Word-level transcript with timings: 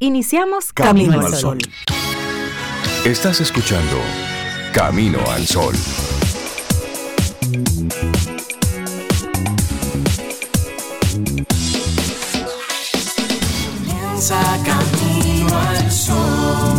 Iniciamos 0.00 0.72
Camino, 0.72 1.20
al 1.20 1.34
Sol. 1.34 1.58
Estás 3.04 3.40
escuchando 3.40 3.96
Camino 4.72 5.18
al 5.28 5.44
Sol. 5.44 5.74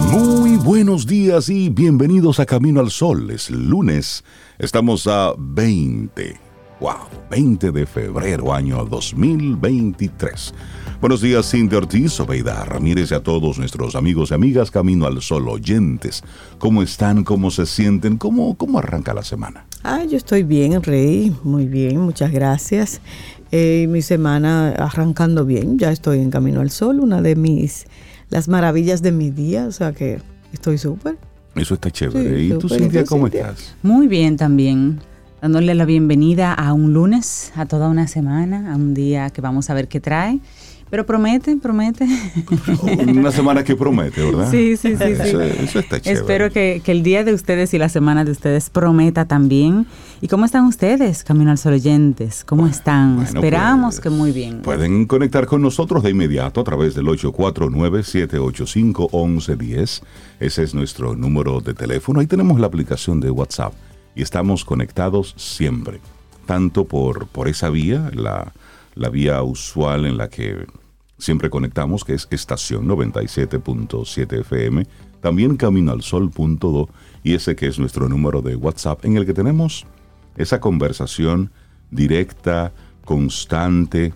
Muy 0.10 0.56
buenos 0.56 1.06
días 1.06 1.50
y 1.50 1.68
bienvenidos 1.68 2.40
a 2.40 2.46
Camino 2.46 2.80
al 2.80 2.90
Sol. 2.90 3.32
Es 3.32 3.50
lunes. 3.50 4.24
Estamos 4.60 5.08
a 5.08 5.34
20. 5.38 6.49
Wow, 6.80 7.10
20 7.30 7.74
de 7.74 7.86
febrero, 7.86 8.54
año 8.54 8.86
2023. 8.86 10.54
Buenos 11.02 11.20
días, 11.22 11.52
Cindy 11.52 11.76
Ortiz, 11.76 12.18
Obeida 12.22 12.64
Ramírez 12.64 13.12
y 13.12 13.16
a 13.16 13.20
todos 13.22 13.60
nuestros 13.60 13.96
amigos 13.96 14.32
y 14.32 14.36
amigas 14.36 14.72
Camino 14.72 15.06
al 15.06 15.22
Sol 15.22 15.50
oyentes. 15.50 16.24
¿Cómo 16.58 16.82
están? 16.82 17.26
¿Cómo 17.26 17.52
se 17.52 17.66
sienten? 17.66 18.16
¿Cómo, 18.16 18.56
cómo 18.56 18.80
arranca 18.80 19.14
la 19.14 19.24
semana? 19.24 19.66
Ah, 19.84 20.06
yo 20.06 20.16
estoy 20.16 20.44
bien, 20.44 20.82
Rey. 20.82 21.36
Muy 21.44 21.66
bien, 21.66 22.00
muchas 22.00 22.32
gracias. 22.32 23.02
Eh, 23.52 23.88
mi 23.90 24.02
semana 24.02 24.70
arrancando 24.70 25.44
bien. 25.44 25.78
Ya 25.80 25.92
estoy 25.92 26.20
en 26.20 26.32
Camino 26.32 26.62
al 26.62 26.70
Sol, 26.70 27.02
una 27.02 27.22
de 27.22 27.36
mis, 27.36 27.88
las 28.30 28.48
maravillas 28.48 29.02
de 29.02 29.12
mi 29.12 29.32
día. 29.32 29.66
O 29.66 29.74
sea 29.74 29.92
que 29.92 30.22
estoy 30.54 30.78
súper. 30.78 31.18
Eso 31.56 31.74
está 31.74 31.92
chévere. 31.92 32.42
¿Y 32.42 32.50
tú, 32.58 32.70
Cintia, 32.70 33.04
cómo 33.04 33.28
estás? 33.28 33.76
Muy 33.84 34.08
bien 34.08 34.38
también 34.38 35.02
dándole 35.42 35.74
la 35.76 35.86
bienvenida 35.86 36.54
a 36.54 36.74
un 36.74 36.94
lunes, 36.94 37.52
a 37.56 37.66
toda 37.66 37.90
una 37.90 38.08
semana, 38.08 38.74
a 38.74 38.76
un 38.76 38.94
día 38.94 39.30
que 39.30 39.42
vamos 39.42 39.70
a 39.70 39.74
ver 39.74 39.88
qué 39.88 40.00
trae. 40.00 40.40
Pero 40.90 41.06
promete, 41.06 41.56
promete. 41.58 42.08
Una 43.08 43.32
semana 43.32 43.64
que 43.64 43.76
promete, 43.76 44.24
¿verdad? 44.24 44.50
Sí, 44.50 44.76
sí, 44.76 44.98
sí. 44.98 45.04
Eso, 45.04 45.40
está 45.78 46.02
chévere. 46.02 46.20
Espero 46.20 46.52
que, 46.52 46.82
el 46.84 47.04
día 47.04 47.24
de 47.24 47.36
ustedes 47.36 47.76
y 47.76 47.78
la 47.78 47.90
semana 47.90 48.26
de 48.26 48.32
ustedes 48.32 48.72
prometa 48.72 49.26
también. 49.26 49.86
¿Y 50.20 50.28
cómo 50.28 50.46
están 50.46 50.66
ustedes, 50.66 51.24
Camino 51.24 51.52
al 51.52 51.60
Sol 51.60 51.74
oyentes? 51.74 52.44
¿Cómo 52.44 52.66
están? 52.66 53.22
Esperamos 53.22 53.98
pues, 53.98 54.04
que 54.04 54.10
muy 54.10 54.32
bien. 54.32 54.64
Pueden 54.64 55.06
conectar 55.06 55.46
con 55.46 55.62
nosotros 55.62 56.02
de 56.02 56.10
inmediato 56.10 56.60
a 56.60 56.64
través 56.64 56.96
del 56.96 57.06
849-785-1110. 57.06 60.02
Ese 60.40 60.64
es 60.64 60.74
nuestro 60.74 61.16
número 61.16 61.62
de 61.62 61.76
teléfono. 61.76 62.20
Ahí 62.20 62.26
tenemos 62.26 62.60
la 62.60 62.66
aplicación 62.66 63.20
de 63.20 63.30
WhatsApp 63.30 63.74
y 64.20 64.22
estamos 64.22 64.66
conectados 64.66 65.34
siempre. 65.38 66.02
Tanto 66.46 66.84
por, 66.84 67.28
por 67.28 67.48
esa 67.48 67.70
vía, 67.70 68.12
la, 68.14 68.52
la 68.94 69.08
vía 69.08 69.42
usual 69.44 70.06
en 70.06 70.18
la 70.18 70.28
que 70.28 70.68
siempre 71.18 71.50
conectamos, 71.50 72.04
que 72.04 72.16
es 72.16 72.28
estación 72.30 72.86
97.7 72.86 74.42
FM, 74.42 74.86
también 75.22 75.56
camino 75.56 75.94
al 75.94 76.02
sol.do 76.02 76.90
y 77.24 77.34
ese 77.34 77.56
que 77.56 77.68
es 77.68 77.80
nuestro 77.80 78.10
número 78.10 78.42
de 78.42 78.58
WhatsApp 78.58 79.06
en 79.06 79.16
el 79.16 79.26
que 79.26 79.34
tenemos 79.34 79.86
esa 80.36 80.60
conversación 80.60 81.52
directa, 81.90 82.74
constante, 83.06 84.14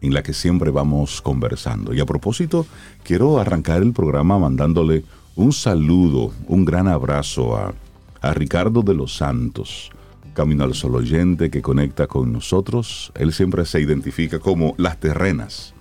en 0.00 0.14
la 0.14 0.24
que 0.24 0.32
siempre 0.32 0.72
vamos 0.72 1.22
conversando. 1.22 1.94
Y 1.94 2.00
a 2.00 2.06
propósito, 2.06 2.66
quiero 3.04 3.38
arrancar 3.38 3.82
el 3.82 3.92
programa 3.92 4.36
mandándole 4.36 5.04
un 5.36 5.52
saludo, 5.52 6.32
un 6.48 6.64
gran 6.64 6.88
abrazo 6.88 7.56
a, 7.56 7.72
a 8.20 8.34
Ricardo 8.34 8.82
de 8.82 8.94
los 8.94 9.16
Santos, 9.16 9.90
Camino 10.34 10.64
al 10.64 10.74
Sol 10.74 10.96
oyente 10.96 11.50
que 11.50 11.62
conecta 11.62 12.06
con 12.06 12.32
nosotros. 12.32 13.12
Él 13.14 13.32
siempre 13.32 13.64
se 13.64 13.80
identifica 13.80 14.38
como 14.38 14.74
las 14.76 15.00
terrenas 15.00 15.74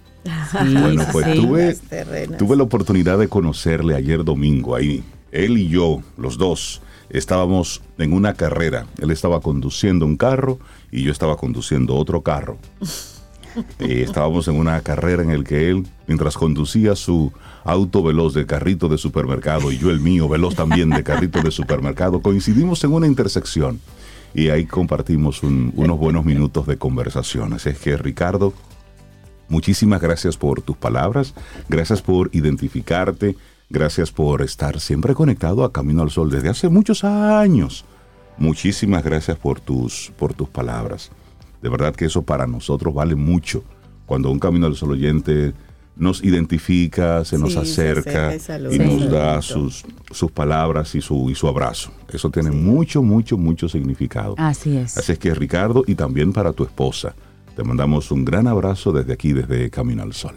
bueno, 0.52 1.04
pues 1.12 1.36
tuve, 1.36 1.78
tuve 2.38 2.56
la 2.56 2.64
oportunidad 2.64 3.18
de 3.18 3.28
conocerle 3.28 3.96
ayer 3.96 4.24
domingo 4.24 4.76
ahí. 4.76 5.04
Él 5.32 5.58
y 5.58 5.68
yo, 5.68 6.02
los 6.18 6.38
dos, 6.38 6.82
estábamos 7.10 7.82
en 7.98 8.14
una 8.14 8.34
carrera. 8.34 8.88
Él 9.00 9.12
estaba 9.12 9.42
conduciendo 9.42 10.06
un 10.06 10.18
carro 10.18 10.60
y 10.92 11.04
yo 11.04 11.12
estaba 11.12 11.38
conduciendo 11.38 11.96
otro 11.96 12.22
carro. 12.22 12.58
Y 13.80 14.02
estábamos 14.02 14.48
en 14.48 14.56
una 14.56 14.82
carrera 14.82 15.24
en 15.24 15.30
el 15.32 15.44
que 15.44 15.70
él, 15.70 15.88
mientras 16.08 16.38
conducía 16.38 16.96
su 16.96 17.32
auto 17.64 18.04
veloz 18.04 18.34
de 18.34 18.46
carrito 18.46 18.88
de 18.88 18.98
supermercado 18.98 19.72
y 19.72 19.78
yo 19.78 19.90
el 19.90 20.00
mío 20.00 20.28
veloz 20.30 20.56
también 20.56 20.90
de 20.90 21.04
carrito 21.04 21.42
de 21.42 21.52
supermercado, 21.52 22.22
coincidimos 22.22 22.84
en 22.84 22.94
una 22.94 23.08
intersección 23.08 23.80
y 24.34 24.50
ahí 24.50 24.66
compartimos 24.66 25.44
unos 25.44 25.98
buenos 25.98 26.26
minutos 26.26 26.68
de 26.68 26.78
conversaciones. 26.78 27.66
Es 27.66 27.80
que 27.80 27.98
Ricardo 27.98 28.54
Muchísimas 29.48 30.02
gracias 30.02 30.38
por 30.38 30.62
tus 30.62 30.76
palabras, 30.76 31.34
gracias 31.70 32.02
por 32.02 32.30
identificarte, 32.34 33.36
gracias 33.70 34.12
por 34.12 34.42
estar 34.42 34.80
siempre 34.80 35.14
conectado 35.14 35.64
a 35.64 35.72
Camino 35.72 36.02
al 36.02 36.10
Sol 36.10 36.32
desde 36.32 36.50
hace 36.50 36.70
muchos 36.70 37.04
años. 37.04 37.86
Muchísimas 38.38 39.04
gracias 39.04 39.38
por 39.38 39.60
tus, 39.60 40.12
por 40.18 40.34
tus 40.34 40.50
palabras. 40.50 41.12
De 41.66 41.70
verdad 41.70 41.96
que 41.96 42.06
eso 42.06 42.22
para 42.22 42.46
nosotros 42.46 42.94
vale 42.94 43.16
mucho. 43.16 43.64
Cuando 44.06 44.30
un 44.30 44.38
Camino 44.38 44.68
al 44.68 44.76
Sol 44.76 44.92
oyente 44.92 45.52
nos 45.96 46.24
identifica, 46.24 47.26
se 47.26 47.40
nos 47.40 47.56
acerca 47.56 48.36
y 48.70 48.78
nos 48.78 49.10
da 49.10 49.42
sus, 49.42 49.84
sus 50.12 50.30
palabras 50.30 50.94
y 50.94 51.02
su, 51.02 51.28
y 51.32 51.34
su 51.34 51.48
abrazo. 51.48 51.90
Eso 52.14 52.30
tiene 52.30 52.52
mucho, 52.52 53.02
mucho, 53.02 53.36
mucho 53.36 53.68
significado. 53.68 54.36
Así 54.38 54.78
es. 54.78 54.96
Así 54.96 55.14
es 55.14 55.18
que 55.18 55.34
Ricardo 55.34 55.84
y 55.88 55.96
también 55.96 56.34
para 56.34 56.54
tu 56.54 56.64
esposa 56.64 57.16
te 57.56 57.64
mandamos 57.64 58.12
un 58.12 58.26
gran 58.26 58.46
abrazo 58.46 58.92
desde 58.92 59.14
aquí, 59.14 59.34
desde 59.34 59.72
Camino 59.72 60.04
al 60.04 60.14
Sol. 60.14 60.36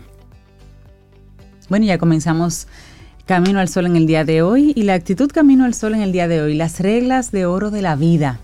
Bueno, 1.68 1.84
ya 1.84 1.98
comenzamos 1.98 2.68
Camino 3.26 3.60
al 3.60 3.68
Sol 3.68 3.84
en 3.84 3.96
el 3.96 4.06
día 4.06 4.24
de 4.24 4.40
hoy 4.40 4.72
y 4.74 4.84
la 4.84 4.94
actitud 4.94 5.30
Camino 5.30 5.66
al 5.66 5.74
Sol 5.74 5.92
en 5.92 6.00
el 6.00 6.10
día 6.10 6.26
de 6.26 6.40
hoy, 6.40 6.54
las 6.54 6.80
reglas 6.80 7.32
de 7.32 7.44
oro 7.44 7.70
de 7.70 7.82
la 7.82 7.96
vida. 7.96 8.40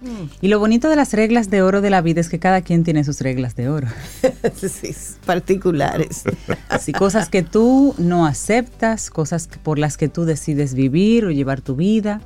Mm. 0.00 0.30
Y 0.40 0.48
lo 0.48 0.58
bonito 0.58 0.88
de 0.88 0.96
las 0.96 1.12
reglas 1.12 1.50
de 1.50 1.62
oro 1.62 1.80
de 1.80 1.90
la 1.90 2.02
vida 2.02 2.20
es 2.20 2.28
que 2.28 2.38
cada 2.38 2.60
quien 2.60 2.84
tiene 2.84 3.04
sus 3.04 3.20
reglas 3.20 3.56
de 3.56 3.68
oro. 3.68 3.88
sí, 4.54 4.94
particulares. 5.24 6.24
Así, 6.68 6.92
cosas 6.92 7.28
que 7.28 7.42
tú 7.42 7.94
no 7.98 8.26
aceptas, 8.26 9.10
cosas 9.10 9.48
por 9.62 9.78
las 9.78 9.96
que 9.96 10.08
tú 10.08 10.24
decides 10.24 10.74
vivir 10.74 11.24
o 11.24 11.30
llevar 11.30 11.60
tu 11.60 11.76
vida. 11.76 12.20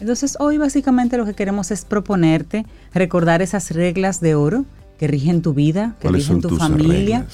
Entonces 0.00 0.36
hoy 0.40 0.56
básicamente 0.56 1.18
lo 1.18 1.26
que 1.26 1.34
queremos 1.34 1.70
es 1.70 1.84
proponerte 1.84 2.64
recordar 2.94 3.42
esas 3.42 3.70
reglas 3.70 4.20
de 4.20 4.34
oro 4.34 4.64
que 4.98 5.06
rigen 5.06 5.42
tu 5.42 5.54
vida, 5.54 5.96
que 6.00 6.08
rigen 6.08 6.40
tu 6.40 6.56
familia. 6.56 7.26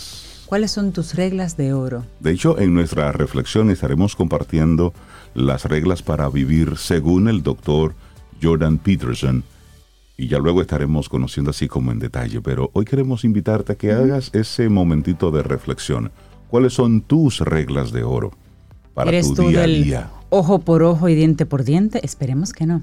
¿Cuáles 0.47 0.70
son 0.70 0.92
tus 0.92 1.14
reglas 1.16 1.56
de 1.56 1.72
oro? 1.72 2.06
De 2.20 2.30
hecho, 2.30 2.56
en 2.60 2.72
nuestra 2.72 3.10
reflexión 3.10 3.68
estaremos 3.68 4.14
compartiendo 4.14 4.94
las 5.34 5.64
reglas 5.64 6.03
para 6.03 6.28
vivir 6.28 6.76
según 6.76 7.26
el 7.28 7.42
doctor 7.42 7.97
Jordan 8.41 8.78
Peterson. 8.78 9.42
Y 10.16 10.28
ya 10.28 10.38
luego 10.38 10.62
estaremos 10.62 11.09
conociendo 11.09 11.50
así 11.50 11.69
como 11.69 11.93
en 11.93 11.99
detalle. 11.99 12.41
Pero 12.41 12.71
hoy 12.72 12.84
queremos 12.84 13.25
invitarte 13.25 13.72
a 13.72 13.77
que 13.77 13.93
hagas 13.93 14.31
ese 14.32 14.69
momentito 14.69 15.31
de 15.31 15.43
reflexión. 15.43 16.10
¿Cuáles 16.49 16.72
son 16.72 17.03
tus 17.03 17.41
reglas 17.41 17.93
de 17.93 18.03
oro 18.03 18.32
para 18.94 19.10
tu 19.21 19.49
día 19.49 19.62
a 19.62 19.66
día? 19.66 20.10
Ojo 20.31 20.60
por 20.60 20.82
ojo 20.82 21.09
y 21.09 21.15
diente 21.15 21.44
por 21.44 21.65
diente. 21.65 22.00
Esperemos 22.04 22.53
que 22.53 22.66
no. 22.66 22.82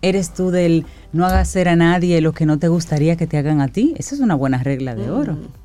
¿Eres 0.00 0.34
tú 0.34 0.50
del 0.50 0.84
no 1.12 1.26
hagas 1.26 1.48
hacer 1.48 1.68
a 1.68 1.76
nadie 1.76 2.20
lo 2.20 2.32
que 2.32 2.46
no 2.46 2.58
te 2.58 2.68
gustaría 2.68 3.16
que 3.16 3.26
te 3.26 3.38
hagan 3.38 3.60
a 3.60 3.68
ti? 3.68 3.94
Esa 3.96 4.14
es 4.14 4.20
una 4.20 4.34
buena 4.34 4.62
regla 4.62 4.94
de 4.94 5.10
oro. 5.10 5.34
Mm. 5.34 5.62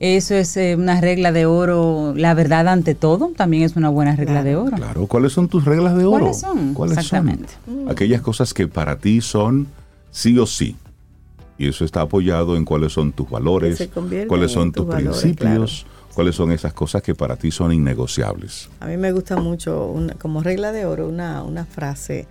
Eso 0.00 0.34
es 0.34 0.56
eh, 0.56 0.74
una 0.76 1.00
regla 1.00 1.32
de 1.32 1.46
oro, 1.46 2.12
la 2.16 2.34
verdad 2.34 2.68
ante 2.68 2.94
todo, 2.94 3.32
también 3.36 3.62
es 3.62 3.76
una 3.76 3.88
buena 3.88 4.16
regla 4.16 4.42
de 4.42 4.56
oro. 4.56 4.76
Claro, 4.76 5.06
¿cuáles 5.06 5.32
son 5.32 5.48
tus 5.48 5.64
reglas 5.64 5.96
de 5.96 6.04
oro? 6.04 6.18
¿Cuáles 6.18 6.40
son? 6.40 6.74
¿Cuáles 6.74 6.98
Exactamente. 6.98 7.54
Son? 7.64 7.88
Aquellas 7.88 8.20
cosas 8.20 8.52
que 8.52 8.66
para 8.66 8.98
ti 8.98 9.20
son 9.20 9.68
sí 10.14 10.38
o 10.38 10.46
sí. 10.46 10.76
Y 11.58 11.68
eso 11.68 11.84
está 11.84 12.00
apoyado 12.00 12.56
en 12.56 12.64
cuáles 12.64 12.92
son 12.92 13.12
tus 13.12 13.28
valores, 13.28 13.88
cuáles 14.26 14.52
son 14.52 14.72
tus, 14.72 14.86
principios, 14.86 15.86
cuáles 16.14 16.34
son 16.34 16.50
esas 16.50 16.72
cosas 16.72 17.02
que 17.02 17.14
para 17.14 17.36
ti 17.36 17.50
son 17.50 17.72
innegociables. 17.72 18.70
A 18.80 18.86
mí 18.86 18.96
me 18.96 19.12
gusta 19.12 19.36
mucho, 19.36 19.94
como 20.20 20.42
regla 20.42 20.72
de 20.72 20.86
oro, 20.86 21.08
una, 21.08 21.42
una 21.42 21.64
frase 21.64 22.26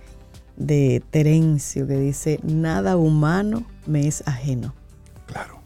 de 0.56 1.02
Terencio 1.10 1.86
que 1.86 1.98
dice, 1.98 2.40
nada 2.42 2.96
humano 2.96 3.64
me 3.86 4.06
es 4.06 4.26
ajeno. 4.26 4.74
Claro. 5.26 5.60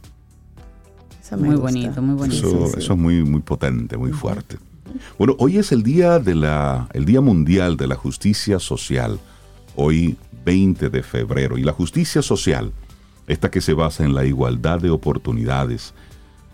muy 1.36 1.56
bonito, 1.56 2.00
muy 2.00 2.14
bonito. 2.14 2.66
Eso, 2.66 2.78
es 2.78 2.96
muy, 2.96 3.24
muy 3.24 3.40
potente, 3.40 3.96
muy 3.96 4.12
fuerte. 4.12 4.56
Bueno, 5.18 5.34
hoy 5.38 5.58
es 5.58 5.72
el 5.72 5.82
día, 5.82 6.18
de 6.18 6.34
la, 6.34 6.88
el 6.92 7.04
día 7.04 7.20
Mundial 7.20 7.76
de 7.76 7.88
la 7.88 7.96
Justicia 7.96 8.58
Social, 8.60 9.18
hoy 9.74 10.16
20 10.48 10.88
de 10.88 11.02
febrero, 11.02 11.58
y 11.58 11.62
la 11.62 11.74
justicia 11.74 12.22
social, 12.22 12.72
esta 13.26 13.50
que 13.50 13.60
se 13.60 13.74
basa 13.74 14.02
en 14.02 14.14
la 14.14 14.24
igualdad 14.24 14.80
de 14.80 14.88
oportunidades, 14.88 15.92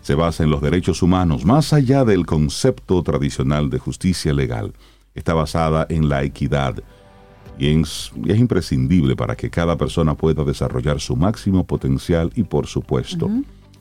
se 0.01 0.15
basa 0.15 0.43
en 0.43 0.49
los 0.49 0.61
derechos 0.61 1.01
humanos, 1.01 1.45
más 1.45 1.71
allá 1.71 2.03
del 2.03 2.25
concepto 2.25 3.01
tradicional 3.03 3.69
de 3.69 3.79
justicia 3.79 4.33
legal, 4.33 4.73
está 5.13 5.33
basada 5.33 5.87
en 5.87 6.09
la 6.09 6.23
equidad, 6.23 6.83
y 7.57 7.69
es, 7.69 8.11
imprescindible 8.25 9.15
para 9.15 9.37
que 9.37 9.49
cada 9.49 9.77
persona 9.77 10.13
pueda 10.13 10.43
desarrollar 10.43 10.99
su 10.99 11.15
máximo 11.15 11.65
potencial 11.65 12.33
y 12.35 12.43
por 12.43 12.67
supuesto 12.67 13.29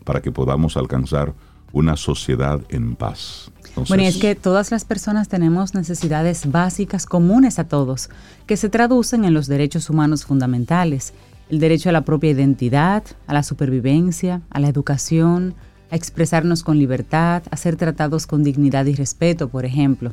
para 0.05 0.23
que 0.23 0.31
podamos 0.31 0.77
alcanzar 0.77 1.35
una 1.73 1.97
sociedad 1.97 2.61
en 2.69 2.95
paz. 2.95 3.51
Bueno, 3.89 4.03
y 4.03 4.07
es 4.07 4.17
que 4.19 4.35
todas 4.35 4.71
las 4.71 4.85
personas 4.85 5.29
tenemos 5.29 5.75
necesidades 5.75 6.51
básicas 6.51 7.07
comunes 7.07 7.59
a 7.59 7.65
todos, 7.65 8.11
que 8.47 8.57
se 8.57 8.69
traducen 8.69 9.25
en 9.25 9.35
los 9.35 9.47
derechos 9.47 9.91
humanos 9.91 10.25
fundamentales, 10.25 11.13
el 11.51 11.59
derecho 11.59 11.89
a 11.89 11.93
la 11.93 12.05
propia 12.05 12.31
identidad, 12.31 13.03
a 13.27 13.35
la 13.35 13.43
supervivencia, 13.43 14.43
a 14.51 14.61
la 14.61 14.69
educación, 14.69 15.55
a 15.91 15.97
expresarnos 15.97 16.63
con 16.63 16.79
libertad, 16.79 17.43
a 17.51 17.57
ser 17.57 17.77
tratados 17.77 18.27
con 18.27 18.43
dignidad 18.43 18.87
y 18.87 18.95
respeto, 18.95 19.49
por 19.49 19.65
ejemplo. 19.65 20.11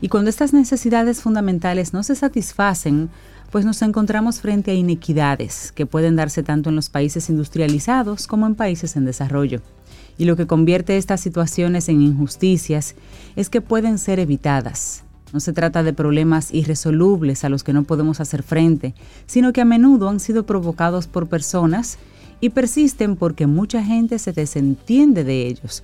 Y 0.00 0.08
cuando 0.08 0.30
estas 0.30 0.52
necesidades 0.52 1.22
fundamentales 1.22 1.92
no 1.92 2.02
se 2.02 2.14
satisfacen, 2.14 3.10
pues 3.50 3.64
nos 3.64 3.80
encontramos 3.82 4.40
frente 4.40 4.72
a 4.72 4.74
inequidades 4.74 5.72
que 5.72 5.86
pueden 5.86 6.16
darse 6.16 6.42
tanto 6.42 6.70
en 6.70 6.76
los 6.76 6.88
países 6.88 7.30
industrializados 7.30 8.26
como 8.26 8.46
en 8.46 8.56
países 8.56 8.96
en 8.96 9.04
desarrollo. 9.04 9.62
Y 10.18 10.26
lo 10.26 10.36
que 10.36 10.46
convierte 10.46 10.96
estas 10.96 11.20
situaciones 11.20 11.88
en 11.88 12.00
injusticias 12.00 12.94
es 13.36 13.50
que 13.50 13.60
pueden 13.60 13.98
ser 13.98 14.20
evitadas. 14.20 15.04
No 15.32 15.40
se 15.40 15.52
trata 15.52 15.82
de 15.82 15.92
problemas 15.92 16.54
irresolubles 16.54 17.44
a 17.44 17.48
los 17.48 17.64
que 17.64 17.72
no 17.72 17.82
podemos 17.82 18.20
hacer 18.20 18.44
frente, 18.44 18.94
sino 19.26 19.52
que 19.52 19.60
a 19.60 19.64
menudo 19.64 20.08
han 20.08 20.20
sido 20.20 20.46
provocados 20.46 21.08
por 21.08 21.28
personas 21.28 21.98
y 22.40 22.50
persisten 22.50 23.16
porque 23.16 23.48
mucha 23.48 23.82
gente 23.82 24.20
se 24.20 24.32
desentiende 24.32 25.24
de 25.24 25.48
ellos. 25.48 25.82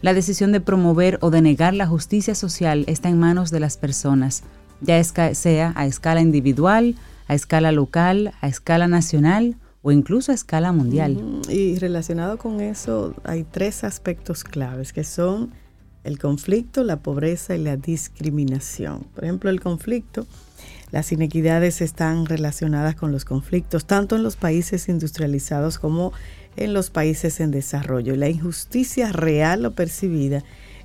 La 0.00 0.14
decisión 0.14 0.52
de 0.52 0.60
promover 0.60 1.18
o 1.20 1.30
de 1.30 1.42
negar 1.42 1.74
la 1.74 1.86
justicia 1.86 2.34
social 2.34 2.84
está 2.86 3.08
en 3.10 3.18
manos 3.18 3.50
de 3.50 3.60
las 3.60 3.76
personas, 3.76 4.44
ya 4.80 5.02
sea 5.04 5.72
a 5.74 5.86
escala 5.86 6.20
individual, 6.20 6.94
a 7.28 7.34
escala 7.34 7.72
local, 7.72 8.32
a 8.40 8.48
escala 8.48 8.88
nacional 8.88 9.56
o 9.86 9.92
incluso 9.92 10.32
a 10.32 10.34
escala 10.34 10.72
mundial. 10.72 11.42
Y 11.48 11.78
relacionado 11.78 12.38
con 12.38 12.60
eso 12.60 13.14
hay 13.22 13.44
tres 13.44 13.84
aspectos 13.84 14.42
claves 14.42 14.92
que 14.92 15.04
son 15.04 15.52
el 16.02 16.18
conflicto, 16.18 16.82
la 16.82 16.96
pobreza 16.96 17.54
y 17.54 17.62
la 17.62 17.76
discriminación. 17.76 19.04
Por 19.14 19.22
ejemplo, 19.22 19.48
el 19.48 19.60
conflicto, 19.60 20.26
las 20.90 21.12
inequidades 21.12 21.82
están 21.82 22.26
relacionadas 22.26 22.96
con 22.96 23.12
los 23.12 23.24
conflictos, 23.24 23.86
tanto 23.86 24.16
en 24.16 24.24
los 24.24 24.34
países 24.34 24.88
industrializados 24.88 25.78
como 25.78 26.12
en 26.56 26.74
los 26.74 26.90
países 26.90 27.38
en 27.38 27.52
desarrollo. 27.52 28.16
La 28.16 28.28
injusticia 28.28 29.12
real 29.12 29.64
o 29.66 29.70
percibida 29.70 30.42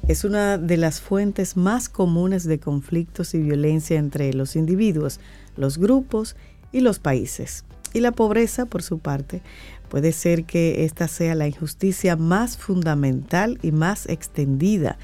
es 0.08 0.26
una 0.26 0.60
de 0.60 0.78
las 0.78 1.02
fuentes 1.02 1.58
más 1.58 1.90
comunes 1.90 2.44
de 2.44 2.60
conflictos 2.60 3.34
y 3.34 3.42
violencia 3.42 3.98
entre 3.98 4.32
los 4.36 4.56
individuos, 4.56 5.20
los 5.58 5.80
grupos 5.80 6.36
y 6.72 6.82
los 6.82 7.00
países. 7.00 7.66
Y 7.94 8.00
la 8.00 8.12
pobreza, 8.12 8.66
por 8.66 8.84
su 8.84 9.00
parte, 9.00 9.42
puede 9.90 10.14
ser 10.14 10.46
que 10.46 10.86
esta 10.86 11.08
sea 11.08 11.36
la 11.36 11.48
injusticia 11.48 12.16
más 12.16 12.58
fundamental 12.58 13.60
y 13.62 13.72
más 13.72 14.08
extendida, 14.08 14.98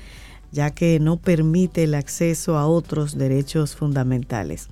ya 0.51 0.72
que 0.72 1.00
no 1.00 1.18
permite 1.18 1.84
el 1.84 1.94
acceso 1.94 2.57
a 2.57 2.68
otros 2.68 3.18
derechos 3.18 3.75
fundamentales. 3.75 4.69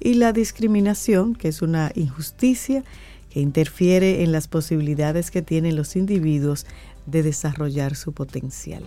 Y 0.00 0.14
la 0.14 0.32
discriminación, 0.32 1.34
que 1.34 1.48
es 1.48 1.60
una 1.60 1.92
injusticia 1.94 2.84
que 3.28 3.40
interfiere 3.40 4.22
en 4.22 4.32
las 4.32 4.48
posibilidades 4.48 5.30
que 5.30 5.42
tienen 5.42 5.76
los 5.76 5.94
individuos 5.94 6.64
de 7.04 7.22
desarrollar 7.22 7.94
su 7.96 8.12
potencial. 8.12 8.82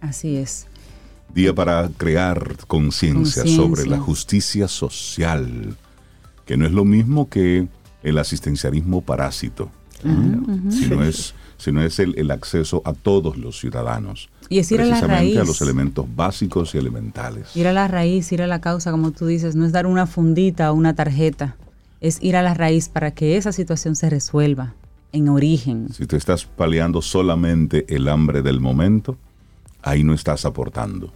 Así 0.00 0.36
es. 0.36 0.66
Día 1.34 1.54
para 1.54 1.88
crear 1.96 2.56
conciencia 2.66 3.46
sobre 3.46 3.86
la 3.86 3.98
justicia 3.98 4.68
social 4.68 5.76
que 6.44 6.56
no 6.56 6.66
es 6.66 6.72
lo 6.72 6.84
mismo 6.84 7.28
que 7.28 7.68
el 8.02 8.18
asistencialismo 8.18 9.02
parásito, 9.02 9.70
sino, 10.70 11.04
es, 11.04 11.34
sino 11.56 11.82
es 11.82 11.98
el, 12.00 12.30
acceso 12.30 12.82
a 12.84 12.92
todos 12.92 13.36
los 13.36 13.58
ciudadanos. 13.58 14.28
Y 14.48 14.58
es 14.58 14.72
ir 14.72 14.80
a 14.80 14.84
la 14.84 15.00
raíz. 15.00 15.38
a 15.38 15.44
los 15.44 15.62
elementos 15.62 16.06
básicos 16.14 16.74
y 16.74 16.78
elementales. 16.78 17.56
Ir 17.56 17.68
a 17.68 17.72
la 17.72 17.88
raíz, 17.88 18.32
ir 18.32 18.42
a 18.42 18.46
la 18.46 18.60
causa, 18.60 18.90
como 18.90 19.12
tú 19.12 19.26
dices, 19.26 19.54
no 19.54 19.64
es 19.64 19.72
dar 19.72 19.86
una 19.86 20.06
fundita 20.06 20.72
o 20.72 20.74
una 20.74 20.94
tarjeta, 20.94 21.56
es 22.00 22.18
ir 22.20 22.36
a 22.36 22.42
la 22.42 22.54
raíz 22.54 22.88
para 22.88 23.12
que 23.12 23.36
esa 23.36 23.52
situación 23.52 23.94
se 23.94 24.10
resuelva 24.10 24.74
en 25.12 25.28
origen. 25.28 25.88
Si 25.92 26.06
tú 26.06 26.16
estás 26.16 26.44
paliando 26.44 27.00
solamente 27.00 27.86
el 27.94 28.08
hambre 28.08 28.42
del 28.42 28.60
momento, 28.60 29.16
ahí 29.82 30.02
no 30.02 30.14
estás 30.14 30.44
aportando. 30.44 31.12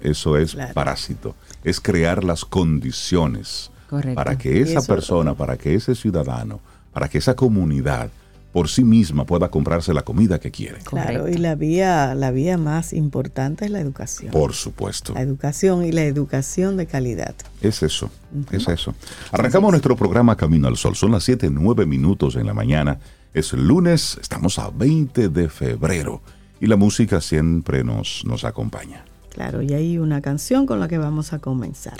Eso 0.00 0.36
es 0.36 0.56
parásito. 0.72 1.34
Es 1.62 1.80
crear 1.80 2.24
las 2.24 2.44
condiciones 2.44 3.70
para 4.14 4.36
que 4.36 4.60
esa 4.60 4.82
persona, 4.82 5.34
para 5.34 5.56
que 5.56 5.74
ese 5.74 5.94
ciudadano, 5.94 6.60
para 6.92 7.08
que 7.08 7.18
esa 7.18 7.34
comunidad 7.34 8.10
por 8.54 8.68
sí 8.68 8.84
misma 8.84 9.26
pueda 9.26 9.50
comprarse 9.50 9.92
la 9.92 10.02
comida 10.02 10.38
que 10.38 10.52
quiere. 10.52 10.78
Claro, 10.84 11.28
y 11.28 11.34
la 11.34 11.56
vía, 11.56 12.14
la 12.14 12.30
vía 12.30 12.56
más 12.56 12.92
importante 12.92 13.64
es 13.64 13.72
la 13.72 13.80
educación. 13.80 14.30
Por 14.30 14.52
supuesto. 14.52 15.12
La 15.12 15.22
educación 15.22 15.84
y 15.84 15.90
la 15.90 16.04
educación 16.04 16.76
de 16.76 16.86
calidad. 16.86 17.34
Es 17.60 17.82
eso, 17.82 18.10
es 18.52 18.68
eso. 18.68 18.94
Arrancamos 19.32 19.72
nuestro 19.72 19.96
programa 19.96 20.36
Camino 20.36 20.68
al 20.68 20.76
Sol. 20.76 20.94
Son 20.94 21.10
las 21.10 21.24
7, 21.24 21.48
9 21.50 21.84
minutos 21.84 22.36
en 22.36 22.46
la 22.46 22.54
mañana. 22.54 23.00
Es 23.34 23.52
lunes, 23.54 24.18
estamos 24.20 24.60
a 24.60 24.70
20 24.70 25.30
de 25.30 25.48
febrero 25.48 26.22
y 26.60 26.68
la 26.68 26.76
música 26.76 27.20
siempre 27.20 27.82
nos, 27.82 28.22
nos 28.24 28.44
acompaña. 28.44 29.04
Claro, 29.30 29.62
y 29.62 29.74
hay 29.74 29.98
una 29.98 30.20
canción 30.20 30.64
con 30.64 30.78
la 30.78 30.86
que 30.86 30.98
vamos 30.98 31.32
a 31.32 31.40
comenzar. 31.40 31.98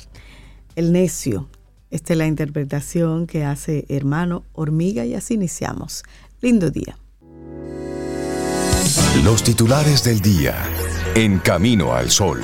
El 0.76 0.92
necio 0.92 1.48
esta 1.94 2.12
es 2.12 2.18
la 2.18 2.26
interpretación 2.26 3.28
que 3.28 3.44
hace 3.44 3.86
hermano 3.88 4.42
Hormiga 4.52 5.04
y 5.04 5.14
así 5.14 5.34
iniciamos. 5.34 6.02
Lindo 6.40 6.70
día. 6.70 6.98
Los 9.22 9.44
titulares 9.44 10.02
del 10.02 10.20
día 10.20 10.56
en 11.14 11.38
Camino 11.38 11.94
al 11.94 12.10
Sol. 12.10 12.40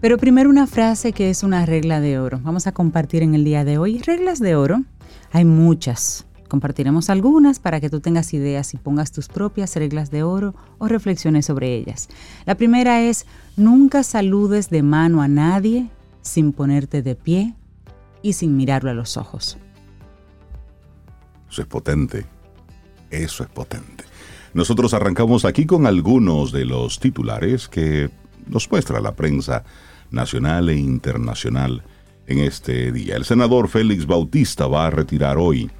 Pero 0.00 0.18
primero 0.18 0.50
una 0.50 0.66
frase 0.66 1.12
que 1.12 1.30
es 1.30 1.44
una 1.44 1.66
regla 1.66 2.00
de 2.00 2.18
oro. 2.18 2.40
Vamos 2.42 2.66
a 2.66 2.72
compartir 2.72 3.22
en 3.22 3.36
el 3.36 3.44
día 3.44 3.64
de 3.64 3.78
hoy 3.78 4.00
reglas 4.00 4.40
de 4.40 4.56
oro. 4.56 4.82
Hay 5.30 5.44
muchas, 5.44 6.25
Compartiremos 6.48 7.10
algunas 7.10 7.58
para 7.58 7.80
que 7.80 7.90
tú 7.90 8.00
tengas 8.00 8.32
ideas 8.34 8.74
y 8.74 8.76
pongas 8.76 9.12
tus 9.12 9.28
propias 9.28 9.74
reglas 9.76 10.10
de 10.10 10.22
oro 10.22 10.54
o 10.78 10.88
reflexiones 10.88 11.46
sobre 11.46 11.74
ellas. 11.74 12.08
La 12.44 12.54
primera 12.54 13.02
es, 13.02 13.26
nunca 13.56 14.02
saludes 14.02 14.70
de 14.70 14.82
mano 14.82 15.22
a 15.22 15.28
nadie 15.28 15.88
sin 16.22 16.52
ponerte 16.52 17.02
de 17.02 17.14
pie 17.14 17.54
y 18.22 18.32
sin 18.34 18.56
mirarlo 18.56 18.90
a 18.90 18.94
los 18.94 19.16
ojos. 19.16 19.58
Eso 21.50 21.62
es 21.62 21.68
potente. 21.68 22.26
Eso 23.10 23.44
es 23.44 23.48
potente. 23.48 24.04
Nosotros 24.52 24.94
arrancamos 24.94 25.44
aquí 25.44 25.66
con 25.66 25.86
algunos 25.86 26.50
de 26.52 26.64
los 26.64 26.98
titulares 26.98 27.68
que 27.68 28.10
nos 28.46 28.70
muestra 28.70 29.00
la 29.00 29.14
prensa 29.14 29.64
nacional 30.10 30.68
e 30.68 30.76
internacional 30.76 31.82
en 32.26 32.38
este 32.38 32.92
día. 32.92 33.16
El 33.16 33.24
senador 33.24 33.68
Félix 33.68 34.06
Bautista 34.06 34.66
va 34.66 34.86
a 34.86 34.90
retirar 34.90 35.38
hoy 35.38 35.70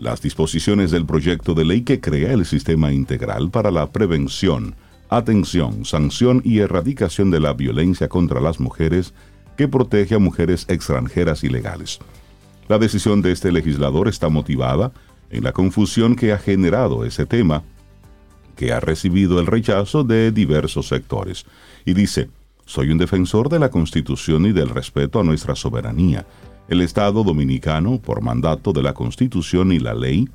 las 0.00 0.22
disposiciones 0.22 0.90
del 0.90 1.04
proyecto 1.04 1.52
de 1.54 1.64
ley 1.64 1.82
que 1.82 2.00
crea 2.00 2.32
el 2.32 2.46
sistema 2.46 2.92
integral 2.92 3.50
para 3.50 3.70
la 3.70 3.90
prevención, 3.90 4.74
atención, 5.10 5.84
sanción 5.84 6.40
y 6.42 6.60
erradicación 6.60 7.30
de 7.30 7.38
la 7.38 7.52
violencia 7.52 8.08
contra 8.08 8.40
las 8.40 8.60
mujeres 8.60 9.12
que 9.58 9.68
protege 9.68 10.14
a 10.14 10.18
mujeres 10.18 10.64
extranjeras 10.68 11.44
ilegales. 11.44 11.98
La 12.66 12.78
decisión 12.78 13.20
de 13.20 13.32
este 13.32 13.52
legislador 13.52 14.08
está 14.08 14.30
motivada 14.30 14.92
en 15.28 15.44
la 15.44 15.52
confusión 15.52 16.16
que 16.16 16.32
ha 16.32 16.38
generado 16.38 17.04
ese 17.04 17.26
tema, 17.26 17.62
que 18.56 18.72
ha 18.72 18.80
recibido 18.80 19.38
el 19.38 19.46
rechazo 19.46 20.02
de 20.02 20.32
diversos 20.32 20.88
sectores. 20.88 21.44
Y 21.84 21.92
dice, 21.92 22.30
soy 22.64 22.90
un 22.90 22.98
defensor 22.98 23.50
de 23.50 23.58
la 23.58 23.68
Constitución 23.68 24.46
y 24.46 24.52
del 24.52 24.70
respeto 24.70 25.20
a 25.20 25.24
nuestra 25.24 25.56
soberanía 25.56 26.24
el 26.70 26.80
Estado 26.82 27.24
dominicano, 27.24 27.98
por 27.98 28.22
mandato 28.22 28.72
de 28.72 28.82
la 28.82 28.94
Constitución 28.94 29.72
y 29.72 29.80
la 29.80 29.92
ley, 29.92 30.28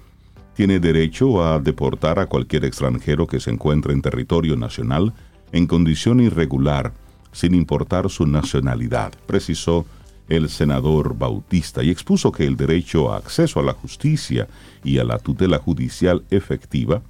tiene 0.53 0.81
derecho 0.81 1.41
a 1.41 1.59
deportar 1.59 2.19
a 2.19 2.27
cualquier 2.27 2.65
extranjero 2.65 3.25
que 3.25 3.39
se 3.39 3.51
encuentre 3.51 3.93
en 3.93 4.01
territorio 4.01 4.57
nacional 4.57 5.13
en 5.53 5.65
condición 5.65 6.19
irregular, 6.19 6.91
sin 7.31 7.55
importar 7.55 8.09
su 8.09 8.27
nacionalidad, 8.27 9.13
precisó 9.25 9.85
el 10.27 10.49
senador 10.49 11.17
Bautista 11.17 11.81
y 11.83 11.89
expuso 11.89 12.33
que 12.33 12.45
el 12.45 12.57
derecho 12.57 13.13
a 13.13 13.17
acceso 13.17 13.61
a 13.61 13.63
la 13.63 13.73
justicia 13.73 14.47
y 14.83 14.97
a 14.97 15.05
la 15.05 15.19
tutela 15.19 15.59
judicial 15.59 16.25
efectiva 16.31 17.01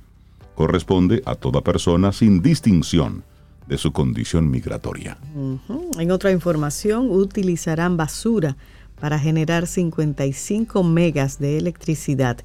corresponde 0.53 1.23
a 1.25 1.33
toda 1.33 1.61
persona 1.61 2.11
sin 2.11 2.43
distinción 2.43 3.23
de 3.67 3.79
su 3.79 3.91
condición 3.91 4.51
migratoria. 4.51 5.17
En 5.97 6.11
otra 6.11 6.31
información, 6.31 7.09
utilizarán 7.09 7.97
basura 7.97 8.55
para 8.99 9.19
generar 9.19 9.67
55 9.67 10.83
megas 10.83 11.39
de 11.39 11.57
electricidad, 11.57 12.37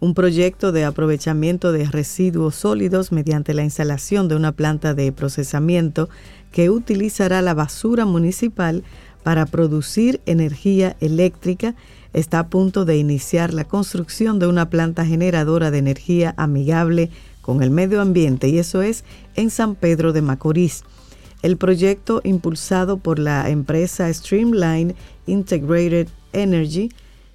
un 0.00 0.14
proyecto 0.14 0.72
de 0.72 0.84
aprovechamiento 0.84 1.72
de 1.72 1.86
residuos 1.86 2.56
sólidos 2.56 3.12
mediante 3.12 3.54
la 3.54 3.64
instalación 3.64 4.28
de 4.28 4.36
una 4.36 4.52
planta 4.52 4.94
de 4.94 5.12
procesamiento 5.12 6.08
que 6.52 6.70
utilizará 6.70 7.42
la 7.42 7.54
basura 7.54 8.04
municipal 8.04 8.84
para 9.22 9.46
producir 9.46 10.20
energía 10.26 10.96
eléctrica 11.00 11.74
está 12.12 12.38
a 12.38 12.48
punto 12.48 12.84
de 12.84 12.96
iniciar 12.96 13.52
la 13.52 13.64
construcción 13.64 14.38
de 14.38 14.46
una 14.46 14.70
planta 14.70 15.04
generadora 15.04 15.70
de 15.70 15.78
energía 15.78 16.34
amigable 16.36 17.10
con 17.40 17.62
el 17.62 17.70
medio 17.70 18.00
ambiente 18.00 18.48
y 18.48 18.58
eso 18.58 18.82
es 18.82 19.04
en 19.34 19.50
San 19.50 19.74
Pedro 19.74 20.12
de 20.12 20.22
Macorís. 20.22 20.84
El 21.44 21.58
proyecto 21.58 22.22
impulsado 22.24 22.96
por 22.96 23.18
la 23.18 23.50
empresa 23.50 24.10
Streamline 24.10 24.94
Integrated 25.26 26.08
Energy 26.32 26.90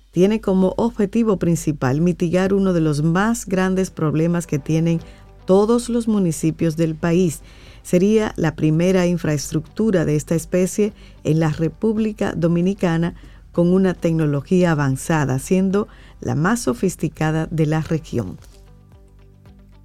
tiene 0.10 0.42
como 0.42 0.74
objetivo 0.78 1.38
principal 1.38 2.02
mitigar 2.02 2.56
uno 2.56 2.74
de 2.74 2.82
los 2.82 3.04
más 3.04 3.46
grandes 3.46 3.92
problemas 3.92 4.48
que 4.48 4.58
tienen 4.58 5.00
todos 5.46 5.90
los 5.90 6.08
municipios 6.08 6.76
del 6.76 6.96
país. 6.96 7.42
Sería 7.84 8.34
la 8.36 8.56
primera 8.56 9.06
infraestructura 9.06 10.06
de 10.06 10.16
esta 10.16 10.34
especie 10.34 10.92
en 11.24 11.40
la 11.40 11.50
República 11.50 12.34
Dominicana 12.36 13.14
con 13.52 13.72
una 13.72 13.94
tecnología 13.94 14.72
avanzada, 14.72 15.38
siendo 15.38 15.88
la 16.20 16.34
más 16.34 16.62
sofisticada 16.62 17.48
de 17.52 17.68
la 17.68 17.82
región. 17.82 18.40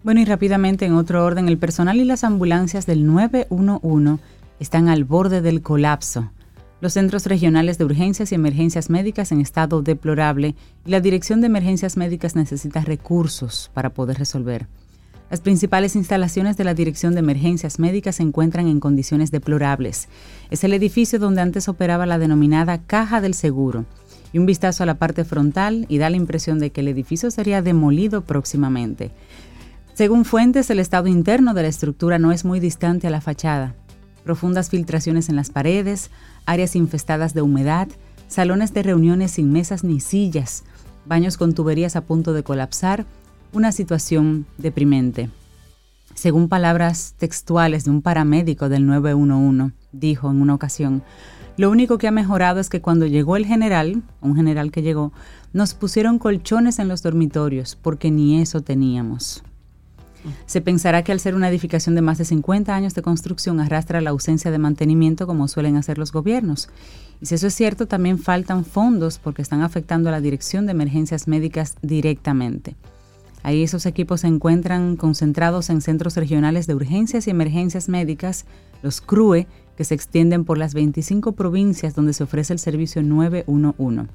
Bueno, 0.05 0.21
y 0.21 0.27
rápidamente 0.27 0.85
en 0.85 0.93
otro 0.93 1.25
orden, 1.25 1.49
el 1.49 1.57
personal 1.57 1.97
y 1.97 2.05
las 2.05 2.25
ambulancias 2.25 2.85
del 2.85 3.07
911 3.07 4.23
están 4.61 4.89
al 4.89 5.05
borde 5.05 5.41
del 5.41 5.63
colapso. 5.63 6.31
Los 6.83 6.93
centros 6.93 7.25
regionales 7.25 7.79
de 7.79 7.87
urgencias 7.87 8.31
y 8.31 8.35
emergencias 8.35 8.91
médicas 8.91 9.33
en 9.33 9.41
estado 9.41 9.81
deplorable 9.81 10.57
y 10.85 10.91
la 10.91 11.01
Dirección 11.01 11.41
de 11.41 11.47
Emergencias 11.47 11.97
Médicas 11.97 12.37
necesita 12.37 12.83
recursos 12.83 13.71
para 13.73 13.95
poder 13.95 14.19
resolver. 14.19 14.67
Las 15.31 15.41
principales 15.41 15.97
instalaciones 15.97 16.59
de 16.59 16.65
la 16.65 16.75
Dirección 16.75 17.15
de 17.15 17.21
Emergencias 17.21 17.79
Médicas 17.79 18.17
se 18.17 18.25
encuentran 18.25 18.69
en 18.69 18.81
condiciones 18.81 19.31
deplorables. 19.31 20.09
Es 20.51 20.65
el 20.65 20.75
edificio 20.75 21.19
donde 21.19 21.41
antes 21.41 21.67
operaba 21.67 22.05
la 22.05 22.19
denominada 22.19 22.77
Caja 22.77 23.23
del 23.23 23.33
Seguro. 23.33 23.87
Y 24.35 24.39
un 24.39 24.45
vistazo 24.45 24.83
a 24.83 24.87
la 24.87 24.97
parte 24.97 25.25
frontal 25.25 25.87
y 25.89 25.97
da 25.97 26.11
la 26.11 26.17
impresión 26.17 26.59
de 26.59 26.71
que 26.71 26.83
el 26.83 26.89
edificio 26.89 27.31
sería 27.31 27.63
demolido 27.63 28.21
próximamente. 28.21 29.13
Según 29.95 30.25
fuentes, 30.25 30.71
el 30.71 30.81
estado 30.81 31.07
interno 31.07 31.55
de 31.55 31.63
la 31.63 31.69
estructura 31.69 32.19
no 32.19 32.33
es 32.33 32.45
muy 32.45 32.59
distante 32.59 33.07
a 33.07 33.11
la 33.11 33.21
fachada. 33.21 33.77
Profundas 34.25 34.69
filtraciones 34.69 35.29
en 35.29 35.37
las 35.37 35.51
paredes, 35.51 36.11
áreas 36.47 36.75
infestadas 36.75 37.33
de 37.33 37.43
humedad, 37.43 37.87
salones 38.27 38.75
de 38.75 38.83
reuniones 38.83 39.31
sin 39.31 39.53
mesas 39.53 39.85
ni 39.85 40.01
sillas, 40.01 40.65
baños 41.07 41.37
con 41.37 41.55
tuberías 41.55 41.95
a 41.95 42.01
punto 42.01 42.33
de 42.33 42.43
colapsar, 42.43 43.07
una 43.53 43.71
situación 43.71 44.47
deprimente. 44.59 45.31
Según 46.15 46.49
palabras 46.49 47.15
textuales 47.17 47.85
de 47.85 47.91
un 47.91 48.03
paramédico 48.03 48.69
del 48.69 48.87
911, 48.87 49.77
dijo 49.93 50.29
en 50.29 50.43
una 50.43 50.55
ocasión, 50.55 51.05
lo 51.57 51.71
único 51.71 51.99
que 51.99 52.09
ha 52.09 52.11
mejorado 52.11 52.59
es 52.59 52.69
que 52.69 52.81
cuando 52.81 53.07
llegó 53.07 53.37
el 53.37 53.47
general, 53.47 54.03
un 54.21 54.35
general 54.35 54.73
que 54.73 54.83
llegó, 54.83 55.13
nos 55.53 55.75
pusieron 55.75 56.19
colchones 56.19 56.81
en 56.81 56.89
los 56.89 57.01
dormitorios 57.01 57.77
porque 57.81 58.11
ni 58.11 58.43
eso 58.43 58.61
teníamos. 58.61 59.45
Se 60.47 60.61
pensará 60.61 61.03
que 61.03 61.13
al 61.13 61.21
ser 61.21 61.35
una 61.35 61.49
edificación 61.49 61.95
de 61.95 62.03
más 62.03 62.19
de 62.19 62.25
50 62.25 62.75
años 62.75 62.95
de 62.95 63.03
construcción 63.03 63.61
arrastra 63.61 64.01
la 64.01 64.11
ausencia 64.11 64.51
de 64.51 64.59
mantenimiento 64.59 65.27
como 65.27 65.49
suelen 65.49 65.77
hacer 65.77 65.99
los 65.99 66.13
gobiernos. 66.13 66.69
Y 67.21 67.27
si 67.27 67.35
eso 67.35 67.47
es 67.47 67.55
cierto, 67.55 67.87
también 67.87 68.19
faltan 68.19 68.65
fondos 68.65 69.19
porque 69.19 69.43
están 69.43 69.63
afectando 69.63 70.09
a 70.09 70.13
la 70.13 70.21
Dirección 70.21 70.67
de 70.67 70.73
Emergencias 70.73 71.29
Médicas 71.29 71.77
directamente. 71.83 72.77
Ahí 73.43 73.63
esos 73.63 73.85
equipos 73.85 74.23
se 74.23 74.27
encuentran 74.27 74.97
concentrados 74.97 75.69
en 75.69 75.83
centros 75.83 76.17
regionales 76.17 76.67
de 76.67 76.75
urgencias 76.75 77.27
y 77.27 77.31
emergencias 77.31 77.91
médicas, 77.91 78.47
los 78.83 79.03
CRUE, 79.03 79.47
que 79.77 79.85
se 79.85 79.95
extienden 79.95 80.45
por 80.45 80.57
las 80.57 80.73
25 80.73 81.33
provincias 81.33 81.95
donde 81.95 82.15
se 82.15 82.25
ofrece 82.25 82.55
el 82.55 82.59
servicio 82.59 83.03
911. 83.03 84.11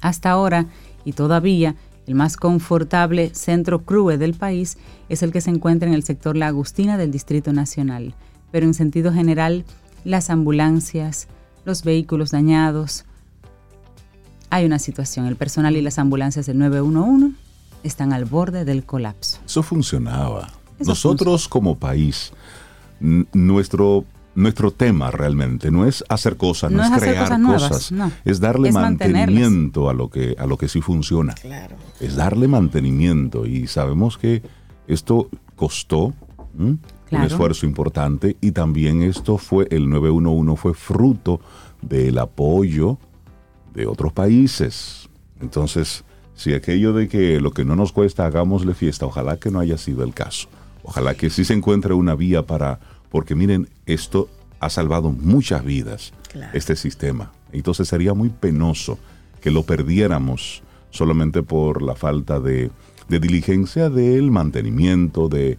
Hasta 0.00 0.30
ahora, 0.30 0.66
y 1.04 1.12
todavía, 1.12 1.76
el 2.06 2.14
más 2.14 2.36
confortable 2.36 3.34
centro 3.34 3.84
CRUE 3.84 4.18
del 4.18 4.34
país 4.34 4.78
es 5.08 5.22
el 5.22 5.32
que 5.32 5.40
se 5.40 5.50
encuentra 5.50 5.88
en 5.88 5.94
el 5.94 6.02
sector 6.02 6.36
La 6.36 6.48
Agustina 6.48 6.96
del 6.96 7.10
Distrito 7.10 7.52
Nacional, 7.52 8.14
pero 8.50 8.66
en 8.66 8.74
sentido 8.74 9.12
general, 9.12 9.64
las 10.04 10.30
ambulancias, 10.30 11.28
los 11.64 11.84
vehículos 11.84 12.30
dañados, 12.30 13.04
hay 14.50 14.66
una 14.66 14.78
situación. 14.78 15.26
El 15.26 15.36
personal 15.36 15.76
y 15.76 15.82
las 15.82 15.98
ambulancias 15.98 16.46
del 16.46 16.58
911 16.58 17.36
están 17.84 18.12
al 18.12 18.24
borde 18.24 18.64
del 18.64 18.84
colapso. 18.84 19.38
Eso 19.46 19.62
funcionaba. 19.62 20.48
Nosotros 20.78 21.48
como 21.48 21.78
país, 21.78 22.32
nuestro 23.00 24.04
nuestro 24.34 24.70
tema 24.70 25.10
realmente 25.10 25.70
no 25.70 25.86
es 25.86 26.04
hacer 26.08 26.36
cosas, 26.36 26.72
no, 26.72 26.82
es, 26.82 26.90
crear 26.90 27.40
cosas, 27.42 27.92
es 28.24 28.40
darle 28.40 28.72
mantenimiento 28.72 29.90
a 29.90 29.94
lo 29.94 30.08
que 30.10 30.34
a 30.38 30.46
lo 30.46 30.56
que 30.56 30.68
sí 30.68 30.80
funciona. 30.80 31.34
Es 32.00 32.16
darle 32.16 32.48
mantenimiento 32.48 33.46
y 33.46 33.66
sabemos 33.66 34.18
que 34.18 34.42
esto 34.86 35.28
costó 35.56 36.14
un 36.58 36.80
esfuerzo 37.10 37.66
importante 37.66 38.36
y 38.40 38.52
también 38.52 39.02
esto 39.02 39.38
fue 39.38 39.66
el 39.70 39.88
911 39.88 40.60
fue 40.60 40.74
fruto 40.74 41.40
del 41.80 42.18
apoyo 42.18 42.98
de 43.74 43.86
otros 43.86 44.12
países. 44.12 45.08
Entonces, 45.40 46.04
si 46.34 46.54
aquello 46.54 46.92
de 46.92 47.08
que 47.08 47.40
lo 47.40 47.50
que 47.52 47.64
no 47.64 47.76
nos 47.76 47.92
cuesta 47.92 48.26
hagámosle 48.26 48.74
fiesta, 48.74 49.06
ojalá 49.06 49.38
que 49.38 49.50
no 49.50 49.60
haya 49.60 49.76
sido 49.76 50.04
el 50.04 50.14
caso. 50.14 50.48
Ojalá 50.84 51.14
que 51.14 51.30
sí 51.30 51.44
se 51.44 51.54
encuentre 51.54 51.94
una 51.94 52.14
vía 52.14 52.46
para 52.46 52.80
porque 53.12 53.34
miren, 53.34 53.68
esto 53.84 54.28
ha 54.58 54.70
salvado 54.70 55.10
muchas 55.12 55.62
vidas, 55.64 56.14
este 56.54 56.76
sistema. 56.76 57.30
Entonces 57.52 57.86
sería 57.86 58.14
muy 58.14 58.30
penoso 58.30 58.98
que 59.42 59.50
lo 59.50 59.64
perdiéramos 59.64 60.62
solamente 60.90 61.42
por 61.42 61.82
la 61.82 61.94
falta 61.94 62.40
de, 62.40 62.70
diligencia 63.08 63.90
del 63.90 64.30
mantenimiento, 64.30 65.28
de, 65.28 65.58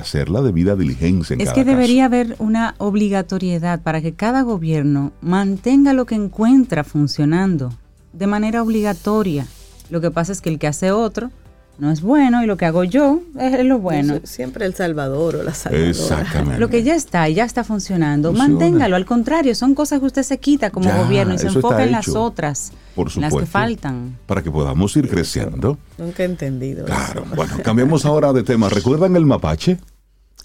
hacer 0.00 0.30
la 0.30 0.42
debida 0.42 0.76
diligencia. 0.76 1.34
En 1.34 1.40
es 1.40 1.52
que 1.52 1.64
debería 1.64 2.04
haber 2.04 2.36
una 2.38 2.76
obligatoriedad 2.78 3.82
para 3.82 4.00
que 4.00 4.12
cada 4.12 4.42
gobierno 4.42 5.12
mantenga 5.20 5.94
lo 5.94 6.06
que 6.06 6.14
encuentra 6.14 6.84
funcionando 6.84 7.72
de 8.12 8.28
manera 8.28 8.62
obligatoria. 8.62 9.48
Lo 9.90 10.00
que 10.00 10.12
pasa 10.12 10.30
es 10.30 10.40
que 10.40 10.50
el 10.50 10.60
que 10.60 10.68
hace 10.68 10.92
otro 10.92 11.32
no 11.78 11.90
es 11.90 12.00
bueno 12.00 12.42
y 12.44 12.46
lo 12.46 12.56
que 12.56 12.66
hago 12.66 12.84
yo 12.84 13.22
es 13.38 13.64
lo 13.64 13.78
bueno. 13.78 14.20
Siempre 14.24 14.66
el 14.66 14.74
salvador 14.74 15.36
o 15.36 15.42
la 15.42 15.54
salvadora. 15.54 15.90
Exactamente. 15.90 16.58
Lo 16.60 16.68
que 16.68 16.82
ya 16.82 16.94
está 16.94 17.28
y 17.28 17.34
ya 17.34 17.44
está 17.44 17.64
funcionando, 17.64 18.32
manténgalo. 18.32 18.94
Al 18.94 19.06
contrario, 19.06 19.54
son 19.54 19.74
cosas 19.74 20.00
que 20.00 20.06
usted 20.06 20.22
se 20.22 20.38
quita 20.38 20.70
como 20.70 20.92
gobierno 20.92 21.34
y 21.34 21.38
se 21.38 21.48
enfoca 21.48 21.82
en 21.82 21.92
las 21.92 22.08
otras, 22.08 22.72
Por 22.94 23.16
las 23.16 23.34
que 23.34 23.46
faltan. 23.46 24.16
Para 24.26 24.42
que 24.42 24.50
podamos 24.50 24.96
ir 24.96 25.08
creciendo. 25.08 25.78
Nunca 25.98 26.22
he 26.22 26.26
entendido. 26.26 26.84
Claro. 26.84 27.24
Bueno, 27.34 27.54
cambiemos 27.64 28.04
ahora 28.04 28.32
de 28.32 28.42
tema. 28.42 28.68
¿Recuerdan 28.68 29.16
el 29.16 29.26
mapache? 29.26 29.78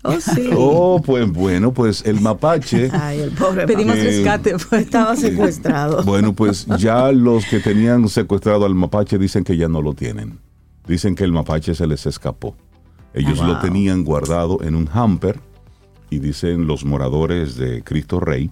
Oh, 0.04 0.20
sí. 0.20 0.50
Oh, 0.56 1.02
pues 1.06 1.30
bueno, 1.32 1.74
pues 1.74 2.04
el 2.06 2.22
mapache. 2.22 2.90
Ay, 2.94 3.20
el 3.20 3.32
pobre 3.32 3.66
Pedimos 3.66 3.96
rescate, 3.96 4.56
pues. 4.70 4.84
estaba 4.84 5.16
secuestrado. 5.16 6.04
Bueno, 6.04 6.34
pues 6.34 6.66
ya 6.78 7.12
los 7.12 7.46
que 7.46 7.60
tenían 7.60 8.08
secuestrado 8.08 8.66
al 8.66 8.76
mapache 8.76 9.18
dicen 9.18 9.44
que 9.44 9.58
ya 9.58 9.68
no 9.68 9.82
lo 9.82 9.94
tienen. 9.94 10.40
Dicen 10.88 11.16
que 11.16 11.24
el 11.24 11.32
mapache 11.32 11.76
se 11.76 11.88
les 11.88 12.06
escapó. 12.06 12.56
Ellos 13.14 13.42
lo 13.42 13.60
tenían 13.60 14.04
guardado 14.04 14.60
en 14.64 14.76
un 14.76 14.90
hamper 14.94 15.40
y 16.10 16.20
dicen 16.20 16.68
los 16.68 16.86
moradores 16.86 17.56
de 17.56 17.84
Cristo 17.84 18.20
Rey 18.20 18.52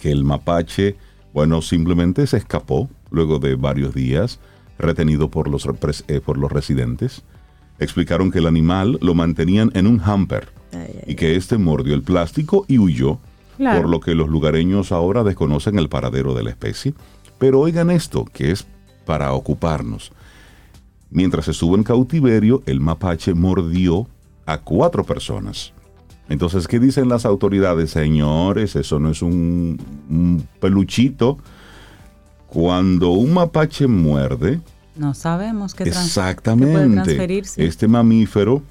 que 0.00 0.10
el 0.10 0.24
mapache, 0.24 0.96
bueno, 1.32 1.60
simplemente 1.62 2.26
se 2.26 2.38
escapó 2.38 2.88
luego 3.10 3.38
de 3.38 3.54
varios 3.54 3.94
días 3.94 4.40
retenido 4.78 5.30
por 5.30 5.48
los, 5.48 5.68
eh, 6.08 6.20
por 6.20 6.38
los 6.38 6.50
residentes. 6.50 7.22
Explicaron 7.78 8.30
que 8.30 8.38
el 8.38 8.46
animal 8.46 8.98
lo 9.00 9.14
mantenían 9.14 9.70
en 9.74 9.86
un 9.86 10.00
hamper 10.00 10.48
y 11.06 11.14
que 11.16 11.36
éste 11.36 11.58
mordió 11.58 11.94
el 11.94 12.02
plástico 12.02 12.64
y 12.68 12.78
huyó, 12.78 13.18
por 13.58 13.88
lo 13.88 14.00
que 14.00 14.14
los 14.14 14.28
lugareños 14.28 14.92
ahora 14.92 15.22
desconocen 15.24 15.78
el 15.78 15.88
paradero 15.88 16.34
de 16.34 16.44
la 16.44 16.50
especie. 16.50 16.94
Pero 17.38 17.60
oigan 17.60 17.90
esto, 17.90 18.24
que 18.24 18.50
es 18.50 18.66
para 19.04 19.32
ocuparnos. 19.32 20.12
Mientras 21.10 21.48
estuvo 21.48 21.74
en 21.74 21.82
cautiverio, 21.82 22.62
el 22.66 22.80
mapache 22.80 23.34
mordió 23.34 24.06
a 24.46 24.58
cuatro 24.58 25.04
personas. 25.04 25.72
Entonces, 26.28 26.68
¿qué 26.68 26.78
dicen 26.78 27.08
las 27.08 27.26
autoridades? 27.26 27.90
Señores, 27.90 28.76
eso 28.76 29.00
no 29.00 29.10
es 29.10 29.20
un, 29.20 30.46
peluchito. 30.60 31.38
Cuando 32.46 33.10
un 33.10 33.34
mapache 33.34 33.88
muerde... 33.88 34.60
No 34.94 35.14
sabemos 35.14 35.74
qué 35.74 35.84
Exactamente. 35.84 37.42
este 37.56 37.88
mamífero 37.88 38.62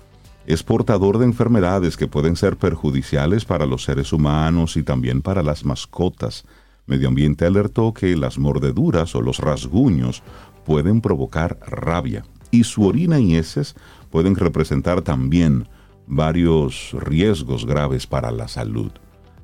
es 0.46 0.64
portador 0.64 1.18
de 1.18 1.26
enfermedades 1.26 1.98
que 1.98 2.08
pueden 2.08 2.36
ser 2.36 2.56
perjudiciales 2.56 3.46
para 3.46 3.66
los 3.66 3.84
seres 3.84 4.14
humanos 4.14 4.78
y 4.78 4.84
también 4.84 5.22
para 5.22 5.44
las 5.44 5.66
mascotas. 5.66 6.46
Medio 6.88 7.10
Ambiente 7.10 7.46
alertó 7.46 7.94
que 7.94 8.16
las 8.18 8.40
mordeduras 8.40 9.14
o 9.16 9.22
los 9.22 9.40
rasguños 9.40 10.24
pueden 10.66 11.02
provocar 11.02 11.60
rabia 11.62 12.24
y 12.52 12.64
su 12.64 12.86
orina 12.86 13.20
y 13.20 13.36
heces 13.36 13.76
pueden 14.10 14.36
representar 14.36 15.02
también 15.02 15.68
varios 16.08 16.96
riesgos 17.00 17.66
graves 17.66 18.08
para 18.08 18.32
la 18.32 18.48
salud. 18.48 18.92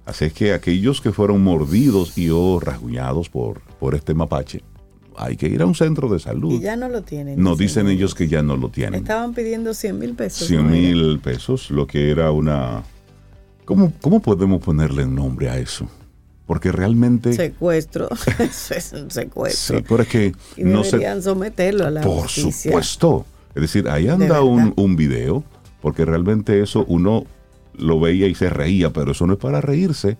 Así 0.05 0.25
es 0.25 0.33
que 0.33 0.53
aquellos 0.53 1.01
que 1.01 1.11
fueron 1.11 1.43
mordidos 1.43 2.17
y 2.17 2.29
o 2.29 2.59
rasguñados 2.59 3.29
por, 3.29 3.61
por 3.79 3.95
este 3.95 4.13
mapache, 4.13 4.61
hay 5.17 5.35
que 5.35 5.47
ir 5.47 5.61
a 5.61 5.65
un 5.65 5.75
centro 5.75 6.09
de 6.09 6.19
salud. 6.19 6.53
Y 6.53 6.59
ya 6.59 6.75
no 6.75 6.89
lo 6.89 7.01
tienen. 7.01 7.41
No, 7.41 7.55
dicen 7.55 7.87
ellos 7.87 8.13
que 8.13 8.27
ya 8.27 8.43
no 8.43 8.57
lo 8.57 8.69
tienen. 8.69 9.01
Estaban 9.01 9.33
pidiendo 9.33 9.73
100 9.73 9.99
mil 9.99 10.13
pesos. 10.13 10.47
100 10.47 10.69
mil 10.69 11.19
pesos, 11.19 11.71
lo 11.71 11.87
que 11.87 12.11
era 12.11 12.31
una... 12.31 12.83
¿Cómo, 13.65 13.91
¿Cómo 14.01 14.21
podemos 14.21 14.61
ponerle 14.63 15.07
nombre 15.07 15.49
a 15.49 15.57
eso? 15.57 15.89
Porque 16.45 16.71
realmente... 16.71 17.33
Secuestro. 17.33 18.09
eso 18.39 18.73
es 18.75 18.93
un 18.93 19.09
secuestro. 19.09 19.77
Sí, 19.77 19.85
pero 19.87 20.03
es 20.03 20.07
que 20.07 20.33
y 20.57 20.63
no 20.63 20.83
deberían 20.83 21.17
se... 21.17 21.29
someterlo 21.29 21.85
a 21.85 21.91
la 21.91 22.01
Por 22.01 22.23
justicia. 22.23 22.71
supuesto. 22.71 23.25
Es 23.55 23.61
decir, 23.61 23.89
ahí 23.89 24.07
anda 24.07 24.41
un, 24.41 24.73
un 24.75 24.95
video, 24.95 25.43
porque 25.81 26.05
realmente 26.05 26.61
eso 26.61 26.85
uno 26.87 27.25
lo 27.77 27.99
veía 27.99 28.27
y 28.27 28.35
se 28.35 28.49
reía, 28.49 28.91
pero 28.91 29.11
eso 29.11 29.25
no 29.25 29.33
es 29.33 29.39
para 29.39 29.61
reírse, 29.61 30.17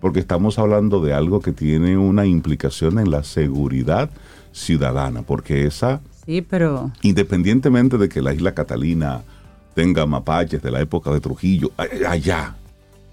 porque 0.00 0.20
estamos 0.20 0.58
hablando 0.58 1.00
de 1.00 1.12
algo 1.12 1.40
que 1.40 1.52
tiene 1.52 1.96
una 1.98 2.26
implicación 2.26 2.98
en 2.98 3.10
la 3.10 3.24
seguridad 3.24 4.10
ciudadana, 4.52 5.22
porque 5.22 5.66
esa, 5.66 6.00
Sí, 6.28 6.42
pero 6.42 6.92
independientemente 7.00 7.96
de 7.96 8.08
que 8.10 8.20
la 8.20 8.34
isla 8.34 8.52
Catalina 8.52 9.22
tenga 9.74 10.04
mapaches 10.04 10.60
de 10.60 10.70
la 10.70 10.80
época 10.80 11.10
de 11.10 11.20
Trujillo, 11.20 11.70
allá, 12.06 12.54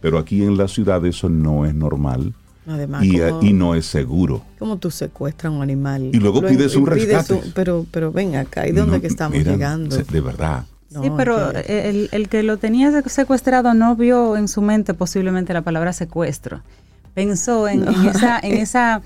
pero 0.01 0.17
aquí 0.17 0.43
en 0.43 0.57
la 0.57 0.67
ciudad 0.67 1.05
eso 1.05 1.29
no 1.29 1.65
es 1.65 1.73
normal 1.73 2.33
Además, 2.67 3.03
y, 3.05 3.19
como, 3.19 3.43
y 3.43 3.53
no 3.53 3.75
es 3.75 3.85
seguro. 3.85 4.41
como 4.57 4.77
tú 4.77 4.89
secuestras 4.89 5.51
a 5.53 5.55
un 5.55 5.61
animal. 5.61 6.09
Y 6.13 6.19
luego 6.19 6.41
Lo- 6.41 6.47
pides 6.47 6.75
un 6.75 6.87
rescate. 6.87 7.39
pero, 7.53 7.85
pero 7.91 8.11
ven 8.11 8.35
acá, 8.35 8.67
¿y 8.67 8.71
dónde 8.71 8.95
No, 8.97 9.01
que 9.01 9.07
estamos 9.07 9.37
mira, 9.37 9.51
llegando? 9.51 9.95
De 9.97 10.21
verdad. 10.21 10.65
No, 10.89 11.03
sí, 11.03 11.11
pero 11.15 11.51
que- 11.51 11.89
el, 11.89 12.09
el 12.11 12.27
que 12.29 12.41
lo 12.43 12.57
tenía 12.57 13.01
secuestrado 13.03 13.73
no 13.73 13.95
vio 13.95 14.35
en 14.37 14.47
su 14.47 14.61
mente 14.61 14.93
posiblemente 14.93 15.53
la 15.53 15.61
palabra 15.61 15.93
secuestro. 15.93 16.61
Pensó 17.13 17.67
en, 17.67 17.87
en 17.87 18.05
esa, 18.07 18.39
en 18.39 18.53
esa, 18.57 19.01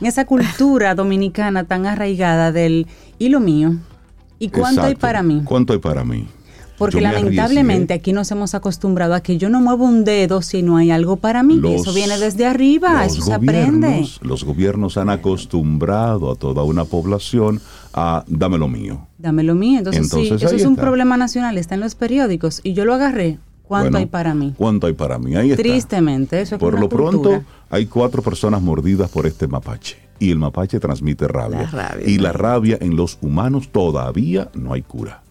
en 0.00 0.06
esa 0.06 0.24
cultura 0.26 0.94
dominicana 0.94 1.64
tan 1.64 1.86
arraigada 1.86 2.52
del 2.52 2.86
y 3.18 3.28
lo 3.30 3.40
mío. 3.40 3.74
¿Y 4.38 4.50
cuánto 4.50 4.82
hay 4.82 4.88
Exacto. 4.92 5.00
para 5.00 5.22
mí? 5.22 5.42
¿Cuánto 5.44 5.72
hay 5.72 5.78
para 5.80 6.04
mí? 6.04 6.28
Porque 6.78 7.00
lamentablemente 7.00 7.92
arriesgué. 7.92 7.94
aquí 7.94 8.12
nos 8.12 8.30
hemos 8.30 8.54
acostumbrado 8.54 9.14
a 9.14 9.20
que 9.20 9.36
yo 9.36 9.48
no 9.48 9.60
muevo 9.60 9.84
un 9.84 10.04
dedo 10.04 10.42
si 10.42 10.62
no 10.62 10.76
hay 10.76 10.90
algo 10.90 11.16
para 11.16 11.42
mí. 11.42 11.54
y 11.54 11.60
Los- 11.60 11.72
eso 11.82 11.92
viene 11.92 12.16
desde 12.18 12.46
arriba, 12.46 13.04
eso 13.04 13.20
se 13.22 13.32
aprende. 13.34 14.06
Los 14.22 14.44
gobiernos 14.44 14.96
han 14.96 15.10
acostumbrado 15.10 16.30
a 16.30 16.36
toda 16.36 16.62
una 16.62 16.84
población 16.84 17.60
a 17.92 18.24
dame 18.28 18.58
lo 18.58 18.68
mío. 18.68 19.06
Dame 19.18 19.42
lo 19.42 19.54
mío. 19.54 19.78
Entonces, 19.78 20.02
Entonces, 20.04 20.38
sí, 20.40 20.46
eso 20.46 20.54
es 20.54 20.64
un 20.64 20.72
está. 20.74 20.82
problema 20.82 21.16
nacional, 21.16 21.58
está 21.58 21.74
en 21.74 21.80
los 21.80 21.94
periódicos 21.94 22.60
y 22.62 22.74
yo 22.74 22.84
lo 22.84 22.94
agarré. 22.94 23.38
¿Cuánto 23.64 23.90
Bueno, 23.90 23.98
hay 23.98 24.06
para 24.06 24.34
mí? 24.34 24.54
¿Cuánto 24.56 24.86
hay 24.86 24.94
para 24.94 25.18
mí? 25.18 25.36
Ahí 25.36 25.50
está. 25.50 25.62
Tristemente, 25.62 26.40
eso 26.40 26.54
es 26.54 26.58
Por 26.60 26.78
lo 26.80 26.88
pronto, 26.88 27.42
hay 27.68 27.84
cuatro 27.86 28.22
personas 28.22 28.62
mordidas 28.62 29.10
por 29.10 29.26
este 29.26 29.46
mapache. 29.46 29.96
Y 30.18 30.30
el 30.30 30.38
mapache 30.38 30.80
transmite 30.80 31.28
rabia. 31.28 31.62
La 31.62 31.70
rabia, 31.70 32.08
y 32.08 32.18
la 32.18 32.32
rabia 32.32 32.78
en 32.80 32.96
los 32.96 33.18
humanos 33.20 33.68
todavía 33.70 34.48
no 34.54 34.72
hay 34.72 34.82
cura. 34.82 35.22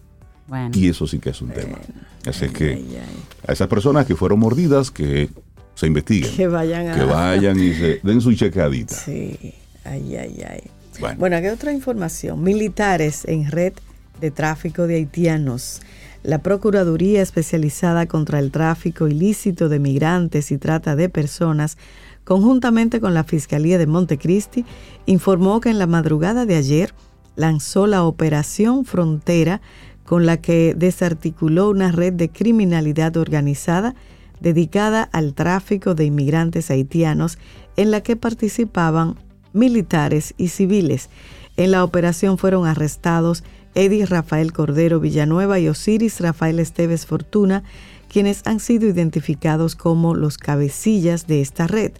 Bueno. 0.48 0.70
Y 0.74 0.88
eso 0.88 1.06
sí 1.06 1.18
que 1.18 1.30
es 1.30 1.42
un 1.42 1.50
tema. 1.50 1.78
Así 2.26 2.46
es 2.46 2.52
que 2.52 2.70
ay, 2.70 2.98
ay. 3.00 3.22
a 3.46 3.52
esas 3.52 3.68
personas 3.68 4.06
que 4.06 4.16
fueron 4.16 4.38
mordidas, 4.40 4.90
que 4.90 5.28
se 5.74 5.86
investiguen. 5.86 6.34
Que 6.34 6.48
vayan 6.48 6.88
a... 6.88 6.94
Que 6.94 7.04
vayan 7.04 7.60
y 7.60 7.74
se 7.74 8.00
den 8.02 8.20
su 8.20 8.32
chequeadita. 8.34 8.94
Sí, 8.94 9.54
ay, 9.84 10.16
ay, 10.16 10.44
ay. 10.48 10.62
Bueno. 10.98 11.18
Bueno, 11.18 11.36
aquí 11.36 11.46
hay 11.46 11.52
otra 11.52 11.72
información. 11.72 12.42
Militares 12.42 13.24
en 13.26 13.50
red 13.50 13.74
de 14.20 14.30
tráfico 14.30 14.86
de 14.86 14.96
haitianos. 14.96 15.80
La 16.24 16.42
Procuraduría 16.42 17.22
Especializada 17.22 18.06
contra 18.06 18.40
el 18.40 18.50
Tráfico 18.50 19.06
Ilícito 19.06 19.68
de 19.68 19.78
Migrantes 19.78 20.50
y 20.50 20.58
Trata 20.58 20.96
de 20.96 21.08
Personas, 21.08 21.78
conjuntamente 22.24 23.00
con 23.00 23.14
la 23.14 23.22
Fiscalía 23.22 23.78
de 23.78 23.86
Montecristi, 23.86 24.64
informó 25.06 25.60
que 25.60 25.70
en 25.70 25.78
la 25.78 25.86
madrugada 25.86 26.44
de 26.44 26.56
ayer 26.56 26.92
lanzó 27.36 27.86
la 27.86 28.02
Operación 28.02 28.84
Frontera 28.84 29.60
con 30.08 30.24
la 30.24 30.38
que 30.38 30.72
desarticuló 30.74 31.68
una 31.68 31.92
red 31.92 32.14
de 32.14 32.30
criminalidad 32.30 33.18
organizada 33.18 33.94
dedicada 34.40 35.02
al 35.12 35.34
tráfico 35.34 35.94
de 35.94 36.06
inmigrantes 36.06 36.70
haitianos 36.70 37.36
en 37.76 37.90
la 37.90 38.00
que 38.00 38.16
participaban 38.16 39.16
militares 39.52 40.32
y 40.38 40.48
civiles. 40.48 41.10
En 41.58 41.72
la 41.72 41.84
operación 41.84 42.38
fueron 42.38 42.66
arrestados 42.66 43.44
Eddie 43.74 44.06
Rafael 44.06 44.54
Cordero 44.54 44.98
Villanueva 44.98 45.58
y 45.58 45.68
Osiris 45.68 46.22
Rafael 46.22 46.58
Esteves 46.58 47.04
Fortuna, 47.04 47.62
quienes 48.10 48.46
han 48.46 48.60
sido 48.60 48.88
identificados 48.88 49.76
como 49.76 50.14
los 50.14 50.38
cabecillas 50.38 51.26
de 51.26 51.42
esta 51.42 51.66
red. 51.66 51.92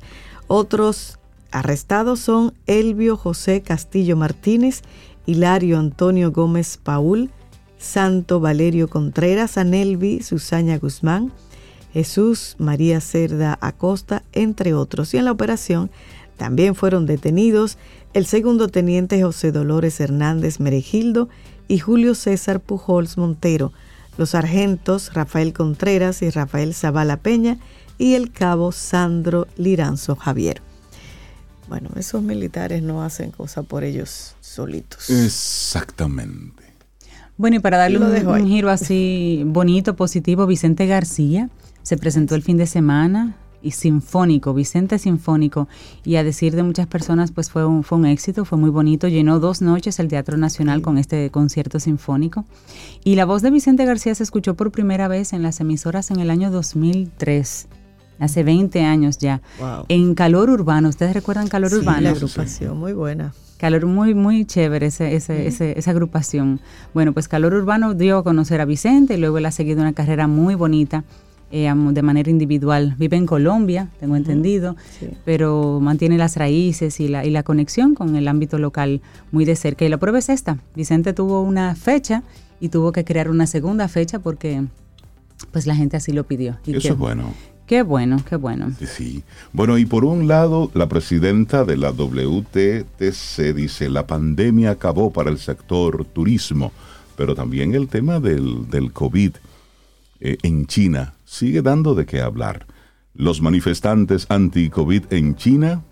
Otros 0.47 1.19
arrestados 1.51 2.21
son 2.21 2.55
Elvio 2.67 3.19
José 3.19 3.61
Castillo 3.61 4.17
Martínez, 4.17 4.81
Hilario 5.27 5.79
Antonio 5.79 6.33
Gómez 6.33 6.79
Paul, 6.83 7.31
Santo 7.79 8.41
Valerio 8.41 8.89
Contreras, 8.89 9.57
Anelvi 9.57 10.23
Susana 10.23 10.79
Guzmán, 10.79 11.33
Jesús 11.93 12.57
María 12.59 13.01
Cerda 13.01 13.59
Acosta, 13.61 14.25
entre 14.33 14.75
otros. 14.75 15.15
Y 15.15 15.19
en 15.19 15.25
la 15.25 15.33
operación 15.33 15.91
también 16.37 16.75
fueron 16.75 17.07
detenidos 17.07 17.79
el 18.15 18.27
segundo 18.27 18.69
teniente 18.69 19.23
José 19.23 19.53
Dolores 19.53 20.01
Hernández 20.01 20.61
Meregildo 20.61 21.29
y 21.67 21.79
Julio 21.79 22.15
César 22.15 22.61
Pujols 22.61 23.19
Montero, 23.19 23.73
los 24.17 24.31
sargentos 24.31 25.13
Rafael 25.15 25.53
Contreras 25.53 26.23
y 26.23 26.31
Rafael 26.31 26.75
Zavala 26.75 27.19
Peña 27.19 27.59
y 27.99 28.15
el 28.15 28.31
cabo 28.31 28.73
Sandro 28.73 29.47
Liranzo 29.57 30.17
Javier. 30.17 30.63
Bueno, 31.69 31.91
esos 31.97 32.23
militares 32.23 32.83
no 32.83 33.03
hacen 33.03 33.31
cosa 33.31 33.63
por 33.63 33.85
ellos 33.85 34.35
solitos. 34.41 35.11
Exactamente. 35.11 36.58
Bueno, 37.39 37.57
y 37.57 37.59
para 37.61 37.79
darle 37.79 37.99
un, 37.99 38.47
giro 38.47 38.69
así 38.69 39.43
bonito, 39.47 39.95
positivo, 39.97 40.47
Vicente 40.47 40.87
García 40.87 41.49
se 41.83 41.97
presentó 41.97 42.35
el 42.35 42.43
fin 42.43 42.57
de 42.59 42.67
semana 42.67 43.37
y 43.63 43.73
sinfónico, 43.73 44.55
Vicente 44.55 44.99
Sinfónico, 45.01 45.67
y 46.05 46.15
a 46.17 46.23
decir 46.23 46.55
de 46.55 46.63
muchas 46.63 46.87
personas, 46.87 47.33
pues 47.33 47.51
fue 47.51 47.65
un, 47.67 47.83
fue 47.83 47.99
un 47.99 48.07
éxito, 48.07 48.45
fue 48.45 48.57
muy 48.57 48.71
bonito, 48.71 49.09
llenó 49.09 49.41
dos 49.41 49.63
noches 49.63 49.99
el 49.99 50.07
Teatro 50.09 50.37
Nacional 50.37 50.81
con 50.81 50.97
este 50.97 51.31
concierto 51.31 51.81
sinfónico. 51.81 52.45
Y 53.03 53.17
la 53.17 53.25
voz 53.25 53.43
de 53.43 53.51
Vicente 53.51 53.85
García 53.85 54.15
se 54.15 54.23
escuchó 54.23 54.55
por 54.55 54.71
primera 54.71 55.09
vez 55.09 55.33
en 55.33 55.43
las 55.43 55.59
emisoras 55.61 56.11
en 56.13 56.21
el 56.21 56.31
año 56.31 56.53
2003, 56.53 57.67
hace 58.21 58.43
20 58.45 58.83
años 58.85 59.19
ya, 59.19 59.43
Wow. 59.59 59.87
en 59.89 60.15
Calor 60.15 60.51
Urbano. 60.51 60.89
¿Ustedes 60.89 61.15
recuerdan 61.15 61.49
Calor 61.49 61.71
Sí, 61.71 61.77
Urbano? 61.79 62.01
la 62.03 62.11
agrupación, 62.11 62.79
muy 62.79 62.93
buena. 62.93 63.33
Calor 63.59 63.85
muy, 63.87 64.15
muy 64.15 64.45
chévere 64.45 64.87
ese, 64.87 65.15
ese, 65.15 65.47
ese- 65.47 65.79
esa 65.79 65.91
agrupación. 65.91 66.61
Bueno, 66.95 67.13
pues 67.13 67.29
Calor 67.29 67.53
Urbano 67.55 67.93
dio 67.95 68.19
a 68.19 68.25
conocer 68.25 68.61
a 68.61 68.65
Vicente 68.65 69.15
y 69.15 69.17
luego 69.19 69.39
él 69.39 69.47
ha 69.47 69.51
seguido 69.51 69.81
una 69.83 69.93
carrera 69.93 70.27
muy 70.29 70.55
bonita 70.55 71.05
eh, 71.51 71.73
de 71.75 72.03
manera 72.03 72.31
individual. 72.31 72.95
Vive 72.99 73.17
en 73.17 73.27
Colombia, 73.27 73.89
tengo 74.01 74.17
entendido, 74.17 74.77
sí. 75.01 75.09
pero 75.25 75.81
mantiene 75.81 76.19
las 76.19 76.37
raíces 76.37 77.01
y 77.01 77.09
la, 77.09 77.25
y 77.25 77.31
la 77.31 77.43
conexión 77.43 77.95
con 77.95 78.17
el 78.17 78.29
ámbito 78.29 78.59
local 78.59 79.01
muy 79.33 79.45
de 79.45 79.57
cerca. 79.57 79.85
Y 79.85 79.89
la 79.89 79.99
prueba 79.99 80.19
es 80.19 80.29
esta. 80.29 80.59
Vicente 80.77 81.13
tuvo 81.13 81.43
una 81.43 81.75
fecha 81.75 82.23
y 82.61 82.69
tuvo 82.69 82.93
que 82.93 83.05
crear 83.05 83.29
una 83.31 83.47
segunda 83.47 83.89
fecha 83.89 84.19
porque 84.21 84.65
pues 85.51 85.67
la 85.67 85.75
gente 85.75 85.97
así 85.97 86.13
lo 86.13 86.25
pidió. 86.25 86.59
Y 86.67 86.77
Eso 86.77 86.93
es 86.93 86.99
bueno. 86.99 87.33
Qué 87.69 87.83
bueno, 87.83 88.17
qué 88.27 88.37
bueno. 88.37 88.73
Sí. 88.87 89.23
Bueno, 89.53 89.77
y 89.77 89.85
por 89.85 90.07
un 90.07 90.27
lado, 90.27 90.71
la 90.73 90.89
presidenta 90.89 91.67
de 91.67 91.77
la 91.77 91.91
WTTC 91.91 93.55
dice, 93.55 93.91
la 93.91 94.07
pandemia 94.07 94.71
acabó 94.71 95.13
para 95.13 95.29
el 95.29 95.39
sector 95.39 96.07
turismo, 96.07 96.73
pero 97.15 97.35
también 97.35 97.75
el 97.75 97.89
tema 97.89 98.21
del, 98.21 98.71
del 98.71 98.91
COVID 98.91 99.33
eh, 100.21 100.39
en 100.43 100.67
China 100.67 101.13
sigue 101.27 101.61
dando 101.61 101.95
de 101.95 102.07
qué 102.07 102.23
hablar. 102.23 102.67
Los 103.13 103.43
manifestantes 103.43 104.25
anti-COVID 104.31 105.13
en 105.13 105.37
China 105.37 105.85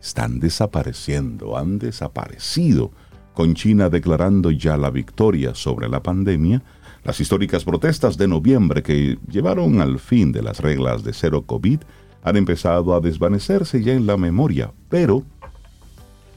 están 0.00 0.40
desapareciendo, 0.40 1.58
han 1.58 1.78
desaparecido, 1.78 2.90
con 3.34 3.52
China 3.52 3.90
declarando 3.90 4.50
ya 4.50 4.78
la 4.78 4.88
victoria 4.88 5.54
sobre 5.54 5.90
la 5.90 6.02
pandemia. 6.02 6.62
Las 7.04 7.20
históricas 7.20 7.64
protestas 7.64 8.16
de 8.18 8.28
noviembre 8.28 8.82
que 8.82 9.18
llevaron 9.30 9.80
al 9.80 9.98
fin 9.98 10.32
de 10.32 10.42
las 10.42 10.60
reglas 10.60 11.04
de 11.04 11.12
cero 11.12 11.44
COVID 11.46 11.80
han 12.22 12.36
empezado 12.36 12.94
a 12.94 13.00
desvanecerse 13.00 13.82
ya 13.82 13.92
en 13.92 14.06
la 14.06 14.16
memoria, 14.16 14.72
pero 14.88 15.24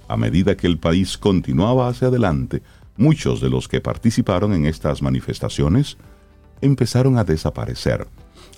a 0.08 0.17
medida 0.17 0.56
que 0.56 0.67
el 0.67 0.78
país 0.78 1.17
continuaba 1.17 1.88
hacia 1.88 2.10
adelante, 2.10 2.62
muchos 2.97 3.41
de 3.41 3.50
los 3.50 3.67
que 3.67 3.82
participaron 3.82 4.54
en 4.54 4.65
estas 4.65 5.02
manifestaciones 5.02 5.97
empezaron 6.62 7.17
a 7.17 7.24
desaparecer, 7.24 8.08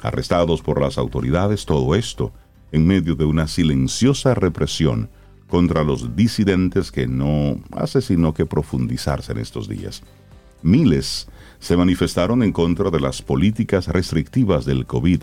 arrestados 0.02 0.62
por 0.62 0.82
las 0.82 0.98
autoridades, 0.98 1.66
todo 1.66 1.96
esto 1.96 2.34
en 2.72 2.88
medio 2.88 3.16
de 3.16 3.26
una 3.26 3.48
silenciosa 3.48 4.34
represión 4.34 5.10
contra 5.48 5.84
los 5.84 6.16
disidentes 6.16 6.92
que 6.92 7.08
no 7.08 7.60
hace 7.72 8.02
sino 8.02 8.34
que 8.34 8.48
profundizarse 8.48 9.32
en 9.32 9.38
estos 9.38 9.70
días. 9.70 10.02
Miles 10.64 11.28
se 11.64 11.78
manifestaron 11.78 12.44
en 12.44 12.52
contra 12.52 12.90
de 12.92 13.00
las 13.00 13.22
políticas 13.22 13.88
restrictivas 13.88 14.66
del 14.66 14.86
COVID, 14.86 15.22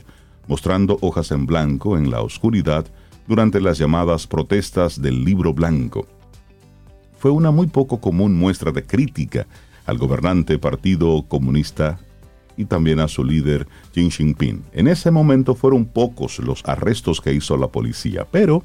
mostrando 0.48 0.96
hojas 1.02 1.32
en 1.32 1.44
blanco 1.44 1.98
en 1.98 2.10
la 2.10 2.22
oscuridad 2.22 2.86
durante 3.28 3.60
las 3.60 3.76
llamadas 3.76 4.26
protestas 4.26 5.02
del 5.02 5.22
libro 5.22 5.52
blanco. 5.52 6.06
fue 7.18 7.30
una 7.30 7.50
muy 7.50 7.66
poco 7.66 8.00
común 8.00 8.38
muestra 8.38 8.72
de 8.72 8.82
crítica 8.84 9.46
al 9.84 9.98
gobernante 9.98 10.58
Partido 10.58 11.26
Comunista 11.28 12.00
y 12.56 12.64
también 12.64 13.00
a 13.00 13.08
su 13.08 13.22
líder 13.22 13.68
Xi 13.92 14.10
Jinping. 14.10 14.64
En 14.72 14.88
ese 14.88 15.10
momento 15.10 15.54
fueron 15.54 15.84
pocos 15.84 16.38
los 16.38 16.62
arrestos 16.64 17.20
que 17.20 17.34
hizo 17.34 17.58
la 17.58 17.68
policía, 17.68 18.26
pero 18.30 18.62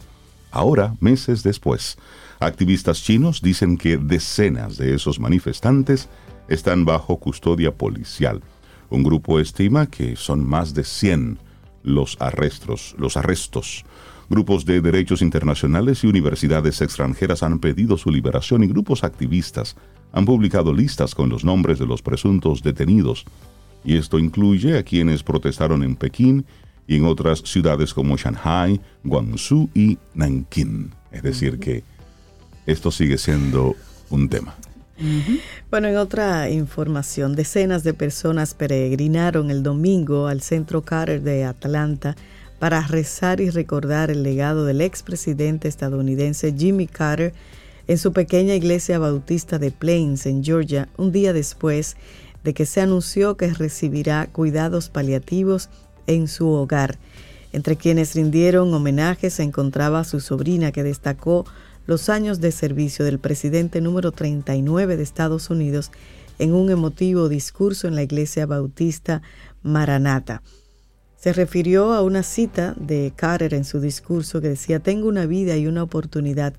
ahora, 0.49 0.95
meses 1.01 1.43
después, 1.43 1.97
activistas 2.39 3.03
chinos 3.03 3.41
dicen 3.41 3.75
que 3.75 3.97
decenas 3.97 4.77
de 4.77 4.95
esos 4.95 5.19
manifestantes 5.19 6.07
están 6.47 6.85
bajo 6.85 7.17
custodia 7.17 7.73
policial. 7.73 8.41
Un 8.89 9.03
grupo 9.03 9.39
estima 9.39 9.87
que 9.87 10.15
son 10.15 10.47
más 10.47 10.73
de 10.73 10.83
100 10.83 11.39
los 11.83 12.17
arrestos, 12.19 12.95
los 12.97 13.17
arrestos. 13.17 13.85
Grupos 14.29 14.65
de 14.65 14.81
derechos 14.81 15.21
internacionales 15.21 16.03
y 16.03 16.07
universidades 16.07 16.81
extranjeras 16.81 17.43
han 17.43 17.59
pedido 17.59 17.97
su 17.97 18.09
liberación 18.09 18.63
y 18.63 18.67
grupos 18.67 19.03
activistas 19.03 19.75
han 20.11 20.25
publicado 20.25 20.73
listas 20.73 21.13
con 21.13 21.29
los 21.29 21.43
nombres 21.43 21.77
de 21.77 21.85
los 21.85 22.01
presuntos 22.01 22.63
detenidos 22.63 23.25
y 23.83 23.97
esto 23.97 24.17
incluye 24.17 24.77
a 24.77 24.83
quienes 24.83 25.23
protestaron 25.23 25.83
en 25.83 25.95
Pekín 25.95 26.45
y 26.87 26.95
en 26.95 27.05
otras 27.05 27.39
ciudades 27.39 27.93
como 27.93 28.17
Shanghai, 28.17 28.79
Guangzhou 29.03 29.69
y 29.73 29.97
Nanking. 30.13 30.91
Es 31.11 31.21
decir, 31.21 31.59
que 31.59 31.83
esto 32.65 32.91
sigue 32.91 33.17
siendo 33.17 33.75
un 34.09 34.29
tema. 34.29 34.55
Bueno, 35.69 35.89
en 35.89 35.97
otra 35.97 36.49
información, 36.49 37.35
decenas 37.35 37.83
de 37.83 37.93
personas 37.93 38.53
peregrinaron 38.53 39.51
el 39.51 39.61
domingo 39.61 40.27
al 40.27 40.41
centro 40.41 40.83
Carter 40.83 41.21
de 41.21 41.43
Atlanta 41.43 42.15
para 42.59 42.81
rezar 42.81 43.41
y 43.41 43.49
recordar 43.49 44.09
el 44.09 44.23
legado 44.23 44.63
del 44.65 44.79
expresidente 44.79 45.67
estadounidense 45.67 46.55
Jimmy 46.57 46.87
Carter 46.87 47.33
en 47.87 47.97
su 47.97 48.13
pequeña 48.13 48.55
iglesia 48.55 48.97
bautista 48.97 49.59
de 49.59 49.71
Plains, 49.71 50.25
en 50.25 50.43
Georgia, 50.43 50.87
un 50.97 51.11
día 51.11 51.33
después 51.33 51.97
de 52.43 52.53
que 52.53 52.65
se 52.65 52.81
anunció 52.81 53.37
que 53.37 53.53
recibirá 53.53 54.27
cuidados 54.27 54.89
paliativos 54.89 55.69
en 56.07 56.27
su 56.27 56.47
hogar. 56.47 56.97
Entre 57.51 57.75
quienes 57.75 58.15
rindieron 58.15 58.73
homenaje 58.73 59.29
se 59.29 59.43
encontraba 59.43 60.03
su 60.03 60.19
sobrina 60.19 60.71
que 60.71 60.83
destacó 60.83 61.45
los 61.85 62.09
años 62.09 62.41
de 62.41 62.51
servicio 62.51 63.05
del 63.05 63.19
presidente 63.19 63.81
número 63.81 64.11
39 64.11 64.97
de 64.97 65.03
Estados 65.03 65.49
Unidos 65.49 65.91
en 66.39 66.53
un 66.53 66.69
emotivo 66.69 67.29
discurso 67.29 67.87
en 67.87 67.95
la 67.95 68.03
iglesia 68.03 68.45
bautista 68.45 69.21
Maranata. 69.61 70.41
Se 71.15 71.33
refirió 71.33 71.93
a 71.93 72.01
una 72.01 72.23
cita 72.23 72.75
de 72.77 73.13
Carter 73.15 73.53
en 73.53 73.65
su 73.65 73.79
discurso 73.79 74.41
que 74.41 74.49
decía, 74.49 74.79
tengo 74.79 75.07
una 75.07 75.25
vida 75.25 75.57
y 75.57 75.67
una 75.67 75.83
oportunidad 75.83 76.53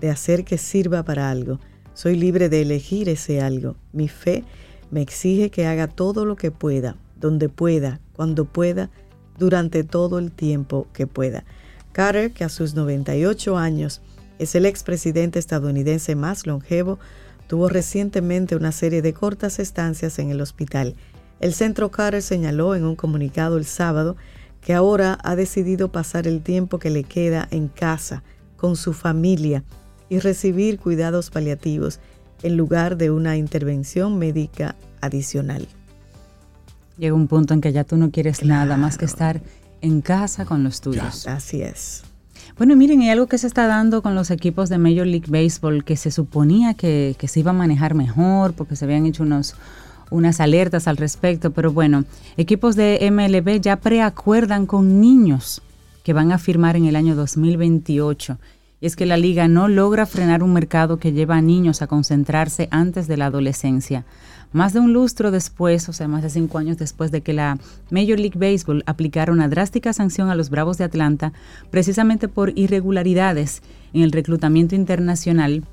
de 0.00 0.10
hacer 0.10 0.44
que 0.44 0.58
sirva 0.58 1.02
para 1.02 1.30
algo. 1.30 1.58
Soy 1.94 2.16
libre 2.16 2.48
de 2.48 2.62
elegir 2.62 3.08
ese 3.08 3.40
algo. 3.40 3.76
Mi 3.92 4.08
fe 4.08 4.44
me 4.90 5.02
exige 5.02 5.50
que 5.50 5.66
haga 5.66 5.88
todo 5.88 6.24
lo 6.24 6.36
que 6.36 6.50
pueda, 6.50 6.96
donde 7.18 7.48
pueda, 7.48 8.00
cuando 8.14 8.44
pueda, 8.44 8.90
durante 9.38 9.82
todo 9.84 10.18
el 10.18 10.30
tiempo 10.30 10.86
que 10.92 11.06
pueda. 11.06 11.44
Carter, 11.92 12.32
que 12.32 12.44
a 12.44 12.48
sus 12.48 12.74
98 12.74 13.56
años 13.56 14.00
es 14.38 14.54
el 14.54 14.66
expresidente 14.66 15.38
estadounidense 15.38 16.16
más 16.16 16.46
longevo, 16.46 16.98
tuvo 17.46 17.68
recientemente 17.68 18.56
una 18.56 18.72
serie 18.72 19.02
de 19.02 19.12
cortas 19.12 19.58
estancias 19.58 20.18
en 20.18 20.30
el 20.30 20.40
hospital. 20.40 20.94
El 21.40 21.52
centro 21.54 21.90
Carter 21.90 22.22
señaló 22.22 22.74
en 22.74 22.84
un 22.84 22.96
comunicado 22.96 23.58
el 23.58 23.64
sábado 23.64 24.16
que 24.60 24.72
ahora 24.72 25.18
ha 25.22 25.36
decidido 25.36 25.92
pasar 25.92 26.26
el 26.26 26.42
tiempo 26.42 26.78
que 26.78 26.90
le 26.90 27.04
queda 27.04 27.46
en 27.50 27.68
casa, 27.68 28.22
con 28.56 28.76
su 28.76 28.94
familia, 28.94 29.62
y 30.08 30.18
recibir 30.20 30.78
cuidados 30.78 31.30
paliativos 31.30 32.00
en 32.42 32.56
lugar 32.56 32.96
de 32.96 33.10
una 33.10 33.36
intervención 33.36 34.18
médica 34.18 34.74
adicional. 35.00 35.66
Llega 36.96 37.14
un 37.14 37.28
punto 37.28 37.54
en 37.54 37.60
que 37.60 37.72
ya 37.72 37.84
tú 37.84 37.96
no 37.96 38.10
quieres 38.10 38.44
nada 38.44 38.76
más 38.76 38.96
que 38.96 39.04
estar 39.04 39.42
en 39.80 40.00
casa 40.00 40.44
con 40.44 40.62
los 40.62 40.80
tuyos. 40.80 41.26
Así 41.26 41.62
es. 41.62 42.04
Bueno, 42.56 42.76
miren, 42.76 43.00
hay 43.00 43.08
algo 43.08 43.26
que 43.26 43.36
se 43.36 43.48
está 43.48 43.66
dando 43.66 44.00
con 44.00 44.14
los 44.14 44.30
equipos 44.30 44.68
de 44.68 44.78
Major 44.78 45.08
League 45.08 45.26
Baseball 45.28 45.82
que 45.82 45.96
se 45.96 46.12
suponía 46.12 46.74
que, 46.74 47.16
se 47.26 47.40
iba 47.40 47.50
a 47.50 47.54
manejar 47.54 47.94
mejor 47.94 48.52
porque 48.52 48.76
se 48.76 48.84
habían 48.84 49.06
hecho 49.06 49.24
unos, 49.24 49.56
unas 50.10 50.38
alertas 50.38 50.86
al 50.86 50.96
respecto, 50.96 51.50
pero 51.50 51.72
bueno, 51.72 52.04
equipos 52.36 52.76
de 52.76 53.10
MLB 53.10 53.60
ya 53.60 53.74
preacuerdan 53.74 54.66
con 54.66 55.00
niños 55.00 55.62
que 56.04 56.12
van 56.12 56.30
a 56.30 56.38
firmar 56.38 56.76
en 56.76 56.84
el 56.84 56.94
año 56.94 57.16
2028 57.16 58.38
es 58.80 58.96
que 58.96 59.06
la 59.06 59.16
liga 59.16 59.48
no 59.48 59.66
logra 59.66 60.06
frenar 60.06 60.42
un 60.42 60.52
mercado 60.52 60.98
que 60.98 61.12
lleva 61.12 61.36
a 61.36 61.40
niños 61.40 61.82
a 61.82 61.86
concentrarse 61.86 62.68
antes 62.70 63.08
de 63.08 63.16
la 63.16 63.26
adolescencia. 63.26 64.04
Más 64.54 64.72
de 64.72 64.78
un 64.78 64.92
lustro 64.92 65.32
después, 65.32 65.88
o 65.88 65.92
sea, 65.92 66.06
más 66.06 66.22
de 66.22 66.30
cinco 66.30 66.58
años 66.58 66.78
después 66.78 67.10
de 67.10 67.22
que 67.22 67.32
la 67.32 67.58
Major 67.90 68.20
League 68.20 68.38
Baseball 68.38 68.84
aplicara 68.86 69.32
una 69.32 69.48
drástica 69.48 69.92
sanción 69.92 70.30
a 70.30 70.36
los 70.36 70.48
Bravos 70.48 70.78
de 70.78 70.84
Atlanta, 70.84 71.32
precisamente 71.72 72.28
por 72.28 72.56
irregularidades 72.56 73.62
en 73.92 74.02
el 74.02 74.12
reclutamiento 74.12 74.76
internacional, 74.76 75.64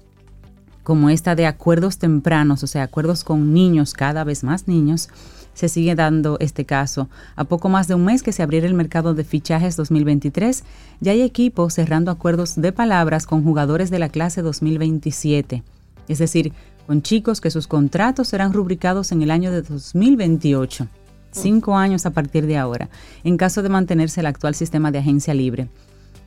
como 0.81 1.11
esta 1.11 1.35
de 1.35 1.45
acuerdos 1.45 1.99
tempranos, 1.99 2.63
o 2.63 2.67
sea, 2.67 2.81
acuerdos 2.81 3.23
con 3.23 3.53
niños, 3.53 3.93
cada 3.93 4.23
vez 4.23 4.43
más 4.43 4.67
niños, 4.67 5.09
se 5.53 5.69
sigue 5.69 5.93
dando 5.93 6.37
este 6.39 6.65
caso. 6.65 7.07
A 7.35 7.43
poco 7.43 7.69
más 7.69 7.87
de 7.87 7.93
un 7.93 8.05
mes 8.05 8.23
que 8.23 8.31
se 8.31 8.41
abriera 8.41 8.65
el 8.65 8.73
mercado 8.73 9.13
de 9.13 9.23
fichajes 9.23 9.75
2023, 9.75 10.63
ya 11.01 11.11
hay 11.11 11.21
equipos 11.21 11.75
cerrando 11.75 12.09
acuerdos 12.09 12.59
de 12.59 12.71
palabras 12.71 13.27
con 13.27 13.43
jugadores 13.43 13.91
de 13.91 13.99
la 13.99 14.09
clase 14.09 14.41
2027. 14.41 15.61
Es 16.07 16.17
decir, 16.17 16.51
con 16.91 17.01
chicos 17.01 17.39
que 17.39 17.51
sus 17.51 17.67
contratos 17.67 18.27
serán 18.27 18.51
rubricados 18.51 19.13
en 19.13 19.21
el 19.21 19.31
año 19.31 19.49
de 19.49 19.61
2028, 19.61 20.87
cinco 21.31 21.77
años 21.77 22.05
a 22.05 22.09
partir 22.09 22.45
de 22.47 22.57
ahora, 22.57 22.89
en 23.23 23.37
caso 23.37 23.63
de 23.63 23.69
mantenerse 23.69 24.19
el 24.19 24.25
actual 24.25 24.55
sistema 24.55 24.91
de 24.91 24.99
agencia 24.99 25.33
libre. 25.33 25.69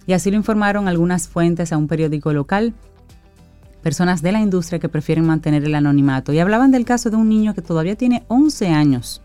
Y 0.07 0.14
así 0.14 0.31
lo 0.31 0.38
informaron 0.38 0.88
algunas 0.88 1.29
fuentes 1.29 1.70
a 1.70 1.77
un 1.77 1.87
periódico 1.87 2.33
local 2.33 2.72
personas 3.83 4.22
de 4.22 4.33
la 4.33 4.40
industria 4.40 4.79
que 4.79 4.88
prefieren 4.88 5.27
mantener 5.27 5.64
el 5.64 5.74
anonimato. 5.74 6.33
Y 6.33 6.38
hablaban 6.38 6.70
del 6.70 6.87
caso 6.87 7.11
de 7.11 7.16
un 7.16 7.29
niño 7.29 7.53
que 7.53 7.61
todavía 7.61 7.96
tiene 7.96 8.24
11 8.29 8.68
años 8.68 9.20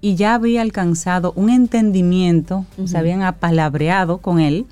y 0.00 0.14
ya 0.14 0.34
había 0.34 0.62
alcanzado 0.62 1.32
un 1.34 1.50
entendimiento, 1.50 2.66
se 2.84 2.96
habían 2.96 3.22
apalabreado 3.22 4.18
con 4.18 4.38
él, 4.38 4.66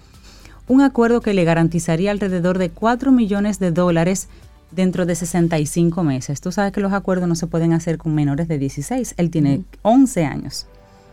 un 0.68 0.82
acuerdo 0.82 1.20
que 1.20 1.34
le 1.34 1.42
garantizaría 1.42 2.12
alrededor 2.12 2.58
de 2.58 2.70
4 2.70 3.10
millones 3.10 3.58
de 3.58 3.72
dólares 3.72 4.28
dentro 4.70 5.06
de 5.06 5.14
65 5.14 6.02
meses. 6.04 6.40
Tú 6.40 6.52
sabes 6.52 6.72
que 6.72 6.80
los 6.80 6.92
acuerdos 6.92 7.28
no 7.28 7.34
se 7.34 7.46
pueden 7.46 7.72
hacer 7.72 7.98
con 7.98 8.14
menores 8.14 8.48
de 8.48 8.58
16. 8.58 9.14
Él 9.16 9.30
tiene 9.30 9.62
11 9.82 10.24
años. 10.24 10.66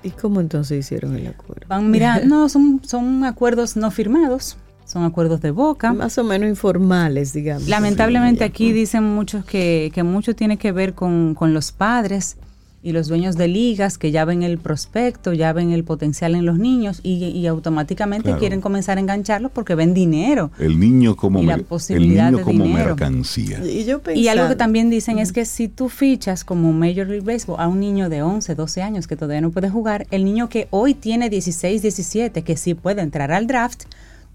¿Y 0.04 0.12
cómo 0.12 0.42
entonces 0.42 0.80
hicieron 0.80 1.16
el 1.16 1.28
acuerdo? 1.28 1.66
Van, 1.68 1.90
mira, 1.90 2.20
no, 2.26 2.50
son, 2.50 2.82
son 2.84 3.24
acuerdos 3.24 3.76
no 3.76 3.92
firmados 3.92 4.58
son 4.88 5.04
acuerdos 5.04 5.42
de 5.42 5.52
boca. 5.52 5.94
Más 5.94 6.18
o 6.18 6.24
menos 6.24 6.50
informales, 6.50 7.34
digamos. 7.34 7.68
Lamentablemente 7.68 8.44
aquí 8.44 8.72
dicen 8.72 9.04
muchos 9.04 9.46
que, 9.46 9.92
que 9.94 10.04
mucho 10.04 10.34
tiene 10.34 10.58
que 10.58 10.72
ver 10.72 10.94
con, 10.94 11.36
los 11.40 11.72
padres 11.72 12.38
y 12.84 12.92
los 12.92 13.08
dueños 13.08 13.36
de 13.36 13.48
ligas 13.48 13.98
que 13.98 14.12
ya 14.12 14.24
ven 14.24 14.44
el 14.44 14.60
prospecto, 14.60 15.34
ya 15.34 15.52
ven 15.52 15.72
el 15.72 15.84
potencial 15.84 16.36
en 16.36 16.46
los 16.46 16.60
niños 16.60 17.00
y, 17.04 17.46
automáticamente 17.48 18.36
quieren 18.36 18.62
comenzar 18.62 18.98
a 18.98 19.02
engancharlos 19.02 19.52
porque 19.52 19.74
ven 19.74 19.94
dinero. 19.94 20.52
El 20.60 20.80
niño 20.80 21.16
como, 21.16 21.40
el 21.40 21.66
niño 22.00 22.42
como 22.42 22.66
mercancía. 22.66 23.66
Y, 23.66 23.86
yo 23.86 24.02
y 24.14 24.28
algo 24.28 24.48
que 24.48 24.56
también 24.56 24.90
dicen 24.90 25.18
es 25.18 25.32
que 25.32 25.46
si 25.46 25.68
tú 25.68 25.90
fichas 25.90 26.44
como 26.44 26.72
Major 26.72 27.08
League 27.08 27.26
Baseball 27.26 27.60
a 27.60 27.68
un 27.68 27.80
niño 27.80 28.10
de 28.10 28.22
11, 28.22 28.54
12 28.54 28.82
años 28.82 29.08
que 29.08 29.16
todavía 29.16 29.42
no 29.42 29.52
puede 29.52 29.70
jugar, 29.70 30.06
el 30.12 30.24
niño 30.24 30.50
que 30.50 30.68
hoy 30.70 30.94
tiene 30.94 31.30
16, 31.30 31.82
17, 31.82 32.44
que 32.44 32.58
sí 32.58 32.74
puede 32.74 33.02
entrar 33.02 33.32
al 33.32 33.48
draft, 33.48 33.84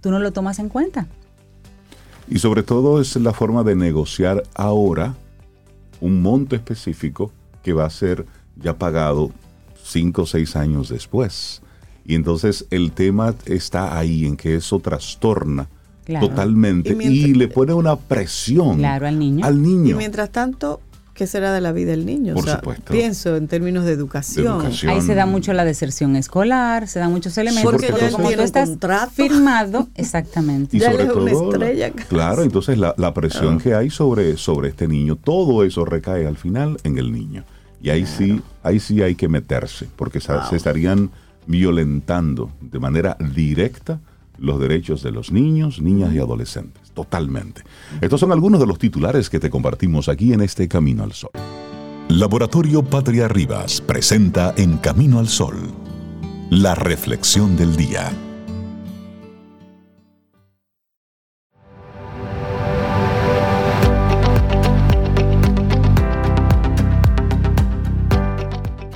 tú 0.00 0.10
no 0.10 0.18
lo 0.18 0.32
tomas 0.32 0.58
en 0.58 0.68
cuenta. 0.68 1.06
Y 2.28 2.38
sobre 2.38 2.62
todo 2.62 3.00
es 3.00 3.14
la 3.16 3.32
forma 3.32 3.62
de 3.62 3.76
negociar 3.76 4.42
ahora 4.54 5.14
un 6.00 6.22
monto 6.22 6.56
específico 6.56 7.30
que 7.62 7.72
va 7.72 7.84
a 7.86 7.90
ser 7.90 8.26
ya 8.56 8.76
pagado 8.76 9.30
cinco 9.82 10.22
o 10.22 10.26
seis 10.26 10.56
años 10.56 10.88
después. 10.88 11.62
Y 12.04 12.14
entonces 12.14 12.66
el 12.70 12.92
tema 12.92 13.34
está 13.46 13.96
ahí 13.96 14.26
en 14.26 14.36
que 14.36 14.56
eso 14.56 14.80
trastorna 14.80 15.68
totalmente 16.20 16.96
y, 17.00 17.34
le 17.34 17.48
pone 17.48 17.72
una 17.72 17.96
presión 17.96 18.84
al 18.84 19.18
niño. 19.18 19.46
al 19.46 19.62
niño. 19.62 19.90
Y 19.90 19.94
mientras 19.94 20.30
tanto, 20.30 20.80
¿qué 21.14 21.28
será 21.28 21.52
de 21.52 21.60
la 21.60 21.70
vida 21.70 21.92
del 21.92 22.04
niño? 22.04 22.34
Por 22.34 22.48
supuesto. 22.48 22.92
Pienso 22.92 23.36
en 23.36 23.46
términos 23.46 23.84
de 23.84 23.92
educación. 23.92 24.66
Ahí 24.88 25.00
se 25.00 25.14
da 25.14 25.26
mucho 25.26 25.52
la 25.52 25.64
deserción 25.64 26.16
escolar, 26.16 26.88
se 26.88 26.98
dan 26.98 27.12
muchos 27.12 27.38
elementos. 27.38 27.70
porque, 27.70 28.10
como 28.10 28.30
tú 28.32 28.42
estás 28.42 28.70
firmado, 29.12 29.88
exactamente. 29.94 30.76
Y 30.76 30.80
sobre 30.80 31.04
todo, 31.04 31.22
una 31.22 31.30
estrella. 31.30 31.90
Claro, 32.08 32.42
entonces 32.42 32.78
la, 32.78 33.14
presión 33.14 33.58
ah. 33.60 33.62
que 33.62 33.74
hay 33.74 33.90
sobre, 33.90 34.36
sobre 34.36 34.70
este 34.70 34.88
niño, 34.88 35.16
todo 35.16 35.62
eso 35.62 35.84
recae 35.84 36.26
al 36.26 36.36
final 36.36 36.78
en 36.82 36.98
el 36.98 37.12
niño. 37.12 37.44
Y 37.82 37.90
ahí 37.90 38.06
sí, 38.06 38.40
ahí 38.62 38.78
sí 38.78 39.02
hay 39.02 39.14
que 39.14 39.28
meterse, 39.28 39.88
porque 39.96 40.20
se 40.20 40.56
estarían 40.56 41.10
violentando 41.46 42.50
de 42.60 42.78
manera 42.78 43.16
directa 43.34 44.00
los 44.38 44.60
derechos 44.60 45.02
de 45.02 45.12
los 45.12 45.32
niños, 45.32 45.80
niñas 45.80 46.14
y 46.14 46.18
adolescentes. 46.18 46.82
totalmente. 46.94 47.62
Estos 48.02 48.20
son 48.20 48.32
algunos 48.32 48.60
de 48.60 48.66
los 48.66 48.78
titulares 48.78 49.30
que 49.30 49.40
te 49.40 49.48
compartimos 49.48 50.08
aquí 50.10 50.34
en 50.34 50.42
este 50.42 50.68
Camino 50.68 51.02
al 51.02 51.12
Sol. 51.12 51.30
Laboratorio 52.08 52.82
Patria 52.82 53.28
Rivas 53.28 53.80
presenta 53.80 54.52
En 54.58 54.76
Camino 54.76 55.18
al 55.18 55.28
Sol, 55.28 55.56
la 56.50 56.74
reflexión 56.74 57.56
del 57.56 57.76
día. 57.76 58.12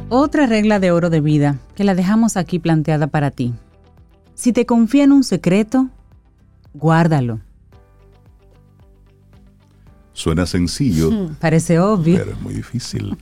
Otra 0.09 0.47
regla 0.47 0.79
de 0.79 0.93
oro 0.93 1.11
de 1.11 1.21
vida 1.21 1.59
que 1.75 1.83
la 1.83 1.97
dejamos 1.97 2.37
aquí 2.37 2.61
planteada 2.61 3.09
para 3.09 3.33
ti. 3.33 3.55
Si 4.35 4.53
te 4.53 4.65
confían 4.65 5.11
un 5.11 5.25
secreto, 5.25 5.89
guárdalo. 6.75 7.41
Suena 10.13 10.47
sencillo. 10.47 11.11
Parece 11.41 11.81
obvio. 11.81 12.19
Pero 12.19 12.31
es 12.31 12.41
muy 12.41 12.55
difícil. 12.55 13.17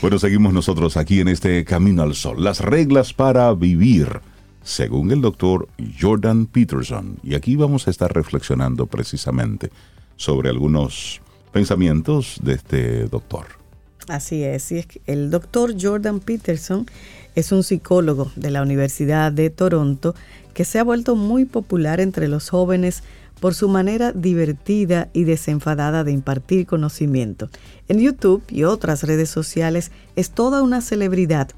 Bueno, 0.00 0.18
seguimos 0.18 0.54
nosotros 0.54 0.96
aquí 0.96 1.20
en 1.20 1.28
este 1.28 1.62
Camino 1.64 2.02
al 2.02 2.14
Sol. 2.14 2.42
Las 2.42 2.60
reglas 2.60 3.12
para 3.12 3.52
vivir, 3.52 4.20
según 4.62 5.12
el 5.12 5.20
doctor 5.20 5.68
Jordan 6.00 6.46
Peterson. 6.46 7.18
Y 7.22 7.34
aquí 7.34 7.54
vamos 7.54 7.86
a 7.86 7.90
estar 7.90 8.12
reflexionando 8.12 8.86
precisamente 8.86 9.70
sobre 10.16 10.48
algunos 10.48 11.20
pensamientos 11.52 12.40
de 12.42 12.54
este 12.54 13.04
doctor. 13.08 13.63
Así 14.08 14.42
es, 14.42 14.70
y 14.70 14.78
es 14.78 14.86
que 14.86 15.00
el 15.06 15.30
doctor 15.30 15.74
Jordan 15.80 16.20
Peterson 16.20 16.86
es 17.34 17.52
un 17.52 17.62
psicólogo 17.62 18.30
de 18.36 18.50
la 18.50 18.62
Universidad 18.62 19.32
de 19.32 19.50
Toronto 19.50 20.14
que 20.52 20.64
se 20.64 20.78
ha 20.78 20.84
vuelto 20.84 21.16
muy 21.16 21.46
popular 21.46 22.00
entre 22.00 22.28
los 22.28 22.50
jóvenes 22.50 23.02
por 23.40 23.54
su 23.54 23.68
manera 23.68 24.12
divertida 24.12 25.08
y 25.12 25.24
desenfadada 25.24 26.04
de 26.04 26.12
impartir 26.12 26.66
conocimiento. 26.66 27.48
En 27.88 27.98
YouTube 27.98 28.42
y 28.48 28.64
otras 28.64 29.02
redes 29.02 29.30
sociales 29.30 29.90
es 30.16 30.30
toda 30.30 30.62
una 30.62 30.80
celebridad 30.80 31.48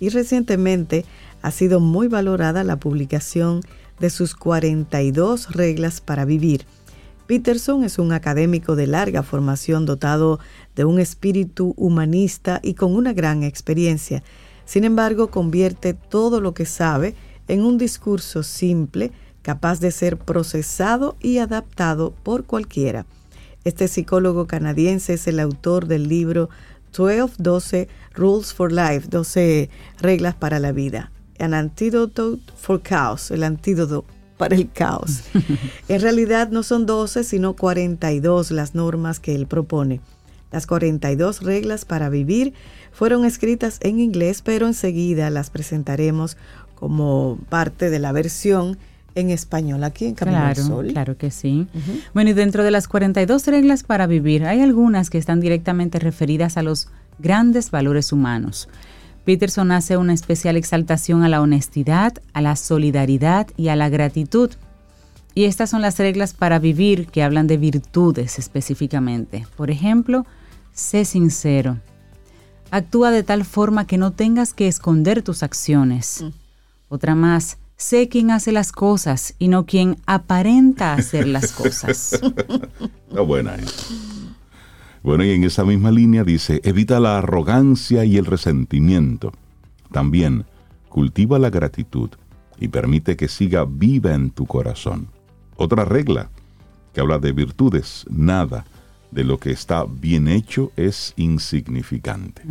y 0.00 0.08
recientemente 0.08 1.04
ha 1.42 1.50
sido 1.50 1.80
muy 1.80 2.08
valorada 2.08 2.64
la 2.64 2.76
publicación 2.76 3.60
de 4.00 4.10
sus 4.10 4.34
42 4.34 5.52
reglas 5.52 6.00
para 6.00 6.24
vivir. 6.24 6.66
Peterson 7.26 7.82
es 7.82 7.98
un 7.98 8.12
académico 8.12 8.76
de 8.76 8.86
larga 8.86 9.22
formación 9.22 9.84
dotado 9.84 10.38
de 10.76 10.84
un 10.84 11.00
espíritu 11.00 11.74
humanista 11.76 12.60
y 12.62 12.74
con 12.74 12.94
una 12.94 13.12
gran 13.12 13.42
experiencia. 13.42 14.22
Sin 14.64 14.84
embargo, 14.84 15.30
convierte 15.30 15.94
todo 15.94 16.40
lo 16.40 16.54
que 16.54 16.66
sabe 16.66 17.14
en 17.48 17.64
un 17.64 17.78
discurso 17.78 18.42
simple, 18.42 19.12
capaz 19.42 19.80
de 19.80 19.90
ser 19.90 20.16
procesado 20.18 21.16
y 21.20 21.38
adaptado 21.38 22.12
por 22.22 22.44
cualquiera. 22.44 23.06
Este 23.64 23.88
psicólogo 23.88 24.46
canadiense 24.46 25.14
es 25.14 25.26
el 25.26 25.40
autor 25.40 25.86
del 25.86 26.08
libro 26.08 26.48
12, 26.96 27.26
12 27.38 27.88
Rules 28.14 28.54
for 28.54 28.72
Life, 28.72 29.08
12 29.08 29.68
reglas 30.00 30.34
para 30.34 30.60
la 30.60 30.72
vida. 30.72 31.10
An 31.38 31.54
Antidote 31.54 32.38
for 32.56 32.80
Chaos, 32.82 33.30
el 33.30 33.42
antídoto 33.42 34.04
para 34.36 34.54
el 34.54 34.70
caos. 34.70 35.22
en 35.88 36.00
realidad 36.00 36.50
no 36.50 36.62
son 36.62 36.86
12, 36.86 37.24
sino 37.24 37.54
42 37.54 38.50
las 38.50 38.74
normas 38.74 39.20
que 39.20 39.34
él 39.34 39.46
propone. 39.46 40.00
Las 40.52 40.66
42 40.66 41.42
reglas 41.42 41.84
para 41.84 42.08
vivir 42.08 42.54
fueron 42.92 43.24
escritas 43.24 43.78
en 43.82 44.00
inglés, 44.00 44.42
pero 44.42 44.66
enseguida 44.66 45.28
las 45.30 45.50
presentaremos 45.50 46.36
como 46.74 47.38
parte 47.48 47.90
de 47.90 47.98
la 47.98 48.12
versión 48.12 48.78
en 49.16 49.30
español 49.30 49.82
aquí 49.82 50.04
en 50.06 50.14
Camino 50.14 50.38
claro, 50.38 50.60
al 50.60 50.68
Sol. 50.68 50.86
Claro 50.92 51.16
que 51.16 51.30
sí. 51.30 51.66
Bueno, 52.14 52.30
y 52.30 52.32
dentro 52.34 52.62
de 52.62 52.70
las 52.70 52.86
42 52.86 53.46
reglas 53.46 53.82
para 53.82 54.06
vivir, 54.06 54.44
hay 54.44 54.60
algunas 54.60 55.10
que 55.10 55.18
están 55.18 55.40
directamente 55.40 55.98
referidas 55.98 56.56
a 56.56 56.62
los 56.62 56.88
grandes 57.18 57.70
valores 57.70 58.12
humanos. 58.12 58.68
Peterson 59.26 59.72
hace 59.72 59.96
una 59.96 60.14
especial 60.14 60.56
exaltación 60.56 61.24
a 61.24 61.28
la 61.28 61.42
honestidad, 61.42 62.14
a 62.32 62.40
la 62.40 62.54
solidaridad 62.54 63.48
y 63.56 63.68
a 63.68 63.76
la 63.76 63.88
gratitud. 63.88 64.52
Y 65.34 65.44
estas 65.46 65.68
son 65.68 65.82
las 65.82 65.98
reglas 65.98 66.32
para 66.32 66.60
vivir 66.60 67.08
que 67.08 67.24
hablan 67.24 67.48
de 67.48 67.56
virtudes 67.56 68.38
específicamente. 68.38 69.44
Por 69.56 69.72
ejemplo, 69.72 70.24
sé 70.72 71.04
sincero. 71.04 71.78
Actúa 72.70 73.10
de 73.10 73.24
tal 73.24 73.44
forma 73.44 73.84
que 73.84 73.98
no 73.98 74.12
tengas 74.12 74.54
que 74.54 74.68
esconder 74.68 75.22
tus 75.22 75.42
acciones. 75.42 76.22
Mm. 76.22 76.28
Otra 76.88 77.16
más, 77.16 77.58
sé 77.76 78.08
quién 78.08 78.30
hace 78.30 78.52
las 78.52 78.70
cosas 78.70 79.34
y 79.40 79.48
no 79.48 79.66
quien 79.66 79.96
aparenta 80.06 80.94
hacer 80.94 81.26
las 81.26 81.50
cosas. 81.50 82.12
Está 83.08 83.20
buena. 83.22 83.56
¿eh? 83.56 83.64
Bueno, 85.06 85.24
y 85.24 85.30
en 85.30 85.44
esa 85.44 85.64
misma 85.64 85.92
línea 85.92 86.24
dice, 86.24 86.60
evita 86.64 86.98
la 86.98 87.18
arrogancia 87.18 88.04
y 88.04 88.16
el 88.16 88.26
resentimiento. 88.26 89.32
También, 89.92 90.46
cultiva 90.88 91.38
la 91.38 91.48
gratitud 91.48 92.10
y 92.58 92.66
permite 92.66 93.16
que 93.16 93.28
siga 93.28 93.64
viva 93.64 94.14
en 94.14 94.30
tu 94.30 94.46
corazón. 94.46 95.06
Otra 95.54 95.84
regla 95.84 96.28
que 96.92 97.00
habla 97.00 97.20
de 97.20 97.30
virtudes, 97.30 98.04
nada 98.10 98.66
de 99.12 99.22
lo 99.22 99.38
que 99.38 99.52
está 99.52 99.84
bien 99.84 100.26
hecho 100.26 100.72
es 100.74 101.14
insignificante. 101.16 102.42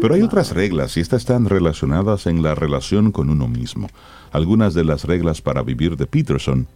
Pero 0.00 0.14
hay 0.14 0.22
otras 0.22 0.52
reglas 0.52 0.96
y 0.96 1.00
estas 1.00 1.20
están 1.20 1.50
relacionadas 1.50 2.26
en 2.26 2.42
la 2.42 2.54
relación 2.54 3.12
con 3.12 3.28
uno 3.28 3.46
mismo. 3.46 3.88
Algunas 4.32 4.72
de 4.72 4.84
las 4.84 5.04
reglas 5.04 5.42
para 5.42 5.62
vivir 5.62 5.98
de 5.98 6.06
Peterson 6.06 6.66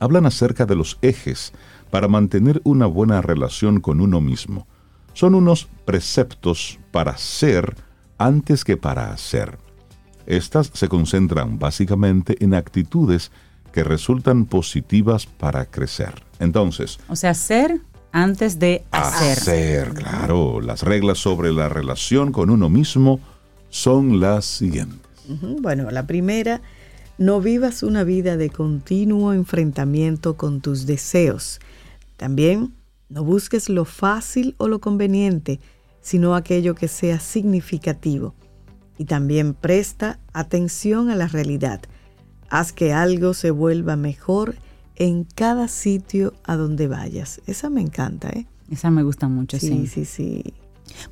hablan 0.00 0.26
acerca 0.26 0.66
de 0.66 0.74
los 0.74 0.98
ejes 1.00 1.52
para 1.90 2.08
mantener 2.08 2.60
una 2.64 2.86
buena 2.86 3.22
relación 3.22 3.80
con 3.80 4.00
uno 4.00 4.20
mismo. 4.20 4.66
Son 5.12 5.34
unos 5.34 5.68
preceptos 5.84 6.78
para 6.90 7.16
ser 7.16 7.76
antes 8.18 8.64
que 8.64 8.76
para 8.76 9.12
hacer. 9.12 9.58
Estas 10.26 10.70
se 10.74 10.88
concentran 10.88 11.58
básicamente 11.58 12.36
en 12.44 12.54
actitudes 12.54 13.30
que 13.72 13.84
resultan 13.84 14.46
positivas 14.46 15.26
para 15.26 15.66
crecer. 15.66 16.14
Entonces, 16.38 16.98
o 17.08 17.16
sea, 17.16 17.34
ser 17.34 17.80
antes 18.12 18.58
de 18.58 18.84
hacer. 18.90 19.38
Hacer, 19.38 19.94
claro. 19.94 20.60
Las 20.60 20.82
reglas 20.82 21.18
sobre 21.18 21.52
la 21.52 21.68
relación 21.68 22.32
con 22.32 22.50
uno 22.50 22.68
mismo 22.68 23.20
son 23.68 24.20
las 24.20 24.44
siguientes. 24.44 25.00
Bueno, 25.60 25.90
la 25.90 26.06
primera, 26.06 26.62
no 27.18 27.40
vivas 27.40 27.82
una 27.82 28.04
vida 28.04 28.36
de 28.36 28.50
continuo 28.50 29.32
enfrentamiento 29.32 30.36
con 30.36 30.60
tus 30.60 30.86
deseos. 30.86 31.60
También, 32.16 32.74
no 33.08 33.24
busques 33.24 33.68
lo 33.68 33.84
fácil 33.84 34.54
o 34.58 34.68
lo 34.68 34.80
conveniente, 34.80 35.60
sino 36.00 36.34
aquello 36.34 36.74
que 36.74 36.88
sea 36.88 37.20
significativo. 37.20 38.34
Y 38.98 39.04
también 39.04 39.54
presta 39.54 40.18
atención 40.32 41.10
a 41.10 41.16
la 41.16 41.28
realidad. 41.28 41.80
Haz 42.48 42.72
que 42.72 42.92
algo 42.92 43.34
se 43.34 43.50
vuelva 43.50 43.96
mejor 43.96 44.56
en 44.96 45.24
cada 45.24 45.68
sitio 45.68 46.32
a 46.44 46.56
donde 46.56 46.88
vayas. 46.88 47.40
Esa 47.46 47.70
me 47.70 47.80
encanta, 47.80 48.30
¿eh? 48.30 48.46
Esa 48.70 48.90
me 48.90 49.02
gusta 49.02 49.28
mucho, 49.28 49.58
sí. 49.58 49.68
Sí, 49.68 49.86
sí, 49.86 50.04
sí. 50.04 50.54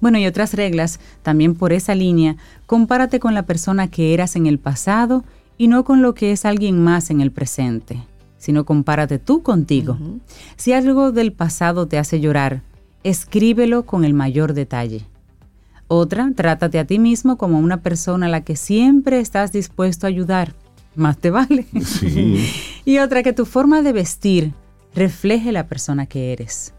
Bueno, 0.01 0.19
y 0.19 0.27
otras 0.27 0.55
reglas, 0.55 1.01
también 1.23 1.55
por 1.55 1.73
esa 1.73 1.95
línea, 1.95 2.37
compárate 2.67 3.21
con 3.21 3.35
la 3.35 3.45
persona 3.45 3.89
que 3.89 4.15
eras 4.15 4.37
en 4.37 4.47
el 4.47 4.59
pasado 4.59 5.25
y 5.59 5.69
no 5.69 5.85
con 5.85 6.03
lo 6.03 6.15
que 6.15 6.33
es 6.33 6.45
alguien 6.45 6.83
más 6.83 7.11
en 7.11 7.21
el 7.21 7.31
presente, 7.31 8.03
sino 8.45 8.65
compárate 8.65 9.19
tú 9.19 9.43
contigo. 9.43 9.97
Si 10.57 10.75
algo 10.75 11.13
del 11.13 11.33
pasado 11.33 11.87
te 11.87 11.97
hace 11.97 12.21
llorar, 12.21 12.61
escríbelo 13.03 13.87
con 13.87 14.05
el 14.05 14.13
mayor 14.13 14.53
detalle. 14.53 15.07
Otra, 15.89 16.31
trátate 16.37 16.79
a 16.79 16.85
ti 16.85 16.99
mismo 16.99 17.39
como 17.39 17.59
una 17.59 17.81
persona 17.81 18.27
a 18.27 18.29
la 18.29 18.43
que 18.43 18.57
siempre 18.57 19.21
estás 19.21 19.51
dispuesto 19.51 20.07
a 20.07 20.11
ayudar 20.11 20.53
más 20.95 21.17
te 21.19 21.31
vale. 21.31 21.67
Sí. 21.85 22.51
y 22.85 22.99
otra, 22.99 23.23
que 23.23 23.33
tu 23.33 23.47
forma 23.47 23.81
de 23.81 23.93
vestir 23.93 24.53
refleje 24.95 25.53
la 25.53 25.67
persona 25.67 26.05
que 26.05 26.33
eres. 26.33 26.75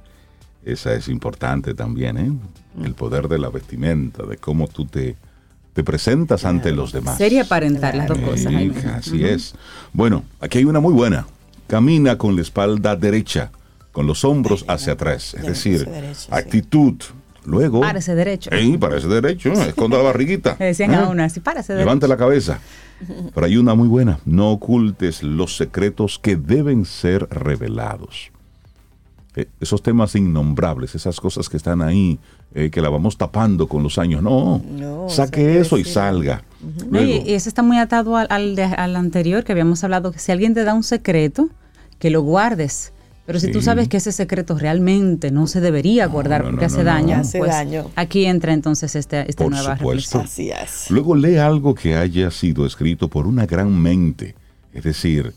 Esa 0.64 0.94
es 0.94 1.08
importante 1.08 1.74
también, 1.74 2.18
¿eh? 2.18 2.32
El 2.84 2.94
poder 2.94 3.28
de 3.28 3.40
la 3.40 3.50
vestimenta, 3.50 4.24
de 4.24 4.38
cómo 4.38 4.68
tú 4.68 4.86
te, 4.86 5.16
te 5.74 5.84
presentas 5.84 6.46
ante 6.46 6.72
los 6.72 6.94
demás. 6.94 7.18
Sería 7.18 7.42
aparentar 7.42 7.96
las 7.96 8.08
dos 8.08 8.20
cosas. 8.20 8.54
así 8.94 9.26
es. 9.26 9.54
Bueno, 9.92 10.24
aquí 10.40 10.60
hay 10.60 10.66
una 10.66 10.80
muy 10.80 10.94
buena. 10.94 11.28
Camina 11.68 12.18
con 12.18 12.36
la 12.36 12.42
espalda 12.42 12.96
derecha, 12.96 13.52
con 13.92 14.08
los 14.08 14.24
hombros 14.24 14.66
hacia 14.68 14.94
atrás. 14.94 15.34
Es 15.34 15.46
decir, 15.46 15.90
actitud. 16.30 16.96
Luego. 17.46 17.82
Párese 17.82 18.16
derecho. 18.16 18.50
Sí, 18.52 18.78
parece 18.78 19.08
derecho. 19.08 19.54
Esconda 19.54 19.98
la 19.98 20.04
barriguita. 20.04 20.56
Le 20.60 20.66
decían 20.66 20.94
a 20.96 21.04
¿Eh? 21.04 21.08
una 21.08 21.26
así, 21.26 21.40
párese 21.40 21.74
derecho. 21.74 21.86
Levante 21.86 22.08
la 22.08 22.18
cabeza. 22.18 22.60
Pero 23.34 23.46
hay 23.46 23.58
una 23.58 23.76
muy 23.76 23.88
buena, 23.88 24.20
no 24.26 24.52
ocultes 24.52 25.22
los 25.22 25.58
secretos 25.58 26.18
que 26.18 26.36
deben 26.38 26.86
ser 26.86 27.28
revelados. 27.30 28.32
Eh, 29.36 29.48
esos 29.60 29.84
temas 29.84 30.16
innombrables, 30.16 30.96
esas 30.96 31.20
cosas 31.20 31.50
que 31.50 31.58
están 31.58 31.82
ahí, 31.82 32.20
eh, 32.54 32.70
que 32.70 32.82
la 32.82 32.90
vamos 32.90 33.18
tapando 33.18 33.68
con 33.68 33.84
los 33.84 33.98
años, 33.98 34.22
no, 34.22 34.62
saque 35.10 35.60
eso 35.60 35.78
y 35.78 35.84
salga. 35.84 36.44
y, 36.94 37.34
eso 37.34 37.50
está 37.50 37.62
muy 37.62 37.78
atado 37.78 38.16
al, 38.16 38.30
al, 38.30 38.96
anterior 38.96 39.44
que 39.44 39.52
habíamos 39.52 39.84
hablado, 39.84 40.12
que 40.12 40.20
si 40.20 40.32
alguien 40.32 40.54
te 40.54 40.64
da 40.64 40.74
un 40.74 40.84
secreto, 40.84 41.50
que 42.00 42.10
lo 42.10 42.22
guardes 42.22 42.92
Pero 43.26 43.40
si 43.40 43.52
tú 43.52 43.62
sabes 43.62 43.88
que 43.88 43.98
ese 43.98 44.12
secreto 44.12 44.58
realmente 44.58 45.32
no 45.32 45.48
se 45.48 45.60
debería 45.62 46.06
guardar 46.08 46.44
no, 46.44 46.52
porque 46.52 46.68
no, 46.68 46.74
hace 46.74 46.84
daño, 46.84 47.18
Hace 47.18 47.40
pues 47.40 47.52
daño. 47.52 47.90
aquí 47.96 48.26
entra 48.26 48.54
entonces 48.54 48.96
esta, 48.96 49.24
esta 49.24 49.44
Por 49.44 49.52
nueva 49.52 49.78
supuesto. 49.78 50.20
reflexión. 50.20 50.58
Así 50.58 50.64
es. 50.66 50.92
Luego 50.92 51.16
lee 51.16 51.38
algo 51.38 51.74
que 51.74 51.96
haya 51.96 52.30
sido 52.32 52.66
escrito 52.66 53.08
por 53.08 53.28
una 53.28 53.46
gran 53.46 53.82
mente. 53.82 54.36
Es 54.74 54.84
decir, 54.84 55.34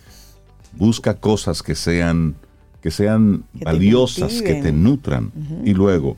busca 0.76 1.14
cosas 1.14 1.62
que 1.62 1.74
sean, 1.74 2.34
que 2.82 2.90
sean 2.90 3.44
Que 3.52 3.58
te 3.60 3.64
valiosas, 3.64 4.42
que 4.42 4.54
te 4.54 4.72
nutran. 4.72 5.32
Y 5.64 5.74
luego, 5.74 6.16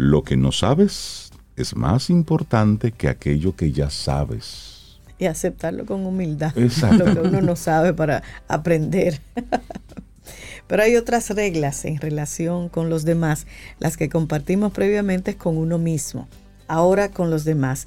lo 0.00 0.24
que 0.24 0.38
no 0.38 0.50
sabes 0.50 1.30
es 1.56 1.76
más 1.76 2.08
importante 2.08 2.90
que 2.90 3.06
aquello 3.08 3.54
que 3.54 3.70
ya 3.70 3.90
sabes. 3.90 4.98
Y 5.18 5.26
aceptarlo 5.26 5.84
con 5.84 6.06
humildad. 6.06 6.56
Exacto. 6.56 7.04
Lo 7.04 7.22
que 7.22 7.28
uno 7.28 7.42
no 7.42 7.54
sabe 7.54 7.92
para 7.92 8.22
aprender. 8.48 9.20
Pero 10.66 10.82
hay 10.82 10.96
otras 10.96 11.28
reglas 11.28 11.84
en 11.84 11.98
relación 11.98 12.70
con 12.70 12.88
los 12.88 13.04
demás, 13.04 13.46
las 13.78 13.98
que 13.98 14.08
compartimos 14.08 14.72
previamente 14.72 15.36
con 15.36 15.58
uno 15.58 15.76
mismo, 15.76 16.28
ahora 16.66 17.10
con 17.10 17.28
los 17.28 17.44
demás. 17.44 17.86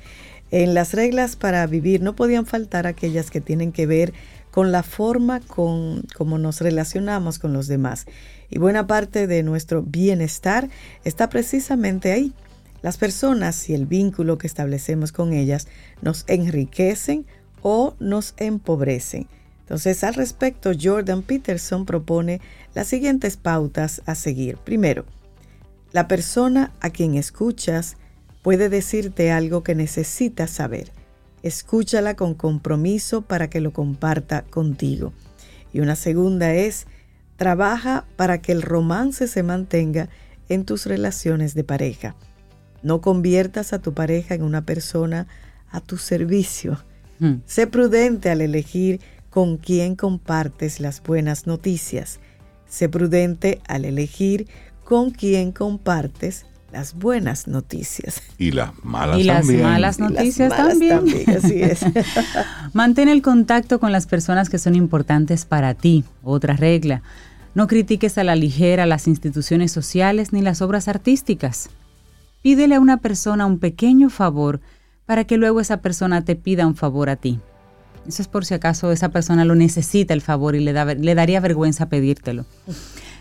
En 0.52 0.76
las 0.76 0.94
reglas 0.94 1.36
para 1.36 1.66
vivir 1.66 2.02
no 2.04 2.16
podían 2.16 2.46
faltar 2.46 2.86
aquellas 2.86 3.32
que 3.32 3.42
tienen 3.42 3.72
que 3.72 3.88
ver 3.88 4.14
con 4.52 4.72
la 4.72 4.84
forma 4.84 5.40
con 5.40 6.04
cómo 6.16 6.38
nos 6.38 6.62
relacionamos 6.62 7.40
con 7.40 7.54
los 7.54 7.66
demás. 7.66 8.06
Y 8.50 8.60
buena 8.60 8.88
parte 8.88 9.28
de 9.28 9.44
nuestro 9.44 9.82
bienestar 9.82 10.70
está 11.04 11.30
precisamente 11.30 12.12
ahí. 12.12 12.34
Las 12.82 12.98
personas 12.98 13.70
y 13.70 13.74
el 13.74 13.86
vínculo 13.86 14.38
que 14.38 14.48
establecemos 14.48 15.12
con 15.12 15.34
ellas 15.34 15.68
nos 16.02 16.26
enriquecen 16.28 17.26
o 17.62 17.96
nos 18.00 18.34
empobrecen. 18.38 19.28
Entonces, 19.62 20.04
al 20.04 20.14
respecto, 20.16 20.72
Jordan 20.80 21.24
Peterson 21.24 21.86
propone 21.86 22.42
las 22.76 22.88
siguientes 22.88 23.38
pautas 23.38 24.02
a 24.06 24.16
seguir. 24.16 24.58
Primero, 24.58 25.06
la 25.94 26.08
persona 26.08 26.74
a 26.82 26.90
quien 26.90 27.16
escuchas 27.16 27.96
puede 28.42 28.68
decirte 28.68 29.32
algo 29.32 29.64
que 29.64 29.76
necesitas 29.76 30.52
saber. 30.52 30.92
Escúchala 31.42 32.16
con 32.16 32.34
compromiso 32.34 33.22
para 33.22 33.50
que 33.50 33.62
lo 33.62 33.72
comparta 33.72 34.42
contigo. 34.44 35.14
Y 35.72 35.80
una 35.80 35.96
segunda 35.96 36.54
es, 36.54 36.86
trabaja 37.36 38.06
para 38.16 38.42
que 38.42 38.52
el 38.52 38.62
romance 38.62 39.28
se 39.28 39.44
mantenga 39.44 40.10
en 40.50 40.66
tus 40.66 40.86
relaciones 40.86 41.54
de 41.54 41.64
pareja. 41.64 42.16
No 42.82 43.02
conviertas 43.02 43.74
a 43.74 43.80
tu 43.80 43.94
pareja 43.94 44.36
en 44.36 44.44
una 44.44 44.66
persona 44.66 45.28
a 45.70 45.80
tu 45.82 45.98
servicio. 45.98 46.84
Mm. 47.20 47.36
Sé 47.46 47.68
prudente 47.68 48.30
al 48.30 48.42
elegir 48.42 49.00
con 49.30 49.58
quién 49.58 49.96
compartes 49.96 50.80
las 50.80 51.02
buenas 51.02 51.48
noticias. 51.48 52.20
Sé 52.68 52.90
prudente 52.90 53.62
al 53.68 53.86
elegir 53.86 54.48
con 54.84 55.12
quién 55.12 55.52
compartes 55.52 56.46
las 56.74 56.96
buenas 56.96 57.48
noticias. 57.48 58.22
Y 58.38 58.52
las 58.52 58.72
malas 58.84 59.20
Y 59.20 59.24
las 59.24 59.42
también. 59.46 59.64
malas 59.64 59.98
Y 60.00 60.02
las 60.02 60.12
Noticias 60.12 60.50
malas 60.50 60.80
también. 60.80 61.30
así 61.38 61.62
es. 61.62 61.86
Mantén 62.74 63.08
el 63.10 63.22
contacto 63.22 63.80
con 63.80 63.92
las 63.92 64.08
personas 64.08 64.50
que 64.50 64.58
son 64.58 64.76
importantes 64.76 65.46
para 65.46 65.74
ti. 65.76 66.04
Otra 66.24 66.56
regla. 66.56 67.02
No 67.56 67.68
critiques 67.68 68.18
a 68.18 68.24
la 68.24 68.36
ligera 68.36 68.86
las 68.88 69.08
instituciones 69.08 69.72
sociales 69.72 70.34
ni 70.34 70.42
las 70.42 70.62
obras 70.62 70.88
artísticas. 70.88 71.70
Pídele 72.42 72.76
a 72.76 72.80
una 72.80 72.98
persona 72.98 73.46
un 73.46 73.60
pequeño 73.60 74.10
favor 74.10 74.60
para 75.06 75.24
que 75.26 75.38
luego 75.38 75.60
esa 75.62 75.78
persona 75.78 76.26
te 76.26 76.36
pida 76.36 76.66
un 76.66 76.76
favor 76.76 77.10
a 77.10 77.16
ti. 77.16 77.40
Eso 78.08 78.22
es 78.24 78.28
por 78.28 78.44
si 78.46 78.54
acaso 78.56 78.92
esa 78.92 79.10
persona 79.10 79.46
lo 79.46 79.56
necesita 79.56 80.14
el 80.14 80.22
favor 80.22 80.56
y 80.56 80.60
le, 80.60 80.74
da- 80.74 80.86
le 80.96 81.16
daría 81.16 81.40
vergüenza 81.40 81.88
pedírtelo. 81.88 82.46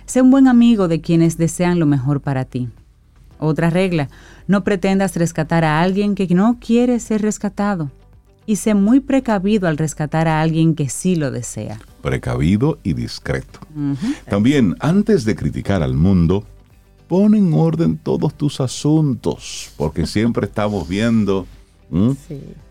Sé 0.07 0.23
un 0.23 0.31
buen 0.31 0.49
amigo 0.49 0.89
de 0.89 1.01
quienes 1.01 1.37
desean 1.37 1.79
lo 1.79 1.87
mejor 1.87 2.21
para 2.21 2.45
ti. 2.47 2.69
Otra 3.43 3.71
regla, 3.71 4.09
no 4.47 4.63
pretendas 4.63 5.17
rescatar 5.17 5.65
a 5.65 5.83
alguien 5.83 6.15
que 6.15 6.29
no 6.29 6.59
quiere 6.61 7.01
ser 7.01 7.23
rescatado. 7.23 7.91
Y 8.47 8.57
sé 8.57 8.75
muy 8.75 9.01
precavido 9.01 9.67
al 9.67 9.79
rescatar 9.79 10.29
a 10.29 10.41
alguien 10.41 10.77
que 10.77 10.89
sí 10.89 11.17
lo 11.17 11.33
desea. 11.33 11.81
Precavido 12.03 12.79
y 12.85 12.93
discreto. 12.93 13.59
También, 14.29 14.77
antes 14.79 15.25
de 15.25 15.35
criticar 15.35 15.83
al 15.83 15.95
mundo, 15.95 16.45
pon 17.09 17.35
en 17.35 17.53
orden 17.53 17.99
todos 17.99 18.35
tus 18.35 18.61
asuntos, 18.61 19.73
porque 19.77 20.07
siempre 20.07 20.47
estamos 20.47 20.89
viendo 20.89 21.47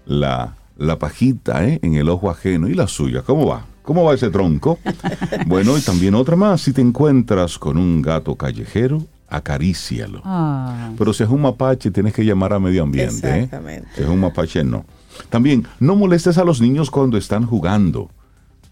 la, 0.05 0.55
la 0.77 0.99
pajita 0.99 1.67
¿eh? 1.67 1.79
en 1.81 1.95
el 1.95 2.07
ojo 2.07 2.29
ajeno 2.29 2.69
y 2.69 2.75
la 2.75 2.87
suya. 2.87 3.23
¿Cómo 3.23 3.45
va? 3.45 3.65
¿Cómo 3.81 4.05
va 4.05 4.13
ese 4.13 4.29
tronco? 4.29 4.79
bueno, 5.47 5.77
y 5.77 5.81
también 5.81 6.15
otra 6.15 6.37
más. 6.37 6.61
Si 6.61 6.71
te 6.71 6.81
encuentras 6.81 7.57
con 7.57 7.77
un 7.77 8.01
gato 8.01 8.35
callejero, 8.35 9.05
acarícialo. 9.31 10.21
Ah, 10.23 10.91
Pero 10.97 11.13
si 11.13 11.23
es 11.23 11.29
un 11.29 11.41
mapache, 11.41 11.89
tienes 11.91 12.13
que 12.13 12.23
llamar 12.23 12.53
a 12.53 12.59
medio 12.59 12.83
ambiente. 12.83 13.27
¿eh? 13.27 13.43
Exactamente. 13.43 13.87
Si 13.95 14.01
es 14.03 14.07
un 14.07 14.19
mapache, 14.19 14.63
no. 14.63 14.85
También, 15.29 15.65
no 15.79 15.95
molestes 15.95 16.37
a 16.37 16.43
los 16.43 16.61
niños 16.61 16.91
cuando 16.91 17.17
están 17.17 17.45
jugando. 17.45 18.09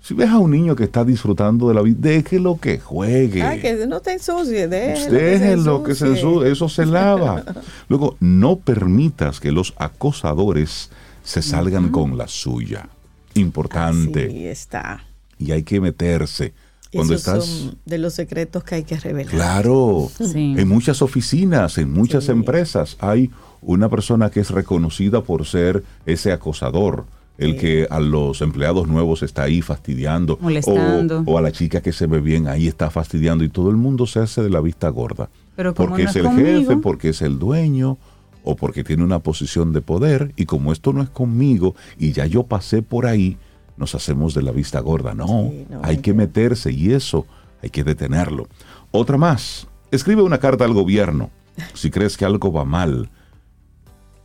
Si 0.01 0.13
ves 0.13 0.29
a 0.29 0.39
un 0.39 0.51
niño 0.51 0.75
que 0.75 0.85
está 0.85 1.03
disfrutando 1.03 1.67
de 1.67 1.73
la 1.73 1.81
vida, 1.81 1.97
déjelo 1.99 2.57
que 2.59 2.79
juegue. 2.79 3.43
Ay, 3.43 3.59
que 3.59 3.85
no 3.85 3.99
te 3.99 4.13
ensucie, 4.13 4.67
déjelo, 4.67 5.11
Déjenlo 5.11 5.83
que 5.83 5.93
se 5.93 6.05
ensucie. 6.07 6.29
ensucie, 6.29 6.51
eso 6.51 6.69
se 6.69 6.85
lava. 6.85 7.43
Luego, 7.89 8.15
no 8.19 8.57
permitas 8.57 9.39
que 9.39 9.51
los 9.51 9.73
acosadores 9.77 10.89
se 11.23 11.41
salgan 11.41 11.89
con 11.89 12.17
la 12.17 12.27
suya. 12.27 12.87
Importante. 13.33 14.25
Así 14.27 14.47
está. 14.47 15.03
Y 15.37 15.51
hay 15.51 15.63
que 15.63 15.81
meterse. 15.81 16.53
Cuando 16.93 17.13
Esos 17.13 17.27
estás. 17.27 17.45
son 17.45 17.77
de 17.85 17.97
los 17.99 18.13
secretos 18.13 18.63
que 18.63 18.75
hay 18.75 18.83
que 18.83 18.97
revelar. 18.97 19.31
Claro. 19.31 20.09
Sí. 20.17 20.55
En 20.57 20.67
muchas 20.67 21.01
oficinas, 21.01 21.77
en 21.77 21.91
muchas 21.93 22.29
empresas, 22.29 22.97
hay 22.99 23.29
una 23.61 23.89
persona 23.89 24.31
que 24.31 24.39
es 24.39 24.49
reconocida 24.49 25.21
por 25.21 25.45
ser 25.45 25.83
ese 26.05 26.31
acosador. 26.31 27.05
El 27.37 27.55
que 27.55 27.87
a 27.89 28.01
los 28.01 28.41
empleados 28.41 28.89
nuevos 28.89 29.23
está 29.23 29.43
ahí 29.43 29.61
fastidiando. 29.61 30.37
Molestando. 30.41 31.23
O, 31.25 31.31
o 31.31 31.37
a 31.37 31.41
la 31.41 31.53
chica 31.53 31.79
que 31.79 31.93
se 31.93 32.05
ve 32.05 32.19
bien 32.19 32.49
ahí 32.49 32.67
está 32.67 32.89
fastidiando 32.89 33.45
y 33.45 33.49
todo 33.49 33.69
el 33.69 33.77
mundo 33.77 34.05
se 34.07 34.19
hace 34.19 34.41
de 34.41 34.49
la 34.49 34.59
vista 34.59 34.89
gorda. 34.89 35.29
Pero 35.55 35.73
porque 35.73 36.03
no 36.03 36.09
es 36.09 36.15
es 36.17 36.25
el 36.25 36.31
jefe, 36.31 36.75
porque 36.77 37.09
es 37.09 37.21
el 37.21 37.39
dueño 37.39 37.97
o 38.43 38.57
porque 38.57 38.83
tiene 38.83 39.03
una 39.03 39.19
posición 39.19 39.71
de 39.71 39.79
poder 39.81 40.33
y 40.35 40.47
como 40.47 40.73
esto 40.73 40.91
no 40.91 41.01
es 41.01 41.09
conmigo 41.09 41.75
y 41.97 42.11
ya 42.11 42.25
yo 42.25 42.43
pasé 42.43 42.81
por 42.81 43.05
ahí, 43.05 43.37
nos 43.79 43.95
hacemos 43.95 44.33
de 44.33 44.43
la 44.43 44.51
vista 44.51 44.79
gorda. 44.81 45.13
No, 45.15 45.49
Sí, 45.51 45.65
no, 45.69 45.81
hay 45.83 45.97
que 45.97 46.13
meterse 46.13 46.71
y 46.71 46.91
eso 46.91 47.25
hay 47.63 47.69
que 47.69 47.83
detenerlo. 47.83 48.47
Otra 48.91 49.17
más, 49.17 49.67
escribe 49.91 50.21
una 50.21 50.37
carta 50.37 50.65
al 50.65 50.73
gobierno 50.73 51.31
si 51.73 51.89
crees 51.89 52.17
que 52.17 52.25
algo 52.25 52.51
va 52.51 52.65
mal. 52.65 53.09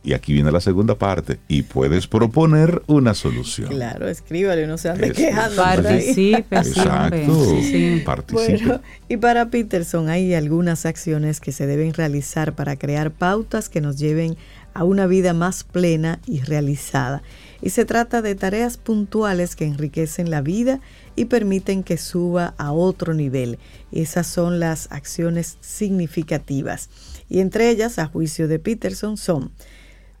Y 0.03 0.13
aquí 0.13 0.33
viene 0.33 0.51
la 0.51 0.61
segunda 0.61 0.93
parte 0.99 1.39
y 1.47 1.63
puedes 1.63 2.05
proponer 2.05 2.83
una 2.85 3.15
solución. 3.15 3.69
Claro, 3.69 4.07
escríbale, 4.07 4.67
no 4.67 4.77
se 4.77 4.89
ande 4.89 5.11
quejando. 5.11 5.55
participe. 5.55 6.57
Exacto. 6.57 7.59
Sí. 7.61 8.03
Participe. 8.05 8.57
Bueno, 8.57 8.81
y 9.09 9.17
para 9.17 9.49
Peterson 9.49 10.09
hay 10.09 10.35
algunas 10.35 10.85
acciones 10.85 11.39
que 11.39 11.51
se 11.51 11.65
deben 11.65 11.91
realizar 11.93 12.53
para 12.53 12.75
crear 12.75 13.09
pautas 13.09 13.67
que 13.67 13.81
nos 13.81 13.97
lleven 13.97 14.37
a 14.75 14.83
una 14.83 15.07
vida 15.07 15.33
más 15.33 15.63
plena 15.63 16.19
y 16.27 16.41
realizada. 16.41 17.23
Y 17.61 17.69
se 17.69 17.85
trata 17.85 18.21
de 18.21 18.35
tareas 18.35 18.77
puntuales 18.77 19.55
que 19.55 19.65
enriquecen 19.65 20.29
la 20.29 20.41
vida 20.41 20.81
y 21.15 21.25
permiten 21.25 21.83
que 21.83 21.97
suba 21.97 22.53
a 22.57 22.71
otro 22.71 23.13
nivel. 23.13 23.59
Esas 23.91 24.27
son 24.27 24.59
las 24.59 24.91
acciones 24.91 25.57
significativas. 25.61 26.89
Y 27.29 27.39
entre 27.39 27.69
ellas, 27.69 27.97
a 27.99 28.07
juicio 28.07 28.47
de 28.47 28.59
Peterson, 28.59 29.17
son 29.17 29.51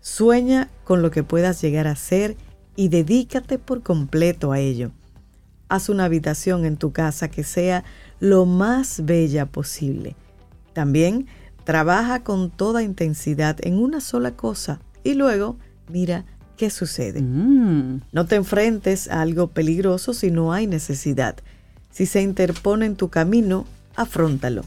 Sueña 0.05 0.69
con 0.83 1.01
lo 1.01 1.09
que 1.09 1.23
puedas 1.23 1.59
llegar 1.63 1.87
a 1.87 1.95
ser 1.95 2.37
y 2.75 2.89
dedícate 2.89 3.57
por 3.57 3.81
completo 3.81 4.51
a 4.51 4.59
ello. 4.59 4.91
Haz 5.67 5.89
una 5.89 6.05
habitación 6.05 6.63
en 6.63 6.77
tu 6.77 6.91
casa 6.91 7.27
que 7.27 7.43
sea 7.43 7.83
lo 8.19 8.45
más 8.45 9.03
bella 9.03 9.47
posible. 9.47 10.15
También 10.73 11.25
trabaja 11.63 12.23
con 12.23 12.51
toda 12.51 12.83
intensidad 12.83 13.57
en 13.65 13.79
una 13.79 13.99
sola 13.99 14.35
cosa 14.35 14.79
y 15.03 15.15
luego 15.15 15.57
mira 15.89 16.25
qué 16.55 16.69
sucede. 16.69 17.21
Mm. 17.21 18.01
No 18.11 18.25
te 18.25 18.35
enfrentes 18.35 19.07
a 19.09 19.21
algo 19.21 19.47
peligroso 19.47 20.13
si 20.13 20.31
no 20.31 20.53
hay 20.53 20.67
necesidad. 20.67 21.35
Si 21.91 22.05
se 22.05 22.21
interpone 22.21 22.85
en 22.85 22.95
tu 22.95 23.09
camino, 23.09 23.65
afróntalo. 23.95 24.63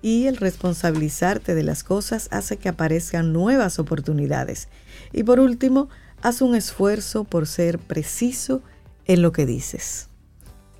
Y 0.00 0.26
el 0.26 0.36
responsabilizarte 0.36 1.54
de 1.54 1.62
las 1.62 1.84
cosas 1.84 2.28
hace 2.30 2.56
que 2.56 2.68
aparezcan 2.68 3.32
nuevas 3.32 3.78
oportunidades. 3.78 4.68
Y 5.12 5.22
por 5.22 5.38
último, 5.38 5.88
haz 6.22 6.42
un 6.42 6.54
esfuerzo 6.54 7.24
por 7.24 7.46
ser 7.46 7.78
preciso 7.78 8.62
en 9.06 9.22
lo 9.22 9.32
que 9.32 9.46
dices. 9.46 10.08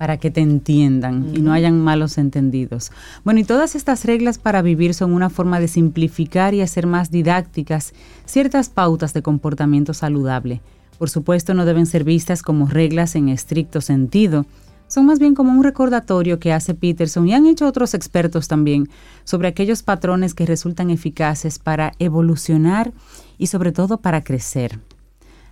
Para 0.03 0.17
que 0.17 0.31
te 0.31 0.41
entiendan 0.41 1.31
y 1.33 1.39
no 1.39 1.53
hayan 1.53 1.79
malos 1.79 2.17
entendidos. 2.17 2.91
Bueno, 3.23 3.39
y 3.39 3.45
todas 3.45 3.73
estas 3.73 4.03
reglas 4.03 4.37
para 4.37 4.61
vivir 4.61 4.93
son 4.93 5.13
una 5.13 5.29
forma 5.29 5.61
de 5.61 5.69
simplificar 5.69 6.53
y 6.53 6.59
hacer 6.59 6.87
más 6.87 7.09
didácticas 7.09 7.93
ciertas 8.25 8.67
pautas 8.67 9.13
de 9.13 9.21
comportamiento 9.21 9.93
saludable. 9.93 10.59
Por 10.99 11.09
supuesto, 11.09 11.53
no 11.53 11.63
deben 11.63 11.85
ser 11.85 12.03
vistas 12.03 12.41
como 12.41 12.67
reglas 12.67 13.15
en 13.15 13.29
estricto 13.29 13.79
sentido, 13.79 14.45
son 14.89 15.05
más 15.05 15.19
bien 15.19 15.35
como 15.35 15.53
un 15.53 15.63
recordatorio 15.63 16.37
que 16.37 16.51
hace 16.51 16.73
Peterson 16.73 17.25
y 17.29 17.33
han 17.33 17.45
hecho 17.45 17.65
otros 17.65 17.93
expertos 17.93 18.49
también 18.49 18.89
sobre 19.23 19.47
aquellos 19.47 19.83
patrones 19.83 20.33
que 20.33 20.45
resultan 20.45 20.89
eficaces 20.89 21.59
para 21.59 21.93
evolucionar 21.99 22.91
y 23.37 23.47
sobre 23.47 23.71
todo 23.71 23.99
para 23.99 24.21
crecer. 24.21 24.81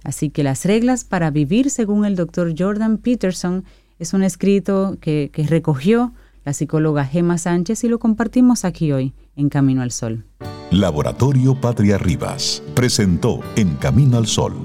Así 0.04 0.30
que 0.30 0.44
las 0.44 0.66
reglas 0.66 1.04
para 1.04 1.30
vivir 1.30 1.70
según 1.70 2.06
el 2.06 2.18
doctor 2.18 2.54
Jordan 2.58 2.98
Peterson 2.98 3.64
es 4.02 4.16
un 4.16 4.24
escrito 4.24 4.98
que, 5.00 5.30
que 5.32 5.46
recogió 5.46 6.12
la 6.44 6.54
psicóloga 6.54 7.06
Gemma 7.06 7.38
Sánchez 7.38 7.84
y 7.84 7.88
lo 7.88 8.00
compartimos 8.00 8.66
aquí 8.66 8.92
hoy 8.92 9.14
en 9.36 9.50
Camino 9.50 9.84
al 9.84 9.92
Sol. 9.92 10.26
Laboratorio 10.72 11.54
Patria 11.62 12.00
Rivas 12.00 12.64
presentó 12.74 13.42
En 13.56 13.76
Camino 13.76 14.18
al 14.18 14.26
Sol 14.26 14.56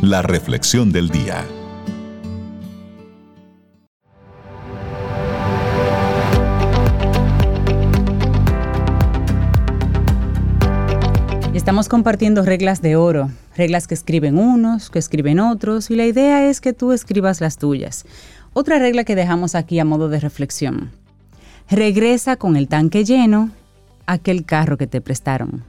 la 0.00 0.22
reflexión 0.22 0.92
del 0.92 1.08
día. 1.08 1.44
Estamos 11.52 11.88
compartiendo 11.88 12.42
reglas 12.42 12.82
de 12.82 12.96
oro, 12.96 13.30
reglas 13.56 13.86
que 13.86 13.94
escriben 13.94 14.38
unos, 14.38 14.90
que 14.90 14.98
escriben 14.98 15.40
otros, 15.40 15.90
y 15.90 15.96
la 15.96 16.06
idea 16.06 16.48
es 16.48 16.60
que 16.60 16.72
tú 16.72 16.92
escribas 16.92 17.40
las 17.40 17.58
tuyas. 17.58 18.06
Otra 18.60 18.78
regla 18.78 19.04
que 19.04 19.14
dejamos 19.16 19.54
aquí 19.54 19.78
a 19.78 19.86
modo 19.86 20.10
de 20.10 20.20
reflexión. 20.20 20.90
Regresa 21.70 22.36
con 22.36 22.56
el 22.56 22.68
tanque 22.68 23.06
lleno 23.06 23.48
a 24.04 24.12
aquel 24.12 24.44
carro 24.44 24.76
que 24.76 24.86
te 24.86 25.00
prestaron. 25.00 25.64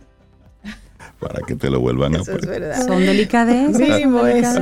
Para 1.21 1.39
que 1.47 1.55
te 1.55 1.69
lo 1.69 1.79
vuelvan 1.79 2.15
a 2.15 2.17
Eso 2.19 2.31
es 2.33 2.37
prestar. 2.39 2.59
verdad. 2.59 2.85
Son 2.85 2.99
delicadezas. 2.99 3.79
Mínimo 3.79 4.25
eso. 4.25 4.59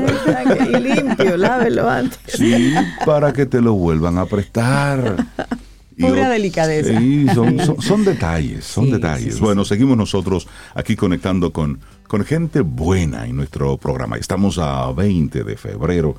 Y 0.70 0.80
limpio, 0.80 1.38
lávelo 1.38 1.90
antes. 1.90 2.20
Sí, 2.28 2.72
para 3.04 3.34
que 3.34 3.48
te 3.48 3.62
lo 3.62 3.74
vuelvan 3.74 4.20
a 4.20 4.28
prestar. 4.28 5.26
Pura 6.00 6.30
delicadeza. 6.30 7.00
Sí, 7.00 7.26
son, 7.34 7.60
son- 7.66 7.82
son 7.82 8.06
detalles, 8.06 8.64
son 8.64 8.86
Sí, 8.86 8.92
detalles. 8.92 9.24
sí, 9.24 9.32
sí, 9.32 9.40
bueno, 9.44 9.66
seguimos 9.66 9.98
nosotros 9.98 10.48
aquí 10.76 10.96
conectando 10.96 11.52
con, 11.52 11.80
con 12.08 12.24
gente 12.26 12.62
buena 12.62 13.26
en 13.26 13.36
nuestro 13.38 13.76
programa. 13.78 14.18
Estamos 14.18 14.60
a 14.60 14.92
20 14.92 15.44
de 15.44 15.58
febrero 15.58 16.16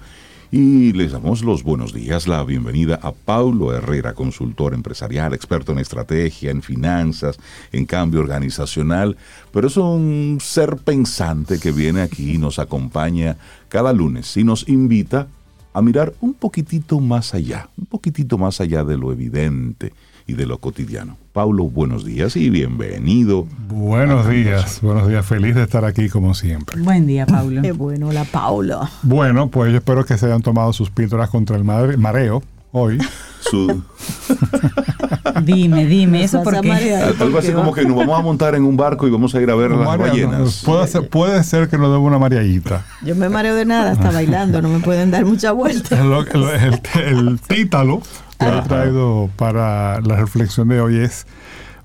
y 0.53 0.93
les 0.93 1.13
damos 1.13 1.43
los 1.43 1.63
buenos 1.63 1.93
días, 1.93 2.27
la 2.27 2.43
bienvenida 2.43 2.99
a 3.03 3.13
Paulo 3.13 3.73
Herrera, 3.73 4.15
consultor 4.15 4.75
empresarial, 4.75 5.33
experto 5.33 5.71
en 5.71 5.79
estrategia, 5.79 6.51
en 6.51 6.63
finanzas, 6.63 7.39
en 7.71 7.87
cambio 7.87 8.21
organizacional, 8.21 9.17
pero 9.53 9.69
es 9.69 9.77
un 9.77 10.39
ser 10.41 10.77
pensante 10.79 11.61
que 11.61 11.71
viene 11.71 12.03
aquí 12.03 12.33
y 12.33 12.39
nos 12.39 12.59
acompaña 12.59 13.37
cada 13.69 13.93
lunes 13.93 14.37
y 14.37 14.43
nos 14.43 14.69
invita 14.69 15.29
a 15.73 15.83
mirar 15.83 16.15
un 16.21 16.35
poquitito 16.35 16.99
más 16.99 17.33
allá, 17.33 17.69
un 17.79 17.87
poquitito 17.87 18.37
más 18.37 18.61
allá 18.61 18.83
de 18.83 18.97
lo 18.97 19.13
evidente 19.13 19.93
y 20.31 20.35
de 20.35 20.47
lo 20.47 20.59
cotidiano. 20.59 21.17
Paulo, 21.33 21.65
buenos 21.65 22.05
días 22.05 22.37
y 22.37 22.51
bienvenido. 22.51 23.47
Buenos 23.69 24.29
días, 24.29 24.79
buenos 24.81 25.09
días, 25.09 25.27
feliz 25.27 25.55
de 25.57 25.65
estar 25.65 25.85
aquí 25.85 26.09
como 26.09 26.35
siempre. 26.35 26.81
Buen 26.81 27.07
día, 27.07 27.27
Paulo. 27.27 27.61
Qué 27.63 27.73
bueno, 27.73 28.13
la 28.13 28.25
Paula. 28.25 28.89
Bueno, 29.03 29.49
pues 29.49 29.73
yo 29.73 29.79
espero 29.79 30.05
que 30.05 30.17
se 30.17 30.27
hayan 30.27 30.43
tomado 30.43 30.73
sus 30.73 30.91
píldoras 30.91 31.31
contra 31.31 31.57
el 31.57 31.65
mare- 31.65 31.97
mareo 31.97 32.43
hoy. 32.73 32.99
Su- 33.41 33.83
Dime, 35.45 35.87
dime, 35.87 36.23
¿eso 36.25 36.37
Nos 36.39 36.45
por 36.45 36.53
vas 36.55 36.59
a 36.59 36.63
qué? 36.63 36.69
marear. 36.69 37.15
algo 37.19 37.39
así 37.39 37.53
como 37.53 37.73
que 37.73 37.85
nos 37.85 37.97
vamos 37.97 38.19
a 38.19 38.23
montar 38.23 38.55
en 38.55 38.65
un 38.65 38.77
barco 38.77 39.09
y 39.09 39.11
vamos 39.11 39.35
a 39.35 39.41
ir 39.41 39.51
a 39.51 39.55
ver 39.55 39.71
las 39.71 39.81
no, 39.81 39.99
ballenas. 39.99 40.63
puede, 40.65 40.87
ser, 40.87 41.09
puede 41.09 41.43
ser 41.45 41.69
que 41.69 41.79
nos 41.79 41.91
dé 41.91 41.97
una 41.99 42.19
mareadita. 42.19 42.85
Yo 43.03 43.17
me 43.17 43.29
mareo 43.29 43.55
de 43.55 43.65
nada, 43.65 43.93
hasta 43.93 44.11
bailando, 44.11 44.61
no 44.63 44.69
me 44.69 44.81
pueden 44.81 45.11
dar 45.11 45.25
mucha 45.25 45.53
vuelta. 45.53 45.99
El, 46.01 46.13
el- 46.13 46.81
el- 46.95 47.29
el 47.29 47.41
títalo 47.41 48.03
que 48.41 48.59
he 48.59 48.63
traído 48.63 49.31
para 49.37 50.01
la 50.01 50.17
reflexión 50.17 50.69
de 50.69 50.81
hoy 50.81 50.99
es 50.99 51.27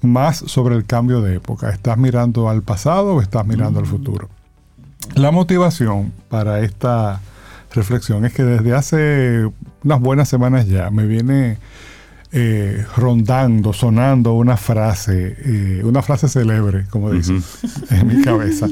más 0.01 0.37
sobre 0.37 0.75
el 0.75 0.85
cambio 0.85 1.21
de 1.21 1.35
época. 1.35 1.69
¿Estás 1.69 1.97
mirando 1.97 2.49
al 2.49 2.61
pasado 2.61 3.15
o 3.15 3.21
estás 3.21 3.45
mirando 3.45 3.79
al 3.79 3.85
futuro? 3.85 4.29
La 5.13 5.31
motivación 5.31 6.13
para 6.29 6.61
esta 6.61 7.21
reflexión 7.73 8.25
es 8.25 8.33
que 8.33 8.43
desde 8.43 8.73
hace 8.73 9.51
unas 9.83 9.99
buenas 9.99 10.29
semanas 10.29 10.67
ya 10.67 10.89
me 10.89 11.05
viene 11.05 11.57
eh, 12.31 12.85
rondando, 12.97 13.71
sonando 13.73 14.33
una 14.33 14.57
frase, 14.57 15.35
eh, 15.39 15.81
una 15.83 16.01
frase 16.01 16.27
célebre, 16.27 16.85
como 16.89 17.11
dicen, 17.11 17.43
en 17.91 18.07
mi 18.07 18.23
cabeza. 18.23 18.67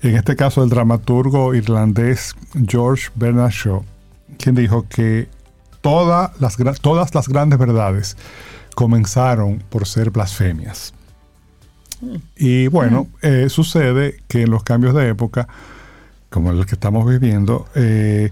En 0.00 0.14
este 0.14 0.36
caso, 0.36 0.62
el 0.62 0.70
dramaturgo 0.70 1.54
irlandés 1.54 2.34
George 2.66 3.08
Bernard 3.14 3.50
Shaw, 3.50 3.84
quien 4.38 4.54
dijo 4.54 4.86
que 4.88 5.28
todas 5.80 6.32
las, 6.40 6.56
todas 6.80 7.14
las 7.14 7.28
grandes 7.28 7.58
verdades 7.58 8.16
comenzaron 8.74 9.62
por 9.68 9.86
ser 9.86 10.10
blasfemias. 10.10 10.94
Y 12.36 12.68
bueno, 12.68 13.08
eh, 13.22 13.48
sucede 13.48 14.20
que 14.28 14.42
en 14.42 14.50
los 14.50 14.62
cambios 14.62 14.94
de 14.94 15.08
época, 15.08 15.48
como 16.30 16.52
el 16.52 16.64
que 16.64 16.74
estamos 16.74 17.08
viviendo, 17.08 17.66
eh, 17.74 18.30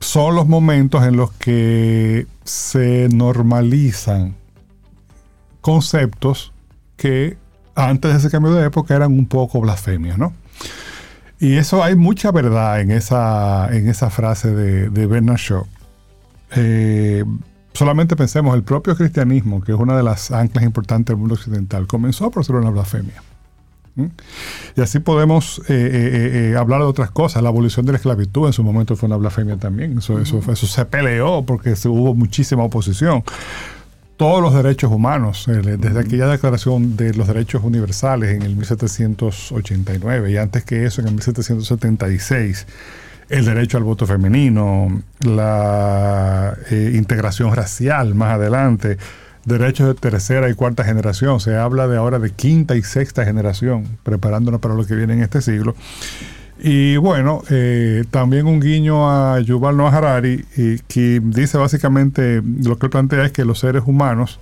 son 0.00 0.34
los 0.34 0.46
momentos 0.46 1.02
en 1.04 1.16
los 1.16 1.32
que 1.32 2.26
se 2.44 3.08
normalizan 3.10 4.36
conceptos 5.62 6.52
que 6.96 7.38
antes 7.74 8.12
de 8.12 8.18
ese 8.18 8.30
cambio 8.30 8.52
de 8.52 8.66
época 8.66 8.94
eran 8.94 9.12
un 9.12 9.26
poco 9.26 9.60
blasfemias, 9.60 10.18
¿no? 10.18 10.32
Y 11.38 11.56
eso 11.56 11.82
hay 11.84 11.96
mucha 11.96 12.30
verdad 12.30 12.80
en 12.80 12.90
esa, 12.90 13.68
en 13.74 13.88
esa 13.88 14.10
frase 14.10 14.54
de, 14.54 14.88
de 14.88 15.06
Bernard 15.06 15.38
Shaw. 15.38 15.66
Eh, 16.54 17.24
solamente 17.72 18.16
pensemos, 18.16 18.54
el 18.54 18.62
propio 18.62 18.96
cristianismo, 18.96 19.62
que 19.62 19.72
es 19.72 19.78
una 19.78 19.96
de 19.96 20.02
las 20.02 20.30
anclas 20.30 20.64
importantes 20.64 21.12
del 21.12 21.16
mundo 21.18 21.34
occidental, 21.34 21.86
comenzó 21.86 22.30
por 22.30 22.44
ser 22.44 22.56
una 22.56 22.70
blasfemia. 22.70 23.22
¿Mm? 23.96 24.06
Y 24.76 24.80
así 24.82 24.98
podemos 25.00 25.58
eh, 25.60 25.62
eh, 25.68 26.50
eh, 26.52 26.56
hablar 26.56 26.80
de 26.80 26.86
otras 26.86 27.10
cosas. 27.10 27.42
La 27.42 27.48
abolición 27.48 27.86
de 27.86 27.92
la 27.92 27.96
esclavitud 27.96 28.46
en 28.46 28.52
su 28.52 28.62
momento 28.62 28.94
fue 28.94 29.06
una 29.06 29.16
blasfemia 29.16 29.56
también. 29.56 29.98
Eso, 29.98 30.20
eso, 30.20 30.40
eso 30.50 30.66
se 30.66 30.84
peleó 30.84 31.44
porque 31.44 31.74
hubo 31.86 32.14
muchísima 32.14 32.62
oposición. 32.62 33.24
Todos 34.16 34.40
los 34.40 34.54
derechos 34.54 34.90
humanos, 34.90 35.46
eh, 35.46 35.76
desde 35.78 36.00
aquella 36.00 36.26
declaración 36.26 36.96
de 36.96 37.12
los 37.12 37.26
derechos 37.26 37.62
universales 37.62 38.34
en 38.34 38.42
el 38.42 38.56
1789 38.56 40.32
y 40.32 40.38
antes 40.38 40.64
que 40.64 40.86
eso 40.86 41.02
en 41.02 41.08
el 41.08 41.14
1776, 41.14 42.66
el 43.28 43.44
derecho 43.44 43.76
al 43.76 43.84
voto 43.84 44.06
femenino, 44.06 45.02
la 45.20 46.56
eh, 46.70 46.92
integración 46.94 47.54
racial 47.54 48.14
más 48.14 48.34
adelante, 48.34 48.98
derechos 49.44 49.88
de 49.88 49.94
tercera 49.94 50.48
y 50.48 50.54
cuarta 50.54 50.84
generación. 50.84 51.40
Se 51.40 51.56
habla 51.56 51.88
de 51.88 51.96
ahora 51.96 52.18
de 52.18 52.30
quinta 52.30 52.76
y 52.76 52.82
sexta 52.82 53.24
generación, 53.24 53.98
preparándonos 54.02 54.60
para 54.60 54.74
lo 54.74 54.86
que 54.86 54.94
viene 54.94 55.14
en 55.14 55.22
este 55.22 55.40
siglo. 55.40 55.74
Y 56.58 56.96
bueno, 56.96 57.42
eh, 57.50 58.04
también 58.10 58.46
un 58.46 58.60
guiño 58.60 59.10
a 59.10 59.40
Yuval 59.40 59.76
Noah 59.76 59.94
Harari, 59.94 60.44
que 60.88 61.20
dice 61.22 61.58
básicamente, 61.58 62.42
lo 62.42 62.78
que 62.78 62.86
él 62.86 62.90
plantea 62.90 63.26
es 63.26 63.32
que 63.32 63.44
los 63.44 63.58
seres 63.58 63.82
humanos, 63.86 64.40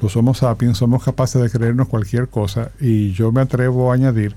los 0.00 0.16
Homo 0.16 0.34
sapiens, 0.34 0.78
somos 0.78 1.04
capaces 1.04 1.40
de 1.40 1.48
creernos 1.48 1.86
cualquier 1.86 2.28
cosa, 2.28 2.70
y 2.80 3.12
yo 3.12 3.30
me 3.30 3.42
atrevo 3.42 3.92
a 3.92 3.94
añadir 3.94 4.34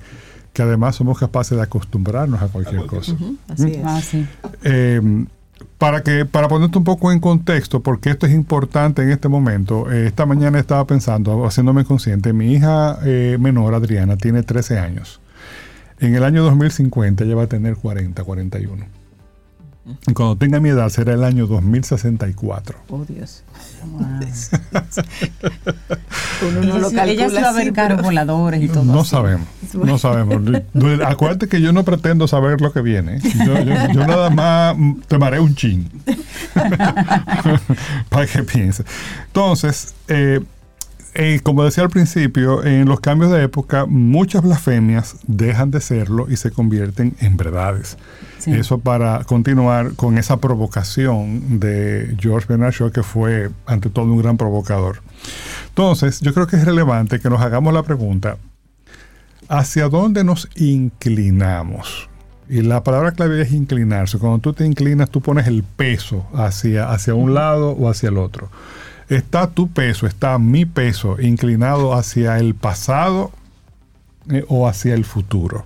que 0.56 0.62
además 0.62 0.96
somos 0.96 1.20
capaces 1.20 1.58
de 1.58 1.64
acostumbrarnos 1.64 2.42
a 2.42 2.48
cualquier 2.48 2.86
cosa. 2.86 3.14
Así 3.50 3.72
es. 3.72 3.82
Ah, 3.84 4.02
sí. 4.02 4.26
Eh, 4.64 5.26
para 5.78 6.02
que 6.02 6.26
para 6.26 6.48
ponerte 6.48 6.78
un 6.78 6.86
poco 6.86 7.12
en 7.12 7.20
contexto, 7.20 7.82
porque 7.82 8.10
esto 8.10 8.26
es 8.26 8.34
importante 8.34 9.04
en 9.04 9.10
este 9.10 9.28
momento, 9.28 9.92
eh, 9.92 10.08
esta 10.08 10.26
mañana 10.26 10.58
estaba 10.58 10.88
pensando, 10.88 11.46
haciéndome 11.46 11.84
consciente, 11.84 12.32
mi 12.32 12.54
hija 12.54 12.98
eh, 13.04 13.38
menor, 13.38 13.74
Adriana, 13.74 14.16
tiene 14.16 14.44
13 14.44 14.80
años. 14.80 15.20
En 16.00 16.16
el 16.16 16.24
año 16.24 16.42
2050 16.44 17.26
ella 17.26 17.36
va 17.36 17.44
a 17.44 17.48
tener 17.48 17.76
40, 17.76 18.24
41. 18.24 18.86
Y 20.08 20.14
cuando 20.14 20.36
tenga 20.36 20.60
mi 20.60 20.70
edad 20.70 20.90
será 20.90 21.14
el 21.14 21.24
año 21.24 21.46
2064. 21.48 22.78
Oh, 22.90 23.06
Dios. 23.08 23.44
Uno 26.42 26.52
no 26.52 26.62
Ella 26.64 26.78
lo 26.80 26.90
sí- 26.90 26.96
ella 27.00 27.16
calcula 27.28 27.42
va 27.42 27.50
a 27.50 27.54
ver 27.54 27.74
pero- 27.74 27.98
voladores 28.04 28.62
y 28.64 28.68
todo. 28.68 28.84
No 28.84 29.02
así. 29.02 29.12
sabemos, 29.12 29.48
no 29.74 29.98
sabemos. 29.98 30.42
Acuérdate 31.06 31.48
que 31.48 31.62
yo 31.62 31.72
no 31.72 31.84
pretendo 31.84 32.28
saber 32.28 32.62
lo 32.62 32.74
que 32.74 32.82
viene. 32.82 33.20
Yo, 33.22 33.60
yo- 33.62 33.92
yo 33.94 34.08
nada 34.08 34.30
más 34.32 34.76
te 35.08 35.18
mareo 35.18 35.44
un 35.44 35.56
chin. 35.56 35.90
Para 38.10 38.28
que 38.28 38.44
pienses. 38.44 38.86
Entonces, 39.28 39.94
eh, 40.08 40.42
eh, 41.16 41.40
como 41.42 41.64
decía 41.64 41.84
al 41.84 41.90
principio, 41.90 42.64
en 42.64 42.88
los 42.88 43.00
cambios 43.00 43.32
de 43.32 43.44
época, 43.44 43.86
muchas 43.86 44.44
blasfemias 44.44 45.18
dejan 45.28 45.72
de 45.72 45.82
serlo 45.82 46.28
y 46.30 46.36
se 46.36 46.52
convierten 46.52 47.16
en 47.20 47.38
verdades. 47.38 47.98
Sí. 48.40 48.52
Eso 48.52 48.80
para 48.80 49.24
continuar 49.24 49.96
con 49.96 50.18
esa 50.18 50.38
provocación 50.38 51.60
de 51.60 52.16
George 52.20 52.48
Bernard 52.50 52.74
Shaw, 52.74 52.92
que 52.92 53.02
fue 53.02 53.50
ante 53.66 53.90
todo 53.90 54.06
un 54.06 54.22
gran 54.22 54.38
provocador. 54.38 55.02
Entonces, 55.70 56.20
yo 56.20 56.34
creo 56.34 56.48
que 56.48 56.58
es 56.58 56.66
relevante 56.66 57.20
que 57.20 57.30
nos 57.30 57.42
hagamos 57.42 57.74
la 57.74 57.84
pregunta, 57.84 58.38
¿hacia 59.48 59.88
dónde 59.90 60.24
nos 60.24 60.50
inclinamos? 60.56 62.10
Y 62.48 62.62
la 62.62 62.84
palabra 62.84 63.14
clave 63.14 63.42
es 63.42 63.52
inclinarse. 63.52 64.20
Cuando 64.20 64.40
tú 64.40 64.54
te 64.54 64.66
inclinas, 64.66 65.10
tú 65.10 65.22
pones 65.22 65.48
el 65.48 65.64
peso 65.64 66.28
hacia, 66.34 66.92
hacia 66.92 67.16
un 67.16 67.34
lado 67.34 67.72
o 67.72 67.90
hacia 67.90 68.10
el 68.10 68.18
otro. 68.18 68.50
Está 69.10 69.52
tu 69.52 69.70
peso, 69.70 70.08
está 70.08 70.38
mi 70.40 70.66
peso 70.66 71.22
inclinado 71.22 71.94
hacia 71.94 72.40
el 72.40 72.56
pasado 72.56 73.32
eh, 74.32 74.44
o 74.48 74.68
hacia 74.68 74.96
el 74.96 75.06
futuro. 75.06 75.66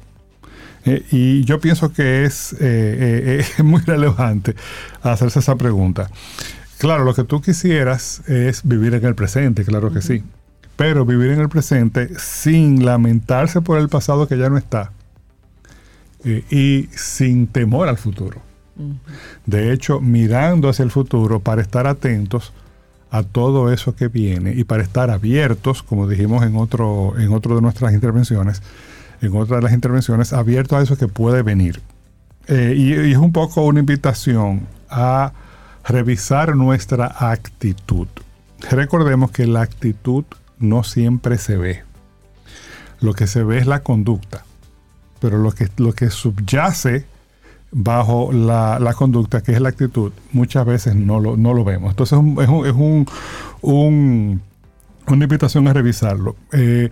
Eh, 0.86 1.06
y 1.12 1.46
yo 1.46 1.60
pienso 1.60 1.94
que 1.94 2.26
es, 2.26 2.56
eh, 2.60 3.46
es 3.58 3.64
muy 3.64 3.82
relevante 3.82 4.56
hacerse 5.02 5.40
esa 5.40 5.56
pregunta. 5.56 6.10
Claro, 6.78 7.04
lo 7.04 7.14
que 7.14 7.24
tú 7.24 7.42
quisieras 7.42 8.22
es 8.28 8.62
vivir 8.64 8.94
en 8.94 9.06
el 9.06 9.16
presente, 9.16 9.64
claro 9.64 9.92
que 9.92 10.02
sí. 10.02 10.24
Pero 10.76 11.06
vivir 11.06 11.32
en 11.32 11.40
el 11.40 11.50
presente 11.50 12.10
sin 12.18 12.86
lamentarse 12.86 13.62
por 13.62 13.78
el 13.80 13.90
pasado 13.90 14.28
que 14.28 14.38
ya 14.38 14.50
no 14.50 14.58
está 14.58 14.92
y 16.24 16.90
sin 16.96 17.48
temor 17.48 17.88
al 17.88 17.98
futuro. 17.98 18.42
De 19.46 19.74
hecho, 19.74 20.00
mirando 20.00 20.70
hacia 20.70 20.84
el 20.84 20.92
futuro 20.92 21.40
para 21.40 21.62
estar 21.62 21.88
atentos 21.88 22.54
a 23.12 23.24
todo 23.24 23.72
eso 23.72 23.96
que 23.96 24.08
viene 24.08 24.54
y 24.54 24.64
para 24.64 24.84
estar 24.84 25.10
abiertos, 25.10 25.84
como 25.84 26.08
dijimos 26.08 26.44
en 26.44 26.56
otro, 26.56 27.18
en 27.18 27.34
otro 27.34 27.56
de 27.56 27.62
nuestras 27.62 27.94
intervenciones, 27.94 28.62
en 29.22 29.36
otra 29.36 29.58
de 29.58 29.64
las 29.64 29.74
intervenciones, 29.74 30.34
abiertos 30.34 30.80
a 30.80 30.82
eso 30.82 30.98
que 30.98 31.08
puede 31.08 31.42
venir. 31.42 31.82
Eh, 32.48 32.74
y, 32.76 32.94
y 32.94 33.12
es 33.12 33.18
un 33.18 33.32
poco 33.32 33.62
una 33.62 33.80
invitación 33.80 34.68
a 34.90 35.34
revisar 35.86 36.56
nuestra 36.56 37.16
actitud. 37.32 38.08
Recordemos 38.70 39.32
que 39.32 39.48
la 39.48 39.62
actitud 39.62 40.26
no 40.60 40.84
siempre 40.84 41.38
se 41.38 41.58
ve. 41.58 41.84
Lo 43.00 43.14
que 43.14 43.28
se 43.28 43.44
ve 43.44 43.60
es 43.60 43.68
la 43.68 43.82
conducta 43.82 44.44
pero 45.20 45.38
lo 45.38 45.52
que, 45.52 45.70
lo 45.78 45.94
que 45.94 46.10
subyace 46.10 47.06
bajo 47.72 48.32
la, 48.32 48.94
conducta, 48.98 49.42
que 49.42 49.52
es 49.52 49.62
la 49.62 49.70
actitud, 49.70 50.12
muchas 50.32 50.66
veces 50.66 50.96
no 50.96 51.20
lo, 51.20 51.38
no 51.38 51.54
lo 51.54 51.64
vemos. 51.64 51.92
Entonces 51.92 52.18
es, 52.18 52.50
un, 52.50 53.08
un, 53.62 54.42
una 55.08 55.24
invitación 55.24 55.68
a 55.68 55.74
revisarlo. 55.74 56.36
Eh, 56.52 56.90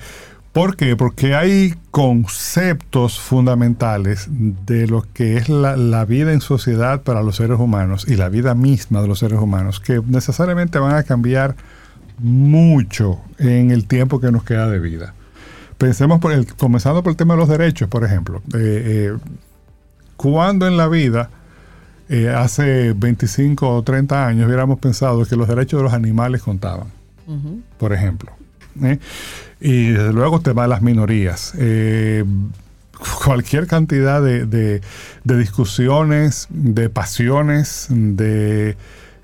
¿Por 0.54 0.76
qué? 0.76 0.96
Porque 0.96 1.36
hay 1.36 1.76
conceptos 1.92 3.20
fundamentales 3.20 4.28
de 4.30 4.88
lo 4.88 5.06
que 5.14 5.38
es 5.38 5.50
la, 5.50 5.78
la, 5.78 6.04
vida 6.06 6.34
en 6.34 6.42
sociedad 6.42 7.04
para 7.04 7.22
los 7.22 7.36
seres 7.36 7.60
humanos 7.60 8.06
y 8.08 8.16
la 8.16 8.30
vida 8.30 8.56
misma 8.56 9.02
de 9.02 9.08
los 9.08 9.20
seres 9.20 9.40
humanos 9.40 9.80
que 9.80 10.02
necesariamente 10.08 10.80
van 10.80 10.96
a 10.96 11.04
cambiar 11.04 11.56
mucho 12.18 13.20
en 13.38 13.70
el 13.70 13.86
tiempo 13.86 14.20
que 14.20 14.32
nos 14.32 14.44
queda 14.44 14.68
de 14.68 14.80
vida. 14.80 15.14
Pensemos, 15.78 16.20
por 16.20 16.32
el, 16.32 16.48
comenzando 16.56 17.04
por 17.04 17.12
el 17.12 17.18
tema 17.18 17.36
de 17.36 17.40
los 17.40 17.50
derechos, 17.50 17.88
por 17.88 18.04
ejemplo. 18.04 18.42
Eh, 18.56 19.12
eh, 19.14 19.18
cuando 20.18 20.68
en 20.68 20.76
la 20.76 20.88
vida, 20.88 21.30
eh, 22.10 22.30
hace 22.30 22.94
25 22.94 23.70
o 23.70 23.84
30 23.84 24.28
años, 24.28 24.48
hubiéramos 24.48 24.80
pensado 24.80 25.26
que 25.26 25.36
los 25.36 25.48
derechos 25.48 25.80
de 25.80 25.84
los 25.84 25.94
animales 25.94 26.42
contaban, 26.42 26.88
por 27.78 27.94
ejemplo. 27.94 28.32
Y 29.60 29.90
desde 29.90 30.14
luego 30.14 30.40
tema 30.42 30.64
de 30.64 30.68
las 30.68 30.82
minorías. 30.82 31.54
cualquier 33.24 33.68
cantidad 33.68 34.22
de, 34.22 34.82
discusiones, 35.24 36.48
de 36.50 36.90
pasiones, 36.90 37.88
de, 37.90 38.76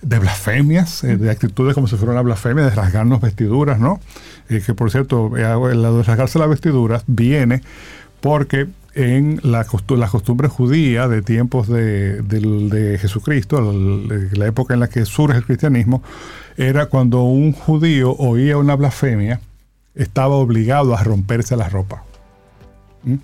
blasfemias, 0.02 1.02
de 1.02 1.30
actitudes 1.32 1.74
como 1.74 1.88
si 1.88 1.96
fuera 1.96 2.14
una 2.14 2.22
blasfemia, 2.22 2.66
de 2.66 2.72
rasgarnos 2.72 3.22
vestiduras, 3.22 3.80
¿no? 3.80 4.00
Eh, 4.50 4.62
que 4.66 4.74
por 4.74 4.92
cierto, 4.92 5.36
el 5.38 5.82
de 5.82 6.04
rasgarse 6.04 6.38
las 6.38 6.50
vestiduras 6.50 7.04
viene 7.08 7.62
porque 8.22 8.68
en 8.96 9.40
la, 9.44 9.66
las 9.98 10.12
costumbres 10.12 10.52
judías 10.52 11.10
de 11.10 11.22
tiempos 11.22 11.68
de, 11.68 12.98
Jesucristo, 13.00 13.74
la 14.34 14.48
época 14.48 14.74
en 14.74 14.80
la 14.80 14.88
que 14.88 15.06
surge 15.06 15.38
el 15.38 15.46
cristianismo, 15.46 16.04
era 16.58 16.86
cuando 16.88 17.24
un 17.24 17.54
judío 17.54 18.12
oía 18.14 18.58
una 18.58 18.76
blasfemia, 18.76 19.42
estaba 19.96 20.36
obligado 20.36 20.96
a 20.96 21.04
romperse 21.04 21.56
la 21.56 21.70
ropa. 21.70 22.04
¿Mm? 23.04 23.16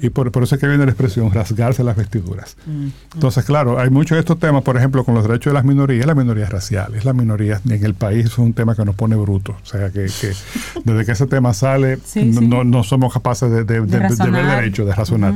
Y 0.00 0.10
por, 0.10 0.30
eso 0.42 0.54
es 0.54 0.60
que 0.60 0.66
viene 0.66 0.84
la 0.84 0.90
expresión 0.90 1.30
rasgarse 1.32 1.84
las 1.84 1.96
vestiduras. 1.96 2.56
Mm. 2.66 2.88
Entonces, 3.14 3.44
claro, 3.44 3.78
hay 3.78 3.90
muchos 3.90 4.16
de 4.16 4.20
estos 4.20 4.38
temas, 4.38 4.62
por 4.62 4.76
ejemplo, 4.76 5.04
con 5.04 5.14
los 5.14 5.26
derechos 5.26 5.50
de 5.50 5.54
las 5.54 5.64
minorías, 5.64 6.06
las 6.06 6.16
minorías 6.16 6.50
raciales, 6.50 7.04
las 7.04 7.14
minorías 7.14 7.62
en 7.66 7.84
el 7.84 7.94
país 7.94 8.26
es 8.26 8.38
un 8.38 8.52
tema 8.52 8.74
que 8.74 8.84
nos 8.84 8.94
pone 8.94 9.16
brutos. 9.16 9.56
O 9.62 9.66
sea, 9.66 9.90
que, 9.90 10.08
desde 10.84 11.04
que 11.04 11.12
ese 11.12 11.26
tema 11.26 11.52
sale, 11.54 11.98
no, 12.14 12.82
somos 12.82 13.12
capaces 13.12 13.50
de, 13.50 13.62
ver 13.64 13.86
derechos, 13.86 14.86
de 14.86 14.94
razonar. 14.94 15.34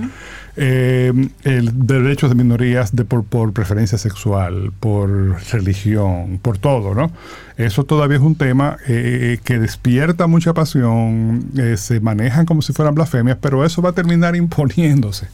Eh, 0.54 1.12
el 1.44 1.86
derechos 1.86 2.28
de 2.28 2.34
minorías 2.34 2.94
de 2.94 3.06
por, 3.06 3.52
preferencia 3.54 3.96
sexual, 3.96 4.70
por 4.80 5.40
religión, 5.50 6.38
por 6.42 6.58
todo, 6.58 6.94
¿no? 6.94 7.10
Eso 7.56 7.84
todavía 7.84 8.18
es 8.18 8.22
un 8.22 8.34
tema 8.34 8.76
eh, 8.86 9.38
que 9.44 9.58
despierta 9.58 10.26
mucha 10.26 10.52
pasión, 10.52 11.46
eh, 11.56 11.78
se 11.78 12.00
manejan 12.00 12.44
como 12.44 12.60
si 12.60 12.74
fueran 12.74 12.94
blasfemias, 12.94 13.38
pero 13.40 13.64
eso 13.64 13.80
va 13.80 13.90
a 13.90 13.94
terminar 13.94 14.36
imponiéndose. 14.36 15.28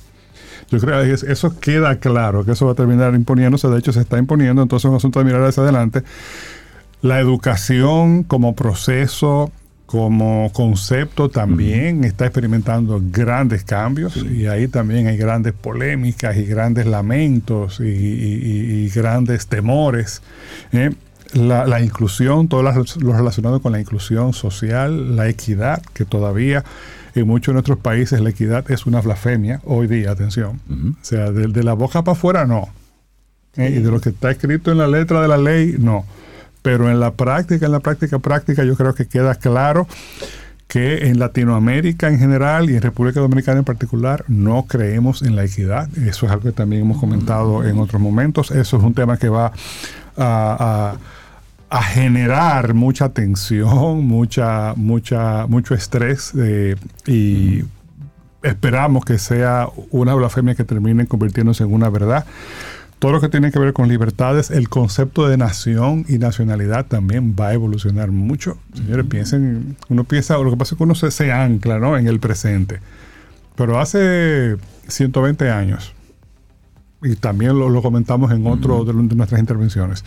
Yo 0.70 0.78
creo 0.78 1.02
que 1.02 1.32
eso 1.32 1.58
queda 1.58 1.96
claro, 1.98 2.44
que 2.44 2.52
eso 2.52 2.66
va 2.66 2.72
a 2.72 2.76
terminar 2.76 3.14
imponiéndose, 3.14 3.66
de 3.68 3.78
hecho 3.78 3.92
se 3.92 4.00
está 4.00 4.18
imponiendo, 4.18 4.62
entonces 4.62 4.84
es 4.84 4.90
un 4.90 4.96
asunto 4.96 5.18
de 5.18 5.24
mirar 5.24 5.42
hacia 5.42 5.64
adelante. 5.64 6.04
La 7.02 7.18
educación 7.18 8.22
como 8.22 8.54
proceso 8.54 9.50
como 9.88 10.52
concepto 10.52 11.30
también 11.30 12.04
está 12.04 12.26
experimentando 12.26 13.00
grandes 13.10 13.64
cambios 13.64 14.18
y 14.18 14.46
ahí 14.46 14.68
también 14.68 15.06
hay 15.06 15.16
grandes 15.16 15.54
polémicas 15.54 16.36
y 16.36 16.44
grandes 16.44 16.84
lamentos 16.84 17.80
y, 17.80 18.86
grandes 18.94 19.46
temores. 19.46 20.20
¿eh? 20.72 20.90
La, 21.32 21.80
inclusión, 21.80 22.48
todo 22.48 22.62
lo 22.62 23.12
relacionado 23.14 23.62
con 23.62 23.72
la 23.72 23.80
inclusión 23.80 24.34
social, 24.34 25.16
la 25.16 25.26
equidad, 25.26 25.80
que 25.94 26.04
todavía 26.04 26.64
en 27.14 27.26
muchos 27.26 27.52
de 27.52 27.54
nuestros 27.54 27.78
países 27.78 28.20
la 28.20 28.28
equidad 28.28 28.70
es 28.70 28.84
una 28.84 29.00
blasfemia, 29.00 29.62
hoy 29.64 29.86
día, 29.86 30.10
atención. 30.10 30.60
O 31.00 31.02
sea, 31.04 31.30
de, 31.30 31.64
la 31.64 31.72
boca 31.72 32.02
para 32.02 32.12
afuera 32.14 32.44
no. 32.44 32.68
¿eh? 33.56 33.70
Y 33.74 33.80
de 33.80 33.90
lo 33.90 34.02
que 34.02 34.10
está 34.10 34.30
escrito 34.30 34.70
en 34.70 34.76
la 34.76 34.86
letra 34.86 35.22
de 35.22 35.28
la 35.28 35.38
ley, 35.38 35.76
no 35.78 36.04
pero 36.62 36.90
en 36.90 37.00
la 37.00 37.12
práctica, 37.12 37.66
en 37.66 37.72
la 37.72 37.80
práctica 37.80 38.18
práctica, 38.18 38.64
yo 38.64 38.76
creo 38.76 38.94
que 38.94 39.06
queda 39.06 39.34
claro 39.34 39.86
que 40.68 41.08
en 41.08 41.18
Latinoamérica 41.18 42.08
en 42.08 42.18
general 42.18 42.68
y 42.68 42.76
en 42.76 42.82
República 42.82 43.20
Dominicana 43.20 43.60
en 43.60 43.64
particular 43.64 44.24
no 44.28 44.66
creemos 44.68 45.22
en 45.22 45.34
la 45.34 45.44
equidad. 45.44 45.88
Eso 45.96 46.26
es 46.26 46.32
algo 46.32 46.44
que 46.44 46.52
también 46.52 46.82
hemos 46.82 46.98
comentado 46.98 47.64
en 47.64 47.78
otros 47.78 48.00
momentos. 48.00 48.50
Eso 48.50 48.76
es 48.76 48.82
un 48.82 48.92
tema 48.92 49.16
que 49.16 49.30
va 49.30 49.52
a, 50.16 50.96
generar 51.94 52.74
mucha 52.74 53.08
tensión, 53.08 54.06
mucha, 54.06 54.74
mucha, 54.76 55.46
mucho 55.46 55.74
estrés 55.74 56.32
eh, 56.38 56.76
y 57.06 57.64
esperamos 58.42 59.04
que 59.04 59.18
sea 59.18 59.68
una 59.90 60.14
blasfemia 60.14 60.54
que 60.54 60.64
termine 60.64 61.06
convirtiéndose 61.06 61.64
en 61.64 61.72
una 61.72 61.88
verdad 61.88 62.26
todo 62.98 63.12
lo 63.12 63.20
que 63.20 63.28
tiene 63.28 63.52
que 63.52 63.58
ver 63.58 63.72
con 63.72 63.88
libertades, 63.88 64.50
el 64.50 64.68
concepto 64.68 65.28
de 65.28 65.36
nación 65.36 66.04
y 66.08 66.18
nacionalidad 66.18 66.86
también 66.86 67.36
va 67.38 67.48
a 67.48 67.54
evolucionar 67.54 68.10
mucho. 68.10 68.58
Señores, 68.74 69.06
piensen, 69.06 69.76
uno 69.88 70.04
piensa, 70.04 70.36
lo 70.38 70.50
que 70.50 70.56
pasa 70.56 70.74
es 70.74 70.78
que 70.78 70.84
uno 70.84 70.94
se, 70.94 71.32
ancla 71.32 71.78
¿no? 71.78 71.96
en 71.96 72.08
el 72.08 72.18
presente. 72.18 72.80
Pero 73.54 73.78
hace 73.78 74.56
120 74.88 75.50
años, 75.50 75.92
y 77.02 77.14
también 77.14 77.58
lo, 77.58 77.82
comentamos 77.82 78.32
en 78.32 78.46
otro 78.46 78.84
de, 78.84 78.92
de 78.92 79.14
nuestras 79.14 79.40
intervenciones, 79.40 80.04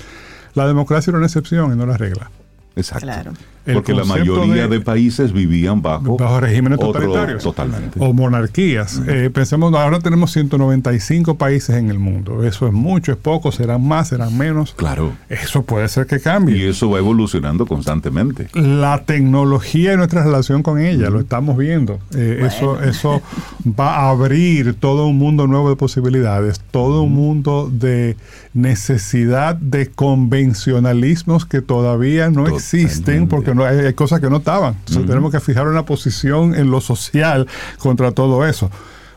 la 0.54 0.68
democracia 0.68 1.12
era 1.12 1.18
una 1.18 1.28
excepción 1.28 1.74
y 1.74 1.78
no 1.78 1.86
la 1.86 1.98
regla. 1.98 2.30
Exacto. 2.76 3.06
Claro. 3.06 3.34
Porque 3.66 3.94
la 3.94 4.04
mayoría 4.06 4.68
de, 4.68 4.82
países 4.82 5.32
vivían 5.32 5.82
bajo, 5.82 6.18
regímenes 6.40 6.80
totalitarios. 6.80 7.44
totalmente. 7.44 8.00
O 8.00 8.14
monarquías. 8.14 9.02
Eh, 9.08 9.30
pensemos, 9.32 9.74
ahora 9.74 10.00
tenemos 10.00 10.32
195 10.32 11.36
países 11.36 11.76
en 11.76 11.90
el 11.90 12.00
mundo. 12.00 12.44
Eso 12.44 12.68
es 12.68 12.74
mucho, 12.74 13.12
es 13.12 13.18
poco, 13.18 13.52
serán 13.52 13.88
más, 13.88 14.10
serán 14.10 14.38
menos. 14.38 14.74
Claro. 14.74 15.14
Eso 15.30 15.64
puede 15.64 15.88
ser 15.88 16.08
que 16.08 16.20
cambie. 16.20 16.58
Y 16.58 16.64
eso 16.64 16.90
va 16.90 16.98
evolucionando 16.98 17.66
constantemente. 17.66 18.48
La 18.54 19.04
tecnología 19.06 19.94
y 19.94 19.98
nuestra 19.98 20.24
relación 20.24 20.64
con 20.64 20.80
ella, 20.80 21.10
lo 21.10 21.20
estamos 21.20 21.58
viendo. 21.58 22.00
Eh, 22.16 22.44
eso, 22.48 22.82
eso 22.82 23.22
va 23.68 23.98
a 23.98 24.10
abrir 24.10 24.74
todo 24.74 25.08
un 25.08 25.18
mundo 25.18 25.46
nuevo 25.48 25.70
de 25.70 25.76
posibilidades, 25.76 26.60
todo 26.72 27.04
un 27.04 27.14
mundo 27.14 27.70
de 27.72 28.18
necesidad 28.54 29.56
de 29.56 29.88
convencionalismos 29.88 31.46
que 31.46 31.62
todavía 31.62 32.30
no 32.30 32.48
existen 32.48 33.28
porque 33.28 33.51
no 33.56 33.66
hay, 33.66 33.94
cosas 33.94 34.20
que 34.20 34.30
no 34.30 34.38
estaban. 34.38 34.76
Entonces 34.80 35.06
tenemos 35.06 35.32
que 35.32 35.40
fijar 35.40 35.68
una 35.68 35.86
posición 35.86 36.56
en 36.56 36.72
lo 36.72 36.82
social 36.82 37.48
contra 37.78 38.12
todo 38.12 38.46
eso. 38.46 38.70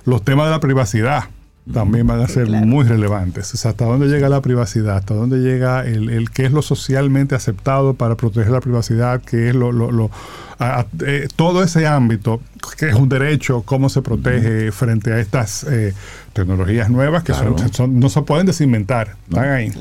Los 0.05 0.23
temas 0.23 0.47
de 0.47 0.53
la 0.53 0.61
privacidad. 0.61 1.25
También 1.73 2.07
van 2.07 2.21
a 2.21 2.29
ser 2.29 2.47
claro. 2.47 2.67
muy 2.67 2.85
relevantes. 2.85 3.55
O 3.55 3.57
sea, 3.57 3.71
hasta 3.71 3.87
dónde 3.87 4.07
llega 4.09 4.29
la 4.29 4.43
privacidad, 4.43 4.97
hasta 4.99 5.15
dónde 5.15 5.39
llega 5.39 5.85
el, 5.87 6.11
el 6.11 6.31
qué 6.31 6.45
es 6.45 6.53
lo 6.53 6.61
socialmente 6.63 7.35
aceptado 7.35 7.95
para 7.95 8.17
proteger 8.17 8.51
la 8.53 8.61
privacidad, 8.61 9.23
qué 9.23 9.49
es 9.49 9.55
lo, 9.55 9.73
lo- 9.73 9.91
lo- 9.91 10.11
a- 10.59 10.81
a- 10.81 10.87
eh, 11.07 11.27
todo 11.37 11.63
ese 11.63 11.87
ámbito, 11.87 12.41
que 12.79 12.91
es 12.91 12.95
un 12.95 13.09
derecho, 13.09 13.63
cómo 13.63 13.89
se 13.89 14.03
protege 14.03 14.73
frente 14.73 15.13
a 15.13 15.19
estas 15.21 15.65
eh, 15.65 15.95
tecnologías 16.35 16.91
nuevas 16.91 17.23
que 17.25 17.33
son- 17.33 17.55
Claro. 17.55 17.73
son- 17.73 17.99
no 17.99 18.09
se 18.11 18.21
pueden 18.23 18.45
desinventar, 18.47 19.17
están 19.29 19.49
ahí. 19.49 19.73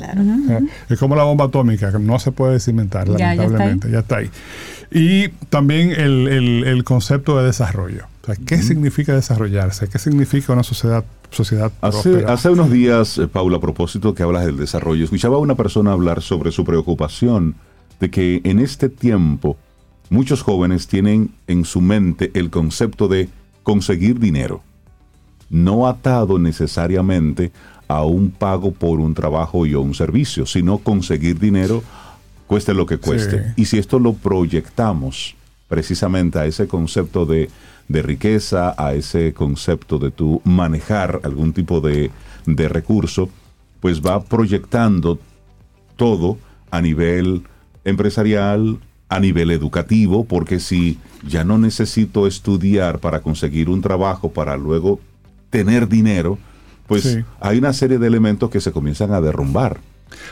Es 0.89 0.97
como 0.99 1.15
la 1.17 1.23
bomba 1.23 1.45
atómica, 1.45 1.91
que 1.91 1.99
no 1.99 2.17
se 2.17 2.31
puede 2.31 2.53
desinventar, 2.53 3.07
Ya, 3.17 3.35
lamentablemente, 3.35 3.91
ya 3.91 3.99
está 3.99 4.17
ahí. 4.17 4.29
Y 4.89 5.29
también 5.49 5.91
el, 5.91 6.27
el- 6.27 6.63
el 6.65 6.83
concepto 6.83 7.37
de 7.39 7.45
desarrollo. 7.45 8.05
O 8.23 8.25
sea, 8.27 8.35
¿Qué 8.45 8.61
significa 8.61 9.13
desarrollarse? 9.13 9.89
¿Qué 9.89 9.99
significa 9.99 10.53
una 10.53 10.63
sociedad, 10.63 11.03
sociedad 11.33 11.71
Hace, 11.81 12.25
hace 12.25 12.49
unos 12.49 12.71
días, 12.71 13.17
eh, 13.17 13.27
Paula, 13.27 13.57
a 13.57 13.61
propósito 13.61 14.13
que 14.13 14.23
hablas 14.23 14.45
del 14.45 14.57
desarrollo, 14.57 15.03
escuchaba 15.03 15.35
a 15.35 15.39
una 15.39 15.55
persona 15.55 15.91
hablar 15.91 16.21
sobre 16.21 16.51
su 16.51 16.63
preocupación 16.63 17.55
de 17.99 18.09
que 18.09 18.41
en 18.43 18.59
este 18.59 18.89
tiempo 18.89 19.57
muchos 20.09 20.41
jóvenes 20.41 20.87
tienen 20.87 21.31
en 21.47 21.65
su 21.65 21.81
mente 21.81 22.31
el 22.33 22.49
concepto 22.49 23.07
de 23.07 23.29
conseguir 23.63 24.19
dinero, 24.19 24.61
no 25.49 25.87
atado 25.87 26.39
necesariamente 26.39 27.51
a 27.87 28.03
un 28.03 28.31
pago 28.31 28.71
por 28.71 28.99
un 28.99 29.13
trabajo 29.13 29.65
y 29.65 29.73
o 29.73 29.81
un 29.81 29.93
servicio, 29.93 30.45
sino 30.45 30.77
conseguir 30.79 31.39
dinero 31.39 31.83
cueste 32.47 32.73
lo 32.73 32.85
que 32.85 32.97
cueste. 32.97 33.39
Sí. 33.39 33.61
Y 33.61 33.65
si 33.65 33.77
esto 33.77 33.99
lo 33.99 34.13
proyectamos 34.13 35.35
precisamente 35.67 36.39
a 36.39 36.45
ese 36.45 36.67
concepto 36.67 37.25
de, 37.25 37.49
de 37.87 38.01
riqueza, 38.01 38.73
a 38.77 38.93
ese 38.93 39.33
concepto 39.33 39.99
de 39.99 40.11
tu 40.11 40.41
manejar 40.45 41.19
algún 41.23 41.53
tipo 41.53 41.81
de, 41.81 42.11
de 42.45 42.67
recurso, 42.69 43.29
pues 43.79 44.01
va 44.01 44.23
proyectando 44.23 45.19
todo 45.95 46.37
a 46.71 46.81
nivel 46.81 47.43
empresarial, 47.85 48.79
a 49.09 49.19
nivel 49.19 49.51
educativo, 49.51 50.25
porque 50.25 50.59
si 50.59 50.97
ya 51.27 51.43
no 51.43 51.57
necesito 51.57 52.25
estudiar 52.25 52.99
para 52.99 53.21
conseguir 53.21 53.69
un 53.69 53.81
trabajo, 53.81 54.31
para 54.31 54.57
luego 54.57 54.99
tener 55.49 55.87
dinero, 55.87 56.39
pues 56.87 57.03
Sí. 57.03 57.19
hay 57.39 57.57
una 57.59 57.73
serie 57.73 57.99
de 57.99 58.07
elementos 58.07 58.49
que 58.49 58.59
se 58.61 58.71
comienzan 58.71 59.11
a 59.13 59.21
derrumbar. 59.21 59.77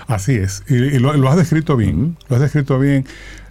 Así 0.08 0.34
es, 0.34 0.64
y, 0.70 0.76
y 0.76 0.99
lo, 0.99 1.14
lo 1.14 1.30
has 1.30 1.38
descrito 1.38 1.76
bien, 1.76 2.18
lo 2.30 2.36
has 2.36 2.41
descrito 2.41 2.80
bien. 2.80 3.06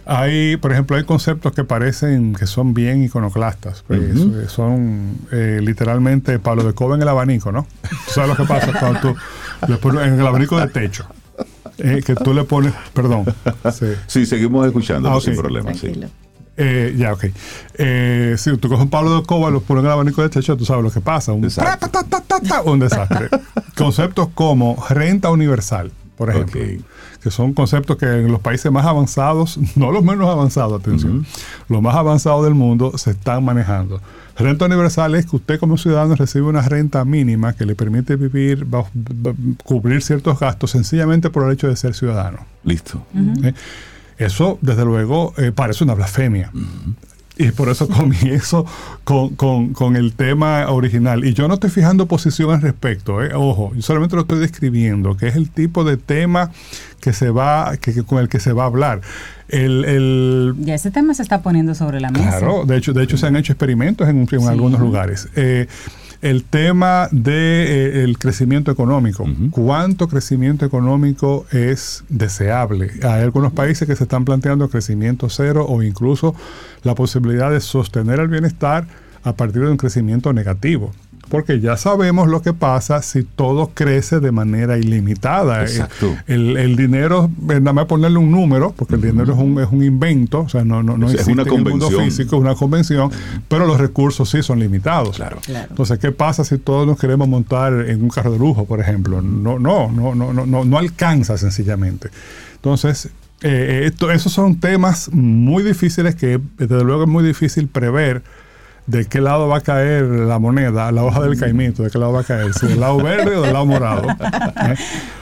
Hay, 0.05 0.57
por 0.57 0.71
ejemplo, 0.71 0.97
hay 0.97 1.03
conceptos 1.03 1.53
que 1.53 1.63
parecen 1.63 2.33
que 2.33 2.47
son 2.47 2.73
bien 2.73 3.03
iconoclastas, 3.03 3.83
pues, 3.87 4.01
eh, 4.19 4.45
son 4.47 5.17
eh, 5.31 5.59
literalmente 5.61 6.39
Pablo 6.39 6.63
de 6.63 6.73
Coba 6.73 6.95
en 6.95 7.01
el 7.03 7.07
abanico, 7.07 7.51
¿no? 7.51 7.67
¿Tú 7.89 8.11
¿Sabes 8.13 8.29
lo 8.29 8.35
que 8.35 8.43
pasa 8.45 8.71
cuando 8.79 8.99
tú 8.99 9.15
le 9.67 9.77
pones 9.77 10.07
en 10.07 10.19
el 10.19 10.25
abanico 10.25 10.59
de 10.59 10.67
techo? 10.67 11.05
Eh, 11.77 12.01
que 12.05 12.15
tú 12.15 12.33
le 12.33 12.43
pones, 12.43 12.73
perdón, 12.93 13.25
sí. 13.73 13.87
Sí, 14.07 14.25
seguimos 14.25 14.65
escuchando 14.67 15.09
Ah, 15.11 15.19
sin 15.21 15.35
problema. 15.35 15.73
sí. 15.73 15.91
Eh, 16.57 16.93
ya, 16.97 17.13
ok. 17.13 17.25
Eh, 17.75 18.35
si 18.37 18.55
tú 18.57 18.67
coges 18.67 18.83
un 18.83 18.89
palo 18.89 19.15
de 19.19 19.25
coba, 19.25 19.49
lo 19.49 19.61
pones 19.61 19.81
en 19.81 19.85
el 19.87 19.93
abanico 19.93 20.21
de 20.21 20.29
techo, 20.29 20.57
tú 20.57 20.65
sabes 20.65 20.83
lo 20.83 20.91
que 20.91 20.99
pasa. 20.99 21.31
Un, 21.31 21.47
ta, 21.49 21.77
ta, 21.77 22.03
ta, 22.03 22.61
un 22.63 22.77
desastre. 22.79 23.29
Conceptos 23.75 24.29
como 24.35 24.83
renta 24.89 25.31
universal, 25.31 25.91
por 26.21 26.29
ejemplo. 26.29 26.61
Que 27.23 27.31
son 27.31 27.53
conceptos 27.53 27.97
que 27.97 28.05
en 28.05 28.31
los 28.31 28.39
países 28.41 28.71
más 28.71 28.85
avanzados, 28.85 29.57
no 29.75 29.91
los 29.91 30.03
menos 30.03 30.29
avanzados, 30.29 30.79
atención, 30.79 31.25
los 31.67 31.81
más 31.81 31.95
avanzados 31.95 32.43
del 32.43 32.53
mundo 32.53 32.95
se 32.95 33.09
están 33.09 33.43
manejando. 33.43 33.99
Renta 34.37 34.65
universal 34.65 35.15
es 35.15 35.25
que 35.25 35.37
usted 35.37 35.59
como 35.59 35.79
ciudadano 35.79 36.13
recibe 36.13 36.45
una 36.45 36.61
renta 36.61 37.03
mínima 37.05 37.53
que 37.53 37.65
le 37.65 37.73
permite 37.73 38.17
vivir, 38.17 38.67
cubrir 39.63 40.03
ciertos 40.03 40.39
gastos 40.39 40.69
sencillamente 40.69 41.31
por 41.31 41.47
el 41.47 41.53
hecho 41.53 41.67
de 41.67 41.75
ser 41.75 41.95
ciudadano. 41.95 42.45
Listo. 42.63 43.03
¿eh? 43.43 43.53
Eso, 44.19 44.59
desde 44.61 44.85
luego, 44.85 45.33
eh, 45.37 45.51
parece 45.51 45.83
una 45.83 45.95
blasfemia. 45.95 46.51
Y 47.37 47.51
por 47.51 47.69
eso 47.69 47.87
comienzo 47.89 48.65
con, 49.03 49.29
con- 49.35 49.73
con 49.73 49.95
el 49.95 50.13
tema 50.13 50.69
original. 50.69 51.23
Y 51.25 51.33
yo 51.33 51.47
no 51.47 51.55
estoy 51.55 51.69
fijando 51.69 52.05
posición 52.05 52.51
al 52.51 52.61
respecto, 52.61 53.23
¿eh? 53.23 53.31
ojo, 53.33 53.71
yo 53.75 53.81
solamente 53.81 54.15
lo 54.15 54.23
estoy 54.23 54.39
describiendo, 54.39 55.15
que 55.17 55.27
es 55.27 55.35
el 55.35 55.49
tipo 55.49 55.83
de 55.83 55.97
tema 55.97 56.51
que 56.99 57.13
se 57.13 57.29
va, 57.31 57.77
que, 57.77 57.93
que- 57.93 58.03
con 58.03 58.19
el 58.19 58.29
que 58.29 58.39
se 58.39 58.53
va 58.53 58.63
a 58.63 58.67
hablar. 58.67 59.01
El, 59.49 59.83
el- 59.85 60.53
Ya 60.59 60.75
ese 60.75 60.91
tema 60.91 61.13
se 61.13 61.23
está 61.23 61.41
poniendo 61.41 61.73
sobre 61.75 61.99
la 61.99 62.11
mesa. 62.11 62.37
Claro, 62.39 62.65
de 62.65 62.77
hecho, 62.77 62.93
de 62.93 63.03
hecho 63.03 63.17
se 63.17 63.25
han 63.27 63.35
hecho 63.35 63.53
experimentos 63.53 64.07
en, 64.07 64.19
en 64.21 64.27
Sí. 64.27 64.47
algunos 64.47 64.79
lugares. 64.79 65.27
Eh, 65.35 65.67
el 66.21 66.43
tema 66.43 67.07
del 67.11 68.17
crecimiento 68.19 68.71
económico. 68.71 69.25
¿Cuánto 69.49 70.07
crecimiento 70.07 70.65
económico 70.65 71.45
es 71.51 72.03
deseable? 72.09 72.91
Hay 73.03 73.21
algunos 73.21 73.53
países 73.53 73.87
que 73.87 73.95
se 73.95 74.03
están 74.03 74.25
planteando 74.25 74.69
crecimiento 74.69 75.29
cero 75.29 75.65
o 75.67 75.81
incluso 75.81 76.35
la 76.83 76.95
posibilidad 76.95 77.51
de 77.51 77.59
sostener 77.59 78.19
el 78.19 78.27
bienestar 78.27 78.87
a 79.23 79.33
partir 79.33 79.63
de 79.63 79.71
un 79.71 79.77
crecimiento 79.77 80.33
negativo. 80.33 80.91
Porque 81.31 81.61
ya 81.61 81.77
sabemos 81.77 82.27
lo 82.27 82.41
que 82.41 82.51
pasa 82.51 83.01
si 83.01 83.23
todo 83.23 83.71
crece 83.73 84.19
de 84.19 84.33
manera 84.33 84.77
ilimitada. 84.77 85.61
Exacto. 85.61 86.13
El, 86.27 86.57
el 86.57 86.75
dinero, 86.75 87.31
eh, 87.49 87.61
nada 87.61 87.71
más 87.71 87.85
ponerle 87.85 88.17
un 88.17 88.29
número, 88.29 88.73
porque 88.75 88.95
el 88.95 89.01
dinero 89.01 89.31
es 89.33 89.39
un, 89.39 89.57
es 89.61 89.69
un 89.71 89.81
invento, 89.81 90.41
o 90.41 90.49
sea, 90.49 90.65
no, 90.65 90.83
no, 90.83 90.97
no 90.97 91.07
Es- 91.07 91.13
existe 91.13 91.31
una 91.31 91.43
en 91.43 91.47
el 91.57 91.63
mundo 91.63 91.89
físico, 91.89 92.35
es 92.35 92.41
una 92.41 92.53
convención, 92.55 93.09
pero 93.47 93.65
los 93.65 93.79
recursos 93.79 94.29
sí 94.29 94.43
son 94.43 94.59
limitados. 94.59 95.15
Claro. 95.15 95.37
Claro. 95.45 95.67
Entonces, 95.69 95.97
¿qué 95.99 96.11
pasa 96.11 96.43
si 96.43 96.57
todos 96.57 96.85
nos 96.85 96.99
queremos 96.99 97.29
montar 97.29 97.71
en 97.87 98.03
un 98.03 98.09
carro 98.09 98.33
de 98.33 98.37
lujo, 98.37 98.65
por 98.65 98.81
ejemplo? 98.81 99.21
No, 99.21 99.57
no, 99.57 99.89
no, 99.89 100.13
no, 100.13 100.33
no, 100.33 100.45
no, 100.45 100.65
no 100.65 100.77
alcanza 100.77 101.37
sencillamente. 101.37 102.09
Entonces, 102.55 103.09
eh, 103.41 103.83
esto, 103.85 104.11
esos 104.11 104.33
son 104.33 104.59
temas 104.59 105.09
muy 105.13 105.63
difíciles 105.63 106.13
que 106.15 106.41
desde 106.57 106.83
luego 106.83 107.03
es 107.03 107.09
muy 107.09 107.23
difícil 107.23 107.69
prever 107.69 108.21
de 108.87 109.05
qué 109.05 109.21
lado 109.21 109.47
va 109.47 109.57
a 109.57 109.61
caer 109.61 110.03
la 110.03 110.39
moneda, 110.39 110.91
la 110.91 111.03
hoja 111.03 111.21
del 111.21 111.39
caimito, 111.39 111.83
de 111.83 111.89
qué 111.91 111.97
lado 111.97 112.13
va 112.13 112.21
a 112.21 112.23
caer, 112.23 112.53
si 112.53 112.67
del 112.67 112.79
lado 112.79 112.97
verde 112.97 113.35
o 113.37 113.41
del 113.41 113.53
lado 113.53 113.65
morado. 113.65 114.07
¿eh? 114.09 114.75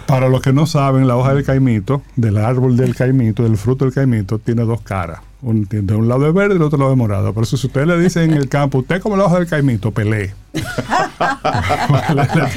Para 0.07 0.27
los 0.29 0.41
que 0.41 0.53
no 0.53 0.65
saben, 0.65 1.07
la 1.07 1.15
hoja 1.17 1.33
del 1.33 1.43
caimito, 1.43 2.01
del 2.15 2.37
árbol 2.37 2.75
del 2.77 2.95
caimito, 2.95 3.43
del 3.43 3.57
fruto 3.57 3.85
del 3.85 3.93
caimito, 3.93 4.39
tiene 4.39 4.63
dos 4.63 4.81
caras. 4.81 5.19
Un, 5.41 5.65
de 5.69 5.95
un 5.95 6.09
lado 6.09 6.27
es 6.27 6.33
verde 6.33 6.55
y 6.55 6.57
del 6.57 6.63
otro 6.63 6.77
lado 6.79 6.91
es 6.91 6.97
morado. 6.97 7.33
Por 7.33 7.43
eso 7.43 7.55
si 7.55 7.67
usted 7.67 7.85
le 7.85 7.97
dice 7.97 8.23
en 8.23 8.31
el 8.33 8.49
campo, 8.49 8.79
usted 8.79 9.01
como 9.01 9.15
la 9.15 9.23
hoja 9.25 9.37
del 9.39 9.47
caimito, 9.47 9.91
pelee. 9.91 10.33
Es 10.53 10.63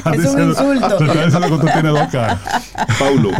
un 0.04 0.12
diciendo- 0.12 0.48
insulto. 0.50 0.98
Le 1.04 1.12
está 1.12 1.24
diciendo 1.24 1.46
que 1.48 1.54
usted 1.54 1.72
tiene 1.72 1.88
dos 1.90 2.08
caras. 2.08 2.40
Paulo, 2.98 3.30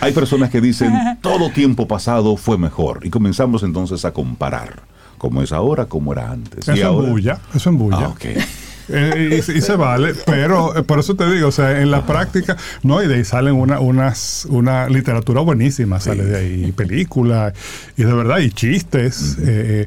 hay 0.00 0.12
personas 0.12 0.50
que 0.50 0.60
dicen 0.60 0.92
todo 1.20 1.50
tiempo 1.50 1.86
pasado 1.88 2.36
fue 2.36 2.58
mejor 2.58 3.00
y 3.06 3.10
comenzamos 3.10 3.62
entonces 3.62 4.04
a 4.04 4.12
comparar 4.12 4.82
cómo 5.22 5.40
es 5.40 5.52
ahora, 5.52 5.86
cómo 5.86 6.12
era 6.12 6.32
antes. 6.32 6.68
Eso 6.68 7.00
embulla, 7.00 7.38
eso 7.54 7.70
embulla. 7.70 8.12
Ah. 8.12 8.14
Eh, 8.88 9.40
y, 9.48 9.58
y 9.58 9.60
se 9.60 9.76
vale, 9.76 10.12
pero 10.26 10.76
eh, 10.76 10.82
por 10.82 10.98
eso 10.98 11.14
te 11.14 11.30
digo, 11.30 11.48
o 11.48 11.52
sea, 11.52 11.80
en 11.80 11.92
la 11.92 12.04
práctica, 12.04 12.56
no, 12.82 13.00
y 13.00 13.06
de 13.06 13.14
ahí 13.14 13.24
salen 13.24 13.54
una, 13.54 13.78
unas, 13.78 14.44
una 14.50 14.88
literatura 14.88 15.40
buenísima, 15.40 16.00
sale 16.00 16.24
de 16.24 16.36
ahí, 16.36 16.64
y 16.66 16.72
películas, 16.72 17.54
y 17.96 18.02
de 18.02 18.12
verdad, 18.12 18.38
y 18.40 18.50
chistes, 18.50 19.38
eh, 19.38 19.86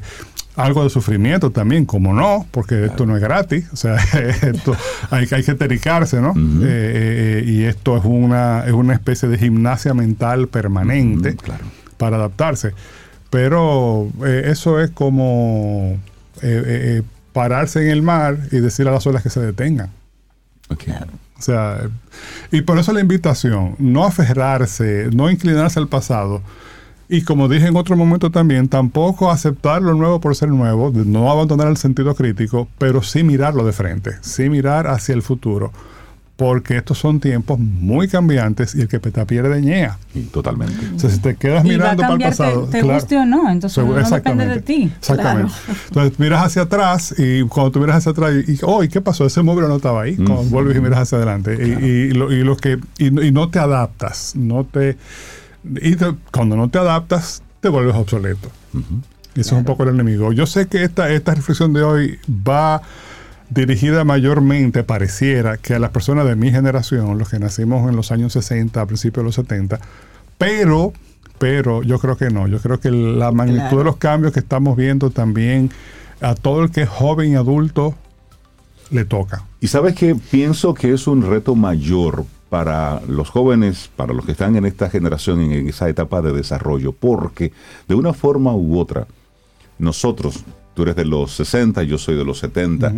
algo 0.56 0.82
de 0.82 0.90
sufrimiento 0.90 1.50
también, 1.50 1.84
como 1.84 2.14
no, 2.14 2.46
porque 2.50 2.86
esto 2.86 3.06
no 3.06 3.14
es 3.14 3.22
gratis, 3.22 3.66
o 3.72 3.76
sea, 3.76 3.96
esto 4.42 4.74
hay, 5.10 5.28
hay 5.30 5.42
que 5.42 5.54
tericarse, 5.54 6.20
¿no? 6.20 6.30
Eh, 6.62 7.42
eh, 7.42 7.44
y 7.46 7.64
esto 7.64 7.96
es 7.96 8.04
una, 8.04 8.64
es 8.66 8.72
una 8.72 8.94
especie 8.94 9.28
de 9.28 9.38
gimnasia 9.38 9.94
mental 9.94 10.48
permanente 10.48 11.36
claro. 11.36 11.64
para 11.98 12.16
adaptarse. 12.16 12.72
Pero 13.30 14.08
eh, 14.24 14.44
eso 14.46 14.80
es 14.80 14.90
como 14.90 15.98
eh, 16.42 16.62
eh, 16.66 17.02
pararse 17.32 17.82
en 17.82 17.90
el 17.90 18.02
mar 18.02 18.38
y 18.52 18.58
decir 18.58 18.86
a 18.88 18.92
las 18.92 19.06
olas 19.06 19.22
que 19.22 19.30
se 19.30 19.40
detengan. 19.40 19.90
ok. 20.70 20.82
O 21.38 21.42
sea, 21.42 21.90
y 22.50 22.62
por 22.62 22.78
eso 22.78 22.92
la 22.92 23.00
invitación, 23.00 23.76
no 23.78 24.04
aferrarse, 24.06 25.10
no 25.12 25.30
inclinarse 25.30 25.78
al 25.78 25.88
pasado. 25.88 26.40
Y 27.08 27.22
como 27.22 27.48
dije 27.48 27.66
en 27.66 27.76
otro 27.76 27.96
momento 27.96 28.30
también, 28.30 28.68
tampoco 28.68 29.30
aceptar 29.30 29.82
lo 29.82 29.94
nuevo 29.94 30.20
por 30.20 30.34
ser 30.34 30.48
nuevo, 30.48 30.90
no 30.90 31.30
abandonar 31.30 31.68
el 31.68 31.76
sentido 31.76 32.14
crítico, 32.14 32.68
pero 32.78 33.02
sí 33.02 33.22
mirarlo 33.22 33.64
de 33.64 33.72
frente, 33.72 34.12
sí 34.22 34.48
mirar 34.48 34.86
hacia 34.86 35.14
el 35.14 35.22
futuro. 35.22 35.72
Porque 36.36 36.76
estos 36.76 36.98
son 36.98 37.18
tiempos 37.18 37.58
muy 37.58 38.08
cambiantes 38.08 38.74
y 38.74 38.82
el 38.82 38.88
que 38.88 39.00
peta 39.00 39.24
pierde 39.24 39.62
ñea. 39.62 39.96
Sí, 40.12 40.28
totalmente. 40.30 40.74
O 40.94 40.98
sea, 40.98 41.08
si 41.08 41.18
te 41.18 41.34
quedas 41.34 41.64
Y 41.64 41.68
va 41.68 41.74
a 41.74 41.78
mirando 41.94 42.02
para 42.02 42.06
el 42.08 42.12
cambiar, 42.12 42.32
te- 42.32 42.36
pasado. 42.36 42.64
te 42.66 42.80
claro. 42.80 42.94
guste 43.00 43.16
o 43.16 43.24
no, 43.24 43.50
entonces 43.50 43.72
Seguro- 43.74 44.02
no 44.02 44.10
depende 44.10 44.46
de 44.46 44.60
ti. 44.60 44.92
Exactamente. 44.98 45.52
Entonces 45.88 46.18
miras 46.20 46.44
hacia 46.44 46.62
atrás 46.62 47.14
y 47.16 47.40
cuando 47.44 47.70
tú 47.72 47.80
miras 47.80 47.96
hacia 47.96 48.12
atrás 48.12 48.32
y, 48.46 48.52
y, 48.52 48.58
oh, 48.64 48.84
¿y 48.84 48.88
qué 48.88 49.00
pasó? 49.00 49.24
Ese 49.24 49.40
móvil 49.42 49.66
no 49.66 49.76
estaba 49.76 50.02
ahí. 50.02 50.16
Cuando 50.16 50.42
vuelves 50.44 50.76
y 50.76 50.80
miras 50.80 50.98
hacia 51.00 51.16
adelante. 51.16 51.54
Y, 51.58 51.84
y 51.84 52.10
lo, 52.10 52.30
y 52.30 52.44
lo 52.44 52.54
que 52.58 52.78
y, 52.98 53.10
no- 53.10 53.22
y 53.22 53.32
no 53.32 53.48
te 53.48 53.58
adaptas, 53.58 54.34
no 54.36 54.64
te 54.64 54.98
y 55.64 55.96
te- 55.96 56.14
cuando 56.32 56.54
no 56.54 56.68
te 56.68 56.78
adaptas 56.78 57.42
te 57.60 57.70
vuelves 57.70 57.94
obsoleto. 57.96 58.50
Y 59.34 59.40
eso 59.40 59.54
es 59.54 59.58
un 59.60 59.64
poco 59.64 59.84
el 59.84 59.88
enemigo. 59.88 60.32
Yo 60.34 60.44
sé 60.46 60.66
que 60.66 60.84
esta, 60.84 61.08
esta 61.10 61.34
reflexión 61.34 61.72
de 61.72 61.82
hoy 61.82 62.18
va 62.28 62.82
dirigida 63.50 64.04
mayormente, 64.04 64.82
pareciera, 64.82 65.56
que 65.56 65.74
a 65.74 65.78
las 65.78 65.90
personas 65.90 66.26
de 66.26 66.36
mi 66.36 66.50
generación, 66.50 67.16
los 67.18 67.28
que 67.28 67.38
nacimos 67.38 67.88
en 67.88 67.96
los 67.96 68.10
años 68.12 68.32
60, 68.32 68.80
a 68.80 68.86
principios 68.86 69.22
de 69.22 69.26
los 69.26 69.34
70, 69.36 69.78
pero, 70.38 70.92
pero 71.38 71.82
yo 71.82 71.98
creo 71.98 72.16
que 72.16 72.30
no, 72.30 72.48
yo 72.48 72.58
creo 72.60 72.80
que 72.80 72.90
la 72.90 73.30
magnitud 73.32 73.60
Claro. 73.62 73.78
de 73.78 73.84
los 73.84 73.96
cambios 73.96 74.32
que 74.32 74.40
estamos 74.40 74.76
viendo 74.76 75.10
también 75.10 75.70
a 76.20 76.34
todo 76.34 76.62
el 76.64 76.70
que 76.70 76.82
es 76.82 76.88
joven 76.88 77.32
y 77.32 77.36
adulto 77.36 77.94
le 78.90 79.04
toca. 79.04 79.44
Y 79.60 79.68
sabes 79.68 79.94
que 79.94 80.14
pienso 80.14 80.74
que 80.74 80.92
es 80.92 81.06
un 81.06 81.22
reto 81.22 81.54
mayor 81.54 82.24
para 82.48 83.00
los 83.08 83.30
jóvenes, 83.30 83.90
para 83.96 84.12
los 84.12 84.24
que 84.24 84.32
están 84.32 84.54
en 84.56 84.64
esta 84.66 84.88
generación, 84.88 85.40
en 85.40 85.68
esa 85.68 85.88
etapa 85.88 86.22
de 86.22 86.32
desarrollo, 86.32 86.92
porque 86.92 87.52
de 87.88 87.94
una 87.96 88.12
forma 88.12 88.54
u 88.54 88.78
otra, 88.78 89.06
nosotros, 89.78 90.44
tú 90.74 90.82
eres 90.82 90.96
de 90.96 91.04
los 91.04 91.32
60, 91.32 91.82
yo 91.82 91.98
soy 91.98 92.16
de 92.16 92.24
los 92.24 92.38
70, 92.38 92.92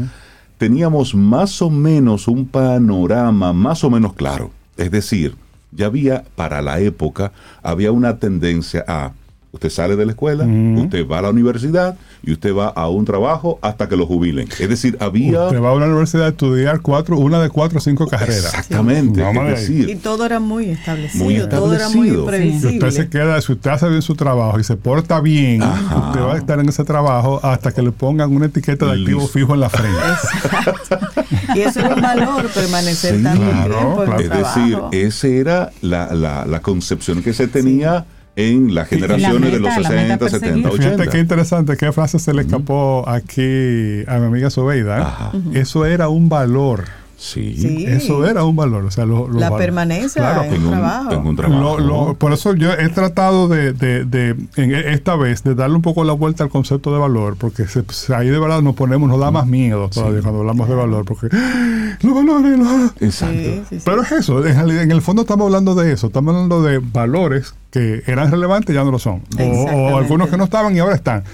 teníamos 0.58 1.14
más 1.14 1.62
o 1.62 1.70
menos 1.70 2.28
un 2.28 2.46
panorama 2.46 3.52
más 3.52 3.84
o 3.84 3.90
menos 3.90 4.12
claro. 4.12 4.50
Es 4.76 4.90
decir, 4.90 5.36
ya 5.72 5.86
había, 5.86 6.24
para 6.34 6.60
la 6.62 6.80
época, 6.80 7.32
había 7.62 7.92
una 7.92 8.18
tendencia 8.18 8.84
a, 8.86 9.12
usted 9.50 9.70
sale 9.70 9.96
de 9.96 10.04
la 10.04 10.12
escuela, 10.12 10.44
usted 10.44 11.06
va 11.08 11.18
a 11.20 11.22
la 11.22 11.30
universidad 11.30 11.96
y 12.22 12.32
usted 12.32 12.54
va 12.54 12.68
a 12.68 12.88
un 12.88 13.04
trabajo 13.06 13.58
hasta 13.62 13.88
que 13.88 13.96
lo 13.96 14.04
jubilen. 14.06 14.46
Es 14.58 14.68
decir, 14.68 14.96
había... 15.00 15.44
Usted 15.46 15.62
va 15.62 15.70
a 15.70 15.72
una 15.74 15.86
universidad 15.86 16.26
a 16.26 16.28
estudiar 16.28 16.80
cuatro, 16.80 17.16
una 17.18 17.40
de 17.40 17.48
cuatro 17.48 17.78
o 17.78 17.80
cinco 17.80 18.06
carreras. 18.06 18.44
Exactamente. 18.44 19.22
Vamos 19.22 19.46
de 19.46 19.52
Es 19.54 19.68
ahí. 19.68 19.74
Y 19.74 19.78
decir, 19.80 20.02
todo 20.02 20.26
era 20.26 20.38
muy 20.38 20.66
establecido, 20.70 21.24
Muy 21.24 21.48
todo 21.48 21.72
era 21.74 21.88
muy 21.88 22.08
establecido. 22.08 22.22
Si 22.24 22.28
previsible. 22.28 22.88
usted 22.88 22.90
se 23.04 23.08
queda, 23.08 23.40
si 23.40 23.52
usted 23.52 23.70
hace 23.70 23.88
bien 23.88 24.02
su 24.02 24.14
trabajo 24.14 24.60
y 24.60 24.64
se 24.64 24.76
porta 24.76 25.20
bien, 25.20 25.62
Ajá. 25.62 26.08
usted 26.08 26.20
va 26.20 26.34
a 26.34 26.36
estar 26.38 26.60
en 26.60 26.68
ese 26.68 26.84
trabajo 26.84 27.40
hasta 27.42 27.72
que 27.72 27.80
le 27.82 27.92
pongan 27.92 28.34
una 28.34 28.46
etiqueta 28.46 28.84
de 28.86 28.92
activo 29.00 29.20
Listo. 29.20 29.32
fijo 29.32 29.54
en 29.54 29.60
la 29.60 29.70
frente. 29.70 29.98
Y 31.54 31.60
eso 31.60 31.80
era 31.80 31.94
un 31.94 32.02
valor, 32.02 32.46
permanecer 32.48 33.16
Sí, 33.16 33.22
tanto 33.22 33.42
claro, 33.50 33.74
tiempo 33.74 34.02
en 34.02 34.06
claro. 34.06 34.18
el 34.18 34.24
es 34.24 34.30
trabajo. 34.30 34.60
decir, 34.90 35.06
esa 35.06 35.26
era 35.28 35.70
la, 35.80 36.14
la- 36.14 36.44
la 36.46 36.60
concepción 36.60 37.22
que 37.22 37.32
se 37.32 37.48
tenía 37.48 38.04
en 38.38 38.72
las 38.72 38.88
generaciones 38.88 39.50
de 39.50 39.58
los 39.58 39.76
meta, 39.76 39.90
la 39.90 40.02
meta 40.02 40.28
60, 40.28 40.28
70, 40.28 40.30
perseguida. 40.30 40.70
Fíjate 40.70 40.94
80. 40.94 41.10
qué 41.10 41.18
interesante, 41.18 41.76
qué 41.76 41.92
frase 41.92 42.20
se 42.20 42.32
le 42.32 42.42
escapó 42.42 43.08
aquí 43.08 44.04
a 44.06 44.18
mi 44.20 44.26
amiga 44.26 44.48
Sobeida. 44.48 44.98
Ajá. 44.98 45.32
Eso 45.54 45.84
era 45.84 46.08
un 46.08 46.28
valor. 46.28 46.84
Sí. 47.20 47.56
Sí. 47.58 47.84
Eso 47.84 48.24
era 48.26 48.44
un 48.44 48.54
valor. 48.54 48.84
O 48.84 48.90
sea, 48.92 49.04
lo- 49.04 49.26
los 49.26 49.40
La 49.40 49.54
permanencia 49.56 50.22
Claro, 50.22 50.44
en 50.44 50.62
un 50.62 50.70
trabajo. 50.70 51.12
en 51.12 51.26
un 51.26 51.36
trabajo. 51.36 51.60
Lo- 51.80 52.06
lo- 52.06 52.14
por 52.14 52.32
eso 52.32 52.54
yo 52.54 52.72
he 52.72 52.88
tratado 52.90 53.48
de, 53.48 53.72
de- 53.72 54.04
de, 54.04 54.36
en 54.56 54.72
esta 54.72 55.16
vez, 55.16 55.42
de 55.42 55.56
darle 55.56 55.74
un 55.74 55.82
poco 55.82 56.04
la 56.04 56.12
vuelta 56.12 56.44
al 56.44 56.50
concepto 56.50 56.92
de 56.92 56.98
valor, 57.00 57.36
porque 57.36 57.66
se- 57.66 57.82
se- 57.90 58.14
ahí 58.14 58.28
de 58.28 58.38
verdad 58.38 58.62
nos 58.62 58.76
ponemos, 58.76 59.08
nos 59.08 59.18
da 59.18 59.32
más 59.32 59.48
miedo 59.48 59.88
todavía 59.90 60.22
cuando 60.22 60.40
hablamos 60.40 60.68
de 60.68 60.74
valor, 60.76 61.04
porque 61.04 61.26
¡ah! 61.32 61.96
los 62.02 62.14
valores, 62.14 62.56
los- 62.56 62.92
Exacto. 63.02 63.34
Sí, 63.36 63.62
sí, 63.68 63.76
sí. 63.78 63.82
Pero 63.84 64.02
es 64.02 64.12
eso, 64.12 64.46
en, 64.46 64.90
el 64.92 65.02
fondo 65.02 65.22
estamos 65.22 65.46
hablando 65.46 65.74
de 65.74 65.92
eso, 65.92 66.06
estamos 66.06 66.32
hablando 66.34 66.62
de 66.62 66.78
valores 66.78 67.52
que 67.72 68.02
eran 68.06 68.30
relevantes 68.30 68.70
y 68.70 68.74
ya 68.74 68.84
no 68.84 68.92
lo 68.92 68.98
son, 69.00 69.22
o 69.38 69.98
algunos 69.98 70.28
que 70.28 70.36
no 70.36 70.44
estaban 70.44 70.74
y 70.76 70.78
ahora 70.78 70.94
están. 70.94 71.24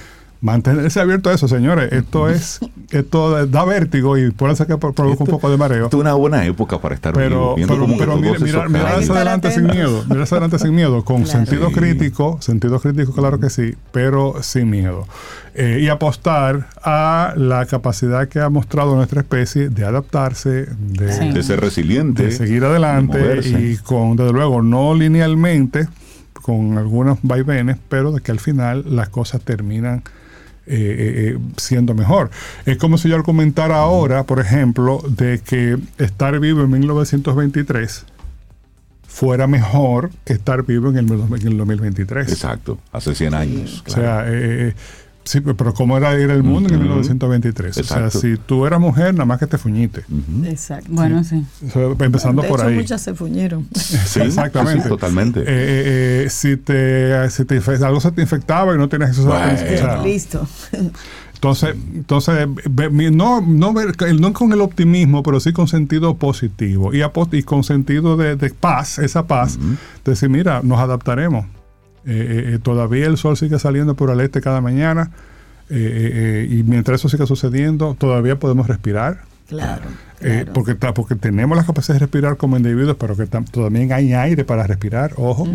Mantenerse 0.45 1.01
abierto 1.01 1.31
a 1.31 1.33
eso, 1.33 1.49
señores. 1.49 1.91
Esto 1.91 2.29
es, 2.29 2.61
esto 2.91 3.47
da 3.47 3.65
vértigo 3.65 4.19
y 4.19 4.31
por 4.31 4.51
eso 4.51 4.65
es 4.65 4.67
que 4.69 4.77
pro- 4.77 4.93
provoca 4.93 5.23
un 5.23 5.27
Esto- 5.27 5.37
poco 5.39 5.51
de 5.51 5.57
mareo. 5.57 5.85
Esto 5.87 5.97
es 5.97 6.01
una 6.03 6.13
buena 6.13 6.45
época 6.45 6.79
para 6.83 6.95
estar 6.95 7.15
Pero, 7.15 7.29
vivo, 7.31 7.55
viendo 7.57 7.73
pero, 7.75 7.81
como 7.87 7.95
que 7.95 8.01
pero 8.05 8.17
mira, 8.19 8.39
mira, 8.39 8.69
mira 8.69 8.97
hacia 8.99 9.15
adelante 9.15 9.51
sin 9.51 9.65
miedo, 9.65 10.05
mira 10.07 10.25
hacia 10.25 10.37
adelante 10.37 10.59
sin 10.59 10.75
miedo, 10.75 11.03
con 11.03 11.23
Claro. 11.23 11.31
sentido 11.47 11.69
Sí. 11.69 11.75
crítico, 11.77 12.37
sentido 12.43 12.79
crítico, 12.79 13.13
claro 13.15 13.41
que 13.41 13.49
sí, 13.49 13.75
pero 13.91 14.35
sin 14.43 14.69
miedo. 14.69 15.07
Eh, 15.55 15.79
y 15.81 15.89
apostar 15.89 16.67
a 16.83 17.33
la 17.39 17.65
capacidad 17.65 18.29
que 18.29 18.41
ha 18.41 18.51
mostrado 18.51 18.97
nuestra 18.97 19.23
especie 19.23 19.71
de 19.71 19.87
adaptarse, 19.87 20.67
de, 20.79 21.11
Sí. 21.11 21.31
de 21.33 21.43
ser 21.43 21.61
resiliente. 21.63 22.25
de 22.27 22.33
seguir 22.33 22.65
adelante 22.67 23.17
de 23.17 23.49
y 23.49 23.77
con, 23.79 24.17
desde 24.17 24.33
luego, 24.35 24.61
no 24.61 24.95
linealmente, 24.95 25.89
con 26.43 26.77
algunos 26.77 27.17
vaivenes, 27.23 27.79
pero 27.89 28.13
de 28.13 28.21
que 28.21 28.31
al 28.31 28.41
final 28.41 28.85
las 28.95 29.09
cosas 29.09 29.41
terminan 29.41 30.03
eh, 30.67 30.77
eh, 30.77 31.35
eh, 31.37 31.39
siendo 31.57 31.95
mejor. 31.95 32.31
Es 32.67 32.79
como 32.79 32.99
si 32.99 33.09
yo 33.09 33.17
argumentara 33.17 33.77
ahora, 33.77 34.25
por 34.25 34.41
ejemplo, 34.41 35.03
de 35.09 35.41
que 35.41 35.79
estar 35.99 36.39
vivo 36.41 36.63
en 36.63 36.71
1923 36.71 38.07
fuera 39.15 39.47
mejor 39.47 40.11
que 40.25 40.33
estar 40.33 40.65
vivo 40.65 40.91
en 40.91 40.97
el, 40.97 41.13
en 41.13 41.47
el 41.47 41.57
2023. 41.57 42.29
Exacto, 42.29 42.79
hace 42.91 43.15
100 43.15 43.35
años. 43.35 43.85
O 43.87 43.91
sea, 43.91 44.25
eh, 44.27 44.75
sí, 45.25 45.41
pero 45.41 45.75
¿cómo 45.75 45.97
era 45.97 46.19
ir 46.21 46.31
el 46.31 46.43
mundo 46.43 46.69
en 46.69 46.75
el 46.75 46.81
Ujú. 46.81 46.89
1923? 46.89 47.79
O 47.79 47.83
sea, 47.85 48.11
si 48.11 48.37
tú 48.37 48.67
eras 48.67 48.79
mujer, 48.81 49.13
nada 49.15 49.25
más 49.25 49.39
que 49.39 49.47
te 49.47 49.59
fuñiste. 49.59 50.05
Exacto. 50.45 50.89
Bueno, 50.91 51.25
sí. 51.25 51.45
O 51.67 51.71
sea, 51.71 51.83
empezando 52.07 52.43
de 52.43 52.49
por 52.49 52.61
hecho, 52.61 52.69
ahí. 52.69 52.75
muchas 52.77 53.01
se 53.03 53.15
fuñeron. 53.15 53.67
Sí, 53.75 54.21
Exactamente. 54.21 54.83
sí, 54.85 54.89
totalmente. 54.89 55.41
Eh, 55.41 55.45
eh, 55.47 56.23
eh, 56.27 56.31
si 56.31 56.57
te, 56.57 57.29
si 57.31 57.45
te 57.45 57.57
algo 57.85 58.01
se 58.01 58.13
te 58.13 58.23
infectaba 58.23 58.75
y 58.75 58.79
no 58.79 58.89
tenías 58.89 59.19
a 59.19 59.23
Bueno. 59.23 59.53
o 59.55 59.57
sea, 59.57 60.03
Listo. 60.03 60.47
entonces, 61.35 61.75
entonces 61.95 62.49
no, 63.13 63.41
no, 63.41 63.73
ver- 63.73 63.97
no 64.21 64.33
con 64.33 64.53
el 64.53 64.61
optimismo, 64.61 65.23
pero 65.23 65.41
sí 65.41 65.53
con 65.53 65.69
sentido 65.69 66.17
positivo 66.17 66.95
y, 66.95 67.01
apo- 67.03 67.29
y 67.33 67.43
con 67.43 67.65
sentido 67.65 68.17
de, 68.17 68.37
de 68.37 68.51
paz, 68.51 68.99
esa 68.99 69.27
paz, 69.27 69.59
decir, 70.05 70.29
mira, 70.29 70.61
nos 70.63 70.79
adaptaremos. 70.79 71.47
Eh, 72.07 72.11
eh, 72.51 72.55
eh, 72.55 72.59
todavía 72.63 73.07
el 73.07 73.17
sol 73.17 73.37
sigue 73.37 73.59
saliendo 73.59 73.95
por 73.95 74.11
el 74.11 74.21
este 74.21 74.41
cada 74.43 74.61
mañana 74.61 75.11
eh, 75.71 75.75
eh, 75.77 76.47
eh, 76.51 76.55
y 76.55 76.63
mientras 76.63 77.01
eso 77.01 77.09
siga 77.09 77.25
sucediendo, 77.27 77.97
todavía 77.99 78.39
podemos 78.39 78.67
respirar. 78.69 79.23
Claro. 79.49 79.83
Eh, 80.21 80.45
claro. 80.45 80.53
porque, 80.55 80.75
porque 80.75 81.15
tenemos 81.17 81.57
la 81.57 81.65
capacidad 81.67 81.95
de 81.97 82.01
respirar 82.01 82.37
como 82.39 82.57
individuos, 82.57 82.97
pero 82.99 83.15
que 83.17 83.25
tam- 83.25 83.51
también 83.51 83.93
hay 83.93 84.13
aire 84.15 84.45
para 84.45 84.67
respirar, 84.67 85.13
ojo. 85.17 85.47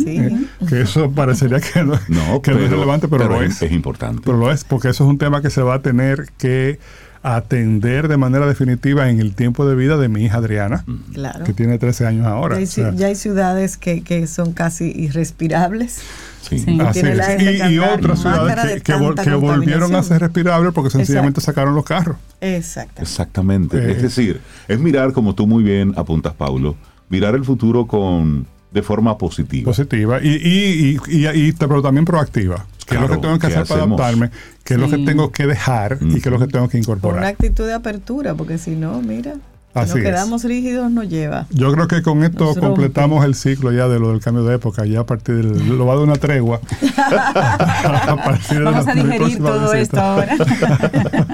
Sí. 0.00 0.18
Eh, 0.18 0.46
que 0.68 0.82
eso 0.82 1.10
parecería 1.10 1.60
que 1.60 1.82
no, 1.82 1.98
no, 2.08 2.42
que 2.42 2.50
no 2.52 2.58
es 2.58 2.70
relevante, 2.70 3.08
pero, 3.08 3.26
lo 3.28 3.42
es, 3.42 3.62
es. 3.62 3.72
importante. 3.72 4.22
Pero 4.24 4.36
lo 4.36 4.50
es, 4.52 4.64
porque 4.64 4.88
eso 4.90 5.04
es 5.04 5.10
un 5.10 5.18
tema 5.18 5.40
que 5.42 5.48
se 5.50 5.62
va 5.62 5.74
a 5.74 5.82
tener 5.82 6.26
que 6.36 6.78
atender 7.22 8.08
de 8.08 8.16
manera 8.16 8.46
definitiva 8.46 9.08
en 9.10 9.20
el 9.20 9.34
tiempo 9.34 9.66
de 9.68 9.74
vida 9.74 9.96
de 9.96 10.08
mi 10.08 10.24
hija 10.24 10.38
Adriana, 10.38 10.84
Claro. 11.12 11.44
que 11.44 11.52
tiene 11.52 11.78
13 11.78 12.06
años 12.06 12.26
ahora. 12.26 12.54
Ya 12.56 12.58
hay, 12.58 12.64
O 12.64 12.66
sea, 12.68 12.90
ci- 12.92 12.96
ya 12.96 13.06
hay 13.08 13.14
ciudades 13.16 13.76
que, 13.76 14.02
que 14.02 14.26
son 14.26 14.52
casi 14.52 14.92
irrespirables. 14.96 16.00
sí. 16.42 16.56
Así 16.80 17.00
es. 17.00 17.70
Y, 17.70 17.78
otras 17.78 18.20
ciudades 18.20 18.62
de 18.64 18.74
que, 18.76 18.80
que 18.82 18.92
vol- 18.94 19.14
tanta 19.14 19.24
que 19.24 19.34
volvieron 19.34 19.94
a 19.94 20.02
ser 20.02 20.20
respirables 20.22 20.72
porque 20.72 20.90
sencillamente 20.90 21.40
Exacto. 21.40 21.52
sacaron 21.60 21.74
los 21.74 21.84
carros. 21.84 22.16
Exacto. 22.40 23.02
Exactamente. 23.02 23.76
Eh. 23.78 23.92
es 23.92 24.02
decir, 24.02 24.40
es 24.68 24.78
mirar, 24.78 25.12
como 25.12 25.34
tú 25.34 25.46
muy 25.46 25.62
bien 25.62 25.92
apuntas, 25.96 26.34
Paulo, 26.34 26.76
mirar 27.08 27.34
el 27.34 27.44
futuro 27.44 27.86
con 27.86 28.46
de 28.70 28.82
forma 28.82 29.16
positiva. 29.18 29.64
positiva 29.64 30.20
y, 30.22 30.28
y, 30.28 30.98
y, 31.08 31.26
y- 31.26 31.48
y- 31.48 31.52
pero 31.52 31.82
también 31.82 32.04
proactiva. 32.04 32.66
¿Qué 32.88 32.94
es 32.94 33.00
lo 33.00 33.08
que 33.08 33.16
tengo 33.18 33.34
que 33.38 33.46
¿qué 33.48 33.54
hacer 33.54 33.66
para 33.66 33.80
hacemos? 33.82 34.00
adaptarme? 34.00 34.30
¿Qué 34.64 34.74
es 34.74 34.80
lo 34.80 34.88
que 34.88 34.98
tengo 34.98 35.30
que 35.32 35.46
dejar? 35.46 35.98
¿Y 36.00 36.20
qué 36.20 36.28
es 36.28 36.32
lo 36.32 36.38
que 36.38 36.46
tengo 36.46 36.68
que 36.68 36.78
Con 36.78 36.78
una 36.78 36.78
incorporar? 36.78 37.24
actitud 37.24 37.66
de 37.66 37.74
apertura, 37.74 38.34
porque 38.34 38.58
si 38.58 38.70
no, 38.76 39.00
mira, 39.02 39.34
si 39.34 39.78
Así 39.80 39.88
nos 39.90 39.98
es. 39.98 40.04
quedamos 40.04 40.44
rígidos 40.44 40.90
nos 40.90 41.08
lleva. 41.08 41.46
Yo 41.50 41.70
creo 41.72 41.86
que 41.86 42.02
con 42.02 42.24
esto 42.24 42.44
Nos 42.46 42.54
rompe. 42.56 42.66
completamos 42.68 43.24
el 43.24 43.34
ciclo 43.34 43.70
ya 43.70 43.86
de 43.86 44.00
lo 44.00 44.10
del 44.10 44.20
cambio 44.20 44.42
de 44.44 44.54
época. 44.56 44.84
Ya 44.86 45.00
a 45.00 45.06
partir 45.06 45.36
del. 45.36 45.76
Lo 45.78 45.84
va 45.86 45.92
a 45.92 45.96
dar 45.96 46.04
una 46.04 46.16
tregua. 46.16 46.60
a 46.96 48.16
partir 48.24 48.58
de 48.58 48.64
Vamos 48.64 48.86
la- 48.86 48.92
a 48.92 48.94
de 48.94 49.02
digerir 49.04 49.38
todo 49.38 49.72
esto 49.74 50.00
ahora. 50.00 50.36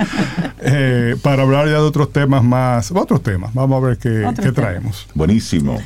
Eh, 0.67 1.17
para 1.23 1.43
hablar 1.43 1.67
ya 1.67 1.73
de 1.73 1.77
otros 1.79 2.11
temas 2.11 2.43
más. 2.43 2.91
Otros 2.91 3.23
temas. 3.23 3.53
Vamos 3.53 3.83
a 3.83 3.87
ver 3.87 3.99
qué, 3.99 4.27
qué 4.43 4.51
traemos. 4.51 5.07
Buenísimo. 5.15 5.79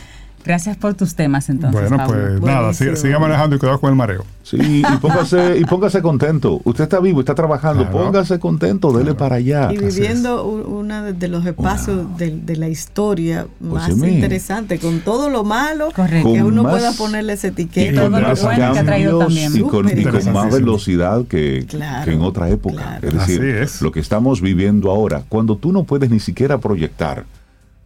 Gracias 0.49 0.79
por 0.79 0.95
tus 0.95 1.15
temas 1.15 1.51
entonces. 1.51 1.79
bueno, 1.79 1.97
Pablo. 1.99 2.39
pues 2.39 2.41
nada, 2.41 2.73
siga, 2.73 2.97
siga 2.97 3.19
manejando 3.19 3.55
y 3.55 3.59
cuidado 3.59 3.79
con 3.81 3.91
el 3.91 3.97
mareo. 3.97 4.25
Sí, 4.43 4.57
y 4.83 4.97
póngase, 5.03 5.59
y 5.59 5.65
póngase 5.67 6.01
contento. 6.01 6.63
Usted 6.65 6.85
está 6.85 7.01
vivo, 7.01 7.21
está 7.21 7.35
trabajando, 7.35 7.83
Claro. 7.87 8.07
póngase 8.07 8.39
contento, 8.39 8.91
dele 8.97 9.13
para 9.15 9.37
allá. 9.37 9.71
Y 9.71 9.77
viviendo 9.77 10.43
uno 10.47 11.13
de 11.13 11.29
los 11.29 11.45
espacios 11.45 12.17
de, 12.17 12.31
de 12.31 12.57
la 12.57 12.69
historia 12.71 13.47
más 13.61 13.91
Óyeme. 13.91 14.11
interesante, 14.13 14.79
con 14.79 15.01
todo 15.01 15.29
lo 15.29 15.45
malo, 15.45 15.91
Correcto. 15.95 16.33
que 16.33 16.39
Con 16.39 16.49
uno 16.53 16.63
más- 16.63 16.73
pueda 16.73 16.93
ponerle 16.93 17.35
esa 17.35 17.49
etiqueta. 17.49 17.93
Y 17.93 17.95
todo 17.95 18.09
lo 18.09 18.19
más 18.29 18.43
bueno 18.43 18.73
que 18.73 18.79
ha 18.79 18.85
traído 18.85 19.19
también. 19.19 19.55
y 19.55 19.61
con, 19.61 19.87
y 19.99 20.03
con 20.03 20.33
más 20.33 20.51
velocidad 20.51 21.27
que, 21.27 21.67
Claro, 21.69 22.05
que 22.07 22.13
en 22.15 22.23
otra 22.23 22.49
época. 22.49 22.99
claro. 23.01 23.07
Es 23.09 23.15
decir, 23.15 23.45
es. 23.45 23.83
lo 23.83 23.93
que 23.93 24.01
estamos 24.01 24.41
viviendo 24.41 24.91
ahora, 24.91 25.25
cuando 25.29 25.57
tú 25.59 25.73
no 25.73 25.85
puedes 25.85 26.09
ni 26.09 26.21
siquiera 26.21 26.57
proyectar 26.57 27.27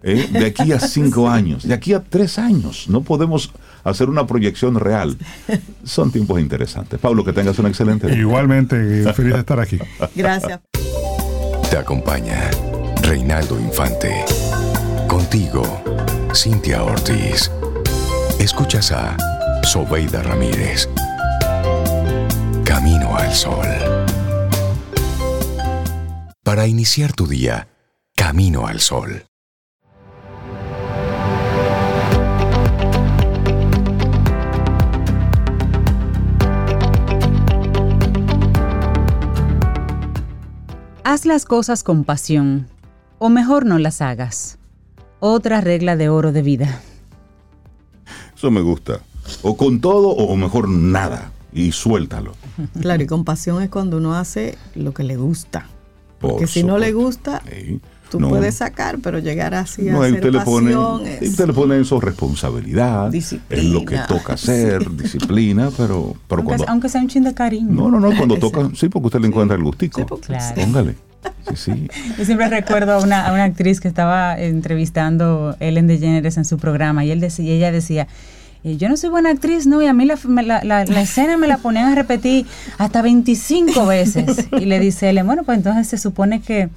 ¿eh? 0.03 0.29
de 0.31 0.47
aquí 0.47 0.73
a 0.73 0.81
cinco 0.81 1.29
años, 1.31 1.67
de 1.67 1.75
aquí 1.75 1.93
a 1.93 2.03
tres 2.03 2.39
años, 2.39 2.89
no 2.89 3.03
podemos 3.03 3.53
hacer 3.85 4.09
una 4.09 4.27
proyección 4.27 4.77
real. 4.77 5.17
Son 5.85 6.11
tiempos 6.11 6.41
interesantes. 6.41 6.99
Pablo, 7.01 7.25
que 7.25 7.33
tengas 7.33 7.59
un 7.59 7.67
excelente 7.67 8.07
día. 8.07 8.19
Igualmente, 8.19 8.77
feliz 9.15 9.35
de 9.35 9.41
estar 9.41 9.61
aquí. 9.61 9.79
Gracias. 10.15 10.61
Te 11.71 11.77
acompaña 11.77 12.51
Reinaldo 13.03 13.59
Infante. 13.59 14.25
Contigo, 15.09 15.83
Cintia 16.35 16.83
Ortiz. 16.83 17.51
Escuchas 18.39 18.93
a 18.93 19.17
Sobeida 19.63 20.23
Ramírez. 20.23 20.89
Camino 22.65 23.17
al 23.17 23.33
sol. 23.33 23.67
Para 26.43 26.67
iniciar 26.67 27.13
tu 27.13 27.27
día, 27.27 27.69
Camino 28.17 28.67
al 28.67 28.81
Sol. 28.81 29.25
Haz 41.05 41.27
las 41.27 41.47
cosas 41.47 41.83
con 41.83 42.05
pasión, 42.05 42.69
o 43.19 43.29
mejor 43.29 43.67
no 43.67 43.79
las 43.79 44.01
hagas. 44.01 44.59
Otra 45.19 45.61
regla 45.61 45.97
de 45.97 46.09
oro 46.09 46.31
de 46.31 46.43
vida. 46.43 46.81
Eso 48.37 48.53
me 48.53 48.61
gusta. 48.61 49.01
O 49.43 49.57
con 49.57 49.81
todo 49.81 50.11
o 50.11 50.37
mejor 50.37 50.69
nada. 50.69 51.33
Y 51.53 51.73
suéltalo. 51.73 52.35
Claro, 52.81 53.03
y 53.03 53.07
compasión 53.07 53.63
es 53.63 53.69
cuando 53.69 53.97
uno 53.97 54.15
hace 54.15 54.57
lo 54.75 54.95
que 54.95 55.03
le 55.03 55.17
gusta. 55.17 55.67
Por 56.21 56.33
Porque 56.33 56.47
si 56.47 56.63
no 56.63 56.79
le 56.79 56.93
gusta, 56.93 57.43
Sí. 57.51 57.81
Tú 58.13 58.21
No. 58.21 58.29
puedes 58.29 58.55
sacar, 58.55 58.99
pero 59.03 59.19
llegar 59.19 59.55
así 59.55 59.83
No, 59.83 60.03
a 60.03 60.05
hacer 60.05 60.15
usted 60.17 60.33
le 60.33 60.41
pone, 60.43 60.67
pasión 60.75 61.01
ahí 61.07 61.19
es- 61.23 61.31
usted 61.31 61.47
le 61.47 61.53
pone 61.53 61.81
eso 61.81 61.99
responsabilidad, 62.01 63.13
es 63.15 63.33
lo 63.33 63.81
que 63.85 63.97
Disciplina. 63.97 64.07
toca 64.07 64.33
hacer, 64.35 64.91
disciplina, 64.97 65.71
pero, 65.77 66.15
pero 66.29 66.41
Aunque, 66.43 66.45
cuando 66.45 66.69
aunque 66.69 66.89
sea 66.89 67.01
un 67.01 67.09
chin 67.09 67.25
de 67.25 67.35
cariño. 67.35 67.71
no, 67.73 67.91
no, 67.91 67.99
no, 67.99 68.17
cuando 68.17 68.37
toca, 68.37 68.71
sí, 68.75 68.89
porque 68.89 69.07
usted 69.07 69.21
le 69.21 69.29
encuentra 69.29 69.57
el 69.57 69.63
gustico. 69.65 70.01
Sí, 70.01 70.07
porque- 70.09 70.27
Claro. 70.29 70.55
Póngale. 70.61 70.95
Sí, 71.49 71.57
sí. 71.57 71.89
Yo 72.19 72.25
siempre 72.25 72.49
recuerdo 72.49 72.93
a 72.93 72.99
una, 73.03 73.27
a 73.29 73.33
una 73.33 73.45
actriz 73.45 73.81
que 73.81 73.89
estaba 73.89 74.39
entrevistando 74.39 75.57
Ellen 75.61 75.87
DeGeneres 75.87 76.37
en 76.37 76.45
su 76.45 76.59
programa 76.59 77.05
y 77.05 77.11
él 77.11 77.21
decía, 77.21 77.45
y 77.47 77.51
ella 77.53 77.73
decía, 77.73 78.07
eh, 78.65 78.77
yo 78.77 78.89
no 78.89 78.97
soy 78.97 79.11
buena 79.11 79.31
actriz, 79.31 79.67
no, 79.67 79.83
y 79.83 79.87
a 79.87 79.93
mí 79.93 80.05
la, 80.05 80.17
la- 80.43 80.63
la- 80.63 80.85
la 80.85 81.01
escena 81.01 81.37
me 81.37 81.49
la 81.49 81.59
ponían 81.59 81.87
a 81.91 81.95
repetir 81.97 82.47
hasta 82.79 83.03
25 83.03 83.87
veces. 83.87 84.47
Y 84.61 84.67
le 84.67 84.79
dice 84.79 85.09
Ellen, 85.11 85.27
bueno, 85.27 85.43
pues 85.43 85.59
entonces 85.59 85.89
se 85.89 85.99
supone 85.99 86.41
que, 86.41 86.69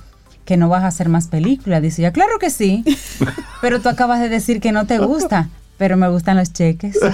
que 0.45 0.55
no 0.57 0.69
vas 0.69 0.83
a 0.83 0.87
hacer 0.87 1.09
más 1.09 1.27
películas. 1.27 1.81
Dice 1.81 2.01
ella, 2.01 2.11
claro 2.13 2.39
que 2.39 2.49
sí, 2.49 2.83
pero 3.61 3.81
tú 3.81 3.89
acabas 3.89 4.19
de 4.21 4.29
decir 4.29 4.61
que 4.61 4.71
no 4.71 4.85
te 4.85 4.99
gusta. 4.99 5.49
Pero 5.77 5.97
me 5.97 6.07
gustan 6.07 6.37
los 6.37 6.53
cheques. 6.53 6.97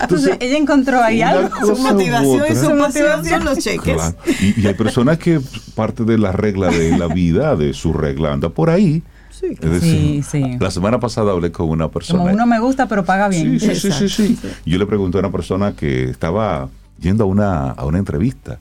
Entonces 0.00 0.36
ella 0.40 0.56
encontró 0.56 1.02
ahí 1.02 1.22
algo. 1.22 1.50
Su 1.60 1.76
motivación 1.82 2.44
y 2.50 2.54
su 2.54 2.70
motivación 2.74 3.44
los 3.44 3.58
cheques. 3.58 3.94
Claro. 3.94 4.16
Y, 4.40 4.60
y 4.60 4.66
hay 4.66 4.74
personas 4.74 5.18
que 5.18 5.40
parte 5.74 6.04
de 6.04 6.18
la 6.18 6.32
regla 6.32 6.68
de 6.68 6.96
la 6.96 7.08
vida, 7.08 7.56
de 7.56 7.74
su 7.74 7.92
regla, 7.92 8.32
anda 8.32 8.48
por 8.50 8.70
ahí. 8.70 9.02
Sí, 9.30 9.46
Es 9.60 9.70
decir, 9.70 9.80
Sí, 9.80 10.22
sí. 10.22 10.56
la 10.60 10.70
semana 10.70 11.00
pasada 11.00 11.32
hablé 11.32 11.50
con 11.50 11.68
una 11.68 11.88
persona. 11.88 12.20
Como 12.20 12.32
uno 12.32 12.46
me 12.46 12.60
gusta, 12.60 12.86
pero 12.86 13.04
paga 13.04 13.28
bien. 13.28 13.58
Sí, 13.58 13.74
sí, 13.74 13.90
sí, 13.90 14.08
sí, 14.08 14.08
sí. 14.08 14.38
Yo 14.64 14.78
le 14.78 14.86
pregunté 14.86 15.18
a 15.18 15.20
una 15.20 15.32
persona 15.32 15.74
que 15.74 16.04
estaba 16.04 16.68
yendo 17.00 17.24
a 17.24 17.26
una, 17.26 17.70
a 17.70 17.84
una 17.84 17.98
entrevista. 17.98 18.58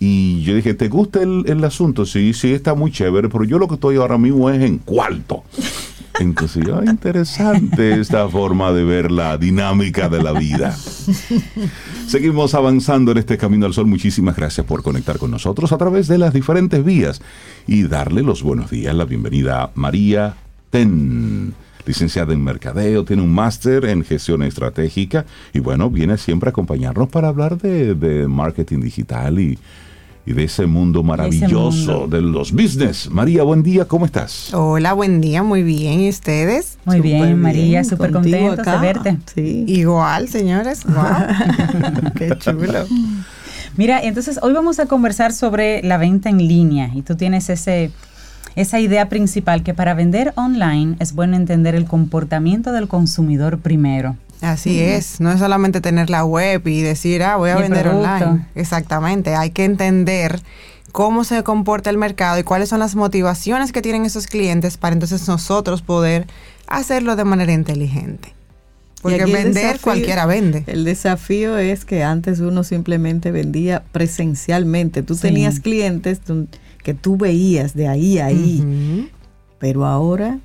Y 0.00 0.42
yo 0.42 0.54
dije, 0.54 0.74
¿te 0.74 0.88
gusta 0.88 1.22
el, 1.22 1.44
el 1.46 1.64
asunto? 1.64 2.06
Sí, 2.06 2.32
sí, 2.32 2.52
está 2.52 2.74
muy 2.74 2.92
chévere, 2.92 3.28
pero 3.28 3.44
yo 3.44 3.58
lo 3.58 3.66
que 3.66 3.74
estoy 3.74 3.96
ahora 3.96 4.18
mismo 4.18 4.48
es 4.50 4.62
en 4.62 4.78
cuarto. 4.78 5.42
Entonces, 6.20 6.64
"Ah, 6.72 6.82
interesante 6.84 8.00
esta 8.00 8.28
forma 8.28 8.72
de 8.72 8.82
ver 8.82 9.10
la 9.10 9.38
dinámica 9.38 10.08
de 10.08 10.22
la 10.22 10.32
vida. 10.32 10.74
Seguimos 12.08 12.54
avanzando 12.54 13.12
en 13.12 13.18
este 13.18 13.38
Camino 13.38 13.66
al 13.66 13.74
Sol. 13.74 13.86
Muchísimas 13.86 14.34
gracias 14.34 14.66
por 14.66 14.82
conectar 14.82 15.18
con 15.18 15.30
nosotros 15.30 15.72
a 15.72 15.78
través 15.78 16.08
de 16.08 16.18
las 16.18 16.32
diferentes 16.32 16.84
vías 16.84 17.20
y 17.66 17.84
darle 17.84 18.22
los 18.22 18.42
buenos 18.42 18.70
días, 18.70 18.94
la 18.94 19.04
bienvenida 19.04 19.62
a 19.62 19.70
María 19.74 20.34
Ten, 20.70 21.54
licenciada 21.86 22.32
en 22.32 22.42
Mercadeo, 22.42 23.04
tiene 23.04 23.22
un 23.22 23.32
máster 23.32 23.84
en 23.84 24.04
gestión 24.04 24.42
estratégica 24.42 25.24
y 25.54 25.60
bueno, 25.60 25.88
viene 25.88 26.18
siempre 26.18 26.48
a 26.48 26.50
acompañarnos 26.50 27.08
para 27.08 27.28
hablar 27.28 27.58
de, 27.58 27.94
de 27.94 28.26
marketing 28.26 28.80
digital 28.80 29.38
y, 29.38 29.58
y 30.28 30.34
de 30.34 30.44
ese 30.44 30.66
mundo 30.66 31.02
maravilloso 31.02 32.00
mundo. 32.00 32.16
de 32.16 32.20
los 32.20 32.52
business. 32.52 33.08
María, 33.10 33.44
buen 33.44 33.62
día, 33.62 33.86
¿cómo 33.86 34.04
estás? 34.04 34.52
Hola, 34.52 34.92
buen 34.92 35.22
día, 35.22 35.42
muy 35.42 35.62
bien. 35.62 36.00
¿Y 36.00 36.10
ustedes? 36.10 36.76
Muy 36.84 37.00
bien, 37.00 37.40
María, 37.40 37.82
súper 37.82 38.12
contigo 38.12 38.48
contentos 38.48 38.66
de 38.66 38.78
verte. 38.78 39.16
Sí. 39.34 39.64
Igual, 39.66 40.28
señores. 40.28 40.84
Wow. 40.84 42.12
Qué 42.14 42.36
chulo. 42.38 42.84
Mira, 43.78 44.02
entonces 44.02 44.38
hoy 44.42 44.52
vamos 44.52 44.78
a 44.80 44.84
conversar 44.84 45.32
sobre 45.32 45.82
la 45.82 45.96
venta 45.96 46.28
en 46.28 46.46
línea 46.46 46.90
y 46.94 47.00
tú 47.00 47.16
tienes 47.16 47.48
ese 47.48 47.90
esa 48.54 48.80
idea 48.80 49.08
principal 49.08 49.62
que 49.62 49.72
para 49.72 49.94
vender 49.94 50.34
online 50.36 50.96
es 50.98 51.14
bueno 51.14 51.36
entender 51.36 51.74
el 51.74 51.86
comportamiento 51.86 52.72
del 52.72 52.86
consumidor 52.86 53.60
primero. 53.60 54.16
Así 54.40 54.80
es. 54.80 55.20
No 55.20 55.32
es 55.32 55.40
solamente 55.40 55.80
tener 55.80 56.10
la 56.10 56.24
web 56.24 56.66
y 56.68 56.80
decir, 56.80 57.22
ah, 57.22 57.36
voy 57.36 57.50
a 57.50 57.58
Y 57.58 57.62
vender 57.62 57.88
online. 57.88 58.46
Exactamente. 58.54 59.34
Hay 59.34 59.50
que 59.50 59.64
entender 59.64 60.40
cómo 60.92 61.24
se 61.24 61.42
comporta 61.42 61.90
el 61.90 61.98
mercado 61.98 62.38
y 62.38 62.44
cuáles 62.44 62.68
son 62.68 62.78
las 62.78 62.94
motivaciones 62.94 63.72
que 63.72 63.82
tienen 63.82 64.04
esos 64.04 64.26
clientes 64.26 64.76
para 64.76 64.92
entonces 64.94 65.26
nosotros 65.28 65.82
poder 65.82 66.26
hacerlo 66.66 67.16
de 67.16 67.24
manera 67.24 67.52
inteligente. 67.52 68.32
Porque 69.02 69.24
vender 69.26 69.76
desafío- 69.76 69.80
cualquiera 69.82 70.26
vende. 70.26 70.64
El 70.66 70.84
desafío 70.84 71.56
es 71.58 71.84
que 71.84 72.02
antes 72.02 72.40
uno 72.40 72.64
simplemente 72.64 73.30
vendía 73.30 73.84
presencialmente. 73.92 75.02
Tú 75.02 75.14
Sí. 75.14 75.22
tenías 75.22 75.60
clientes 75.60 76.20
que 76.82 76.94
tú 76.94 77.16
veías 77.16 77.74
de 77.74 77.86
ahí 77.86 78.18
a 78.18 78.26
ahí, 78.26 79.08
pero 79.60 79.84
ahora 79.86 80.38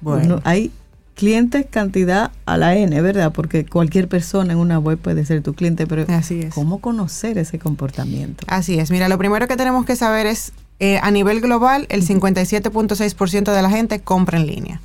Bueno. 0.00 0.24
uno- 0.36 0.40
hay 0.44 0.72
clientes 1.14 1.66
cantidad 1.70 2.32
a 2.46 2.56
la 2.56 2.76
N, 2.76 3.00
¿verdad? 3.00 3.32
Porque 3.32 3.64
cualquier 3.66 4.08
persona 4.08 4.52
en 4.52 4.58
una 4.58 4.78
web 4.78 4.98
puede 4.98 5.24
ser 5.24 5.42
tu 5.42 5.54
cliente, 5.54 5.86
pero 5.86 6.04
Así 6.12 6.40
es. 6.40 6.54
¿cómo 6.54 6.80
conocer 6.80 7.38
ese 7.38 7.58
comportamiento? 7.58 8.44
Así 8.48 8.78
es. 8.78 8.90
Mira, 8.90 9.08
lo 9.08 9.18
primero 9.18 9.46
que 9.48 9.56
tenemos 9.56 9.84
que 9.84 9.96
saber 9.96 10.26
es, 10.26 10.52
eh, 10.80 10.98
a 11.02 11.10
nivel 11.10 11.40
global, 11.40 11.86
el 11.90 12.06
57.6% 12.06 13.52
de 13.52 13.62
la 13.62 13.70
gente 13.70 14.00
compra 14.00 14.38
en 14.38 14.46
línea. 14.46 14.80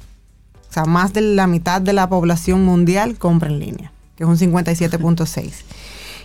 O 0.69 0.73
sea, 0.73 0.85
más 0.85 1.13
de 1.13 1.21
la 1.21 1.47
mitad 1.47 1.81
de 1.81 1.93
la 1.93 2.07
población 2.09 2.63
mundial 2.63 3.17
compra 3.17 3.49
en 3.49 3.59
línea, 3.59 3.91
que 4.15 4.23
es 4.23 4.29
un 4.29 4.37
57.6. 4.37 5.51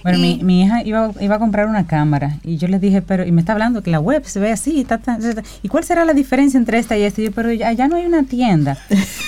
Bueno, 0.02 0.18
Y- 0.18 0.20
mi, 0.38 0.44
mi 0.44 0.62
hija 0.62 0.82
iba, 0.84 1.10
iba 1.20 1.36
a 1.36 1.38
comprar 1.38 1.66
una 1.68 1.86
cámara 1.86 2.38
y 2.44 2.56
yo 2.56 2.66
le 2.68 2.78
dije, 2.78 3.02
pero, 3.02 3.24
y 3.26 3.32
me 3.32 3.40
está 3.40 3.52
hablando 3.52 3.82
que 3.82 3.90
la 3.90 4.00
web 4.00 4.24
se 4.24 4.40
ve 4.40 4.50
así, 4.50 4.84
ta, 4.84 4.98
ta, 4.98 5.18
ta, 5.18 5.34
ta. 5.34 5.42
¿y 5.62 5.68
cuál 5.68 5.84
será 5.84 6.04
la 6.04 6.12
diferencia 6.12 6.58
entre 6.58 6.78
esta 6.78 6.96
y 6.98 7.02
esta? 7.02 7.20
Y 7.20 7.24
yo, 7.26 7.32
pero 7.32 7.52
ya, 7.52 7.70
ya 7.72 7.86
no 7.88 7.96
hay 7.96 8.06
una 8.06 8.24
tienda. 8.24 8.76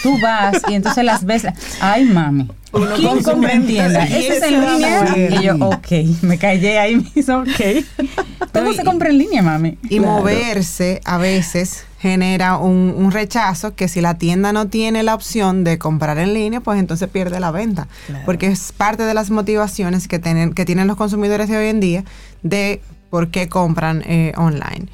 Tú 0.03 0.19
vas 0.21 0.63
y 0.69 0.75
entonces 0.75 1.05
las 1.05 1.25
ves, 1.25 1.47
ay 1.81 2.05
mami, 2.07 2.49
Uno 2.73 2.87
¿quién 2.97 3.23
compra 3.23 3.53
en 3.53 3.67
tienda? 3.67 4.09
y 4.09 4.13
¿Eso 4.15 4.33
es 4.33 4.43
en 4.43 4.61
línea? 4.61 5.41
Y 5.41 5.45
yo, 5.45 5.55
ok, 5.67 6.23
me 6.23 6.39
callé 6.39 6.79
ahí 6.79 6.97
mismo, 6.97 7.39
ok. 7.39 7.85
¿Cómo 8.53 8.73
se 8.73 8.85
compra 8.85 9.11
en 9.11 9.19
línea, 9.19 9.43
mami? 9.43 9.79
Y 9.89 10.01
moverse 10.01 11.01
a 11.05 11.19
veces 11.19 11.85
genera 12.05 12.59
un, 12.59 12.93
un 12.97 13.11
rechazo 13.13 13.75
que 13.75 13.89
si 13.89 14.03
la 14.03 14.19
tienda 14.19 14.53
no 14.53 14.67
tiene 14.69 15.03
la 15.03 15.15
opción 15.15 15.65
de 15.65 15.79
comprar 15.79 16.19
en 16.19 16.35
línea, 16.35 16.61
pues 16.61 16.79
entonces 16.79 17.09
pierde 17.09 17.41
la 17.41 17.51
venta. 17.51 17.89
Claro. 18.07 18.27
Porque 18.27 18.49
es 18.49 18.73
parte 18.73 19.05
de 19.05 19.15
las 19.15 19.31
motivaciones 19.31 20.07
que 20.07 20.19
tienen, 20.19 20.53
que 20.53 20.67
tienen 20.67 20.87
los 20.87 20.99
consumidores 20.99 21.49
de 21.49 21.57
hoy 21.57 21.69
en 21.69 21.81
día 21.81 22.05
de 22.43 22.83
por 23.09 23.29
qué 23.31 23.49
compran 23.49 24.03
eh, 24.07 24.33
online. 24.37 24.89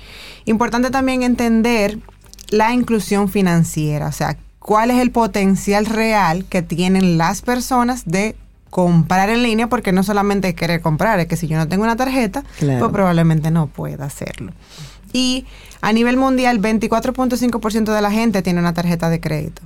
Importante 0.45 0.91
también 0.91 1.25
entender 1.25 1.99
la 2.51 2.73
inclusión 2.73 3.29
financiera, 3.29 4.07
o 4.07 4.13
sea, 4.13 4.37
cuál 4.61 4.93
es 4.93 4.99
el 4.99 5.11
potencial 5.11 5.87
real 5.87 6.45
que 6.45 6.63
tienen 6.63 7.19
las 7.19 7.43
personas 7.43 8.03
de 8.07 8.37
comprar 8.71 9.31
en 9.31 9.43
línea, 9.43 9.67
porque 9.67 9.91
no 9.91 10.05
solamente 10.05 10.51
es 10.51 10.55
querer 10.55 10.81
comprar, 10.81 11.19
es 11.19 11.27
que 11.27 11.37
si 11.37 11.49
yo 11.49 11.57
no 11.57 11.67
tengo 11.67 11.83
una 11.83 11.97
tarjeta, 11.97 12.45
Claro. 12.61 12.79
pues 12.79 12.93
probablemente 12.93 13.51
no 13.51 13.67
pueda 13.67 14.05
hacerlo. 14.05 14.53
Y 15.13 15.45
a 15.81 15.93
nivel 15.93 16.17
mundial, 16.17 16.61
24.5% 16.61 17.95
de 17.95 18.01
la 18.01 18.11
gente 18.11 18.43
tiene 18.43 18.61
una 18.61 18.75
tarjeta 18.75 19.09
de 19.09 19.21
crédito. 19.21 19.63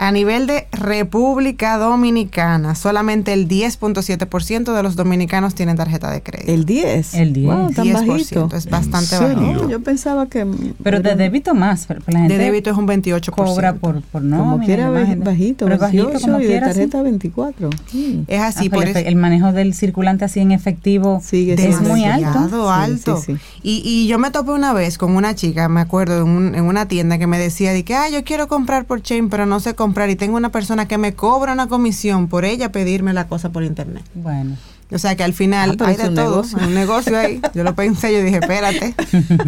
A 0.00 0.12
nivel 0.12 0.46
de 0.46 0.68
República 0.72 1.76
Dominicana, 1.76 2.74
solamente 2.76 3.32
el 3.32 3.48
10.7% 3.48 4.72
de 4.74 4.82
los 4.82 4.94
dominicanos 4.96 5.54
tienen 5.54 5.76
tarjeta 5.76 6.10
de 6.10 6.22
crédito. 6.22 6.52
El 6.52 6.64
10. 6.64 7.14
El 7.14 7.32
10. 7.32 7.46
Wow, 7.46 7.72
tan 7.72 7.86
10%, 7.86 8.06
bajito. 8.06 8.48
es 8.56 8.70
bastante. 8.70 9.34
No, 9.34 9.68
yo 9.68 9.80
pensaba 9.82 10.26
que... 10.26 10.46
Pero 10.82 11.00
de 11.00 11.16
débito 11.16 11.54
más, 11.54 11.88
la 12.06 12.20
gente 12.20 12.38
De 12.38 12.44
débito 12.44 12.70
es 12.70 12.76
un 12.76 12.86
28%. 12.86 13.30
cobra 13.34 13.74
por, 13.74 14.00
por 14.02 14.22
Como 14.22 14.36
nómina, 14.36 14.64
quiera 14.66 14.90
bajito, 14.90 15.64
Pero 15.66 15.78
bajito, 15.78 16.06
28 16.06 16.20
como 16.20 16.38
y 16.38 16.42
de 16.42 16.46
quiera, 16.48 16.66
sí. 16.68 16.74
tarjeta 16.74 17.02
24. 17.02 17.70
Mm. 17.92 18.20
Es 18.28 18.40
así, 18.40 18.68
Ah, 18.68 18.74
por 18.74 18.84
el, 18.84 18.90
eso. 18.96 18.98
el 19.00 19.16
manejo 19.16 19.52
del 19.52 19.74
circulante 19.74 20.24
así 20.24 20.40
en 20.40 20.52
efectivo 20.52 21.20
Sigue 21.24 21.54
es 21.54 21.80
muy 21.80 22.04
alto. 22.04 22.26
demasiado 22.28 22.64
Sí, 22.66 22.72
alto. 22.92 23.16
sí, 23.16 23.34
sí. 23.34 23.40
Y, 23.62 23.82
y 23.84 24.06
yo 24.06 24.18
me 24.20 24.30
topé 24.30 24.52
una 24.52 24.72
vez 24.72 24.96
con 24.96 25.16
una 25.16 25.34
chica, 25.34 25.68
me 25.68 25.80
acuerdo, 25.80 26.22
en, 26.22 26.28
un- 26.28 26.54
en 26.54 26.64
una 26.64 26.86
tienda 26.86 27.18
que 27.18 27.26
me 27.26 27.38
decía 27.38 27.72
de 27.72 27.82
que, 27.84 27.94
ah, 27.96 28.08
yo 28.08 28.22
quiero 28.22 28.46
comprar 28.46 28.84
por 28.84 29.02
chain, 29.02 29.28
pero 29.28 29.44
no 29.46 29.58
sé 29.60 29.74
comprar 29.88 30.10
y 30.10 30.16
tengo 30.16 30.36
una 30.36 30.50
persona 30.50 30.86
que 30.86 30.98
me 30.98 31.14
cobra 31.14 31.52
una 31.52 31.66
comisión 31.68 32.28
por 32.28 32.44
ella 32.44 32.70
pedirme 32.72 33.12
la 33.12 33.26
cosa 33.26 33.50
por 33.50 33.64
internet. 33.64 34.04
Bueno, 34.14 34.56
O 34.92 34.98
sea 34.98 35.16
que 35.16 35.24
al 35.24 35.32
final 35.34 35.76
Ah, 35.80 35.86
hay 35.86 35.96
de 35.96 36.08
un 36.08 36.14
todo, 36.14 36.30
negocio. 36.30 36.58
hay 36.60 36.66
un 36.66 36.74
negocio 36.74 37.18
ahí. 37.18 37.40
Yo 37.54 37.64
lo 37.64 37.74
pensé, 37.74 38.12
yo 38.12 38.22
dije, 38.22 38.38
espérate, 38.38 38.94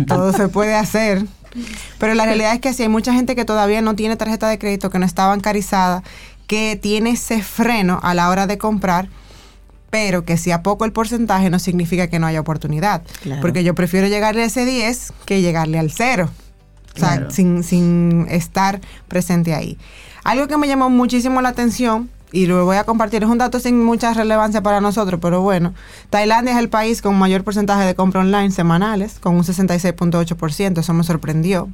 todo 0.07 0.33
se 0.33 0.49
puede 0.49 0.75
hacer. 0.75 1.25
Pero 1.99 2.15
la 2.15 2.25
realidad 2.27 2.55
es 2.55 2.61
que 2.61 2.73
sí 2.75 2.83
hay 2.85 2.89
mucha 2.89 3.13
gente 3.13 3.35
que 3.35 3.45
todavía 3.45 3.81
no 3.83 3.95
tiene 3.95 4.17
tarjeta 4.17 4.49
de 4.49 4.59
crédito, 4.59 4.89
que 4.91 4.99
no 4.99 5.07
está 5.07 5.27
bancarizada, 5.27 6.03
que 6.47 6.79
tiene 6.81 7.11
ese 7.11 7.43
freno 7.43 7.99
a 8.03 8.15
la 8.15 8.29
hora 8.29 8.47
de 8.47 8.57
comprar, 8.59 9.09
pero 9.91 10.25
que 10.25 10.37
si 10.37 10.53
a 10.53 10.63
poco 10.63 10.85
el 10.85 10.93
porcentaje 10.93 11.51
no 11.51 11.59
significa 11.59 12.07
que 12.09 12.19
no 12.19 12.27
haya 12.27 12.41
oportunidad. 12.41 13.03
Claro. 13.23 13.41
Porque 13.41 13.65
yo 13.65 13.75
prefiero 13.75 14.07
llegarle 14.07 14.43
a 14.43 14.47
ese 14.47 14.65
10 14.65 15.13
que 15.27 15.41
llegarle 15.43 15.79
al 15.79 15.91
cero. 15.91 16.31
O 16.97 16.99
sea, 16.99 17.31
sin, 17.31 17.63
sin 17.65 18.27
estar 18.31 18.81
presente 19.09 19.55
ahí. 19.55 19.79
Algo 20.25 20.49
que 20.49 20.57
me 20.57 20.69
llamó 20.69 20.91
muchísimo 20.91 21.41
la 21.41 21.51
atención 21.51 22.11
y 22.33 22.47
lo 22.47 22.65
voy 22.65 22.77
a 22.77 22.85
compartir. 22.85 23.23
Es 23.23 23.29
un 23.29 23.39
dato 23.39 23.61
sin 23.61 23.83
mucha 23.85 24.13
relevancia 24.15 24.63
para 24.63 24.81
nosotros, 24.81 25.21
pero 25.21 25.41
bueno. 25.41 25.75
Tailandia 26.11 26.55
es 26.55 26.59
el 26.59 26.69
país 26.69 27.03
con 27.03 27.19
mayor 27.19 27.45
porcentaje 27.45 27.85
de 27.85 27.95
compra 27.95 28.21
online 28.21 28.51
semanales, 28.51 29.19
con 29.19 29.35
un 29.35 29.43
66.8%. 29.43 30.79
Eso 30.79 30.95
me 30.95 31.05
sorprendió. 31.05 31.69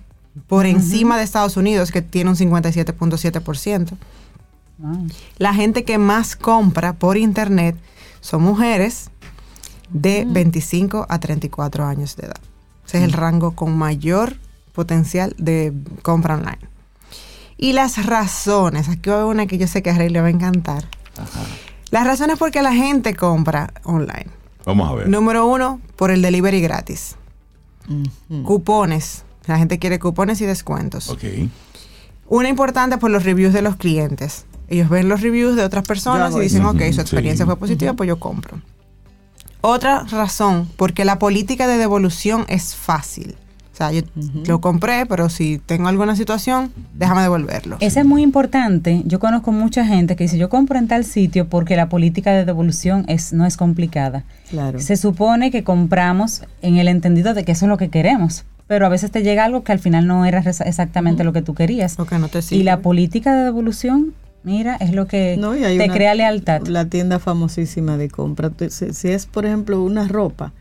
Por 0.49 0.67
encima 0.67 1.17
de 1.17 1.25
Estados 1.25 1.57
Unidos, 1.57 1.91
que 1.91 2.03
tiene 2.03 2.31
un 2.31 2.37
57.7%. 2.37 3.97
La 5.39 5.55
gente 5.55 5.85
que 5.85 5.97
más 5.97 6.37
compra 6.37 6.93
por 6.93 7.17
internet 7.17 7.77
son 8.21 8.43
mujeres 8.43 9.11
de 9.89 10.27
25 10.29 11.07
a 11.09 11.19
34 11.19 11.87
años 11.87 12.17
de 12.17 12.27
edad. 12.27 12.41
Ese 12.87 12.99
es 12.99 13.05
el 13.05 13.13
rango 13.13 13.53
con 13.53 13.77
mayor 13.77 14.37
potencial 14.73 15.35
de 15.39 15.73
compra 16.03 16.35
online. 16.35 16.59
Y 17.59 17.73
las 17.73 18.05
razones, 18.05 18.89
aquí 18.89 19.09
va 19.11 19.25
una 19.27 19.47
que 19.47 19.57
yo 19.59 19.67
sé 19.67 19.83
que 19.83 19.91
a 19.91 19.97
Rey 19.97 20.09
le 20.11 20.21
va 20.21 20.27
a 20.27 20.31
encantar. 20.31 20.85
Las 21.91 22.07
razones 22.07 22.39
por 22.39 22.51
qué 22.51 22.63
la 22.63 22.73
gente 22.75 23.15
compra 23.15 23.73
online. 23.85 24.27
Vamos 24.65 24.91
a 24.91 24.95
ver. 24.95 25.09
Número 25.09 25.47
uno, 25.47 25.81
por 25.97 26.11
el 26.11 26.21
delivery 26.23 26.61
gratis. 26.61 27.17
Cupones. 28.45 29.25
La 29.47 29.59
gente 29.59 29.79
quiere 29.79 29.99
cupones 29.99 30.41
y 30.41 30.45
descuentos. 30.47 31.09
Ok. 31.09 31.23
Una 32.29 32.49
importante 32.49 32.99
por 32.99 33.11
los 33.11 33.25
reviews 33.25 33.55
de 33.55 33.63
los 33.63 33.77
clientes. 33.77 34.45
Ellos 34.69 34.89
ven 34.89 35.09
los 35.09 35.21
reviews 35.21 35.55
de 35.55 35.63
otras 35.63 35.87
personas 35.87 36.35
y 36.35 36.41
dicen, 36.41 36.65
ok, 36.65 36.81
su 36.93 37.01
experiencia 37.01 37.45
Sí. 37.45 37.47
fue 37.47 37.57
positiva, 37.57 37.93
pues 37.93 38.09
yo 38.09 38.19
compro. 38.19 38.61
Otra 39.61 40.03
razón, 40.05 40.69
porque 40.77 41.05
la 41.05 41.19
política 41.21 41.69
de 41.69 41.79
devolución 41.79 42.45
es 42.49 42.75
fácil. 42.75 43.37
O 43.77 43.79
sea, 43.79 43.93
yo 43.93 44.01
lo 44.47 44.63
compré, 44.63 45.05
pero 45.05 45.29
si 45.29 45.59
tengo 45.59 45.89
alguna 45.89 46.17
situación, 46.17 46.73
déjame 46.95 47.21
devolverlo. 47.21 47.77
Ese 47.81 48.01
es 48.01 48.07
muy 48.07 48.23
importante. 48.23 49.03
Yo 49.05 49.19
conozco 49.21 49.53
mucha 49.53 49.85
gente 49.85 50.17
que 50.17 50.25
dice, 50.25 50.39
yo 50.39 50.49
compro 50.49 50.79
en 50.79 50.89
tal 50.89 51.05
sitio 51.05 51.47
porque 51.51 51.77
la 51.77 51.91
política 51.91 52.33
de 52.33 52.47
devolución 52.47 53.05
es, 53.07 53.35
no 53.35 53.45
es 53.45 53.59
complicada. 53.59 54.25
Claro. 54.49 54.81
Se 54.81 54.97
supone 54.97 55.51
que 55.51 55.63
compramos 55.63 56.43
en 56.63 56.77
el 56.79 56.89
entendido 56.89 57.35
de 57.35 57.45
que 57.45 57.53
eso 57.53 57.67
es 57.67 57.69
lo 57.69 57.77
que 57.77 57.91
queremos, 57.91 58.47
pero 58.67 58.87
a 58.87 58.89
veces 58.89 59.11
te 59.11 59.23
llega 59.23 59.45
algo 59.45 59.63
que 59.63 59.73
al 59.73 59.79
final 59.79 60.07
no 60.07 60.25
era 60.25 60.39
exactamente 60.41 61.23
lo 61.23 61.35
que 61.35 61.43
tú 61.43 61.53
querías. 61.55 61.99
No 61.99 62.07
te 62.07 62.41
Y 62.53 62.63
la 62.63 62.81
política 62.81 63.37
de 63.37 63.45
devolución, 63.45 64.15
mira, 64.43 64.77
es 64.77 64.95
lo 64.95 65.07
que 65.07 65.37
No, 65.39 65.55
y 65.55 65.65
hay 65.65 65.77
te 65.77 65.85
una- 65.85 65.93
crea 65.95 66.15
lealtad. 66.15 66.67
La 66.67 66.87
tienda 66.87 67.19
famosísima 67.19 67.99
de 67.99 68.09
compra. 68.09 68.51
Si 68.71 69.09
es, 69.09 69.27
por 69.27 69.45
ejemplo, 69.45 69.83
una 69.85 70.09
ropa, 70.09 70.55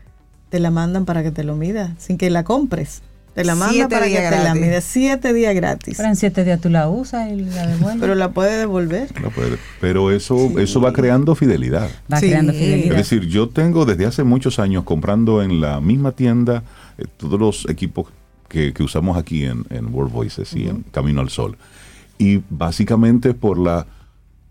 te 0.48 0.60
la 0.60 0.70
mandan 0.70 1.04
para 1.04 1.22
que 1.22 1.30
te 1.30 1.44
lo 1.44 1.56
midas, 1.56 1.90
sin 1.98 2.18
que 2.18 2.30
la 2.30 2.44
compres. 2.44 3.02
Te 3.34 3.44
la 3.44 3.54
mandan 3.54 3.74
Siete 3.74 3.94
para 3.94 4.06
que 4.06 4.14
te 4.16 4.42
la 4.44 4.54
midas. 4.54 4.82
Siete 4.84 5.34
días 5.34 5.54
gratis. 5.54 5.98
Pero 5.98 6.08
en 6.08 6.16
siete 6.16 6.42
días 6.42 6.58
tú 6.58 6.70
la 6.70 6.88
usas 6.88 7.30
y 7.30 7.36
la 7.36 7.66
devuelves. 7.66 8.00
Pero 8.00 8.14
la 8.14 8.30
puedes 8.30 8.58
devolver. 8.58 9.08
Puede- 9.34 9.58
Pero 9.78 10.10
eso, 10.10 10.58
eso 10.58 10.80
va 10.80 10.94
creando 10.94 11.34
fidelidad. 11.34 11.90
Va 12.10 12.18
Sí. 12.18 12.28
creando 12.28 12.52
Es 12.52 12.58
fidelidad. 12.58 12.96
decir, 12.96 13.26
yo 13.26 13.50
tengo 13.50 13.84
desde 13.84 14.06
hace 14.06 14.22
muchos 14.24 14.58
años 14.58 14.84
comprando 14.84 15.42
en 15.42 15.60
la 15.60 15.82
misma 15.82 16.12
tienda 16.12 16.62
eh, 16.96 17.04
todos 17.18 17.38
los 17.38 17.68
equipos 17.68 18.06
que, 18.48 18.72
que 18.72 18.82
usamos 18.82 19.18
aquí 19.18 19.44
en, 19.44 19.64
en 19.68 19.92
World 19.92 20.12
Voices 20.14 20.54
y 20.54 20.68
en 20.68 20.82
Camino 20.90 21.20
al 21.20 21.28
Sol. 21.28 21.58
Y 22.16 22.40
básicamente 22.48 23.34
por 23.34 23.58
la 23.58 23.86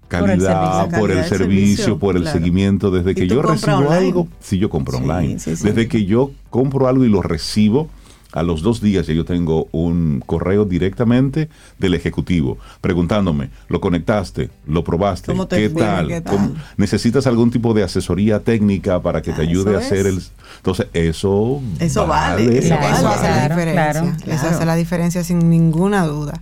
Por 0.10 0.30
el 0.30 0.38
calidad, 0.40 0.82
servicio. 0.82 1.00
por 1.00 1.12
el 1.12 1.18
servicio, 1.26 1.38
servicio, 1.38 2.00
por 2.00 2.16
el 2.16 2.22
claro. 2.24 2.38
seguimiento, 2.40 2.92
desde 2.92 3.12
¿Y 3.12 3.16
que 3.16 3.28
yo 3.28 3.42
recibo 3.42 3.78
online? 3.78 3.96
algo, 3.96 4.28
sí 4.40 4.58
yo 4.60 4.70
compro 4.70 4.98
Sí, 4.98 5.04
online. 5.04 5.40
sí, 5.40 5.56
sí. 5.56 5.64
Desde 5.64 5.88
que 5.88 6.06
yo 6.06 6.32
compro 6.50 6.88
algo 6.88 7.04
y 7.06 7.10
lo 7.10 7.22
recibo, 7.22 7.90
a 8.32 8.44
los 8.44 8.62
dos 8.62 8.82
días 8.82 9.08
ya 9.08 9.14
yo 9.14 9.24
tengo 9.24 9.70
un 9.72 10.22
correo 10.26 10.66
directamente 10.66 11.48
del 11.80 11.94
ejecutivo 11.94 12.58
preguntándome, 12.82 13.50
¿lo 13.70 13.80
conectaste? 13.80 14.50
¿Lo 14.68 14.84
probaste? 14.84 15.28
¿Cómo 15.32 15.48
te 15.48 15.56
¿Qué 15.56 15.70
fue? 15.70 15.82
tal? 15.82 16.08
¿Qué 16.10 16.20
tal? 16.22 16.34
¿Cómo- 16.36 16.52
¿Necesitas 16.76 17.28
algún 17.28 17.50
tipo 17.50 17.74
de 17.74 17.84
asesoría 17.84 18.42
técnica 18.42 19.02
para 19.02 19.22
que 19.22 19.32
te 19.32 19.42
Ah, 19.42 19.46
ayude 19.46 19.76
a 19.76 19.78
hacer 19.80 20.06
es. 20.06 20.14
el... 20.14 20.22
Entonces, 20.58 20.88
eso... 20.94 21.62
Eso 21.80 22.06
vale, 22.08 22.58
eso 22.58 22.74
Eso 22.74 22.76
vale. 22.76 23.08
hace 23.08 23.24
la 23.30 23.48
diferencia. 23.48 23.74
claro, 23.74 24.36
Eso 24.36 24.48
hace 24.50 24.66
la 24.66 24.76
diferencia 24.76 25.24
sin 25.24 25.50
ninguna 25.50 26.06
duda. 26.06 26.42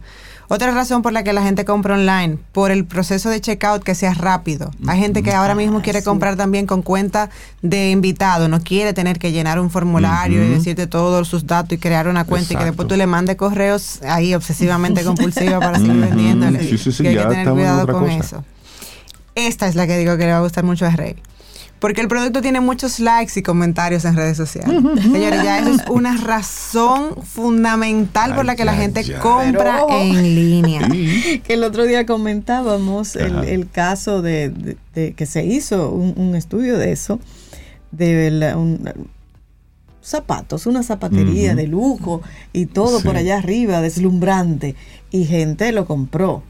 Otra 0.50 0.72
razón 0.72 1.02
por 1.02 1.14
la 1.14 1.24
que 1.24 1.34
la 1.34 1.41
gente 1.41 1.66
compra 1.66 1.96
online, 1.96 2.38
por 2.52 2.72
el 2.72 2.86
proceso 2.86 3.30
de 3.30 3.39
checkout 3.41 3.84
que 3.84 3.96
sea 3.96 4.14
rápido. 4.14 4.72
Hay 4.88 5.00
gente 5.00 5.24
que 5.24 5.32
ahora 5.32 5.56
mismo 5.56 5.82
quiere 5.82 6.04
comprar 6.04 6.36
también 6.36 6.68
con 6.68 6.82
cuenta 6.82 7.30
de 7.62 7.91
invitado, 7.91 8.48
no 8.48 8.60
quiere 8.60 8.94
tener 8.94 9.20
que 9.20 9.32
llenar 9.32 9.60
un 9.60 9.70
formulario 9.70 10.44
y 10.44 10.50
decirte 10.50 10.86
todos 10.88 11.28
sus 11.28 11.48
datos 11.48 11.74
y 11.74 11.78
crear 11.78 12.08
una 12.08 12.26
cuenta 12.26 12.54
y 12.54 12.58
que 12.58 12.66
después 12.66 12.88
tú 12.88 12.96
le 12.96 13.08
mandes 13.08 13.36
correos 13.36 14.02
ahí 14.04 14.34
obsesivamente 14.36 15.04
compulsiva 15.06 15.60
para 15.60 15.80
seguir 15.80 15.96
vendiéndole. 15.96 16.60
Sí, 16.68 16.78
sí, 16.78 16.91
sí, 16.91 17.04
Que 17.04 17.10
hay 17.10 17.16
ya 17.16 17.24
que 17.24 17.30
tener 17.30 17.50
cuidado 17.50 17.88
con 17.88 18.04
cosa. 18.04 18.18
eso. 18.18 18.44
Esta 19.36 19.68
es 19.68 19.76
la 19.76 19.88
que 19.88 19.98
digo 19.98 20.18
que 20.18 20.26
le 20.26 20.32
va 20.32 20.38
a 20.38 20.41
gustar 20.41 20.64
mucho 20.64 20.86
a 20.86 20.91
Rey. 20.91 21.16
Porque 21.84 22.00
el 22.00 22.08
producto 22.08 22.42
tiene 22.42 22.62
muchos 22.62 23.02
likes 23.02 23.38
y 23.38 23.44
comentarios 23.44 24.06
en 24.06 24.16
redes 24.16 24.38
sociales. 24.38 24.82
Señores, 25.02 25.44
ya 25.44 25.60
eso 25.60 25.72
es 25.72 25.82
una 25.90 26.16
razón 26.16 27.14
fundamental 27.26 28.34
por 28.36 28.46
la 28.46 28.56
que 28.56 28.64
la 28.64 28.74
gente 28.74 29.04
ya, 29.04 29.20
compra 29.20 29.84
Pero- 29.86 29.90
en 30.00 30.24
línea. 30.34 30.88
Que 31.44 31.54
el 31.56 31.64
otro 31.66 31.84
día 31.84 32.06
comentábamos 32.06 33.18
el, 33.18 33.70
caso 33.70 34.22
de, 34.22 34.48
de- 34.50 34.78
de 34.96 35.12
que 35.14 35.26
se 35.26 35.44
hizo 35.44 35.90
un, 35.92 36.14
un 36.16 36.36
estudio 36.36 36.78
de 36.78 36.94
eso, 36.94 37.20
de 37.92 38.32
la- 38.32 38.56
un- 38.56 38.90
zapatos, 40.02 40.66
una 40.68 40.84
zapatería 40.84 41.54
de 41.54 41.68
lujo 41.68 42.22
y 42.54 42.66
todo 42.68 43.00
Sí. 43.00 43.06
por 43.06 43.18
allá 43.18 43.40
arriba, 43.40 43.82
deslumbrante. 43.82 44.76
Y 45.12 45.26
gente 45.26 45.72
lo 45.74 45.86
compró 45.86 46.44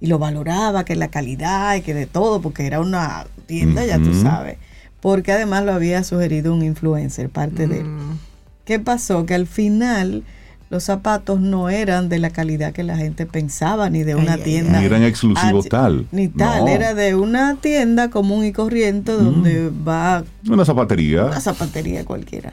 y 0.00 0.06
lo 0.06 0.18
valoraba, 0.18 0.84
que 0.86 0.96
la 0.96 1.08
calidad 1.08 1.74
y 1.76 1.82
que 1.82 1.92
de 1.92 2.06
todo, 2.06 2.40
porque 2.40 2.66
era 2.66 2.80
una 2.80 3.26
tienda, 3.46 3.84
ya 3.84 3.98
tú 3.98 4.14
sabes. 4.22 4.56
Porque 5.00 5.32
además 5.32 5.64
lo 5.64 5.72
había 5.72 6.02
sugerido 6.04 6.52
un 6.54 6.62
influencer, 6.62 7.28
parte 7.30 7.66
de 7.66 7.80
él. 7.80 7.86
Mm. 7.86 8.18
¿Qué 8.64 8.78
pasó? 8.80 9.24
Que 9.26 9.34
al 9.34 9.46
final 9.46 10.24
los 10.70 10.84
zapatos 10.84 11.40
no 11.40 11.70
eran 11.70 12.08
de 12.10 12.18
la 12.18 12.28
calidad 12.30 12.72
que 12.74 12.82
la 12.82 12.96
gente 12.96 13.24
pensaba, 13.24 13.88
ni 13.88 14.02
de 14.02 14.14
una 14.16 14.34
Ay, 14.34 14.38
ay, 14.40 14.44
tienda. 14.44 14.80
Ni 14.80 14.84
eran 14.86 15.02
exclusivos 15.04 15.64
Ah, 15.66 15.68
tal. 15.70 16.06
Ni 16.12 16.28
tal, 16.28 16.64
No. 16.66 16.68
era 16.68 16.92
de 16.94 17.14
una 17.14 17.56
tienda 17.56 18.10
común 18.10 18.44
y 18.44 18.52
corriente 18.52 19.12
donde 19.12 19.70
va 19.70 20.24
Una 20.48 20.64
zapatería. 20.66 21.24
una 21.26 21.40
zapatería 21.40 22.04
cualquiera. 22.04 22.52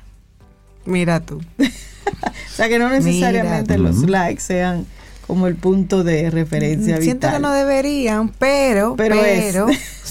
Mira 0.86 1.20
tú. 1.20 1.41
O 2.08 2.56
sea 2.56 2.70
que 2.70 2.80
no 2.80 2.88
necesariamente 2.89 3.78
Mira. 3.78 3.89
los 3.89 4.04
likes 4.08 4.39
sean 4.41 4.86
como 5.28 5.48
el 5.48 5.56
punto 5.56 6.04
de 6.06 6.30
referencia 6.30 6.98
Siento 7.02 7.28
vital. 7.28 7.34
que 7.34 7.39
no 7.41 7.52
deberían, 7.52 8.30
pero, 8.30 8.96
Pero 8.96 9.16
pero, 9.20 9.68
es. 9.68 9.78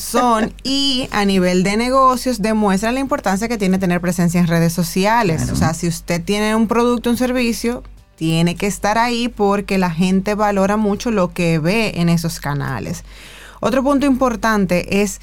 y 0.62 1.08
a 1.10 1.24
nivel 1.24 1.62
de 1.62 1.76
negocios 1.76 2.40
demuestran 2.40 2.94
la 2.94 3.00
importancia 3.00 3.48
que 3.48 3.58
tiene 3.58 3.78
tener 3.78 4.00
presencia 4.00 4.40
en 4.40 4.46
redes 4.46 4.72
sociales. 4.72 5.50
O 5.50 5.56
sea, 5.56 5.74
si 5.74 5.88
usted 5.88 6.22
tiene 6.22 6.54
un 6.54 6.68
producto, 6.68 7.10
un 7.10 7.16
servicio, 7.16 7.82
tiene 8.16 8.54
que 8.54 8.66
estar 8.66 8.98
ahí 8.98 9.28
porque 9.28 9.78
la 9.78 9.90
gente 9.90 10.34
valora 10.34 10.76
mucho 10.76 11.10
lo 11.10 11.32
que 11.32 11.58
ve 11.58 11.92
en 11.96 12.08
esos 12.08 12.40
canales. 12.40 13.04
Otro 13.60 13.82
punto 13.82 14.06
importante 14.06 15.02
es 15.02 15.20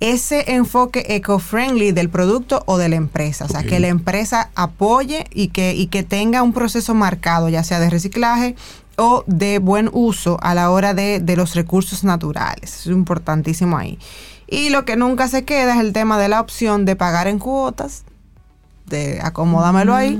ese 0.00 0.52
enfoque 0.52 1.06
eco-friendly 1.08 1.92
del 1.92 2.10
producto 2.10 2.62
o 2.66 2.76
de 2.76 2.88
la 2.88 2.96
empresa. 2.96 3.46
O 3.46 3.48
sea, 3.48 3.62
que 3.62 3.80
la 3.80 3.88
empresa 3.88 4.50
apoye 4.54 5.26
y 5.32 5.48
que, 5.48 5.74
y 5.74 5.86
que 5.86 6.02
tenga 6.02 6.42
un 6.42 6.52
proceso 6.52 6.94
marcado, 6.94 7.48
ya 7.48 7.64
sea 7.64 7.80
de 7.80 7.88
reciclaje 7.88 8.56
o 8.96 9.24
de 9.26 9.58
buen 9.58 9.90
uso 9.92 10.38
a 10.42 10.54
la 10.54 10.70
hora 10.70 10.94
de, 10.94 11.20
de 11.20 11.36
los 11.36 11.54
recursos 11.54 12.04
naturales. 12.04 12.80
Es 12.80 12.86
importantísimo 12.86 13.76
ahí. 13.76 13.98
Y 14.46 14.70
lo 14.70 14.84
que 14.84 14.96
nunca 14.96 15.28
se 15.28 15.44
queda 15.44 15.74
es 15.74 15.80
el 15.80 15.92
tema 15.92 16.18
de 16.18 16.28
la 16.28 16.40
opción 16.40 16.84
de 16.84 16.96
pagar 16.96 17.26
en 17.26 17.38
cuotas, 17.38 18.04
de 18.86 19.20
acomódamelo 19.22 19.94
ahí. 19.94 20.18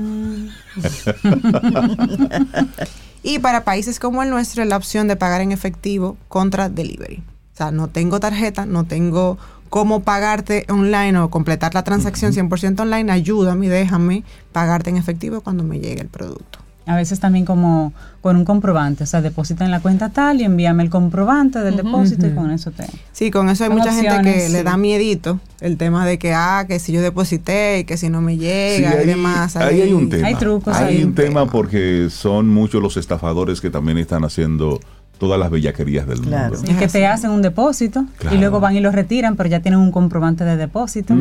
y 3.23 3.39
para 3.39 3.63
países 3.63 3.99
como 3.99 4.23
el 4.23 4.29
nuestro, 4.29 4.63
es 4.63 4.69
la 4.69 4.77
opción 4.77 5.07
de 5.07 5.15
pagar 5.15 5.41
en 5.41 5.51
efectivo 5.51 6.17
contra 6.27 6.69
delivery. 6.69 7.23
O 7.53 7.57
sea, 7.57 7.71
no 7.71 7.87
tengo 7.87 8.19
tarjeta, 8.19 8.65
no 8.65 8.83
tengo 8.83 9.37
cómo 9.69 10.03
pagarte 10.03 10.65
online 10.69 11.17
o 11.19 11.29
completar 11.29 11.73
la 11.73 11.83
transacción 11.83 12.33
100% 12.33 12.81
online. 12.81 13.11
Ayúdame, 13.11 13.69
déjame 13.69 14.23
pagarte 14.51 14.89
en 14.89 14.97
efectivo 14.97 15.41
cuando 15.41 15.63
me 15.63 15.79
llegue 15.79 16.01
el 16.01 16.09
producto. 16.09 16.54
A 16.87 16.95
veces 16.95 17.19
también 17.19 17.45
como 17.45 17.93
con 18.21 18.35
un 18.35 18.45
comprobante, 18.45 19.03
o 19.03 19.07
sea, 19.07 19.21
deposita 19.21 19.65
en 19.65 19.71
la 19.71 19.79
cuenta 19.79 20.09
tal 20.09 20.41
y 20.41 20.43
envíame 20.43 20.83
el 20.83 20.89
comprobante 20.89 21.59
del 21.59 21.77
depósito 21.77 22.25
y 22.27 22.31
con 22.31 22.51
eso 22.51 22.71
te... 22.71 22.85
Sí, 23.11 23.31
con 23.31 23.49
eso 23.49 23.63
hay 23.63 23.69
mucha 23.69 23.91
gente 23.93 24.21
que 24.23 24.49
le 24.49 24.57
sí. 24.59 24.63
da 24.63 24.77
miedito 24.77 25.39
el 25.61 25.77
tema 25.77 26.05
de 26.05 26.17
que, 26.19 26.33
ah, 26.33 26.65
que 26.67 26.79
si 26.79 26.91
yo 26.91 27.01
deposité 27.01 27.79
y 27.79 27.83
que 27.85 27.97
si 27.97 28.09
no 28.09 28.21
me 28.21 28.33
Sí, 28.33 28.39
llega 28.39 28.95
y 28.95 28.97
ahí, 28.99 29.05
demás. 29.05 29.55
ahí 29.55 29.81
hay 29.81 29.93
un 29.93 30.09
tema. 30.09 30.27
Hay 30.27 30.35
trucos 30.35 30.75
Hay 30.75 31.03
un 31.03 31.13
tema 31.15 31.45
porque 31.47 32.07
son 32.09 32.49
muchos 32.49 32.81
los 32.81 32.97
estafadores 32.97 33.61
que 33.61 33.69
también 33.69 33.97
están 33.97 34.23
haciendo 34.23 34.79
todas 35.17 35.39
las 35.39 35.49
bellaquerías 35.49 36.07
del 36.07 36.21
Claro. 36.21 36.55
mundo. 36.55 36.71
Y 36.71 36.75
que 36.75 36.87
te 36.87 37.05
hacen 37.07 37.31
un 37.31 37.41
depósito 37.41 38.05
Claro. 38.17 38.35
y 38.35 38.39
luego 38.39 38.59
van 38.59 38.75
y 38.75 38.79
lo 38.81 38.91
retiran, 38.91 39.35
pero 39.35 39.49
ya 39.49 39.61
tienen 39.61 39.79
un 39.79 39.91
comprobante 39.91 40.43
de 40.43 40.57
depósito 40.57 41.13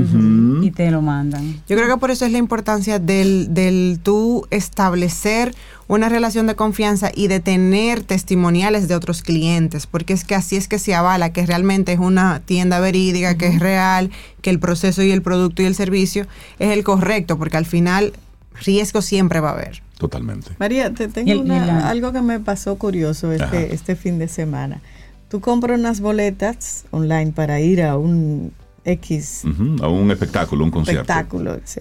y 0.62 0.70
te 0.70 0.90
lo 0.90 1.02
mandan. 1.02 1.54
Yo 1.68 1.76
creo 1.76 1.88
que 1.88 1.96
por 1.98 2.10
eso 2.10 2.24
es 2.26 2.32
la 2.32 2.38
importancia 2.38 2.98
del, 2.98 3.54
del 3.54 4.00
tú 4.02 4.46
establecer 4.50 5.54
una 5.86 6.08
relación 6.08 6.46
de 6.46 6.54
confianza 6.54 7.10
y 7.14 7.28
de 7.28 7.40
tener 7.40 8.02
testimoniales 8.02 8.88
de 8.88 8.94
otros 8.94 9.20
clientes, 9.22 9.86
porque 9.86 10.14
es 10.14 10.24
que 10.24 10.34
así 10.34 10.56
es 10.56 10.66
que 10.66 10.78
se 10.78 10.94
avala 10.94 11.32
que 11.32 11.44
realmente 11.44 11.92
es 11.92 11.98
una 11.98 12.40
tienda 12.40 12.80
verídica, 12.80 13.36
que 13.36 13.48
es 13.48 13.60
real, 13.60 14.10
que 14.40 14.48
el 14.50 14.58
proceso 14.58 15.02
y 15.02 15.10
el 15.10 15.20
producto 15.20 15.62
y 15.62 15.66
el 15.66 15.74
servicio 15.74 16.26
es 16.58 16.70
el 16.70 16.84
correcto, 16.84 17.36
porque 17.38 17.58
al 17.58 17.66
final 17.66 18.14
riesgo 18.62 19.02
siempre 19.02 19.40
va 19.40 19.50
a 19.50 19.52
haber. 19.54 19.82
Totalmente. 19.98 20.50
María, 20.58 20.92
te 20.92 21.08
tengo 21.08 21.40
una- 21.40 21.64
la- 21.66 21.88
algo 21.88 22.12
que 22.12 22.20
me 22.22 22.40
pasó 22.40 22.76
curioso 22.76 23.30
Ajá. 23.30 23.44
este, 23.44 23.74
este 23.74 23.96
fin 23.96 24.18
de 24.18 24.28
semana. 24.28 24.80
Tú 25.28 25.40
compras 25.40 25.78
unas 25.78 26.00
boletas 26.00 26.84
online 26.90 27.32
para 27.32 27.60
ir 27.60 27.82
a 27.82 27.96
un 27.96 28.52
X 28.84 29.42
A 29.80 29.88
un 29.88 30.10
espectáculo, 30.10 30.64
un 30.64 30.70
concierto. 30.70 31.02
espectáculo, 31.02 31.58
sí. 31.64 31.80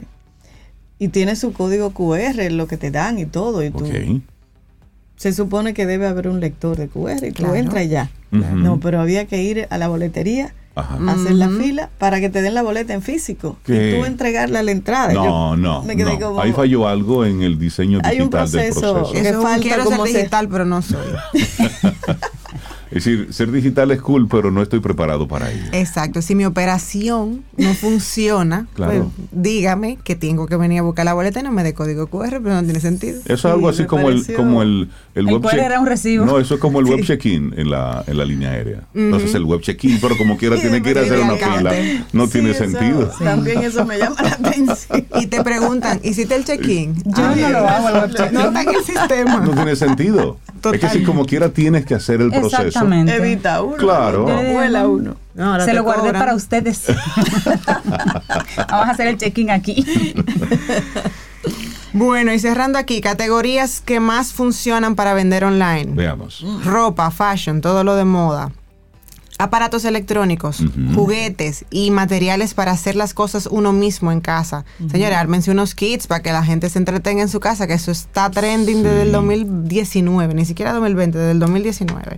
Y 1.00 1.10
tiene 1.10 1.36
su 1.36 1.52
código 1.54 1.92
QR, 1.92 2.50
lo 2.52 2.66
que 2.68 2.78
te 2.78 2.90
dan 2.92 3.20
y 3.20 3.26
todo. 3.26 3.64
Y 3.64 3.72
tú, 3.72 3.86
Ok. 3.86 4.22
Se 5.24 5.32
supone 5.32 5.74
que 5.74 5.86
debe 5.86 6.06
haber 6.06 6.28
un 6.28 6.42
lector 6.42 6.76
de 6.76 6.90
QR 6.90 7.24
y 7.26 7.32
tú 7.32 7.44
Claro. 7.44 7.56
entras 7.56 7.90
ya. 7.90 8.10
No, 8.32 8.78
pero 8.82 9.00
había 9.00 9.26
que 9.26 9.42
ir 9.42 9.68
a 9.70 9.78
la 9.78 9.88
boletería, 9.88 10.54
Ajá. 10.76 10.98
hacer 11.12 11.32
la 11.36 11.48
fila 11.48 11.90
para 11.98 12.20
que 12.20 12.30
te 12.30 12.42
den 12.42 12.54
la 12.54 12.62
boleta 12.62 12.94
en 12.94 13.02
físico. 13.02 13.56
¿Qué? 13.64 13.92
Y 13.92 13.96
tú 14.00 14.04
entregarla 14.04 14.60
a 14.60 14.64
la 14.64 14.72
entrada. 14.72 15.14
No, 15.14 15.24
Yo 15.24 15.56
no, 15.56 15.84
me 15.84 15.96
quedé 15.96 16.16
no. 16.16 16.20
como- 16.20 16.42
Ahí 16.42 16.52
falló 16.52 16.90
algo 16.90 17.24
en 17.24 17.42
el 17.42 17.58
diseño 17.58 18.02
Hay 18.04 18.18
un 18.20 18.30
digital 18.32 18.52
del 18.52 18.66
proceso. 18.74 18.94
proceso. 18.96 19.14
Que 19.24 19.30
Eso 19.30 19.42
falta 19.42 19.62
quiero 19.62 19.86
como 19.86 20.04
ser 20.04 20.12
se- 20.12 20.18
digital, 20.18 20.50
pero 20.50 20.66
no 20.66 20.82
soy. 20.82 20.98
Es 22.96 23.04
decir, 23.06 23.28
ser 23.34 23.52
digital 23.52 23.92
es 23.92 24.02
cool, 24.02 24.28
pero 24.28 24.52
no 24.52 24.62
estoy 24.62 24.80
preparado 24.80 25.28
para 25.28 25.52
ello. 25.52 25.64
Exacto, 25.72 26.22
si 26.22 26.36
mi 26.36 26.46
operación 26.46 27.44
no 27.58 27.74
funciona, 27.82 28.68
Claro. 28.74 29.12
pues 29.14 29.28
dígame 29.32 29.98
que 30.04 30.16
tengo 30.16 30.46
que 30.48 30.56
venir 30.58 30.80
a 30.80 30.82
buscar 30.84 31.06
la 31.06 31.14
boleta 31.14 31.40
y 31.40 31.44
no 31.44 31.52
me 31.52 31.64
dé 31.64 31.74
código 31.74 32.08
QR, 32.08 32.30
pero 32.42 32.54
no 32.56 32.64
tiene 32.64 32.80
sentido. 32.80 33.20
Eso 33.26 33.34
es 33.34 33.42
Sí, 33.42 33.48
algo 33.48 33.70
así 33.70 33.86
como 33.86 34.10
el, 34.10 34.26
como 34.36 34.62
el, 34.62 34.90
el, 35.16 35.28
El 35.28 35.34
web 35.34 35.42
QR 35.42 35.50
check- 35.58 35.66
era 35.66 35.80
un 35.80 35.86
recibo. 35.88 36.26
No, 36.26 36.40
eso 36.40 36.56
es 36.56 36.60
como 36.60 36.80
el 36.80 36.86
web 36.86 37.02
check-in 37.04 37.54
en 37.58 37.70
la, 37.70 38.04
en 38.08 38.18
la 38.18 38.26
línea 38.26 38.52
aérea. 38.52 38.82
Entonces 38.94 39.30
Ujú. 39.30 39.38
el 39.38 39.44
web 39.46 39.62
check-in, 39.62 40.00
pero 40.02 40.18
como 40.18 40.38
quiera 40.38 40.56
Sí, 40.56 40.62
tiene 40.62 40.82
que 40.82 40.92
ir 40.92 40.98
a 41.00 41.02
hacer 41.02 41.20
una 41.20 41.36
fila. 41.36 41.74
No 42.14 42.26
Sí, 42.28 42.32
tiene 42.34 42.52
eso- 42.52 42.64
sentido. 42.66 43.12
También 43.24 43.64
eso 43.64 43.86
me 43.86 43.98
llama 43.98 44.16
la 44.22 44.30
atención. 44.34 45.06
Y 45.20 45.28
te 45.28 45.44
preguntan, 45.44 46.00
¿hiciste 46.04 46.36
el 46.36 46.46
check-in? 46.46 46.96
Yo 47.04 47.12
Ah, 47.18 47.36
no 47.36 47.50
lo 47.50 47.68
hago 47.68 47.90
el 47.90 47.96
web 47.96 48.16
check-in. 48.16 48.34
No 48.34 48.42
está 48.48 48.62
en 48.62 48.70
el 48.70 48.84
sistema. 48.84 49.40
No 49.40 49.52
tiene 49.54 49.76
sentido. 49.76 50.38
Es 50.72 50.80
que 50.80 50.90
si 50.90 51.04
como 51.04 51.26
quiera 51.26 51.50
tienes 51.50 51.86
que 51.86 51.94
hacer 51.96 52.22
el 52.22 52.30
proceso. 52.30 52.83
Exactamente. 52.84 53.16
Evita 53.16 53.62
uno. 53.62 53.78
Claro. 53.78 54.28
No 54.28 54.54
vuela 54.54 54.88
uno. 54.88 55.16
No, 55.36 55.52
ahora 55.54 55.66
Se 55.66 55.74
lo 55.74 55.84
guardé 55.84 56.02
cobran. 56.04 56.20
para 56.22 56.36
ustedes. 56.36 56.86
Vamos 58.70 58.88
a 58.88 58.92
hacer 58.92 59.08
el 59.08 59.18
check-in 59.18 59.50
aquí. 59.52 60.14
Bueno, 61.96 62.34
y 62.34 62.40
cerrando 62.40 62.80
aquí, 62.80 63.02
categorías 63.02 63.80
que 63.80 64.00
más 64.00 64.34
funcionan 64.34 64.96
para 64.96 65.14
vender 65.14 65.44
online. 65.44 65.92
Veamos. 65.94 66.44
Ropa, 66.66 67.12
fashion, 67.12 67.62
todo 67.62 67.84
lo 67.84 67.96
de 67.96 68.04
moda. 68.04 68.52
Aparatos 69.38 69.86
electrónicos, 69.86 70.64
juguetes 70.96 71.66
y 71.70 71.92
materiales 71.92 72.54
para 72.56 72.72
hacer 72.72 72.96
las 72.96 73.14
cosas 73.14 73.48
uno 73.52 73.74
mismo 73.74 74.12
en 74.12 74.22
casa. 74.22 74.64
Señores, 74.90 75.18
ármense 75.18 75.52
unos 75.52 75.76
kits 75.76 76.08
para 76.08 76.22
que 76.24 76.32
la 76.32 76.44
gente 76.44 76.70
se 76.70 76.80
entretenga 76.80 77.22
en 77.22 77.30
su 77.30 77.40
casa, 77.40 77.68
que 77.68 77.74
eso 77.74 77.92
está 77.92 78.32
trending 78.32 78.78
Sí. 78.78 78.84
desde 78.84 79.02
el 79.04 79.12
2019, 79.12 80.34
ni 80.34 80.46
siquiera 80.46 80.72
2020, 80.74 81.18
desde 81.18 81.32
el 81.32 81.40
2019. 81.40 82.18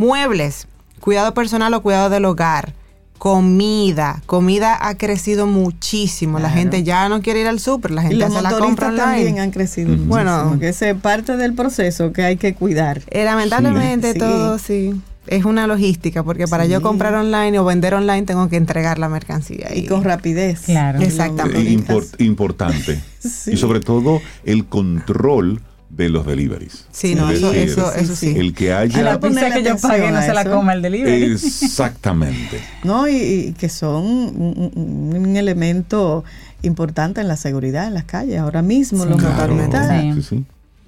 Muebles, 0.00 0.66
cuidado 1.00 1.34
personal 1.34 1.74
o 1.74 1.82
cuidado 1.82 2.08
del 2.08 2.24
hogar. 2.24 2.72
Comida, 3.18 4.22
comida 4.24 4.78
ha 4.80 4.94
crecido 4.96 5.46
muchísimo. 5.46 6.38
La 6.38 6.48
gente 6.48 6.82
ya 6.82 7.06
no 7.10 7.20
quiere 7.20 7.42
ir 7.42 7.46
al 7.48 7.60
súper, 7.60 7.90
la 7.90 8.00
Y 8.04 8.06
gente 8.06 8.24
los 8.24 8.32
se 8.32 8.40
la 8.40 8.50
compra 8.58 8.86
online. 8.86 9.02
también 9.04 9.38
han 9.40 9.50
crecido 9.50 9.92
Ujú. 9.92 10.04
Bueno. 10.04 10.30
muchísimo, 10.38 10.58
que 10.60 10.68
ese 10.70 10.90
es 10.92 10.96
parte 10.96 11.36
del 11.36 11.52
proceso 11.52 12.14
que 12.14 12.22
hay 12.24 12.38
que 12.38 12.54
cuidar. 12.54 13.02
Eh, 13.10 13.24
lamentablemente 13.24 14.14
Sí. 14.14 14.18
todo 14.18 14.58
sí. 14.58 14.98
Es 15.26 15.44
una 15.44 15.66
logística, 15.66 16.22
porque 16.22 16.48
para 16.48 16.64
Sí. 16.64 16.70
yo 16.70 16.80
comprar 16.80 17.14
online 17.14 17.58
o 17.58 17.64
vender 17.66 17.92
online 17.92 18.22
tengo 18.22 18.48
que 18.48 18.56
entregar 18.56 18.98
la 18.98 19.10
mercancía. 19.10 19.68
Y 19.76 19.84
con 19.84 20.02
rapidez. 20.02 20.60
Claro. 20.62 20.98
Exactamente. 21.02 21.60
Eh, 21.60 21.76
import- 21.78 22.18
importante. 22.20 23.02
Sí. 23.20 23.50
Y 23.52 23.56
sobre 23.58 23.80
todo 23.80 24.22
el 24.44 24.64
control 24.64 25.60
de 26.04 26.08
los 26.10 26.26
deliveries. 26.26 26.84
Sí, 26.92 27.14
no, 27.14 27.30
Es 27.30 27.38
eso, 27.38 27.52
decir, 27.52 27.68
eso, 27.70 27.94
eso 27.94 28.16
sí. 28.16 28.34
El 28.36 28.54
que 28.54 28.72
haya... 28.72 29.02
la 29.02 29.20
pizza 29.20 29.50
que 29.50 29.62
yo 29.62 29.76
pagué 29.78 30.10
no 30.10 30.20
se 30.22 30.32
la 30.34 30.44
coma 30.44 30.72
el 30.72 30.82
delivery. 30.82 31.32
Exactamente. 31.32 32.60
No, 32.84 33.06
y, 33.08 33.14
y 33.14 33.52
que 33.52 33.68
son 33.68 34.04
un, 34.04 34.72
un- 35.16 35.36
elemento 35.36 36.24
importante 36.62 37.20
en 37.20 37.28
la 37.28 37.36
seguridad 37.36 37.86
en 37.86 37.94
las 37.94 38.04
calles. 38.04 38.38
Ahora 38.38 38.62
mismo 38.62 39.04
los 39.04 39.18
Claro. 39.20 39.54
motoristas 39.54 40.00
Sí. 40.00 40.12
Sí, 40.14 40.22
sí. 40.22 40.44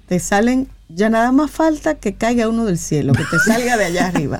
te 0.07 0.19
salen, 0.19 0.67
ya 0.89 1.09
nada 1.09 1.31
más 1.31 1.49
falta 1.49 1.95
que 1.95 2.13
caiga 2.15 2.47
uno 2.49 2.65
del 2.65 2.77
cielo, 2.77 3.13
que 3.13 3.23
te 3.23 3.39
salga 3.39 3.77
de 3.77 3.85
allá 3.85 4.07
arriba. 4.13 4.39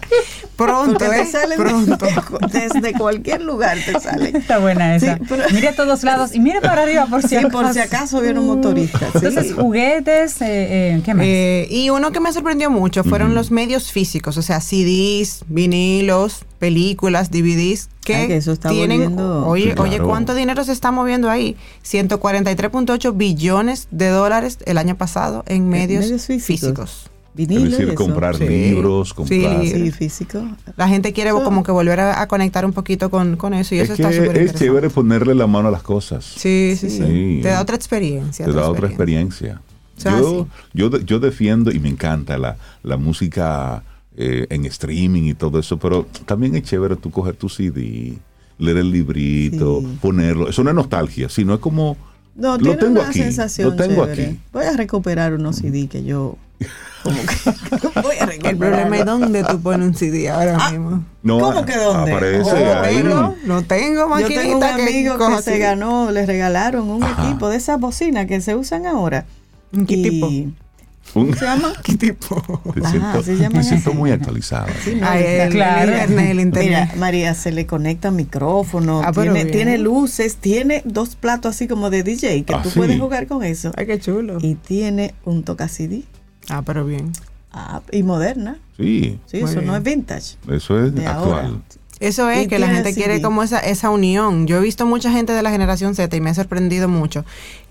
Pronto, 0.55 0.97
te 0.97 1.21
¿eh? 1.21 1.25
salen 1.25 1.57
Pronto. 1.57 2.05
desde 2.51 2.93
cualquier 2.93 3.41
lugar 3.41 3.77
te 3.83 3.99
salen. 3.99 4.35
Está 4.35 4.59
buena 4.59 4.95
esa. 4.95 5.15
Sí, 5.17 5.21
pero- 5.27 5.43
Mire 5.51 5.69
a 5.69 5.75
todos 5.75 6.03
lados 6.03 6.35
y 6.35 6.39
mire 6.39 6.61
para 6.61 6.83
arriba 6.83 7.07
por 7.07 7.21
si 7.23 7.29
Sí, 7.29 7.35
acaso. 7.37 7.51
por 7.51 7.73
si 7.73 7.79
acaso 7.79 8.21
viene 8.21 8.39
un 8.39 8.45
motorista. 8.47 8.99
sí. 8.99 9.05
Entonces, 9.15 9.53
juguetes, 9.53 10.41
eh, 10.41 10.45
eh, 10.95 11.01
¿qué 11.03 11.13
más? 11.15 11.25
Eh, 11.27 11.67
y 11.71 11.89
uno 11.89 12.11
que 12.11 12.19
me 12.19 12.31
sorprendió 12.31 12.69
mucho 12.69 13.03
fueron 13.03 13.33
los 13.33 13.49
medios 13.49 13.91
físicos, 13.91 14.37
o 14.37 14.41
sea, 14.43 14.61
CDs, 14.61 15.43
vinilos, 15.47 16.45
películas, 16.67 17.29
DVDs, 17.29 17.89
que, 18.05 18.15
Ay, 18.15 18.27
que 18.27 18.37
eso 18.37 18.53
está 18.53 18.69
tienen, 18.69 18.99
volviendo- 19.01 19.45
oye, 19.47 19.63
Sí, 19.73 19.79
oye, 19.79 19.89
claro. 19.95 20.07
¿cuánto 20.07 20.33
dinero 20.33 20.63
se 20.63 20.71
está 20.71 20.91
moviendo 20.91 21.29
ahí? 21.29 21.57
143.8 21.83 23.11
billones 23.17 23.87
de 23.91 24.07
dólares 24.07 24.57
el 24.65 24.77
año 24.77 24.95
pasado 24.95 25.43
en 25.47 25.67
medios, 25.67 26.05
medios 26.05 26.25
físicos. 26.25 26.45
físicos. 26.45 27.03
Es 27.05 27.09
Vinilo 27.35 27.65
y 27.65 27.69
decir, 27.71 27.93
comprar 27.95 28.37
Sí. 28.37 28.47
libros, 28.47 29.09
Sí, 29.09 29.13
comprar... 29.15 29.63
libros. 29.63 29.81
Sí, 29.85 29.91
físico. 29.91 30.43
La 30.77 30.87
gente 30.87 31.11
quiere 31.13 31.31
Eso- 31.31 31.43
como 31.43 31.63
que 31.63 31.71
volver 31.71 31.99
a, 31.99 32.21
a 32.21 32.27
conectar 32.27 32.63
un 32.63 32.73
poquito 32.73 33.09
con, 33.09 33.35
con 33.37 33.53
eso 33.55 33.73
y 33.75 33.79
Es 33.79 33.89
eso 33.89 33.95
que 33.97 34.03
está 34.03 34.13
súper 34.25 34.37
es 34.37 34.53
chévere 34.53 34.89
ponerle 34.89 35.33
la 35.35 35.47
mano 35.47 35.67
a 35.67 35.71
las 35.71 35.81
cosas. 35.83 36.23
Sí, 36.25 36.75
sí, 36.79 36.89
sí, 36.89 36.97
Sí. 37.05 37.39
Te 37.41 37.49
da 37.49 37.61
otra 37.61 37.75
experiencia. 37.75 38.45
Te 38.45 38.53
da 38.53 38.69
otra 38.69 38.87
experiencia. 38.87 39.59
Eso 39.97 40.09
es 40.09 40.21
Yo, 40.73 40.89
yo, 40.89 40.99
yo 40.99 41.19
defiendo 41.19 41.71
y 41.71 41.79
me 41.79 41.89
encanta 41.89 42.37
la, 42.37 42.55
la 42.83 42.97
música 42.97 43.83
eh, 44.17 44.45
en 44.49 44.65
streaming 44.65 45.23
y 45.23 45.33
todo 45.33 45.59
eso, 45.59 45.77
pero 45.79 46.05
también 46.25 46.55
es 46.55 46.63
chévere 46.63 46.95
tú 46.95 47.09
coger 47.11 47.35
tu 47.35 47.49
CD, 47.49 48.13
leer 48.59 48.77
el 48.77 48.91
librito, 48.91 49.81
Sí. 49.81 49.97
ponerlo. 50.01 50.49
Eso 50.49 50.63
no 50.63 50.69
es 50.69 50.75
nostalgia, 50.75 51.29
sino 51.29 51.53
es 51.55 51.59
como... 51.59 51.97
No, 52.35 52.53
Lo 52.53 52.57
tiene 52.57 52.77
tengo 52.77 52.99
una 52.99 53.09
aquí, 53.09 53.19
sensación 53.19 53.69
lo 53.69 53.75
tengo 53.75 54.05
chévere. 54.05 54.23
aquí. 54.25 54.39
Voy 54.51 54.65
a 54.65 54.75
recuperar 54.75 55.33
unos 55.33 55.57
CD 55.57 55.87
que 55.87 56.03
yo 56.03 56.35
como 57.03 57.15
que 57.17 57.99
voy 58.01 58.15
a 58.19 58.25
recuperar. 58.25 58.51
El 58.53 58.57
problema 58.57 58.97
es 58.97 59.05
dónde 59.05 59.43
tú 59.43 59.59
pones 59.61 59.87
un 59.87 59.93
CD 59.93 60.29
ahora 60.29 60.57
Ah, 60.59 60.71
mismo. 60.71 61.03
No, 61.21 61.37
¿Cómo 61.39 61.63
que 61.65 61.75
dónde? 61.77 62.11
Aparece 62.11 62.51
Oh, 62.51 62.81
ahí. 62.81 62.95
tengo, 62.95 63.35
no 63.45 63.63
tengo 63.63 63.93
Yo 64.01 64.07
maquinita 64.07 64.41
tengo 64.41 64.57
un 64.57 64.63
amigo 64.63 65.17
que, 65.17 65.35
se 65.37 65.41
CD. 65.43 65.59
ganó, 65.59 66.09
le 66.11 66.25
regalaron 66.25 66.89
un 66.89 67.03
Ajá. 67.03 67.27
equipo 67.29 67.49
de 67.49 67.57
esas 67.57 67.79
bocinas 67.79 68.25
que 68.25 68.41
se 68.41 68.55
usan 68.55 68.87
ahora. 68.87 69.25
¿Un 69.71 69.85
qué 69.85 69.95
Y- 69.95 70.01
tipo? 70.09 70.29
Un- 71.15 71.35
¿Se 71.37 71.45
llama? 71.45 71.73
¿Qué 71.83 71.93
tipo? 71.97 72.61
me 72.75 72.81
Ajá, 72.81 72.89
siento, 72.91 73.23
se 73.23 73.35
llaman 73.35 73.57
me 73.57 73.63
siento 73.63 73.89
así. 73.91 73.97
muy 73.99 74.11
actualizado. 74.11 74.67
Sí, 74.83 74.95
no, 74.95 75.13
el, 75.13 75.51
Claro. 75.51 75.91
el 75.93 76.19
el 76.19 76.39
internet. 76.39 76.89
Mira, 76.89 76.91
María, 76.97 77.33
se 77.35 77.51
le 77.51 77.65
conecta 77.65 78.09
micrófono, 78.11 79.01
Ah, 79.03 79.11
tiene, 79.11 79.77
luces, 79.77 80.37
tiene 80.37 80.81
dos 80.85 81.15
platos 81.15 81.55
así 81.55 81.67
como 81.67 81.89
de 81.89 82.03
DJ, 82.03 82.43
que 82.43 82.53
Ah, 82.55 82.61
tú 82.63 82.69
sí. 82.71 82.79
puedes 82.79 82.99
jugar 82.99 83.27
con 83.27 83.43
eso. 83.43 83.71
Ay, 83.77 83.85
qué 83.85 83.99
chulo. 83.99 84.37
Y 84.41 84.55
tiene 84.55 85.13
un 85.25 85.43
toca 85.43 85.67
CD. 85.67 86.03
Ah, 86.49 86.61
pero 86.65 86.85
bien. 86.85 87.11
Ah, 87.51 87.81
y 87.91 88.01
moderna. 88.03 88.57
Sí, 88.77 89.19
Sí, 89.27 89.41
Muy 89.41 89.51
eso 89.51 89.61
no 89.61 89.75
es 89.75 89.83
vintage. 89.83 90.37
eso 90.51 90.83
es 90.83 90.95
De 90.95 91.05
actual. 91.05 91.45
ahora. 91.45 91.51
Eso 91.99 92.29
es 92.29 92.47
que 92.47 92.57
la 92.59 92.67
gente 92.69 92.93
quiere 92.93 93.21
como 93.21 93.43
esa, 93.43 93.59
esa 93.59 93.89
unión. 93.91 94.45
Yo 94.47 94.57
he 94.57 94.61
visto 94.61 94.85
mucha 94.85 95.11
gente 95.11 95.31
de 95.31 95.41
la 95.43 95.51
generación 95.51 95.93
Z 95.95 96.13
y 96.17 96.19
me 96.21 96.31
ha 96.31 96.33
sorprendido 96.33 96.89
mucho 96.89 97.23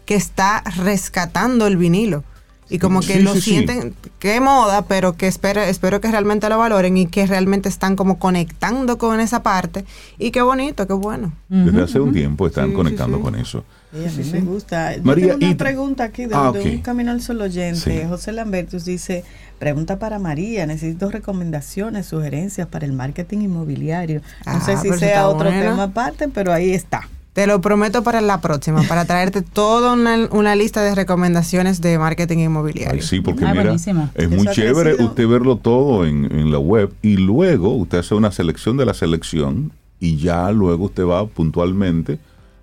que 0.06 0.14
está 0.14 0.62
rescatando 0.76 1.66
el 1.66 1.76
vinilo. 1.76 2.24
Y 2.70 2.78
como 2.78 3.00
que 3.00 3.14
Sí, 3.14 3.18
lo 3.20 3.34
sí, 3.34 3.40
sí. 3.42 3.50
sienten, 3.50 3.94
que 4.18 4.40
moda, 4.40 4.82
pero 4.86 5.14
que 5.16 5.26
espero, 5.26 5.60
espero 5.60 6.00
que 6.00 6.10
realmente 6.10 6.48
lo 6.48 6.56
valoren 6.56 6.96
y 6.96 7.06
que 7.06 7.26
realmente 7.26 7.68
están 7.68 7.96
como 7.96 8.18
conectando 8.18 8.96
con 8.96 9.20
esa 9.20 9.42
parte. 9.42 9.84
Y 10.18 10.30
qué 10.30 10.40
bonito, 10.40 10.86
qué 10.86 10.94
bueno. 10.94 11.32
Desde 11.48 11.82
hace 11.82 12.00
un 12.00 12.12
tiempo 12.14 12.46
están 12.46 12.72
conectando 12.72 13.18
sí. 13.18 13.22
con 13.22 13.34
eso. 13.34 13.64
Sí, 13.92 14.06
a 14.06 14.10
mí 14.24 14.30
me 14.32 14.40
gusta. 14.40 14.96
Yo 14.96 15.02
María, 15.02 15.24
tengo 15.32 15.36
una 15.38 15.50
y- 15.50 15.54
pregunta 15.54 16.04
aquí 16.04 16.24
de, 16.24 16.34
Ah, 16.34 16.50
de 16.50 16.62
un 16.62 16.78
Camino 16.78 17.10
al 17.10 17.20
Sol 17.20 17.42
oyente. 17.42 17.78
Sí. 18.00 18.08
José 18.08 18.32
Lambertus 18.32 18.86
dice, 18.86 19.22
pregunta 19.58 19.98
para 19.98 20.18
María, 20.18 20.64
necesito 20.66 21.10
recomendaciones, 21.10 22.06
sugerencias 22.06 22.66
para 22.68 22.86
el 22.86 22.94
marketing 22.94 23.38
inmobiliario. 23.42 24.22
No 24.46 24.52
Ah, 24.52 24.60
sé 24.64 24.78
si 24.78 24.90
sea 24.98 25.28
otro 25.28 25.50
tema 25.50 25.82
aparte, 25.82 26.28
pero 26.28 26.54
ahí 26.54 26.72
está. 26.72 27.06
Te 27.32 27.46
lo 27.46 27.60
prometo 27.62 28.02
para 28.02 28.20
la 28.20 28.40
próxima, 28.40 28.82
para 28.88 29.04
traerte 29.04 29.42
toda 29.42 29.94
una, 29.94 30.28
una 30.30 30.54
lista 30.54 30.82
de 30.82 30.94
recomendaciones 30.94 31.80
de 31.80 31.98
marketing 31.98 32.38
inmobiliario. 32.38 33.00
Ay, 33.00 33.06
sí, 33.06 33.20
porque 33.20 33.44
Ah, 33.44 33.52
mira, 33.52 33.62
buenísimo. 33.64 34.10
es 34.14 34.28
muy 34.30 34.46
chévere 34.48 34.94
usted 35.02 35.26
verlo 35.26 35.56
todo 35.56 36.04
en, 36.06 36.24
en 36.30 36.52
la 36.52 36.58
web 36.58 36.92
y 37.00 37.16
luego 37.16 37.74
usted 37.74 37.98
hace 37.98 38.14
una 38.14 38.32
selección 38.32 38.76
de 38.76 38.84
la 38.86 38.94
selección 38.94 39.72
y 39.98 40.16
ya 40.16 40.50
luego 40.50 40.86
usted 40.86 41.04
va 41.04 41.26
puntualmente 41.26 42.18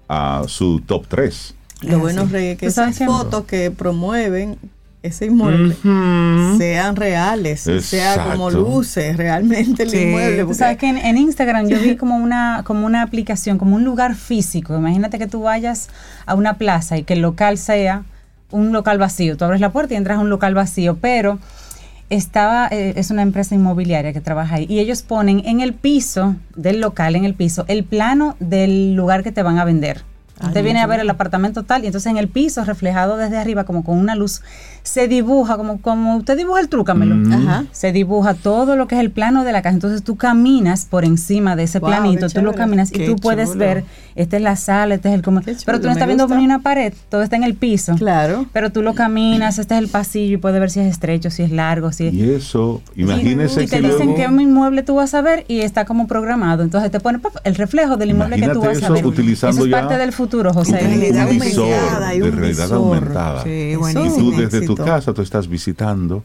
a 0.07 0.43
su 0.47 0.81
top 0.81 1.05
3. 1.07 1.55
Lo 1.83 1.99
bueno, 1.99 2.25
Rey, 2.29 2.47
es 2.49 2.57
que 2.57 2.65
¿Tú 2.67 2.73
sabes 2.73 2.95
esas 2.99 3.07
fotos 3.07 3.45
que 3.45 3.71
promueven 3.71 4.57
ese 5.01 5.27
inmueble 5.27 5.75
sean 6.57 6.95
reales, 6.95 7.61
sea 7.81 8.31
como 8.31 8.49
luce 8.49 9.13
realmente 9.13 9.83
el 9.83 9.89
Sí. 9.89 9.97
inmueble. 10.01 10.43
Porque- 10.43 10.57
sabes 10.57 10.77
que 10.77 10.89
en, 10.89 10.97
en 10.97 11.17
Instagram 11.17 11.67
yo 11.67 11.79
vi 11.79 11.95
como 11.97 12.17
una, 12.17 12.63
como 12.65 12.85
una 12.85 13.01
aplicación, 13.01 13.57
como 13.57 13.75
un 13.75 13.83
lugar 13.85 14.15
físico. 14.15 14.75
Imagínate 14.77 15.17
que 15.17 15.27
tú 15.27 15.41
vayas 15.43 15.89
a 16.25 16.35
una 16.35 16.57
plaza 16.57 16.97
y 16.97 17.03
que 17.03 17.13
el 17.13 17.21
local 17.21 17.57
sea 17.57 18.03
un 18.51 18.71
local 18.73 18.97
vacío. 18.97 19.37
Tú 19.37 19.45
abres 19.45 19.61
la 19.61 19.71
puerta 19.71 19.93
y 19.93 19.97
entras 19.97 20.17
a 20.17 20.21
un 20.21 20.29
local 20.29 20.53
vacío, 20.53 20.97
pero 20.99 21.39
estaba, 22.09 22.67
eh, 22.71 22.93
es 22.95 23.11
una 23.11 23.21
empresa 23.21 23.53
inmobiliaria 23.55 24.13
que 24.13 24.21
trabaja 24.21 24.55
ahí 24.55 24.65
y 24.67 24.79
ellos 24.79 25.03
ponen 25.03 25.43
en 25.45 25.61
el 25.61 25.73
piso 25.73 26.35
del 26.55 26.81
local, 26.81 27.15
en 27.15 27.23
el 27.23 27.35
piso, 27.35 27.65
el 27.67 27.83
plano 27.83 28.35
del 28.39 28.95
lugar 28.95 29.23
que 29.23 29.31
te 29.31 29.43
van 29.43 29.59
a 29.59 29.65
vender. 29.65 30.01
Usted 30.41 30.63
viene 30.63 30.79
a 30.79 30.87
ver 30.87 31.01
el 31.01 31.09
apartamento 31.09 31.63
tal 31.63 31.83
y 31.83 31.87
entonces 31.87 32.09
en 32.09 32.17
el 32.17 32.29
piso 32.29 32.63
reflejado 32.63 33.17
desde 33.17 33.37
arriba 33.37 33.65
como 33.65 33.83
con 33.83 33.97
una 33.97 34.15
luz 34.15 34.41
se 34.83 35.07
dibuja 35.07 35.57
como 35.57 35.81
como 35.81 36.17
usted 36.17 36.37
dibuja 36.37 36.59
el 36.61 36.69
trúcamelo. 36.69 37.15
Mm. 37.15 37.33
Ajá. 37.33 37.65
Se 37.71 37.91
dibuja 37.91 38.33
todo 38.33 38.75
lo 38.75 38.87
que 38.87 38.95
es 38.95 39.01
el 39.01 39.11
plano 39.11 39.43
de 39.43 39.51
la 39.51 39.61
casa. 39.61 39.75
Entonces 39.75 40.03
tú 40.03 40.15
caminas 40.15 40.85
por 40.85 41.05
encima 41.05 41.55
de 41.55 41.63
ese 41.63 41.79
Wow, 41.79 41.89
planito, 41.89 42.29
tú 42.29 42.41
lo 42.41 42.53
caminas 42.53 42.91
y 42.93 43.05
tú 43.05 43.15
puedes 43.15 43.55
ver, 43.55 43.83
esta 44.15 44.37
es 44.37 44.43
la 44.43 44.55
sala, 44.55 44.95
este 44.95 45.09
es 45.09 45.15
el 45.15 45.21
comedor. 45.21 45.55
Pero 45.65 45.79
tú 45.79 45.87
no 45.87 45.93
estás 45.93 46.07
viendo 46.07 46.27
ni 46.27 46.45
una 46.45 46.59
pared, 46.59 46.93
todo 47.09 47.21
está 47.21 47.35
en 47.35 47.43
el 47.43 47.55
piso. 47.55 47.95
Claro. 47.95 48.45
Pero 48.53 48.71
tú 48.71 48.81
lo 48.81 48.93
caminas, 48.93 49.59
este 49.59 49.75
es 49.75 49.79
el 49.81 49.87
pasillo 49.87 50.35
y 50.35 50.37
puedes 50.37 50.59
ver 50.59 50.69
si 50.69 50.79
es 50.79 50.87
estrecho, 50.87 51.29
si 51.29 51.43
es 51.43 51.51
largo, 51.51 51.91
si 51.91 52.07
es... 52.07 52.13
Y 52.13 52.29
eso, 52.31 52.81
imagínese 52.95 53.63
y 53.63 53.67
te 53.67 53.77
que 53.77 53.87
dicen 53.87 54.07
luego, 54.07 54.15
qué 54.15 54.41
inmueble 54.41 54.83
tú 54.83 54.95
vas 54.95 55.13
a 55.13 55.21
ver 55.21 55.45
y 55.47 55.61
está 55.61 55.85
como 55.85 56.07
programado. 56.07 56.63
Entonces 56.63 56.91
te 56.91 56.99
pone 56.99 57.19
el 57.43 57.55
reflejo 57.55 57.97
del 57.97 58.11
inmueble 58.11 58.39
que 58.39 58.49
tú 58.49 58.61
vas 58.61 58.77
a 58.77 58.85
eso 58.85 58.93
ver. 58.93 59.05
utilizando 59.05 59.57
eso 59.57 59.65
es 59.65 59.71
ya 59.71 59.81
parte 59.81 59.97
del 59.97 60.11
futuro, 60.11 60.53
José. 60.53 60.71
un 60.73 60.77
Realidad 60.79 61.29
visor 61.29 61.73
aumentada 61.73 62.15
y 62.15 62.19
de 62.19 62.29
un 62.29 62.37
realidad 62.37 62.73
aumentada. 62.73 63.43
Sí, 63.43 63.49
Y 63.49 63.93
tú 63.93 64.27
un 64.27 64.37
desde 64.37 64.65
tu 64.75 64.83
casa 64.83 65.13
tú 65.13 65.21
estás 65.21 65.47
visitando 65.47 66.23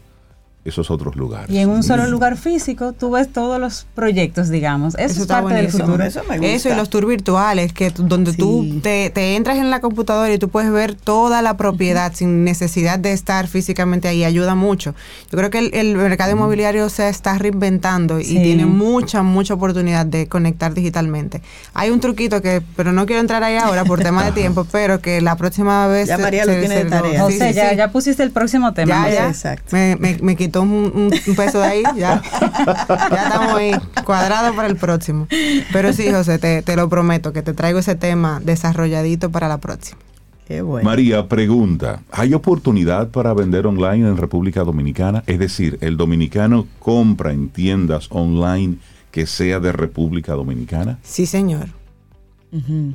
esos 0.65 0.89
otros 0.89 1.15
lugares. 1.15 1.49
Y 1.51 1.59
en 1.59 1.69
un 1.69 1.83
solo 1.83 2.07
lugar 2.07 2.37
físico 2.37 2.91
tú 2.93 3.11
ves 3.11 3.31
todos 3.31 3.59
los 3.59 3.85
proyectos, 3.93 4.49
digamos. 4.49 4.95
Eso, 4.95 5.03
Eso 5.05 5.13
es 5.13 5.21
está 5.21 5.41
parte 5.43 5.55
del 5.57 5.69
futuro. 5.69 6.03
Eso 6.03 6.21
me 6.27 6.37
gusta. 6.39 6.51
Eso 6.53 6.69
y 6.69 6.75
los 6.75 6.89
tours 6.89 7.07
virtuales, 7.07 7.71
que 7.71 7.91
donde 7.91 8.31
Sí. 8.31 8.37
tú 8.37 8.79
te, 8.81 9.11
te 9.11 9.35
entras 9.35 9.57
en 9.57 9.69
la 9.69 9.79
computadora 9.79 10.33
y 10.33 10.39
tú 10.39 10.49
puedes 10.49 10.71
ver 10.71 10.95
toda 10.95 11.43
la 11.43 11.55
propiedad 11.55 12.11
sin 12.15 12.43
necesidad 12.43 12.97
de 12.97 13.13
estar 13.13 13.47
físicamente 13.47 14.07
ahí, 14.07 14.23
ayuda 14.23 14.55
mucho. 14.55 14.95
Yo 15.31 15.37
creo 15.37 15.51
que 15.51 15.59
el, 15.59 15.73
el 15.75 15.95
mercado 15.97 16.31
inmobiliario 16.31 16.89
se 16.89 17.09
está 17.09 17.37
reinventando 17.37 18.19
y 18.19 18.23
tiene 18.41 18.65
mucha, 18.65 19.21
mucha 19.21 19.53
oportunidad 19.53 20.07
de 20.07 20.27
conectar 20.27 20.73
digitalmente. 20.73 21.43
Hay 21.75 21.91
un 21.91 21.99
truquito 21.99 22.41
que, 22.41 22.63
pero 22.75 22.91
no 22.91 23.05
quiero 23.05 23.21
entrar 23.21 23.43
ahí 23.43 23.55
ahora 23.57 23.85
por 23.85 24.01
tema 24.01 24.23
de 24.25 24.31
tiempo, 24.41 24.65
pero 24.71 24.99
que 24.99 25.21
la 25.21 25.35
próxima 25.35 25.85
vez... 25.85 26.07
Ya 26.07 26.17
se- 26.17 26.23
María 26.23 26.45
lo 26.45 26.53
se- 26.53 26.59
tiene 26.61 26.75
se 26.75 26.83
de 26.85 26.89
tarea. 26.89 27.11
sí, 27.27 27.33
José, 27.33 27.49
sí, 27.49 27.53
ya, 27.55 27.69
sí. 27.69 27.75
ya 27.75 27.91
pusiste 27.91 28.23
el 28.23 28.31
próximo 28.31 28.73
tema. 28.73 29.07
Ya, 29.09 29.13
ya. 29.13 29.27
Exacto. 29.29 29.75
Me, 29.75 29.95
me- 29.97 30.17
me 30.21 30.35
quitó 30.35 30.54
un, 30.61 30.91
un- 30.95 31.13
un 31.27 31.35
peso 31.35 31.59
de 31.59 31.65
ahí, 31.67 31.83
ya. 31.97 32.21
ya 32.21 33.23
estamos 33.23 33.53
ahí, 33.55 33.71
cuadrados 34.05 34.55
para 34.55 34.67
el 34.67 34.75
próximo. 34.75 35.27
Pero 35.71 35.93
sí, 35.93 36.11
José, 36.11 36.39
te, 36.39 36.61
te 36.61 36.75
lo 36.75 36.89
prometo, 36.89 37.33
que 37.33 37.41
te 37.41 37.53
traigo 37.53 37.79
ese 37.79 37.95
tema 37.95 38.39
desarrolladito 38.43 39.29
para 39.29 39.47
la 39.47 39.57
próxima. 39.59 39.99
Qué 40.47 40.61
bueno. 40.61 40.87
María 40.87 41.27
pregunta, 41.27 42.01
¿hay 42.11 42.33
oportunidad 42.35 43.09
para 43.09 43.33
vender 43.33 43.65
online 43.65 44.07
en 44.07 44.17
República 44.17 44.63
Dominicana? 44.63 45.23
Es 45.25 45.39
decir, 45.39 45.79
¿el 45.81 45.97
dominicano 45.97 46.67
compra 46.79 47.31
en 47.33 47.49
tiendas 47.49 48.07
online 48.11 48.75
que 49.09 49.25
sea 49.25 49.59
de 49.59 49.71
República 49.71 50.33
Dominicana? 50.33 50.99
Sí, 51.01 51.25
señor. 51.25 51.69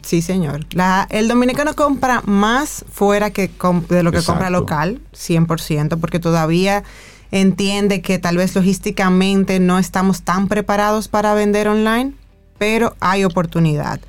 Sí, 0.03 0.23
señor. 0.23 0.61
La, 0.71 1.07
el 1.11 1.29
dominicano 1.29 1.75
compra 1.75 2.23
más 2.25 2.83
fuera 2.91 3.31
que 3.31 3.51
com- 3.51 3.85
de 3.91 4.03
lo 4.03 4.11
que 4.11 4.23
compra 4.23 4.49
local, 4.49 5.01
100%, 5.13 5.99
porque 6.01 6.19
todavía 6.19 6.83
entiende 7.31 8.03
que 8.03 8.19
tal 8.19 8.37
vez 8.37 8.55
logísticamente 8.55 9.61
no 9.61 9.79
estamos 9.79 10.23
tan 10.23 10.49
preparados 10.49 11.09
para 11.09 11.35
vender 11.35 11.69
online, 11.69 12.13
pero 12.59 12.97
hay 13.01 13.25
oportunidad. 13.25 14.01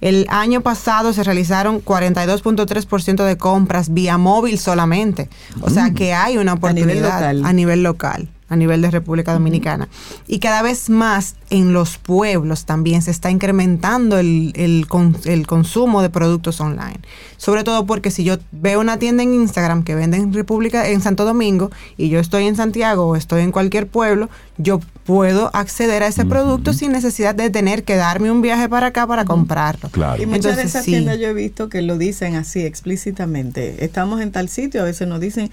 El 0.00 0.26
año 0.28 0.60
pasado 0.60 1.12
se 1.12 1.24
realizaron 1.24 1.84
42.3% 1.84 3.24
de 3.24 3.36
compras 3.36 3.92
vía 3.92 4.16
móvil 4.16 4.58
solamente. 4.58 5.28
O 5.60 5.70
sea 5.70 5.92
que 5.92 6.14
hay 6.14 6.38
una 6.38 6.54
Mm. 6.54 6.64
A 6.64 6.72
nivel 6.72 6.98
oportunidad 6.98 7.20
local. 7.34 7.44
a 7.44 7.52
nivel 7.52 7.82
local, 7.82 8.28
a 8.48 8.56
nivel 8.56 8.80
de 8.82 8.90
República 8.90 9.32
Dominicana. 9.32 9.88
Y 10.26 10.38
cada 10.38 10.62
vez 10.62 10.88
más 10.90 11.34
en 11.50 11.72
los 11.72 11.98
pueblos 11.98 12.64
también 12.64 13.02
se 13.02 13.10
está 13.10 13.30
incrementando 13.30 14.18
el, 14.18 14.52
el 14.56 14.86
con- 14.88 15.16
el 15.24 15.46
consumo 15.46 16.02
de 16.02 16.10
productos 16.10 16.60
online. 16.60 17.00
Sobre 17.36 17.62
todo 17.62 17.86
porque 17.86 18.10
si 18.10 18.24
yo 18.24 18.38
veo 18.52 18.80
una 18.80 18.98
tienda 18.98 19.22
en 19.22 19.34
Instagram 19.34 19.84
que 19.84 19.94
vende 19.94 20.16
en 20.16 20.32
República, 20.32 20.88
en 20.88 21.00
Santo 21.00 21.24
Domingo, 21.24 21.70
y 21.96 22.08
yo 22.08 22.18
estoy 22.20 22.46
en 22.46 22.56
Santiago 22.56 23.06
o 23.06 23.16
estoy 23.16 23.42
en 23.42 23.52
cualquier 23.52 23.86
pueblo, 23.86 24.28
yo 24.56 24.80
puedo 25.04 25.50
acceder 25.54 26.02
a 26.02 26.08
ese 26.08 26.24
producto 26.24 26.72
sin 26.72 26.92
necesidad 26.92 27.34
de 27.34 27.48
tener 27.48 27.84
que 27.84 27.96
darme 27.96 28.30
un 28.30 28.42
viaje 28.42 28.68
para 28.68 28.88
acá 28.88 29.06
para 29.06 29.24
comprarlo. 29.24 29.88
Claro. 29.90 30.22
Y 30.22 30.26
muchas 30.26 30.56
de 30.56 30.64
esas 30.64 30.84
sí. 30.84 30.90
tiendas 30.90 31.18
yo 31.18 31.28
he 31.28 31.34
visto 31.34 31.68
que 31.68 31.80
lo 31.82 31.96
dicen 31.96 32.34
así 32.34 32.60
explícitamente. 32.60 33.84
Estamos 33.84 34.20
en 34.20 34.32
tal 34.32 34.48
sitio, 34.48 34.82
a 34.82 34.84
veces 34.84 35.06
nos 35.08 35.20
dicen, 35.20 35.50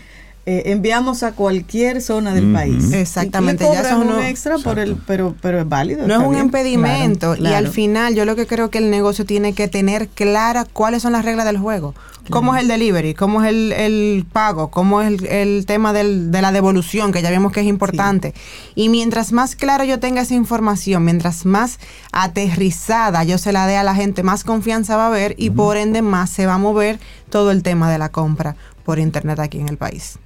eh, 0.48 0.64
enviamos 0.72 1.24
a 1.24 1.32
cualquier 1.32 2.02
zona 2.02 2.34
del 2.34 2.52
país. 2.54 2.94
Exactamente, 2.94 3.64
Y 3.66 3.68
le 3.70 3.74
ya 3.74 3.90
son 3.90 4.08
un 4.10 4.24
extra 4.24 4.58
por 4.60 4.78
el, 4.80 4.96
pero, 4.96 5.36
pero 5.42 5.60
es 5.60 5.68
válido. 5.68 6.06
No 6.08 6.14
es 6.16 6.20
un 6.28 6.32
bien. 6.34 6.46
impedimento 6.46 7.34
Claro, 7.36 7.54
y 7.54 7.58
al 7.58 7.68
final 7.70 8.14
yo 8.16 8.26
lo 8.26 8.36
que 8.36 8.46
creo 8.46 8.70
que 8.70 8.78
el 8.78 8.92
negocio 8.92 9.26
tiene 9.26 9.54
que 9.54 9.68
tener 9.68 10.08
clara 10.08 10.66
cuáles 10.72 11.02
son 11.02 11.14
las 11.14 11.26
reglas 11.26 11.46
del 11.46 11.58
juego. 11.58 11.96
¿Cómo 12.32 12.56
es 12.56 12.62
el 12.64 12.68
delivery? 12.68 13.14
¿Cómo 13.14 13.44
es 13.44 13.50
el, 13.50 13.72
el 13.72 14.26
pago? 14.32 14.70
¿Cómo 14.72 15.00
es 15.02 15.08
el, 15.10 15.26
el 15.28 15.66
tema 15.68 15.94
del- 15.94 16.32
de 16.32 16.42
la 16.42 16.52
devolución? 16.52 17.12
Que 17.12 17.22
ya 17.22 17.30
vimos 17.30 17.52
que 17.52 17.60
es 17.60 17.68
importante. 17.68 18.34
Y 18.74 18.90
mientras 18.90 19.32
más 19.32 19.56
claro 19.56 19.84
yo 19.84 20.00
tenga 20.00 20.22
esa 20.22 20.34
información, 20.34 21.06
mientras 21.06 21.46
más 21.46 21.78
aterrizada 22.12 23.24
yo 23.24 23.38
se 23.38 23.52
la 23.52 23.68
dé 23.68 23.78
a 23.78 23.84
la 23.84 23.96
gente, 23.96 24.24
más 24.24 24.44
confianza 24.44 24.98
va 24.98 25.04
a 25.06 25.08
haber 25.08 25.36
y 25.38 25.52
por 25.52 25.78
ende 25.78 26.02
más 26.02 26.30
se 26.32 26.46
va 26.48 26.56
a 26.56 26.58
mover 26.58 27.00
todo 27.30 27.52
el 27.52 27.64
tema 27.64 27.92
de 27.92 27.98
la 28.00 28.10
compra 28.10 28.56
por 28.84 29.00
internet 29.00 29.40
aquí 29.40 29.60
en 29.60 29.70
el 29.70 29.78
país. 29.78 30.18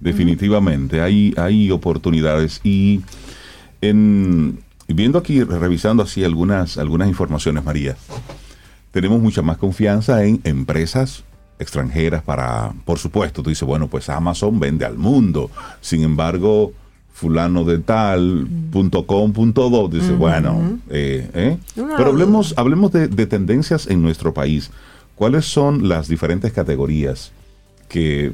Definitivamente, 0.00 1.02
hay, 1.02 1.34
hay 1.36 1.70
oportunidades. 1.70 2.60
Y 2.64 3.02
en, 3.82 4.58
viendo 4.88 5.18
aquí, 5.18 5.44
revisando 5.44 6.02
así 6.02 6.24
algunas, 6.24 6.78
algunas 6.78 7.08
informaciones, 7.08 7.62
María, 7.62 7.94
tenemos 8.90 9.20
mucha 9.20 9.42
más 9.42 9.58
confianza 9.58 10.24
en 10.24 10.40
empresas 10.44 11.24
extranjeras 11.58 12.22
para, 12.22 12.72
por 12.86 12.98
supuesto, 12.98 13.42
tú 13.42 13.50
dices, 13.50 13.68
bueno, 13.68 13.86
pues 13.86 14.08
Amazon 14.08 14.58
vende 14.58 14.86
al 14.86 14.96
mundo, 14.96 15.50
sin 15.82 16.02
embargo, 16.02 16.72
fulano 17.12 17.64
de 17.64 17.80
tal, 17.80 18.48
punto 18.72 19.06
com, 19.06 19.30
punto 19.34 19.68
do, 19.68 19.88
dice, 19.88 20.12
bueno, 20.12 20.78
eh, 20.88 21.30
eh. 21.34 21.58
Pero 21.74 22.06
hablemos, 22.06 22.54
hablemos 22.56 22.92
de, 22.92 23.08
de 23.08 23.26
tendencias 23.26 23.88
en 23.88 24.00
nuestro 24.00 24.32
país. 24.32 24.70
¿Cuáles 25.16 25.44
son 25.44 25.86
las 25.86 26.08
diferentes 26.08 26.50
categorías 26.50 27.30
que, 27.90 28.32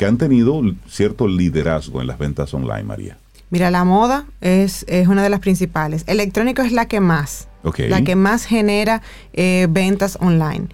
que 0.00 0.06
han 0.06 0.16
tenido 0.16 0.62
cierto 0.88 1.28
liderazgo 1.28 2.00
en 2.00 2.06
las 2.06 2.16
ventas 2.16 2.54
online, 2.54 2.84
María? 2.84 3.18
Mira, 3.50 3.70
la 3.70 3.84
moda 3.84 4.24
es, 4.40 4.86
es 4.88 5.08
una 5.08 5.22
de 5.22 5.28
las 5.28 5.40
principales. 5.40 6.04
Electrónico 6.06 6.62
es 6.62 6.72
la 6.72 6.86
que 6.86 7.00
más. 7.00 7.48
La 7.90 8.00
que 8.02 8.16
más 8.16 8.46
genera 8.46 9.02
eh, 9.34 9.66
ventas 9.68 10.16
online. 10.22 10.68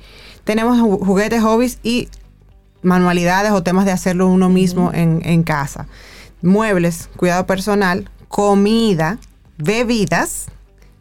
Tenemos 0.44 0.78
ju- 0.78 1.04
juguetes, 1.04 1.42
hobbies 1.42 1.80
y 1.82 2.08
manualidades 2.82 3.50
o 3.50 3.64
temas 3.64 3.84
de 3.84 3.90
hacerlo 3.90 4.28
uno 4.28 4.48
mismo 4.48 4.92
en, 4.94 5.20
en 5.24 5.42
casa. 5.42 5.88
Muebles, 6.40 7.08
cuidado 7.16 7.46
personal, 7.46 8.08
comida, 8.28 9.18
bebidas. 9.58 10.46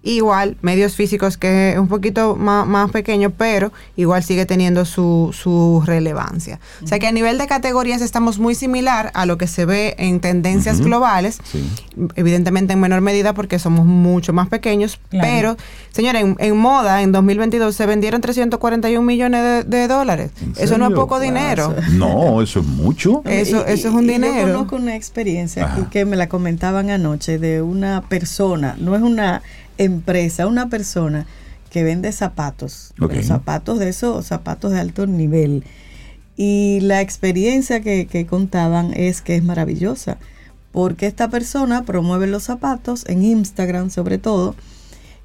Igual, 0.07 0.55
medios 0.61 0.95
físicos 0.95 1.35
que 1.35 1.71
es 1.73 1.79
un 1.79 1.87
poquito 1.87 2.35
más, 2.35 2.65
más 2.67 2.91
pequeño, 2.91 3.31
pero 3.31 3.73
igual 3.97 4.23
sigue 4.23 4.45
teniendo 4.45 4.85
su, 4.85 5.31
su 5.33 5.81
relevancia. 5.85 6.59
O 6.83 6.87
sea 6.87 6.99
que 6.99 7.07
a 7.07 7.11
nivel 7.11 7.39
de 7.39 7.47
categorías 7.47 8.01
estamos 8.01 8.37
muy 8.37 8.53
similar 8.53 9.09
a 9.15 9.25
lo 9.25 9.39
que 9.39 9.47
se 9.47 9.65
ve 9.65 9.95
en 9.97 10.19
tendencias 10.19 10.79
globales 10.79 11.39
Sí. 11.43 11.67
evidentemente 12.15 12.73
en 12.73 12.79
menor 12.79 13.01
medida 13.01 13.33
porque 13.33 13.57
somos 13.59 13.85
mucho 13.85 14.31
más 14.31 14.47
pequeños, 14.47 14.99
Claro. 15.09 15.27
pero 15.27 15.57
señora, 15.91 16.19
en, 16.19 16.35
en 16.39 16.55
moda 16.55 17.01
en 17.01 17.11
2022 17.11 17.75
se 17.75 17.85
vendieron 17.87 18.21
341 18.21 19.01
millones 19.05 19.41
de, 19.41 19.63
de 19.63 19.87
dólares. 19.87 20.31
¿En 20.41 20.53
Eso 20.57 20.77
no 20.77 20.87
es 20.87 20.93
poco 20.93 21.19
dinero. 21.19 21.73
No, 21.93 22.43
eso 22.43 22.59
es 22.59 22.65
mucho. 22.67 23.23
Eso- 23.25 23.65
Y- 23.67 23.71
eso 23.73 23.87
es 23.89 23.93
un 23.95 24.05
y 24.05 24.13
dinero. 24.13 24.47
Yo 24.47 24.53
conozco 24.53 24.75
una 24.75 24.95
experiencia 24.95 25.73
aquí 25.73 25.81
que 25.89 26.05
me 26.05 26.15
la 26.15 26.29
comentaban 26.29 26.91
anoche 26.91 27.39
de 27.39 27.63
una 27.63 28.03
persona, 28.07 28.75
no 28.77 28.95
es 28.95 29.01
una 29.01 29.41
empresa, 29.77 30.47
una 30.47 30.69
persona 30.69 31.25
que 31.69 31.83
vende 31.83 32.11
zapatos, 32.11 32.93
zapatos 33.21 33.79
de 33.79 33.89
esos, 33.89 34.25
zapatos 34.25 34.71
de 34.71 34.79
alto 34.79 35.07
nivel. 35.07 35.63
Y 36.37 36.79
la 36.81 37.01
experiencia 37.01 37.81
que, 37.81 38.07
que 38.07 38.25
contaban 38.25 38.93
es 38.93 39.21
que 39.21 39.35
es 39.35 39.43
maravillosa, 39.43 40.17
porque 40.71 41.07
esta 41.07 41.29
persona 41.29 41.83
promueve 41.83 42.27
los 42.27 42.43
zapatos 42.43 43.03
en 43.07 43.23
Instagram 43.23 43.89
sobre 43.89 44.17
todo, 44.17 44.55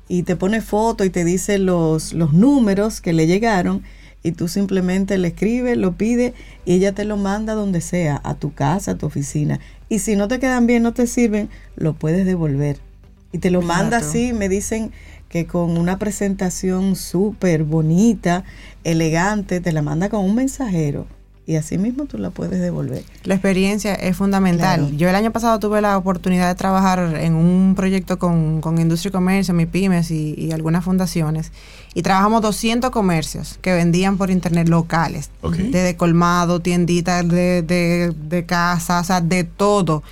y 0.09 0.24
te 0.24 0.35
pone 0.35 0.60
foto 0.60 1.05
y 1.05 1.10
te 1.10 1.24
dice 1.24 1.59
los, 1.59 2.12
los 2.14 2.32
números 2.32 3.01
que 3.01 3.12
le 3.12 3.28
llegaron, 3.28 3.82
y 4.22 4.32
tú 4.32 4.48
simplemente 4.48 5.18
le 5.18 5.28
escribes, 5.28 5.77
lo 5.77 5.93
pides, 5.93 6.35
y 6.64 6.74
ella 6.74 6.93
te 6.93 7.05
lo 7.05 7.16
manda 7.16 7.55
donde 7.55 7.81
sea, 7.81 8.20
a 8.24 8.35
tu 8.35 8.52
casa, 8.52 8.90
a 8.90 8.98
tu 8.98 9.06
oficina. 9.06 9.60
Y 9.89 10.01
si 10.01 10.16
no 10.16 10.28
te 10.28 10.40
quedan 10.40 10.66
bien, 10.66 10.82
no 10.82 10.93
te 10.93 11.06
sirven, 11.06 11.48
lo 11.77 11.94
puedes 11.94 12.27
devolver. 12.27 12.90
Y 13.32 13.39
te 13.39 13.51
lo 13.51 13.62
manda 13.62 13.98
así, 13.98 14.32
me 14.32 14.48
dicen 14.48 14.93
que 15.28 15.47
con 15.47 15.78
una 15.78 15.98
presentación 15.98 16.97
súper 16.97 17.62
bonita, 17.65 18.44
elegante, 18.82 19.61
te 19.61 19.73
la 19.73 19.82
manda 19.82 20.09
con 20.09 20.24
un 20.24 20.35
mensajero. 20.35 21.07
Y 21.47 21.57
así 21.57 21.78
mismo 21.78 22.05
tú 22.05 22.16
la 22.16 22.31
puedes 22.31 22.61
devolver. 22.61 23.02
La 23.24 23.35
experiencia 23.35 23.94
es 23.94 24.16
fundamental. 24.16 24.81
Claro. 24.81 24.97
Yo 24.97 25.09
el 25.09 25.16
año 25.16 25.32
pasado 25.32 25.59
tuve 25.59 25.81
la 25.81 25.98
oportunidad 25.98 26.47
de 26.47 26.55
trabajar 26.55 27.16
en 27.16 27.35
un 27.35 27.74
proyecto 27.74 28.20
con, 28.20 28.61
con 28.61 28.78
Industria 28.78 29.09
y 29.09 29.12
Comercio, 29.12 29.55
MIPIMES 29.55 30.12
y, 30.12 30.35
y 30.39 30.52
algunas 30.52 30.85
fundaciones. 30.85 31.51
Y 31.93 32.02
trabajamos 32.02 32.43
200 32.43 32.90
comercios 32.90 33.59
que 33.62 33.73
vendían 33.73 34.16
por 34.16 34.31
internet 34.31 34.69
locales. 34.69 35.31
Ok. 35.40 35.57
Desde 35.57 35.97
colmado, 35.97 36.61
tienditas 36.61 37.27
de, 37.27 37.62
de, 37.62 38.15
de 38.28 38.47
casa, 38.47 39.01
o 39.01 39.05
sea, 39.05 39.20
de 39.20 39.43
todo. 39.43 40.05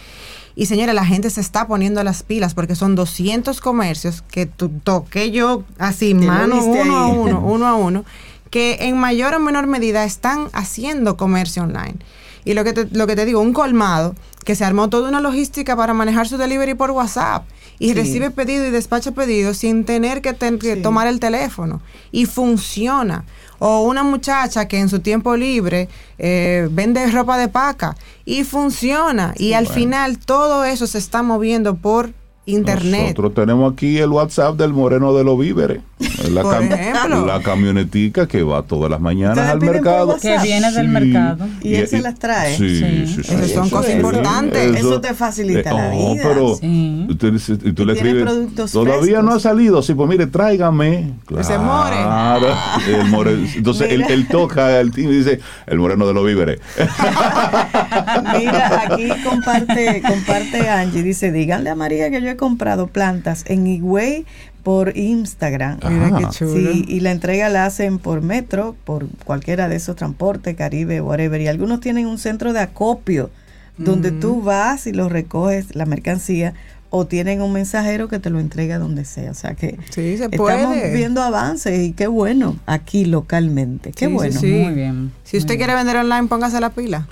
Y 0.61 0.67
señora, 0.67 0.93
la 0.93 1.05
gente 1.07 1.31
se 1.31 1.41
está 1.41 1.69
poniendo 1.69 2.03
las 2.03 2.25
pilas 2.25 2.53
porque 2.53 2.75
son 2.75 2.97
200 2.97 3.61
comercios 3.61 4.23
que 4.29 4.47
tu- 4.47 4.71
toqué 4.71 5.31
yo 5.31 5.63
así, 5.79 6.15
mano 6.15 6.65
uno 6.65 6.97
a 6.99 7.07
uno, 7.07 7.41
uno 7.47 7.67
a 7.69 7.77
uno, 7.77 8.05
que 8.51 8.77
en 8.81 8.97
mayor 8.99 9.35
o 9.35 9.39
menor 9.39 9.69
medida 9.69 10.03
están 10.05 10.49
haciendo 10.53 11.17
comercio 11.17 11.63
online. 11.63 11.95
Y 12.45 12.55
lo 12.55 12.65
que 12.65 12.73
te, 12.73 12.89
lo 12.91 13.07
que 13.07 13.15
te 13.15 13.25
digo, 13.25 13.41
un 13.41 13.53
colmado 13.53 14.17
que 14.45 14.57
se 14.57 14.65
armó 14.65 14.89
toda 14.91 15.09
una 15.09 15.21
logística 15.21 15.77
para 15.77 15.95
manejar 15.95 16.27
su 16.27 16.39
delivery 16.39 16.75
por 16.75 16.91
WhatsApp 16.91 17.45
y 17.79 17.91
Sí. 17.91 17.95
recibe 17.95 18.31
pedido 18.33 18.67
y 18.67 18.71
despacha 18.71 19.13
pedido 19.13 19.55
sin 19.55 19.85
tener 19.85 20.23
que, 20.23 20.33
ten- 20.33 20.59
que 20.59 20.75
Sí. 20.75 20.83
tomar 20.83 21.07
el 21.07 21.21
teléfono. 21.21 21.81
Y 22.11 22.27
funciona. 22.27 23.25
O 23.59 23.83
una 23.83 24.03
muchacha 24.03 24.69
que 24.69 24.79
en 24.79 24.89
su 24.89 25.01
tiempo 25.01 25.37
libre 25.37 25.89
eh, 26.19 26.69
vende 26.71 27.07
ropa 27.11 27.39
de 27.39 27.49
paca 27.49 27.97
y 28.25 28.45
funciona. 28.45 29.35
y 29.37 29.53
al 29.53 29.67
final 29.67 30.19
todo 30.19 30.65
eso 30.65 30.87
se 30.87 30.99
está 30.99 31.23
moviendo 31.23 31.77
por 31.77 32.13
internet. 32.47 33.03
Nosotros 33.03 33.35
tenemos 33.35 33.73
aquí 33.73 33.99
el 33.99 34.11
WhatsApp 34.11 34.57
del 34.57 34.73
Moreno 34.73 35.15
de 35.15 35.25
los 35.25 35.39
Víveres. 35.39 35.83
La, 36.31 36.43
ejemplo. 36.43 37.27
la 37.27 37.41
camionetica 37.43 38.27
que 38.29 38.43
va 38.43 38.63
todas 38.63 38.91
las 38.91 39.01
mañanas 39.01 39.49
al 39.49 39.61
mercado. 39.61 40.17
Que 40.21 40.39
viene 40.43 40.71
del 40.73 40.87
Sí. 40.87 40.93
mercado. 40.93 41.47
Y 41.63 41.75
él 41.75 41.89
se 41.89 42.01
las 42.01 42.19
trae. 42.19 42.57
Sí, 42.57 42.79
Sí. 42.79 43.07
sí. 43.15 43.21
Esas 43.21 43.51
son 43.51 43.67
Eso 43.67 43.77
cosas 43.77 43.91
es. 43.91 43.97
importantes. 43.97 44.77
Eso 44.77 45.01
te 45.01 45.15
facilita 45.15 45.73
la 45.73 45.91
oh, 45.95 46.13
vida. 46.15 46.23
pero 46.23 46.55
Sí. 46.57 47.07
usted 47.09 47.33
dice- 47.33 47.59
y 47.65 47.73
tú 47.73 47.85
le 47.85 47.95
escribes, 47.95 48.23
productos 48.25 48.73
todavía 48.73 49.23
no 49.23 49.33
ha 49.33 49.41
salido. 49.41 49.83
Sí, 49.83 49.95
pues 49.95 50.09
mire, 50.09 50.27
tráigame. 50.27 51.15
Ese 51.39 51.59
more. 51.59 51.97
Claro, 51.97 52.49
el 52.89 53.05
more. 53.09 53.33
Entonces 53.57 53.91
él, 53.91 54.27
toca 54.29 54.79
el 54.81 54.91
timbre 54.93 55.15
y 55.17 55.19
dice, 55.19 55.41
el 55.67 55.79
moreno 55.79 56.07
de 56.07 56.15
los 56.15 56.25
víveres. 56.25 56.61
Mira, 58.39 58.83
aquí 58.87 59.09
comparte, 59.25 60.03
comparte 60.07 60.69
Angie, 60.69 61.03
dice, 61.03 61.33
díganle 61.33 61.71
a 61.71 61.75
María 61.75 62.11
que 62.11 62.21
yo 62.21 62.29
he 62.29 62.37
comprado 62.37 62.87
plantas 62.89 63.45
en 63.47 63.67
Higüey 63.67 64.27
por 64.63 64.97
Instagram. 64.97 65.79
Mira 65.89 66.19
qué 66.19 66.27
chulo. 66.31 66.55
Sí, 66.73 66.85
y 66.89 67.01
la 67.01 67.11
entrega 67.13 67.49
la 67.49 67.65
hacen 67.67 67.99
por 67.99 68.21
metro, 68.23 68.77
por 68.85 69.07
cualquiera 69.25 69.69
de 69.69 69.77
esos 69.77 69.97
transportes, 69.97 70.55
Caribe, 70.57 71.01
whatever. 71.01 71.41
Y 71.41 71.49
algunos 71.49 71.81
tienen 71.81 72.07
un 72.07 72.19
centro 72.19 72.53
de 72.53 72.61
acopio 72.61 73.31
donde 73.79 74.11
tú 74.11 74.43
vas 74.43 74.87
y 74.89 74.93
lo 74.93 75.09
recoges, 75.09 75.77
la 75.77 75.87
mercancía, 75.87 76.53
o 76.91 77.07
tienen 77.07 77.43
un 77.43 77.53
mensajero 77.53 78.09
que 78.09 78.19
te 78.19 78.29
lo 78.31 78.41
entrega 78.41 78.79
donde 78.79 79.05
sea. 79.05 79.31
O 79.31 79.35
sea 79.35 79.55
que 79.55 79.79
Sí, 79.91 80.17
se 80.17 80.25
estamos 80.25 80.77
viendo 80.93 81.23
avances 81.23 81.79
y 81.87 81.93
qué 81.93 82.07
bueno 82.09 82.57
aquí 82.67 83.05
localmente. 83.05 83.93
Qué 83.93 84.07
Sí, 84.07 84.13
bueno. 84.13 84.41
sí. 84.41 84.51
Muy 84.51 84.75
bien. 84.75 85.13
Si 85.23 85.37
usted 85.37 85.57
quiere 85.59 85.75
vender 85.75 85.97
online, 85.97 86.27
póngase 86.29 86.59
la 86.61 86.71
pila. 86.71 87.07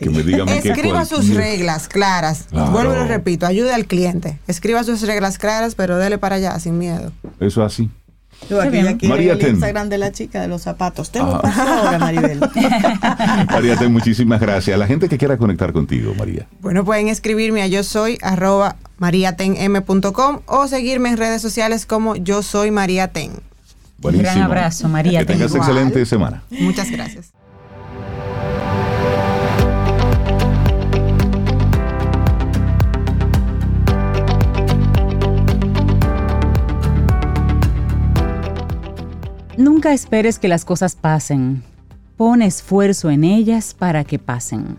Que 0.00 0.10
me 0.10 0.22
digan 0.22 0.46
que 0.46 0.58
Escriba 0.70 1.04
sus 1.04 1.28
reglas 1.34 1.88
claras. 1.88 2.46
Claro. 2.50 2.72
Vuelvo 2.72 2.94
y 2.94 2.96
lo 2.96 3.04
repito, 3.06 3.46
ayude 3.46 3.72
al 3.72 3.86
cliente. 3.86 4.38
Escriba 4.48 4.82
sus 4.82 5.02
reglas 5.02 5.38
claras, 5.38 5.74
pero 5.76 5.98
dele 5.98 6.18
para 6.18 6.36
allá 6.36 6.58
sin 6.58 6.78
miedo. 6.78 7.12
Eso 7.38 7.64
es 7.64 7.72
así. 7.72 7.90
Tú, 8.48 8.60
aquí 8.60 9.06
María 9.06 9.32
el 9.34 9.38
Ten. 9.38 9.50
Instagram 9.50 9.88
de 9.88 9.96
la 9.98 10.10
chica 10.10 10.40
de 10.42 10.48
los 10.48 10.62
zapatos. 10.62 11.10
Te 11.10 11.20
lo 11.20 11.36
Ah. 11.36 11.40
paso 11.42 11.62
ahora, 11.62 11.98
Maribel. 12.00 12.40
María, 13.50 13.76
te- 13.76 13.88
muchísimas 13.88 14.40
gracias. 14.40 14.76
La 14.78 14.86
gente 14.88 15.08
que 15.08 15.16
quiera 15.16 15.36
conectar 15.38 15.72
contigo, 15.72 16.12
María. 16.18 16.46
Bueno, 16.60 16.84
pueden 16.84 17.08
escribirme 17.08 17.62
a 17.62 17.68
yo 17.68 17.84
soy 17.84 18.18
arroba 18.22 18.76
mariatenm.com 18.98 20.40
o 20.46 20.66
seguirme 20.66 21.10
en 21.10 21.16
redes 21.16 21.40
sociales 21.40 21.86
como 21.86 22.16
yo 22.16 22.42
soy 22.42 22.70
mariaten. 22.72 23.30
Buenísimo. 23.98 24.30
gran 24.32 24.42
abrazo, 24.42 24.88
María. 24.88 25.20
Que 25.20 25.26
tengas 25.26 25.52
Igual. 25.52 25.68
excelente 25.70 26.04
semana. 26.04 26.42
Muchas 26.50 26.90
gracias. 26.90 27.32
Nunca 39.56 39.92
esperes 39.92 40.38
que 40.38 40.48
las 40.48 40.64
cosas 40.64 40.96
pasen. 40.96 41.62
Pon 42.16 42.42
esfuerzo 42.42 43.10
en 43.10 43.24
ellas 43.24 43.74
para 43.74 44.04
que 44.04 44.18
pasen. 44.18 44.78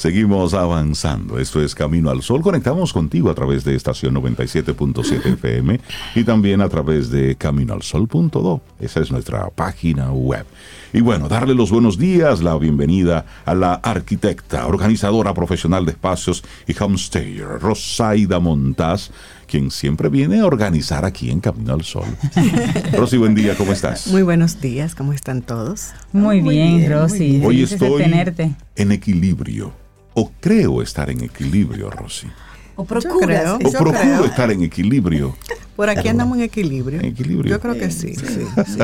Seguimos 0.00 0.54
avanzando. 0.54 1.38
Esto 1.38 1.62
es 1.62 1.74
Camino 1.74 2.08
al 2.08 2.22
Sol. 2.22 2.40
Conectamos 2.40 2.90
contigo 2.90 3.28
a 3.28 3.34
través 3.34 3.64
de 3.64 3.74
estación 3.74 4.14
97.7 4.14 5.26
FM 5.34 5.78
y 6.14 6.24
también 6.24 6.62
a 6.62 6.70
través 6.70 7.10
de 7.10 7.36
caminoalsol.do. 7.36 8.62
Esa 8.80 9.00
es 9.00 9.12
nuestra 9.12 9.50
página 9.50 10.10
web. 10.10 10.46
Y 10.94 11.02
bueno, 11.02 11.28
darle 11.28 11.54
los 11.54 11.70
buenos 11.70 11.98
días, 11.98 12.42
la 12.42 12.56
bienvenida 12.56 13.26
a 13.44 13.54
la 13.54 13.74
arquitecta, 13.74 14.66
organizadora 14.66 15.34
profesional 15.34 15.84
de 15.84 15.92
espacios 15.92 16.42
y 16.66 16.74
homestayer, 16.82 17.60
Rosaida 17.60 18.40
Montaz, 18.40 19.10
quien 19.50 19.72
siempre 19.72 20.08
viene 20.08 20.38
a 20.40 20.46
organizar 20.46 21.04
aquí 21.04 21.28
en 21.30 21.40
Camino 21.40 21.74
al 21.74 21.82
Sol. 21.82 22.04
Rosy, 22.92 23.16
buen 23.16 23.34
día, 23.34 23.56
¿cómo 23.56 23.72
estás? 23.72 24.06
Muy 24.06 24.22
buenos 24.22 24.60
días, 24.60 24.94
¿cómo 24.94 25.12
están 25.12 25.42
todos? 25.42 25.88
Muy, 26.12 26.40
Muy 26.40 26.54
bien, 26.54 26.78
bien, 26.78 26.88
muy 26.92 27.00
Rosy. 27.00 27.30
bien. 27.30 27.44
Hoy 27.44 27.62
estoy 27.64 28.00
tenerte. 28.02 28.52
en 28.76 28.92
equilibrio, 28.92 29.72
o 30.14 30.30
creo 30.40 30.82
estar 30.82 31.10
en 31.10 31.24
equilibrio, 31.24 31.90
Rosy. 31.90 32.28
O 32.76 32.84
creo. 32.84 33.00
procuras. 33.00 33.54
O 33.54 33.58
Yo 33.58 33.70
procuro 33.72 34.00
creo. 34.00 34.24
estar 34.26 34.50
en 34.52 34.62
equilibrio. 34.62 35.36
Por 35.74 35.90
aquí 35.90 36.06
andamos 36.08 36.38
en 36.38 36.44
equilibrio. 36.44 37.00
En 37.00 37.06
equilibrio. 37.06 37.50
Yo 37.50 37.60
creo 37.60 37.74
que 37.74 37.90
sí, 37.90 38.14
sí, 38.14 38.26
sí. 38.66 38.80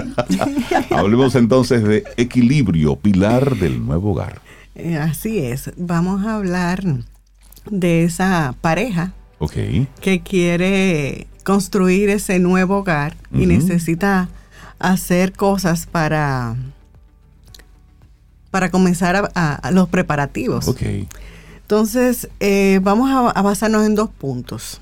Hablemos 0.90 1.36
entonces 1.36 1.84
de 1.84 2.02
equilibrio, 2.16 2.96
pilar 2.96 3.54
del 3.56 3.86
nuevo 3.86 4.10
hogar. 4.10 4.40
Eh, 4.74 4.96
Así 4.96 5.38
es. 5.38 5.70
Vamos 5.76 6.26
a 6.26 6.34
hablar 6.34 6.82
de 7.70 8.02
esa 8.04 8.54
pareja 8.60 9.12
Ok. 9.38 9.52
que 10.00 10.22
quiere 10.24 11.26
construir 11.44 12.08
ese 12.10 12.38
nuevo 12.38 12.78
hogar 12.78 13.16
y 13.32 13.46
necesita 13.46 14.28
hacer 14.78 15.32
cosas 15.32 15.86
para 15.86 16.56
para 18.50 18.70
comenzar 18.70 19.16
a, 19.16 19.30
a- 19.34 19.54
a 19.54 19.70
los 19.70 19.88
preparativos. 19.88 20.66
Ok. 20.68 20.82
Entonces, 21.60 22.28
eh, 22.40 22.80
vamos 22.82 23.10
a, 23.10 23.30
a 23.38 23.42
basarnos 23.42 23.84
en 23.86 23.94
dos 23.94 24.08
puntos. 24.08 24.80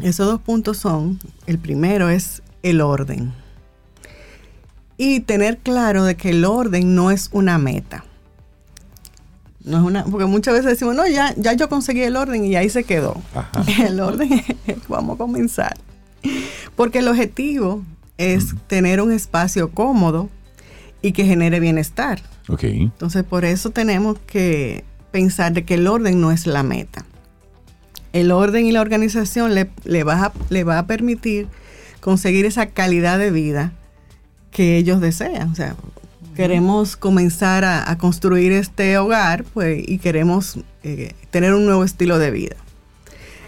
Esos 0.00 0.26
dos 0.26 0.40
puntos 0.40 0.76
son, 0.76 1.18
el 1.46 1.58
primero 1.58 2.08
es 2.10 2.42
el 2.62 2.80
orden. 2.80 3.32
Y 4.98 5.20
tener 5.20 5.58
claro 5.58 6.04
de 6.04 6.16
que 6.16 6.30
el 6.30 6.44
orden 6.44 6.94
no 6.94 7.10
es 7.10 7.28
una 7.32 7.58
meta. 7.58 8.04
No 9.66 9.78
es 9.78 9.82
una, 9.82 10.04
porque 10.04 10.26
muchas 10.26 10.54
veces 10.54 10.70
decimos, 10.70 10.94
no, 10.94 11.06
ya, 11.08 11.34
ya 11.36 11.52
yo 11.52 11.68
conseguí 11.68 12.02
el 12.02 12.14
orden 12.14 12.44
y 12.44 12.54
ahí 12.54 12.70
se 12.70 12.84
quedó. 12.84 13.20
Ajá. 13.34 13.64
El 13.86 13.98
orden 13.98 14.32
es, 14.66 14.88
vamos 14.88 15.16
a 15.16 15.18
comenzar. 15.18 15.76
Porque 16.76 17.00
el 17.00 17.08
objetivo 17.08 17.82
es 18.16 18.54
tener 18.68 19.00
un 19.00 19.12
espacio 19.12 19.70
cómodo 19.72 20.28
y 21.02 21.12
que 21.12 21.24
genere 21.24 21.60
bienestar. 21.60 22.20
Ok. 22.48 22.64
Entonces, 22.64 23.24
por 23.24 23.44
eso 23.44 23.70
tenemos 23.70 24.18
que 24.20 24.84
pensar 25.10 25.52
de 25.52 25.64
que 25.64 25.74
el 25.74 25.86
orden 25.86 26.20
no 26.20 26.30
es 26.30 26.46
la 26.46 26.62
meta. 26.62 27.04
El 28.12 28.30
orden 28.30 28.66
y 28.66 28.72
la 28.72 28.80
organización 28.80 29.54
le, 29.54 29.70
le 29.84 30.04
va, 30.04 30.26
a, 30.26 30.32
le 30.48 30.64
va 30.64 30.78
a 30.78 30.86
permitir 30.86 31.48
conseguir 32.00 32.46
esa 32.46 32.66
calidad 32.66 33.18
de 33.18 33.30
vida 33.30 33.72
que 34.50 34.76
ellos 34.76 35.00
desean. 35.00 35.50
O 35.50 35.54
sea, 35.54 35.76
queremos 36.36 36.96
comenzar 36.96 37.64
a, 37.64 37.90
a 37.90 37.98
construir 37.98 38.52
este 38.52 38.98
hogar 38.98 39.42
pues, 39.42 39.82
y 39.86 39.98
queremos 39.98 40.58
eh, 40.84 41.14
tener 41.30 41.54
un 41.54 41.66
nuevo 41.66 41.82
estilo 41.82 42.18
de 42.18 42.30
vida. 42.30 42.56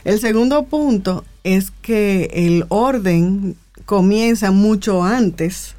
El 0.04 0.18
segundo 0.18 0.64
punto 0.64 1.24
es 1.44 1.70
que 1.70 2.30
el 2.32 2.64
orden 2.68 3.56
comienza 3.84 4.50
mucho 4.50 5.04
antes 5.04 5.74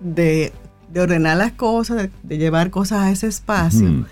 de, 0.00 0.52
de 0.92 1.00
ordenar 1.00 1.36
las 1.36 1.52
cosas, 1.52 1.96
de, 1.96 2.10
de 2.22 2.38
llevar 2.38 2.70
cosas 2.70 2.98
a 3.00 3.10
ese 3.10 3.28
espacio, 3.28 4.06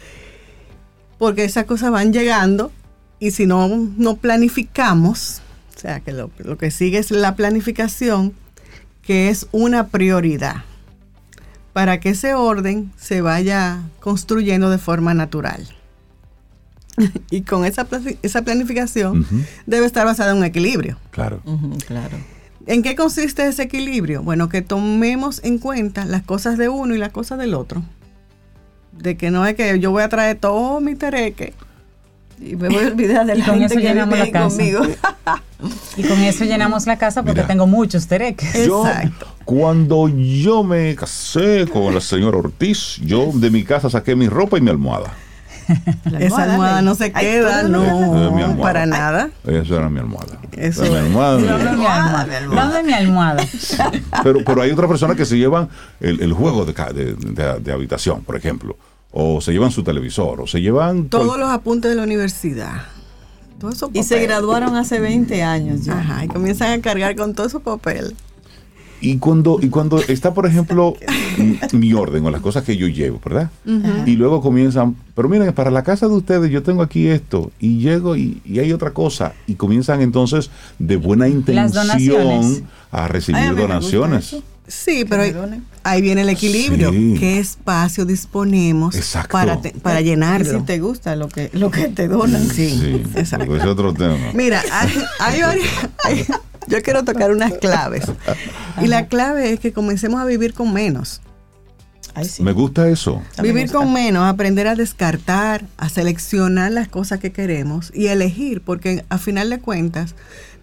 porque 1.18 1.44
esas 1.44 1.64
cosas 1.64 1.90
van 1.90 2.12
llegando 2.12 2.72
y 3.18 3.32
si 3.32 3.46
no, 3.46 3.68
no 3.68 4.16
planificamos, 4.16 5.42
o 5.76 5.78
sea, 5.78 6.00
que 6.00 6.12
lo, 6.12 6.30
lo 6.38 6.56
que 6.56 6.70
sigue 6.70 6.98
es 6.98 7.10
la 7.10 7.36
planificación, 7.36 8.32
que 9.02 9.28
es 9.28 9.46
una 9.52 9.88
prioridad, 9.88 10.64
para 11.72 12.00
que 12.00 12.10
ese 12.10 12.34
orden 12.34 12.92
se 12.96 13.20
vaya 13.20 13.82
construyendo 14.00 14.70
de 14.70 14.78
forma 14.78 15.14
natural. 15.14 15.66
y 17.30 17.42
con 17.42 17.64
esa, 17.64 17.86
esa 18.22 18.42
planificación 18.42 19.26
debe 19.66 19.86
estar 19.86 20.04
basada 20.04 20.32
en 20.32 20.38
un 20.38 20.44
equilibrio. 20.44 20.98
Claro. 21.10 21.42
Claro. 21.86 22.18
¿En 22.66 22.82
qué 22.82 22.94
consiste 22.94 23.46
ese 23.46 23.64
equilibrio? 23.64 24.22
Bueno, 24.22 24.48
que 24.48 24.62
tomemos 24.62 25.40
en 25.42 25.58
cuenta 25.58 26.04
las 26.04 26.22
cosas 26.22 26.58
de 26.58 26.68
uno 26.68 26.94
y 26.94 26.98
las 26.98 27.10
cosas 27.10 27.38
del 27.38 27.54
otro. 27.54 27.82
De 28.92 29.16
que 29.16 29.30
no 29.30 29.46
es 29.46 29.54
que 29.54 29.80
yo 29.80 29.90
voy 29.90 30.02
a 30.02 30.08
traer 30.08 30.38
todo 30.38 30.80
mi 30.80 30.94
tereque 30.94 31.54
Y 32.44 32.56
me 32.56 32.68
voy 32.68 32.84
a 32.84 32.86
olvidar 32.88 33.24
de 33.26 33.34
Y 33.36 33.38
la 33.38 33.44
con 33.46 33.54
gente 33.60 33.74
eso 33.74 33.80
que 33.80 33.88
llenamos 33.88 34.18
la 34.18 34.30
casa. 34.30 34.48
conmigo. 34.56 34.80
Y 35.96 36.02
con 36.02 36.18
eso 36.22 36.44
llenamos 36.44 36.86
la 36.88 36.98
casa 36.98 37.22
porque 37.22 37.42
Mira. 37.42 37.46
tengo 37.46 37.68
muchos 37.68 38.08
tereques. 38.08 38.66
Yo, 38.66 38.84
Exacto. 38.84 39.28
cuando 39.44 40.08
yo 40.08 40.64
me 40.64 40.96
casé 40.96 41.68
con 41.72 41.94
la 41.94 42.00
señora 42.00 42.38
Ortiz, 42.38 42.96
yo 43.04 43.30
de 43.32 43.48
mi 43.48 43.62
casa 43.62 43.88
saqué 43.88 44.16
mi 44.16 44.28
ropa 44.28 44.58
y 44.58 44.60
mi 44.60 44.70
almohada. 44.70 45.12
La 46.10 46.18
Esa 46.18 46.42
almohada 46.42 46.82
no 46.82 46.96
se 46.96 47.12
queda, 47.12 47.60
Eh, 47.60 47.68
no, 47.68 48.58
para 48.60 48.86
nada. 48.86 49.30
Esa 49.46 49.76
era 49.76 49.88
mi 49.88 50.00
almohada. 50.00 50.36
Eso 50.50 50.82
Era 50.82 50.94
mi 50.94 50.98
es. 50.98 51.04
almohada. 51.04 51.38
mi- 51.38 51.46
No 51.46 51.58
de 51.58 51.64
mi 51.64 51.86
almohada. 51.86 52.40
No 52.40 52.72
de 52.72 52.82
mi 52.82 52.92
almohada. 52.92 53.44
Pero, 54.24 54.40
pero 54.44 54.62
hay 54.62 54.72
otras 54.72 54.88
personas 54.88 55.16
que 55.16 55.24
se 55.24 55.38
llevan 55.38 55.68
el, 56.00 56.20
el 56.20 56.32
juego 56.32 56.64
de, 56.64 56.74
ca- 56.74 56.92
de- 56.92 57.14
de- 57.14 57.60
de 57.60 57.72
habitación, 57.72 58.22
por 58.24 58.34
ejemplo. 58.36 58.76
O 59.12 59.40
se 59.40 59.52
llevan 59.52 59.70
su 59.70 59.82
televisor, 59.82 60.40
o 60.40 60.46
se 60.46 60.60
llevan... 60.60 61.08
Todos 61.08 61.26
cual- 61.26 61.40
los 61.40 61.50
apuntes 61.50 61.90
de 61.90 61.96
la 61.96 62.02
universidad. 62.04 62.82
Todos 63.58 63.74
esos 63.76 63.90
Y 63.92 64.02
se 64.02 64.20
graduaron 64.20 64.74
hace 64.74 64.98
20 65.00 65.42
años 65.42 65.84
ya. 65.84 66.00
Ajá, 66.00 66.24
y 66.24 66.28
comienzan 66.28 66.78
a 66.78 66.82
cargar 66.82 67.14
con 67.14 67.34
todo 67.34 67.48
su 67.48 67.60
papel. 67.60 68.14
Y 69.00 69.18
cuando, 69.18 69.58
y 69.60 69.68
cuando 69.68 69.98
está, 69.98 70.32
por 70.32 70.46
ejemplo, 70.46 70.94
mi 71.72 71.92
orden 71.92 72.24
o 72.24 72.30
las 72.30 72.40
cosas 72.40 72.62
que 72.64 72.76
yo 72.76 72.86
llevo, 72.86 73.20
¿verdad? 73.24 73.50
Y 74.06 74.12
luego 74.16 74.40
comienzan, 74.40 74.96
pero 75.16 75.28
miren, 75.28 75.52
para 75.52 75.72
la 75.72 75.82
casa 75.82 76.06
de 76.06 76.14
ustedes 76.14 76.50
yo 76.52 76.62
tengo 76.62 76.82
aquí 76.82 77.08
esto, 77.08 77.50
y 77.58 77.78
llego 77.78 78.16
y, 78.16 78.40
y 78.44 78.60
hay 78.60 78.72
otra 78.72 78.92
cosa, 78.92 79.32
y 79.48 79.54
comienzan 79.54 80.02
entonces 80.02 80.50
de 80.78 80.96
buena 80.96 81.26
intención 81.28 82.64
a 82.92 83.08
recibir 83.08 83.40
Ay, 83.42 83.48
a 83.48 83.52
donaciones. 83.54 84.36
Sí, 84.66 85.04
pero 85.08 85.22
ahí, 85.82 86.00
viene 86.02 86.22
el 86.22 86.28
equilibrio. 86.28 86.90
Sí. 86.90 87.16
¿Qué 87.18 87.38
espacio 87.38 88.04
disponemos 88.04 88.94
Exacto. 88.94 89.32
para, 89.32 89.60
te- 89.60 89.72
para 89.72 90.00
llenarlo? 90.00 90.60
si 90.60 90.64
te 90.64 90.78
gusta 90.78 91.16
lo 91.16 91.28
que, 91.28 91.50
lo 91.52 91.70
que 91.70 91.88
te 91.88 92.08
donan. 92.08 92.46
Sí, 92.48 92.70
Sí, 92.70 93.02
exacto. 93.16 93.46
porque 93.46 93.62
es 93.62 93.68
otro 93.68 93.92
tema. 93.92 94.16
Mira, 94.34 94.62
hay, 94.70 94.88
hay 95.18 95.40
varias- 95.42 95.68
hay- 96.04 96.26
yo 96.68 96.80
quiero 96.82 97.02
tocar 97.04 97.32
unas 97.32 97.54
claves. 97.54 98.04
Y 98.80 98.86
la 98.86 99.06
clave 99.08 99.52
es 99.52 99.58
que 99.60 99.72
comencemos 99.72 100.20
a 100.20 100.24
vivir 100.24 100.54
con 100.54 100.72
menos. 100.72 101.20
Ay, 102.14 102.26
sí. 102.28 102.42
Me 102.42 102.52
gusta 102.52 102.88
eso. 102.88 103.20
Vivir 103.42 103.64
gusta. 103.64 103.78
con 103.78 103.92
menos, 103.92 104.24
aprender 104.28 104.68
a 104.68 104.74
descartar, 104.76 105.64
a 105.76 105.88
seleccionar 105.88 106.70
las 106.70 106.86
cosas 106.88 107.18
que 107.20 107.32
queremos 107.32 107.90
y 107.94 108.06
elegir, 108.08 108.60
porque 108.62 109.04
a 109.08 109.18
final 109.18 109.50
de 109.50 109.58
cuentas 109.58 110.14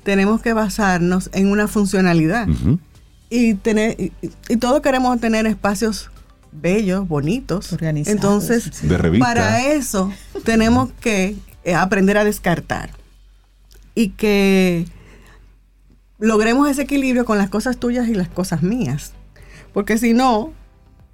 tenemos 0.04 0.42
que 0.42 0.54
basarnos 0.54 1.30
en 1.34 1.48
una 1.48 1.68
funcionalidad. 1.68 2.48
Y 3.30 3.54
tener 3.56 4.00
y, 4.00 4.12
y 4.48 4.58
todos 4.58 4.82
queremos 4.82 5.20
tener 5.20 5.46
espacios 5.48 6.10
bellos, 6.52 7.08
bonitos. 7.08 7.72
Organizados, 7.74 8.16
Entonces, 8.16 8.70
sí. 8.74 8.88
De 8.88 8.98
revista. 8.98 9.26
para 9.26 9.68
eso 9.68 10.12
tenemos 10.44 10.92
que 11.02 11.36
eh, 11.64 11.76
aprender 11.76 12.18
a 12.18 12.24
descartar 12.24 12.92
y 13.96 14.10
que 14.10 14.86
logremos 16.18 16.70
ese 16.70 16.84
equilibrio 16.84 17.26
con 17.26 17.38
las 17.38 17.50
cosas 17.50 17.78
tuyas 17.78 18.08
y 18.08 18.14
las 18.14 18.30
cosas 18.30 18.64
mías. 18.64 19.14
Porque 19.74 19.98
si 19.98 20.14
no, 20.14 20.54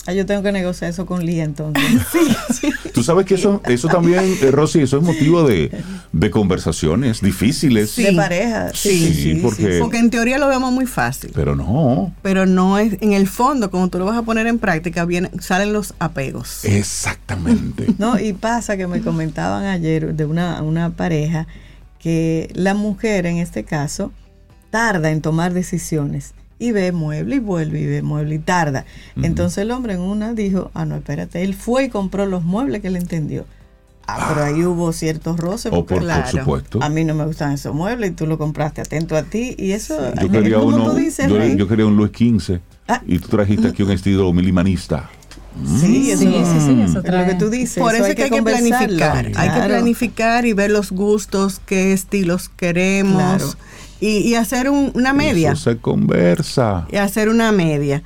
Ah, 0.08 0.14
yo 0.14 0.26
tengo 0.28 0.44
que 0.44 0.52
negociar 0.52 0.92
eso 0.92 1.06
con 1.08 1.26
Lía 1.26 1.44
entonces. 1.44 1.84
Tú 2.94 3.04
sabes 3.04 3.26
que 3.26 3.34
eso, 3.36 3.62
eso 3.66 3.88
también, 3.88 4.24
eh, 4.42 4.52
Rosy, 4.52 4.82
eso 4.82 4.98
es 4.98 5.04
motivo 5.04 5.44
de, 5.48 5.72
de 6.12 6.30
conversaciones 6.32 7.22
difíciles. 7.22 7.96
De 7.96 8.14
pareja. 8.14 8.70
Sí, 8.74 9.14
sí, 9.14 9.40
porque- 9.42 9.80
porque 9.82 9.98
en 9.98 10.12
teoría 10.12 10.38
lo 10.38 10.48
vemos 10.48 10.72
muy 10.72 10.86
fácil. 10.86 11.32
Pero 11.34 11.56
no. 11.56 12.14
Pero 12.22 12.46
no 12.46 12.78
es, 12.78 12.98
en 13.02 13.14
el 13.14 13.28
fondo, 13.28 13.72
cuando 13.72 13.90
tú 13.90 13.98
lo 13.98 14.06
vas 14.06 14.18
a 14.18 14.22
poner 14.22 14.46
en 14.46 14.60
práctica, 14.60 15.06
vienen, 15.06 15.32
salen 15.42 15.74
los 15.74 15.96
apegos. 16.00 16.64
Exactamente. 16.66 17.88
No, 17.98 18.20
y 18.20 18.34
pasa 18.34 18.78
que 18.78 18.88
me 18.88 19.02
comentaban 19.02 19.66
ayer 19.66 20.14
de 20.16 20.26
una, 20.26 20.62
una 20.62 20.92
pareja 20.92 21.48
que 22.00 22.50
la 22.54 22.74
mujer 22.74 23.26
en 23.26 23.38
este 23.38 23.64
caso 23.64 24.12
tarda 24.70 25.10
en 25.12 25.22
tomar 25.22 25.54
decisiones 25.54 26.34
y 26.60 26.72
ve 26.72 26.92
mueble 26.92 27.36
y 27.38 27.40
vuelve 27.40 27.80
y 27.82 27.86
ve 27.86 28.02
mueble 28.02 28.36
y 28.36 28.40
tarda. 28.40 28.86
Entonces 29.22 29.60
el 29.60 29.72
hombre 29.72 29.94
en 29.94 30.00
una 30.02 30.34
dijo, 30.34 30.72
ah, 30.74 30.86
no, 30.86 30.96
espérate, 30.96 31.44
él 31.44 31.54
fue 31.54 31.86
y 31.86 31.90
compró 31.90 32.26
los 32.26 32.44
muebles 32.44 32.82
que 32.82 32.90
le 32.90 33.00
entendió. 33.00 33.46
Ah, 34.08 34.28
pero 34.30 34.44
ahí 34.46 34.64
hubo 34.64 34.94
ciertos 34.94 35.38
roces. 35.38 35.72
O 35.72 35.78
porque 35.78 35.96
por, 35.96 36.04
por 36.04 36.06
claro. 36.06 36.28
supuesto. 36.40 36.80
A 36.84 36.90
mí 36.90 37.04
no 37.04 37.16
me 37.16 37.26
gustan 37.26 37.54
esos 37.54 37.74
muebles 37.74 38.12
y 38.12 38.14
tú 38.14 38.28
lo 38.28 38.38
compraste 38.38 38.82
atento 38.82 39.18
a 39.18 39.24
ti 39.24 39.56
y 39.58 39.72
eso, 39.72 39.98
Yo 40.22 40.30
quería 40.30 40.60
uno, 40.60 40.92
tú 40.92 40.96
dices, 40.96 41.28
yo, 41.28 41.44
yo 41.44 41.68
quería 41.68 41.86
un 41.88 41.96
Luis 41.98 42.12
XV 42.12 42.60
Ah. 42.88 43.02
y 43.08 43.18
tú 43.18 43.30
trajiste 43.30 43.68
aquí 43.68 43.82
un 43.82 43.90
estilo 43.90 44.32
minimalista. 44.32 45.10
sí, 45.80 46.12
eso 46.12 46.22
Sí, 46.22 46.28
sí, 46.28 46.60
sí, 46.66 46.82
eso 46.84 47.00
es 47.00 47.12
lo 47.12 47.26
que 47.26 47.34
tú 47.34 47.50
dices. 47.50 47.82
Por 47.82 47.96
eso, 47.96 48.06
es 48.06 48.14
que 48.16 48.24
hay 48.26 48.30
que 48.30 48.36
conversarlo. 48.38 48.96
planificar. 48.98 49.32
Hay 49.36 49.50
que 49.50 49.68
planificar 49.68 50.46
y 50.46 50.54
ver 50.54 50.70
los 50.70 50.92
gustos, 50.92 51.60
qué 51.66 51.92
estilos 51.94 52.50
queremos 52.50 53.16
Claro. 53.16 53.48
Y, 54.00 54.18
y 54.20 54.36
hacer 54.36 54.70
un- 54.70 54.92
una 54.96 55.14
media. 55.14 55.52
Eso 55.54 55.72
se 55.72 55.78
conversa. 55.78 56.88
Y 56.92 56.98
hacer 56.98 57.30
una 57.30 57.52
media. 57.52 58.04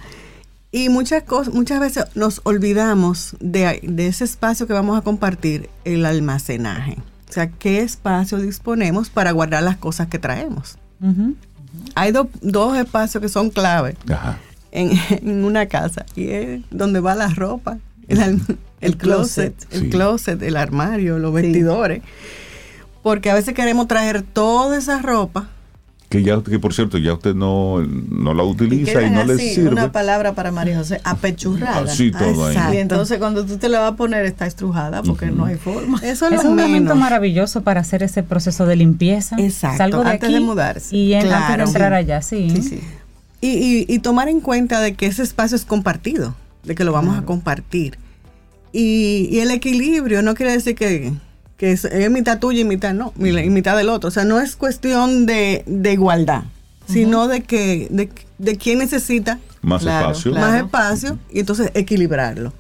Y 0.72 0.90
muchas 0.90 1.24
cosas, 1.24 1.54
muchas 1.54 1.80
veces 1.80 2.06
nos 2.16 2.42
olvidamos 2.44 3.36
de, 3.40 3.80
de 3.84 4.08
ese 4.08 4.24
espacio 4.24 4.68
que 4.68 4.74
vamos 4.74 4.98
a 4.98 5.02
compartir, 5.02 5.70
el 5.84 6.06
almacenaje. 6.06 6.98
O 7.28 7.32
sea, 7.34 7.50
qué 7.50 7.82
espacio 7.82 8.38
disponemos 8.40 9.10
para 9.10 9.32
guardar 9.32 9.64
las 9.64 9.78
cosas 9.78 10.08
que 10.08 10.20
traemos. 10.20 10.78
Hay 11.96 12.12
do- 12.12 12.30
dos 12.42 12.78
espacios 12.78 13.22
que 13.22 13.30
son 13.30 13.50
clave 13.52 13.96
Ajá. 14.12 14.38
en, 14.72 14.92
en 15.10 15.44
una 15.44 15.68
casa 15.68 16.06
y 16.16 16.30
es 16.30 16.62
donde 16.72 17.00
va 17.00 17.16
la 17.16 17.30
ropa, 17.30 17.78
el, 18.08 18.20
al- 18.22 18.34
el 18.34 18.58
El 18.82 18.98
closet, 18.98 19.56
closet. 19.56 19.74
el 19.74 19.82
Sí. 19.82 19.90
closet, 19.90 20.42
el 20.44 20.56
armario, 20.58 21.20
los 21.20 21.36
Sí. 21.36 21.42
vestidores. 21.42 22.02
Porque 23.04 23.30
a 23.30 23.34
veces 23.34 23.54
queremos 23.54 23.88
traer 23.88 24.22
toda 24.24 24.78
esa 24.78 25.02
ropa. 25.02 25.50
Que 26.10 26.24
ya, 26.24 26.42
que 26.42 26.58
por 26.58 26.74
cierto, 26.74 26.98
ya 26.98 27.14
usted 27.14 27.36
no, 27.36 27.82
no 27.82 28.34
la 28.34 28.44
Y 28.44 28.48
utiliza 28.48 28.92
y, 28.94 28.96
quedan 28.96 29.14
no 29.14 29.24
le 29.26 29.34
así, 29.36 29.54
sirve. 29.54 29.70
Una 29.70 29.92
palabra 29.92 30.34
para 30.34 30.52
María 30.52 30.76
José, 30.76 31.00
apechurrada. 31.04 31.82
Así 31.92 32.12
todo 32.12 32.48
ahí. 32.48 32.58
Y 32.74 32.78
entonces 32.78 33.20
cuando 33.20 33.46
tú 33.46 33.58
te 33.58 33.70
la 33.70 33.80
vas 33.80 33.94
a 33.94 33.96
poner 33.96 34.26
está 34.26 34.48
estrujada 34.48 35.04
porque 35.04 35.28
no 35.28 35.46
hay 35.46 35.56
forma. 35.58 36.00
Eso 36.04 36.28
es, 36.28 36.44
un 36.44 36.56
momento 36.56 36.96
maravilloso 36.96 37.62
para 37.62 37.82
hacer 37.82 38.02
ese 38.02 38.24
proceso 38.24 38.66
de 38.66 38.76
limpieza. 38.76 39.36
Exacto, 39.40 39.78
Salgo 39.78 40.04
de 40.04 40.10
antes 40.10 40.24
aquí 40.30 40.34
de 40.34 40.40
mudarse. 40.40 40.96
Y 40.96 41.14
en- 41.14 41.20
antes 41.28 41.32
de 41.32 41.46
Claro. 41.46 41.64
entrar 41.66 41.94
allá, 41.94 42.22
sí. 42.24 42.50
Sí, 42.56 42.62
sí. 42.64 42.80
Y, 43.42 43.50
y- 43.50 43.86
y 43.88 44.00
tomar 44.00 44.30
en 44.30 44.42
cuenta 44.42 44.82
de 44.82 44.96
que 44.96 45.06
ese 45.06 45.22
espacio 45.22 45.56
es 45.56 45.64
compartido, 45.64 46.34
de 46.64 46.74
que 46.74 46.84
lo 46.86 46.92
vamos 46.92 47.20
a 47.20 47.22
compartir. 47.24 48.00
Y, 48.74 49.30
y 49.32 49.40
el 49.42 49.52
equilibrio 49.52 50.22
no 50.24 50.34
quiere 50.34 50.54
decir 50.54 50.74
que, 50.76 51.14
que 51.60 51.72
es, 51.74 51.86
es 51.86 52.10
mitad 52.10 52.40
tuya 52.40 52.62
y 52.62 52.64
mitad 52.64 52.94
no, 52.96 53.14
y 53.20 53.50
mitad 53.50 53.78
del 53.78 53.90
otro. 53.90 54.08
O 54.08 54.12
sea, 54.12 54.24
no 54.26 54.40
es 54.40 54.56
cuestión 54.56 55.26
de, 55.28 55.64
de 55.68 55.94
igualdad, 55.94 56.44
sino 56.88 57.28
de 57.28 57.42
que 57.42 57.88
de, 57.92 58.10
de 58.40 58.56
quién 58.58 58.80
necesita 58.80 59.38
Más 59.62 59.82
Claro, 59.84 60.08
espacio. 60.08 60.32
claro. 60.32 60.48
más 60.48 60.62
espacio 60.64 61.20
y 61.32 61.40
entonces 61.42 61.70
equilibrarlo. 61.76 62.54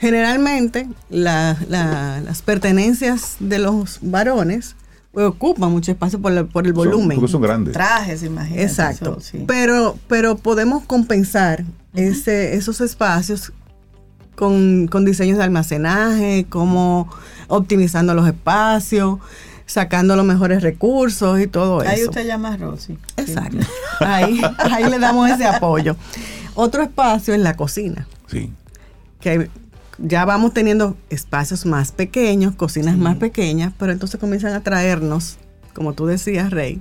Generalmente 0.00 0.88
la- 1.10 1.56
la- 1.68 2.20
las 2.20 2.42
pertenencias 2.42 3.36
de 3.40 3.58
los 3.58 3.98
varones 4.02 4.74
pues, 5.12 5.26
ocupan 5.26 5.70
mucho 5.70 5.92
espacio 5.92 6.18
por, 6.20 6.32
la- 6.32 6.44
por 6.44 6.66
el 6.66 6.74
Son- 6.74 6.84
volumen. 6.84 7.16
porque 7.18 7.30
son 7.30 7.42
grandes. 7.42 7.72
Trajes, 7.74 8.22
imagínate. 8.22 8.62
Exacto. 8.64 9.18
eso, 9.18 9.20
sí. 9.20 9.44
Pero, 9.46 9.96
pero 10.08 10.36
podemos 10.36 10.84
compensar 10.84 11.64
ese, 11.94 12.54
esos 12.56 12.80
espacios 12.80 13.52
con, 14.34 14.88
con 14.88 15.04
diseños 15.04 15.38
de 15.38 15.44
almacenaje, 15.44 16.46
como 16.48 17.08
optimizando 17.48 18.14
los 18.14 18.26
espacios, 18.26 19.18
sacando 19.66 20.16
los 20.16 20.24
mejores 20.26 20.62
recursos 20.62 21.40
y 21.40 21.46
todo 21.46 21.80
Ahí 21.80 22.00
eso. 22.00 22.10
usted 22.10 22.26
llama 22.26 22.52
a 22.54 22.56
Rosy. 22.56 22.98
Exacto. 23.16 23.58
Ahí, 24.00 24.40
ahí 24.58 24.90
le 24.90 24.98
damos 24.98 25.30
ese 25.30 25.46
apoyo. 25.46 25.96
Otro 26.54 26.82
espacio 26.82 27.32
es 27.34 27.40
la 27.40 27.56
cocina, 27.56 28.06
Sí. 28.26 28.52
que 29.20 29.48
ya 29.98 30.24
vamos 30.24 30.52
teniendo 30.52 30.96
espacios 31.10 31.64
más 31.66 31.92
pequeños, 31.92 32.54
cocinas 32.56 32.96
más 32.98 33.16
pequeñas, 33.16 33.72
pero 33.78 33.92
entonces 33.92 34.18
comienzan 34.20 34.52
a 34.54 34.60
traernos 34.60 35.38
como 35.74 35.92
tú 35.92 36.06
decías, 36.06 36.50
Rey, 36.50 36.80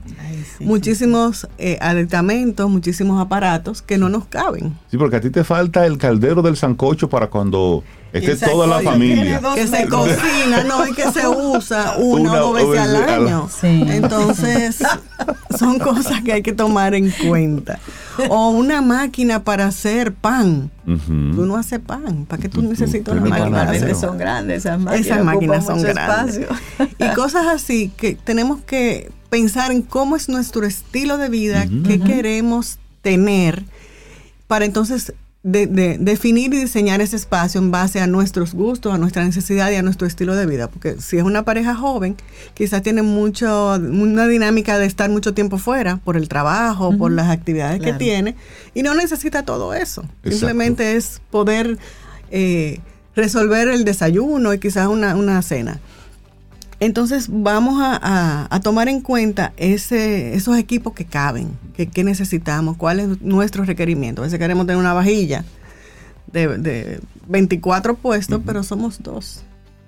muchísimos 0.60 1.48
eh, 1.58 1.78
aditamentos, 1.82 2.70
muchísimos 2.70 3.20
aparatos 3.20 3.82
que 3.82 3.98
no 3.98 4.08
nos 4.08 4.26
caben. 4.26 4.78
Sí, 4.90 4.98
porque 4.98 5.18
a 5.18 5.22
ti 5.22 5.30
te 5.30 5.44
falta 5.44 5.86
el 5.86 5.98
caldero 5.98 6.42
del 6.42 6.56
sancocho 6.56 7.10
para 7.10 7.28
cuando 7.28 7.84
esté 8.14 8.36
toda 8.38 8.68
la 8.68 8.82
familia. 8.82 9.42
Que 9.56 9.68
se 9.68 9.88
cocina, 9.88 10.64
no, 10.64 10.88
y 10.88 10.94
que 10.94 11.12
se 11.12 11.28
usa 11.28 11.96
una, 11.98 12.34
o 12.34 12.54
dos 12.54 12.56
veces 12.56 12.80
al 12.80 12.96
año. 13.10 13.50
Entonces, 13.62 14.84
son 15.58 15.80
cosas 15.80 16.22
que 16.22 16.34
hay 16.34 16.42
que 16.42 16.54
tomar 16.54 16.94
en 16.96 17.12
cuenta. 17.12 17.80
O 18.30 18.50
una 18.50 18.82
máquina 18.82 19.44
para 19.44 19.66
hacer 19.66 20.14
pan. 20.14 20.70
Tú 20.86 21.46
no 21.46 21.58
haces 21.58 21.80
pan. 21.80 22.26
¿Para 22.26 22.42
qué 22.42 22.50
tú 22.50 22.62
necesitas 22.62 23.16
una 23.16 23.26
máquina 23.26 23.66
para 23.66 23.72
hacer? 23.72 23.96
Son 23.96 24.18
grandes 24.18 24.66
esas 24.66 24.80
máquinas. 24.80 25.06
Esas 25.06 25.24
máquinas 25.24 25.66
son 25.66 25.82
grandes. 25.82 26.42
Y 27.00 27.14
cosas 27.16 27.48
así 27.48 27.92
que 27.98 28.16
tenemos 28.16 28.62
que 28.62 29.12
pensar 29.30 29.72
en 29.72 29.82
cómo 29.82 30.16
es 30.16 30.30
nuestro 30.30 30.66
estilo 30.66 31.18
de 31.18 31.30
vida, 31.30 31.66
qué 31.88 32.00
queremos 32.00 32.78
tener 33.02 33.64
para 34.48 34.66
entonces 34.66 35.14
de, 35.44 35.98
definir 36.00 36.54
y 36.54 36.58
diseñar 36.58 37.02
ese 37.02 37.18
espacio 37.18 37.60
en 37.60 37.70
base 37.70 38.00
a 38.00 38.08
nuestros 38.08 38.54
gustos, 38.54 38.94
a 38.94 38.98
nuestra 38.98 39.26
necesidad 39.26 39.70
y 39.72 39.76
a 39.76 39.82
nuestro 39.82 40.08
estilo 40.08 40.36
de 40.36 40.46
vida. 40.46 40.70
Porque 40.70 40.96
si 41.02 41.18
es 41.18 41.24
una 41.24 41.44
pareja 41.44 41.76
joven, 41.76 42.16
quizás 42.54 42.82
tiene 42.82 43.02
mucho, 43.02 43.76
una 43.76 44.28
dinámica 44.28 44.78
de 44.78 44.86
estar 44.86 45.10
mucho 45.10 45.34
tiempo 45.34 45.58
fuera 45.58 45.98
por 45.98 46.16
el 46.16 46.30
trabajo, 46.30 46.98
por 46.98 47.12
las 47.12 47.30
actividades 47.30 47.82
que 47.82 47.94
tiene, 47.94 48.36
y 48.74 48.84
no 48.84 48.94
necesita 48.94 49.44
todo 49.44 49.74
eso. 49.74 50.06
Simplemente 50.24 50.96
es 50.96 51.22
poder 51.30 51.78
eh, 52.32 52.80
resolver 53.16 53.68
el 53.68 53.84
desayuno 53.84 54.54
y 54.54 54.60
quizás 54.60 54.88
una, 54.88 55.16
una 55.16 55.42
cena. 55.42 55.80
Entonces 56.84 57.28
vamos 57.30 57.76
a, 57.82 58.60
tomar 58.62 58.90
en 58.90 59.00
cuenta 59.00 59.54
ese, 59.56 60.36
esos 60.36 60.58
equipos 60.58 60.92
que 60.94 61.06
caben, 61.06 61.58
que, 61.76 62.04
necesitamos, 62.04 62.76
cuál 62.76 63.00
es 63.00 63.22
nuestro 63.22 63.64
requerimiento. 63.64 64.22
A 64.22 64.26
veces 64.26 64.38
queremos 64.38 64.66
tener 64.66 64.80
una 64.82 64.94
vajilla 64.94 65.46
de, 66.34 66.58
de 66.58 67.00
24 67.28 67.96
puestos, 67.96 68.42
pero 68.46 68.64
somos 68.64 69.02
dos. 69.02 69.44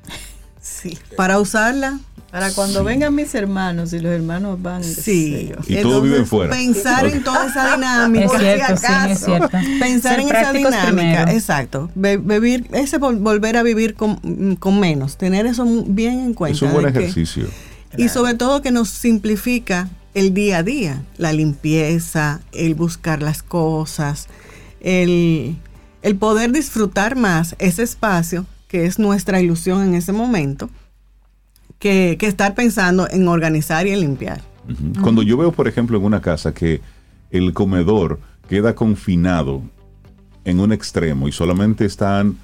Sí. 0.62 0.98
Para 1.16 1.40
usarla 1.40 2.00
para 2.36 2.52
cuando 2.52 2.84
vengan 2.84 3.16
mis 3.16 3.34
hermanos 3.34 3.94
y 3.94 4.00
los 4.00 4.12
hermanos 4.12 4.62
van. 4.62 4.84
Sí. 4.84 5.54
Y 5.68 5.78
todos 5.78 6.04
viven 6.04 6.26
fuera. 6.26 6.54
Pensar 6.54 7.06
en 7.06 7.24
toda 7.24 7.48
esa 7.48 7.76
dinámica. 7.78 8.26
Es 8.26 8.32
cierto, 8.82 9.10
es 9.10 9.20
cierto. 9.22 9.50
Pensar 9.80 10.20
en 10.20 10.28
esa 10.28 10.52
dinámica. 10.52 11.32
Exacto. 11.32 11.90
vivir, 11.96 12.68
ese 12.74 12.98
volver 12.98 13.56
a 13.56 13.64
vivir 13.64 13.96
con, 13.96 14.20
menos. 14.78 15.16
Tener 15.16 15.46
eso 15.46 15.66
bien 15.88 16.20
en 16.20 16.34
cuenta. 16.34 16.58
Es 16.58 16.62
un 16.62 16.74
buen 16.74 16.86
ejercicio. 16.90 17.48
Y 17.96 18.10
sobre 18.10 18.34
todo 18.34 18.62
que 18.62 18.72
nos 18.72 18.90
simplifica 18.90 19.88
el 20.14 20.34
día 20.34 20.58
a 20.58 20.64
día. 20.64 21.04
La 21.16 21.32
limpieza, 21.32 22.42
el 22.52 22.76
buscar 22.76 23.22
las 23.22 23.44
cosas, 23.44 24.28
el, 24.82 25.56
el 26.02 26.18
poder 26.18 26.52
disfrutar 26.52 27.16
más 27.16 27.56
ese 27.60 27.84
espacio 27.84 28.46
que 28.68 28.88
es 28.88 29.00
nuestra 29.00 29.40
ilusión 29.40 29.84
en 29.84 29.96
ese 29.96 30.12
momento 30.12 30.70
que, 31.80 32.18
estar 32.22 32.56
pensando 32.56 33.08
en 33.10 33.28
organizar 33.28 33.88
y 33.88 33.92
en 33.92 34.02
limpiar. 34.02 34.42
Cuando 35.02 35.22
yo 35.22 35.38
veo, 35.38 35.52
por 35.52 35.68
ejemplo, 35.68 35.98
en 35.98 36.06
una 36.06 36.22
casa 36.22 36.54
que 36.54 36.82
el 37.30 37.54
comedor 37.54 38.20
queda 38.50 38.74
confinado 38.74 39.62
en 40.44 40.60
un 40.60 40.72
extremo 40.72 41.28
y 41.28 41.32
solamente 41.32 41.86
están 41.86 42.38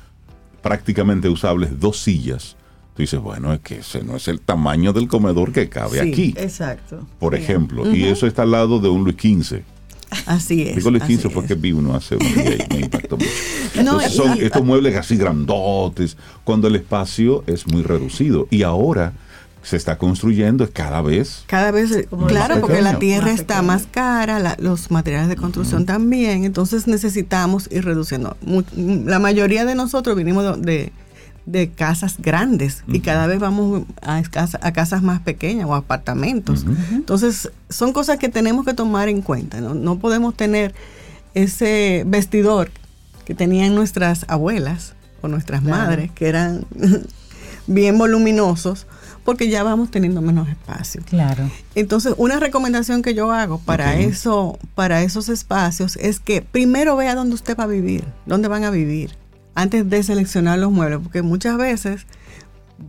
prácticamente 0.62 1.30
usables 1.30 1.80
dos 1.80 1.98
sillas, 2.00 2.56
tú 2.96 3.02
dices, 3.02 3.20
bueno, 3.20 3.54
es 3.54 3.62
que 3.62 3.80
ese 3.80 4.04
no 4.04 4.16
es 4.16 4.28
el 4.28 4.40
tamaño 4.40 4.94
del 4.94 5.08
comedor 5.08 5.52
que 5.52 5.70
cabe 5.70 6.00
aquí. 6.00 6.36
Exacto. 6.38 7.08
Por 7.20 7.34
ejemplo, 7.34 7.92
y 7.92 8.04
eso 8.04 8.28
está 8.28 8.44
al 8.44 8.52
lado 8.52 8.80
de 8.80 8.90
un 8.90 9.04
Luis 9.04 9.16
XV. 9.16 9.62
Así 10.26 10.64
es. 10.64 10.76
Digo 10.76 10.92
Luis 10.92 11.04
XV 11.04 11.32
porque 11.32 11.56
vi 11.56 11.72
uno 11.72 11.96
hace 11.96 12.16
un 12.16 12.22
día 12.22 12.56
y 12.56 12.74
me 12.74 12.80
impactó 12.82 13.18
mucho. 13.18 13.30
Entonces 13.76 14.14
son 14.14 14.40
estos 14.40 14.64
muebles 14.64 14.96
así 14.96 15.16
grandotes, 15.16 16.18
cuando 16.44 16.68
el 16.68 16.76
espacio 16.76 17.44
es 17.48 17.66
muy 17.68 17.82
reducido. 17.82 18.48
Y 18.50 18.64
ahora 18.64 19.14
se 19.64 19.78
está 19.78 19.98
construyendo 19.98 20.68
cada 20.72 21.02
vez. 21.02 21.44
Cada 21.48 21.72
vez, 21.72 22.08
claro, 22.28 22.60
porque 22.60 22.82
la 22.82 23.00
tierra 23.00 23.32
está 23.32 23.62
más 23.62 23.88
cara, 23.90 24.56
los 24.60 24.90
materiales 24.92 25.30
de 25.30 25.36
construcción 25.36 25.86
también, 25.86 26.46
entonces 26.46 26.88
necesitamos 26.88 27.70
ir 27.72 27.86
reduciendo. 27.86 28.38
La 28.76 29.20
mayoría 29.20 29.66
de 29.66 29.76
nosotros 29.76 30.16
vinimos 30.16 30.62
de, 30.62 30.92
casas 31.76 32.16
grandes 32.20 32.84
y 32.88 33.00
cada 33.00 33.28
vez 33.28 33.40
vamos 33.40 33.84
a, 34.02 34.18
a, 34.18 34.72
casas 34.72 35.02
más 35.02 35.22
pequeñas 35.22 35.68
o 35.68 35.76
apartamentos. 35.76 36.66
Entonces, 36.92 37.52
son 37.70 37.94
cosas 37.94 38.18
que 38.18 38.30
tenemos 38.30 38.66
que 38.66 38.74
tomar 38.74 39.10
en 39.10 39.22
cuenta. 39.22 39.60
No, 39.62 39.74
no 39.74 40.00
podemos 40.00 40.36
tener 40.36 40.74
ese 41.34 42.04
vestidor 42.06 42.72
que 43.26 43.36
tenían 43.36 43.76
nuestras 43.76 44.26
abuelas 44.28 44.94
o 45.22 45.28
nuestras 45.28 45.64
madres, 45.64 46.12
que 46.12 46.28
eran 46.28 46.66
bien 47.68 47.98
voluminosos 47.98 48.88
porque 49.24 49.50
ya 49.50 49.64
vamos 49.64 49.92
teniendo 49.92 50.22
menos 50.22 50.50
espacio. 50.50 51.02
Claro. 51.08 51.50
Entonces, 51.76 52.14
una 52.18 52.40
recomendación 52.40 53.02
que 53.02 53.14
yo 53.14 53.32
hago 53.32 53.60
para 53.60 54.00
eso, 54.00 54.58
para 54.76 55.04
esos 55.04 55.30
espacios, 55.30 55.96
es 55.98 56.20
que 56.20 56.42
primero 56.42 56.96
vea 56.96 57.16
dónde 57.16 57.36
usted 57.36 57.56
va 57.56 57.66
a 57.66 57.68
vivir, 57.68 58.04
dónde 58.26 58.48
van 58.48 58.64
a 58.64 58.72
vivir, 58.72 59.16
antes 59.56 59.90
de 59.90 60.04
seleccionar 60.04 60.60
los 60.60 60.72
muebles, 60.72 61.00
porque 61.02 61.22
muchas 61.22 61.58
veces 61.58 62.06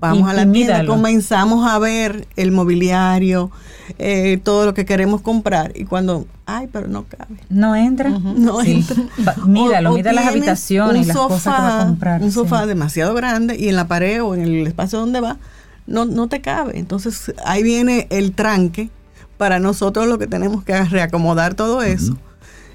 vamos 0.00 0.28
a 0.28 0.32
la 0.32 0.50
tienda, 0.50 0.86
comenzamos 0.86 1.70
a 1.70 1.78
ver 1.78 2.26
el 2.36 2.50
mobiliario, 2.52 3.50
eh, 3.98 4.40
todo 4.42 4.64
lo 4.64 4.74
que 4.74 4.84
queremos 4.84 5.20
comprar 5.20 5.72
y 5.74 5.84
cuando, 5.84 6.26
ay, 6.46 6.68
pero 6.72 6.88
no 6.88 7.04
cabe. 7.04 7.36
No 7.50 7.76
entra. 7.76 8.08
No 8.08 8.62
entra. 8.62 8.96
Míralo, 9.46 9.92
mira 9.92 10.12
las 10.12 10.26
habitaciones 10.26 11.04
y 11.04 11.08
las 11.08 11.16
cosas 11.16 11.42
que 11.42 11.62
va 11.62 11.82
a 11.82 11.86
comprar. 11.86 12.22
Un 12.22 12.32
sofá 12.32 12.66
demasiado 12.66 13.14
grande 13.14 13.56
y 13.58 13.68
en 13.68 13.76
la 13.76 13.86
pared 13.86 14.22
o 14.22 14.34
en 14.34 14.42
el 14.42 14.66
espacio 14.66 14.98
donde 14.98 15.20
va 15.20 15.38
no, 15.86 16.04
no 16.04 16.28
te 16.28 16.40
cabe. 16.40 16.78
Entonces 16.78 17.32
ahí 17.44 17.62
viene 17.62 18.06
el 18.10 18.32
tranque 18.32 18.90
para 19.36 19.58
nosotros 19.58 20.06
lo 20.06 20.18
que 20.18 20.26
tenemos 20.26 20.64
que 20.64 20.82
reacomodar 20.84 21.54
todo 21.54 21.82
eso, 21.82 22.16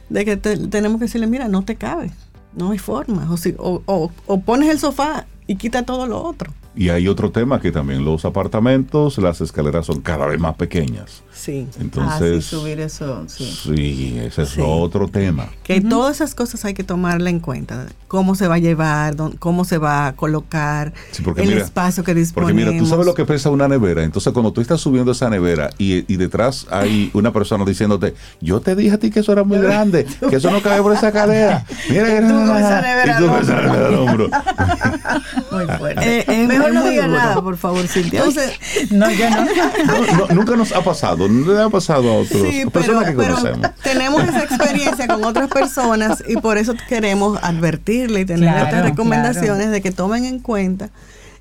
de 0.09 0.25
que 0.25 0.37
tenemos 0.37 0.99
que 0.99 1.05
decirle, 1.05 1.27
mira, 1.27 1.47
no 1.47 1.63
te 1.63 1.75
cabe, 1.75 2.11
no 2.57 2.71
hay 2.71 2.77
forma. 2.77 3.31
O, 3.31 3.37
si, 3.37 3.55
o, 3.57 3.81
o 4.25 4.39
pones 4.41 4.69
el 4.69 4.79
sofá 4.79 5.25
y 5.47 5.55
quita 5.55 5.83
todo 5.83 6.05
lo 6.05 6.21
otro. 6.21 6.51
Y 6.75 6.89
hay 6.89 7.07
otro 7.07 7.31
tema 7.31 7.59
que 7.59 7.71
también 7.71 8.05
los 8.05 8.23
apartamentos, 8.23 9.17
las 9.17 9.41
escaleras 9.41 9.87
son 9.87 10.01
cada 10.01 10.27
vez 10.27 10.39
más 10.39 10.55
pequeñas. 10.55 11.23
Sí. 11.33 11.67
Entonces, 11.79 12.45
ah, 12.45 12.57
subir 12.57 12.79
eso, 12.79 13.23
sí. 13.27 13.45
Sí, 13.45 14.19
ese 14.19 14.43
es 14.43 14.57
otro 14.59 15.07
tema. 15.07 15.49
Que 15.63 15.81
todas 15.81 16.17
esas 16.17 16.35
cosas 16.35 16.65
hay 16.65 16.75
que 16.75 16.83
tomarla 16.83 17.31
en 17.31 17.39
cuenta. 17.39 17.87
Cómo 18.07 18.35
se 18.35 18.47
va 18.47 18.55
a 18.55 18.59
llevar, 18.59 19.15
cómo 19.39 19.65
se 19.65 19.79
va 19.79 20.05
a 20.05 20.15
colocar, 20.15 20.93
el 21.37 21.53
espacio 21.53 22.03
que 22.03 22.13
disponemos. 22.13 22.53
Porque 22.53 22.71
mira, 22.71 22.83
tú 22.83 22.87
sabes 22.87 23.07
lo 23.07 23.15
que 23.15 23.25
pesa 23.25 23.49
una 23.49 23.67
nevera. 23.67 24.03
Entonces, 24.03 24.31
cuando 24.31 24.53
tú 24.53 24.61
estás 24.61 24.79
subiendo 24.79 25.13
esa 25.13 25.31
nevera 25.31 25.71
y, 25.79 26.11
y 26.11 26.17
detrás 26.17 26.67
hay 26.69 27.09
una 27.13 27.33
persona 27.33 27.65
diciéndote, 27.65 28.13
yo 28.39 28.59
te 28.59 28.75
dije 28.75 28.95
a 28.95 28.97
ti 28.99 29.09
que 29.09 29.21
eso 29.21 29.31
era 29.31 29.43
muy 29.43 29.57
grande, 29.57 30.05
que 30.29 30.35
eso 30.35 30.51
no 30.51 30.61
cabe 30.61 30.83
por 30.83 30.93
esa 30.93 31.11
cadera. 31.11 31.65
Mira, 31.89 32.17
y 32.17 32.19
tú 32.19 32.53
esa 32.55 32.81
nevera, 32.81 33.15
y 33.15 33.23
tú 33.23 33.27
con 33.27 33.41
esa 33.41 33.61
nevera 33.61 33.87
al 33.87 33.95
hombro. 33.95 34.29
muy 35.51 35.65
fuerte. 35.77 36.25
Eh, 36.27 36.47
Mejor 36.47 36.73
no 36.73 36.87
diga 36.87 37.07
nada, 37.07 37.41
por 37.41 37.57
favor, 37.57 37.87
Cintia. 37.87 38.19
Entonces, 38.19 38.59
no, 38.91 39.09
ya 39.11 39.29
no. 39.85 40.27
no, 40.27 40.35
Nunca 40.35 40.55
nos 40.55 40.71
ha 40.71 40.83
pasado, 40.83 41.27
no 41.27 41.53
le 41.53 41.61
ha 41.61 41.69
pasado 41.69 42.09
a 42.11 42.15
otros 42.19 42.41
sí, 42.41 42.63
pero, 42.71 42.99
que 43.01 43.11
pero 43.11 43.37
tenemos 43.83 44.23
esa 44.23 44.43
experiencia 44.43 45.07
con 45.07 45.23
otras 45.23 45.49
personas 45.49 46.23
y 46.27 46.37
por 46.37 46.57
eso 46.57 46.75
queremos 46.87 47.39
advertirle 47.41 48.21
y 48.21 48.25
tener 48.25 48.55
estas 48.57 48.83
recomendaciones 48.83 49.71
de 49.71 49.81
que 49.81 49.91
tomen 49.91 50.25
en 50.25 50.39
cuenta 50.39 50.89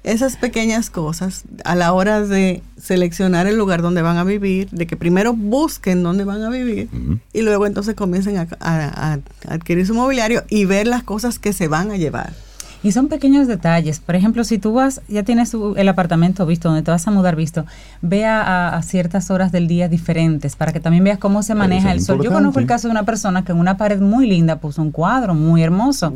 esas 0.05 0.37
pequeñas 0.37 0.89
cosas 0.89 1.43
a 1.65 1.75
la 1.75 1.93
hora 1.93 2.21
de 2.21 2.63
seleccionar 2.81 3.49
el 3.49 3.59
lugar 3.59 3.83
donde 3.83 4.03
van 4.03 4.19
a 4.19 4.25
vivir, 4.25 4.71
de 4.71 4.87
que 4.87 4.97
primero 4.97 5.33
busquen 5.33 6.05
dónde 6.05 6.23
van 6.23 6.45
a 6.45 6.49
vivir 6.49 6.89
y 7.33 7.43
luego 7.43 7.67
entonces 7.67 7.97
comiencen 7.97 8.37
a 8.61 9.19
adquirir 9.49 9.85
su 9.85 9.95
mobiliario 9.95 10.45
y 10.49 10.65
ver 10.65 10.87
las 10.87 11.03
cosas 11.03 11.41
que 11.41 11.53
se 11.53 11.67
van 11.67 11.91
a 11.91 11.97
llevar. 11.97 12.46
Y 12.87 12.93
son 12.93 13.09
pequeños 13.09 13.49
detalles. 13.49 13.99
Por 13.99 14.15
ejemplo, 14.15 14.45
si 14.45 14.59
tú 14.59 14.73
vas, 14.73 15.01
ya 15.09 15.25
tienes 15.25 15.53
el 15.75 15.89
apartamento 15.89 16.47
visto, 16.47 16.69
donde 16.69 16.85
te 16.85 16.93
vas 16.93 17.05
a 17.09 17.11
mudar 17.11 17.35
visto, 17.35 17.67
vea 18.01 18.77
a, 18.77 18.81
ciertas 18.83 19.29
horas 19.33 19.51
del 19.51 19.67
día 19.67 19.89
diferentes 19.89 20.55
para 20.55 20.73
que 20.73 20.79
también 20.79 21.03
veas 21.03 21.19
cómo 21.19 21.43
se 21.43 21.57
maneja 21.57 21.91
el 21.91 22.01
sol. 22.01 22.23
Yo 22.23 22.31
conozco 22.31 22.61
el 22.61 22.67
caso 22.67 22.87
de 22.87 22.93
una 22.93 23.03
persona 23.03 23.45
que 23.45 23.51
en 23.51 23.59
una 23.59 23.77
pared 23.77 24.01
muy 24.01 24.29
linda 24.29 24.61
puso 24.61 24.83
un 24.83 24.93
cuadro 24.93 25.35
muy 25.35 25.65
hermoso. 25.65 26.15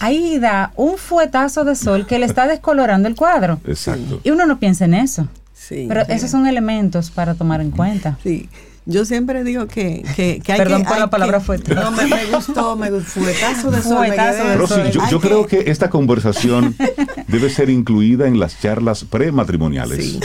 Ahí 0.00 0.40
da 0.40 0.72
un 0.74 0.98
fuetazo 0.98 1.64
de 1.64 1.76
sol 1.76 2.04
que 2.04 2.18
le 2.18 2.26
está 2.26 2.48
descolorando 2.48 3.06
el 3.06 3.14
cuadro. 3.14 3.60
Exacto. 3.64 4.20
Y 4.24 4.30
uno 4.32 4.44
no 4.44 4.58
piensa 4.58 4.86
en 4.86 4.94
eso. 4.94 5.28
Sí, 5.54 5.84
Pero 5.86 6.00
esos 6.08 6.32
son 6.32 6.48
elementos 6.48 7.12
para 7.12 7.34
tomar 7.34 7.60
en 7.60 7.70
cuenta. 7.70 8.18
Sí. 8.24 8.48
Yo 8.90 9.04
siempre 9.04 9.44
digo 9.44 9.66
que, 9.66 10.02
que, 10.16 10.40
que 10.42 10.52
hay 10.52 10.58
Perdón 10.58 10.80
que... 10.82 10.86
por 10.88 10.94
hay 10.94 11.00
la 11.00 11.10
palabra 11.10 11.38
que- 11.40 11.44
fuerte. 11.44 11.74
No, 11.74 11.90
me, 11.90 12.06
me 12.06 12.24
gustó, 12.26 12.74
me 12.74 12.90
gustó. 12.90 13.20
Fuetazo 13.20 13.70
de 13.70 13.82
sol. 13.82 14.00
me 14.00 14.06
Fuetazo 14.08 14.38
quedé- 14.42 14.48
de 14.48 14.56
Rosy, 14.56 14.80
yo, 14.92 15.00
yo 15.10 15.20
creo 15.20 15.46
que 15.46 15.70
esta 15.70 15.90
conversación 15.90 16.74
debe 17.28 17.50
ser 17.50 17.68
incluida 17.68 18.26
en 18.26 18.40
las 18.40 18.58
charlas 18.60 19.04
prematrimoniales. 19.04 20.04
Sí. 20.04 20.20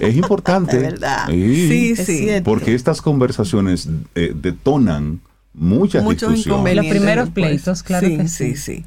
Es 0.00 0.16
importante. 0.16 0.76
De 0.80 0.82
verdad. 0.82 1.26
Sí, 1.28 1.94
Sí. 1.94 2.28
Porque 2.42 2.74
estas 2.74 3.02
conversaciones 3.02 3.88
eh, 4.14 4.32
detonan 4.34 5.20
muchas 5.52 6.02
muchos 6.02 6.30
discusiones. 6.32 6.46
inconvenientes. 6.46 6.94
Los 6.94 7.00
primeros 7.02 7.28
pleitos, 7.30 7.82
claro 7.82 8.06
sí, 8.08 8.16
que 8.16 8.28
sí. 8.28 8.56
sí. 8.56 8.56
sí. 8.56 8.84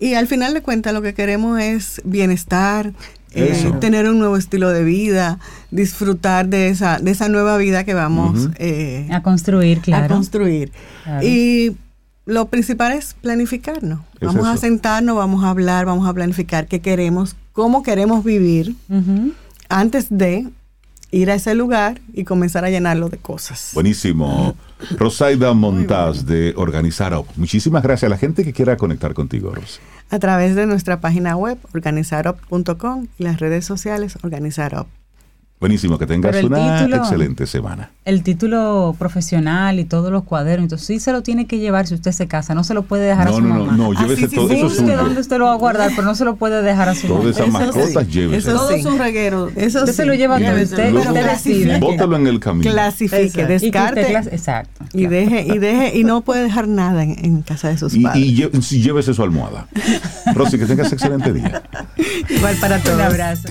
Y 0.00 0.14
al 0.14 0.26
final 0.26 0.52
de 0.54 0.62
cuentas 0.62 0.92
lo 0.94 1.02
que 1.02 1.14
queremos 1.14 1.60
es 1.60 2.00
bienestar, 2.04 2.92
eh, 3.34 3.50
Eso. 3.52 3.72
tener 3.78 4.08
un 4.08 4.18
nuevo 4.18 4.36
estilo 4.36 4.70
de 4.70 4.84
vida, 4.84 5.38
disfrutar 5.70 6.48
de 6.48 6.68
esa, 6.68 6.98
de 6.98 7.10
esa 7.10 7.28
nueva 7.28 7.56
vida 7.56 7.84
que 7.84 7.94
vamos 7.94 8.48
eh, 8.58 9.08
A 9.12 9.22
construir, 9.22 9.80
claro. 9.80 10.06
a 10.06 10.08
construir. 10.08 10.72
Claro. 11.04 11.26
Y 11.26 11.76
lo 12.24 12.46
principal 12.48 12.92
es 12.92 13.14
planificarnos. 13.20 14.00
Es 14.20 14.26
vamos 14.26 14.46
a 14.46 14.56
sentarnos, 14.56 15.16
vamos 15.16 15.44
a 15.44 15.50
hablar, 15.50 15.86
vamos 15.86 16.08
a 16.08 16.12
planificar 16.12 16.66
qué 16.66 16.80
queremos, 16.80 17.36
cómo 17.52 17.82
queremos 17.82 18.24
vivir 18.24 18.74
antes 19.68 20.06
de 20.10 20.48
ir 21.10 21.30
a 21.30 21.34
ese 21.34 21.54
lugar 21.54 22.00
y 22.12 22.24
comenzar 22.24 22.64
a 22.64 22.70
llenarlo 22.70 23.08
de 23.08 23.16
cosas. 23.16 23.70
Buenísimo. 23.72 24.54
Rosaida 24.98 25.52
Montaz 25.54 26.26
de 26.26 26.52
Organizar 26.56 27.14
Up. 27.14 27.26
Muchísimas 27.36 27.82
gracias 27.82 28.08
a 28.08 28.10
la 28.10 28.18
gente 28.18 28.44
que 28.44 28.52
quiera 28.52 28.76
conectar 28.76 29.14
contigo, 29.14 29.54
Rosy. 29.54 29.80
A 30.10 30.18
través 30.18 30.54
de 30.54 30.66
nuestra 30.66 31.00
página 31.00 31.36
web, 31.36 31.58
organizarup.com 31.74 33.08
y 33.18 33.24
las 33.24 33.40
redes 33.40 33.66
sociales, 33.66 34.18
Organizarup. 34.22 34.88
Buenísimo, 35.60 35.98
que 35.98 36.06
tengas 36.06 36.40
una 36.44 36.78
título- 36.86 36.96
excelente 36.98 37.46
semana. 37.46 37.90
El 38.04 38.22
título 38.22 38.94
profesional 38.96 39.80
y 39.80 39.84
todos 39.84 40.12
los 40.12 40.22
cuadernos, 40.22 40.64
entonces 40.66 40.86
sí 40.86 41.00
se 41.00 41.10
lo 41.10 41.22
tiene 41.24 41.46
que 41.48 41.58
llevar 41.58 41.88
si 41.88 41.94
usted 41.94 42.12
se 42.12 42.28
casa, 42.28 42.54
no 42.54 42.62
se 42.62 42.74
lo 42.74 42.82
puede 42.84 43.06
dejar 43.06 43.26
a 43.26 43.30
No, 43.32 43.36
su 43.38 43.42
no, 43.42 43.48
no, 43.48 43.64
mamá. 43.64 43.76
no, 43.76 43.90
Ah, 43.90 44.02
llévese 44.02 44.22
sí, 44.22 44.28
sí, 44.28 44.36
todo 44.36 44.48
sí, 44.50 44.54
eso 44.54 44.70
suyo. 44.70 44.96
dónde 44.96 45.20
usted 45.20 45.36
lo 45.38 45.46
va 45.46 45.52
a 45.54 45.56
guardar, 45.56 45.90
pero 45.96 46.02
no 46.04 46.14
se 46.14 46.24
lo 46.24 46.36
puede 46.36 46.62
dejar 46.62 46.88
a 46.90 46.94
su 46.94 47.08
Todas 47.08 47.24
mamá. 47.24 47.30
esas 47.30 47.48
Eso 47.48 47.52
mascotas, 47.78 48.06
sí, 48.06 48.12
llévese. 48.12 48.50
eso 48.50 48.56
Todo 48.56 48.68
sí. 48.68 48.74
es 48.76 48.86
un 48.86 48.98
reguero. 48.98 49.48
Eso 49.56 49.78
Usted 49.80 49.92
sí. 49.92 49.96
se 49.96 50.06
lo 50.06 50.14
lleva 50.14 50.38
Lléveselo. 50.38 50.62
usted, 50.64 50.92
Luego, 50.92 51.08
usted 51.12 51.26
decide. 51.28 51.78
Bótalo 51.80 52.16
en 52.16 52.26
el 52.28 52.38
camino. 52.38 52.70
Clasifique, 52.70 53.22
Exacto. 53.24 53.40
Y 53.52 53.58
descarte 53.58 54.06
clas- 54.14 54.28
Exacto. 54.32 54.84
y 54.92 55.06
deje, 55.06 55.42
y 55.42 55.58
deje, 55.58 55.98
y 55.98 56.04
no 56.04 56.20
puede 56.20 56.44
dejar 56.44 56.68
nada 56.68 57.02
en, 57.02 57.16
en 57.24 57.42
casa 57.42 57.68
de 57.68 57.78
sus 57.78 57.94
Y, 57.94 58.02
padres. 58.04 58.24
y 58.24 58.36
lle- 58.36 58.62
sí, 58.62 58.80
llévese 58.80 59.12
su 59.12 59.24
almohada. 59.24 59.66
Rosy, 60.34 60.56
que 60.56 60.66
tengas 60.66 60.92
excelente 60.92 61.32
día. 61.32 61.62
Igual 62.30 62.54
para 62.60 62.78
todos. 62.78 62.94
Un 62.96 63.02
abrazo. 63.02 63.48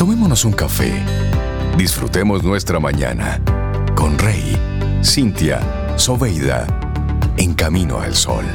Tomémonos 0.00 0.46
un 0.46 0.52
café. 0.52 0.94
Disfrutemos 1.76 2.42
nuestra 2.42 2.80
mañana 2.80 3.38
con 3.94 4.16
Rey, 4.16 4.56
Cintia, 5.04 5.60
Soveida, 5.98 6.66
en 7.36 7.52
camino 7.52 8.00
al 8.00 8.14
sol. 8.14 8.46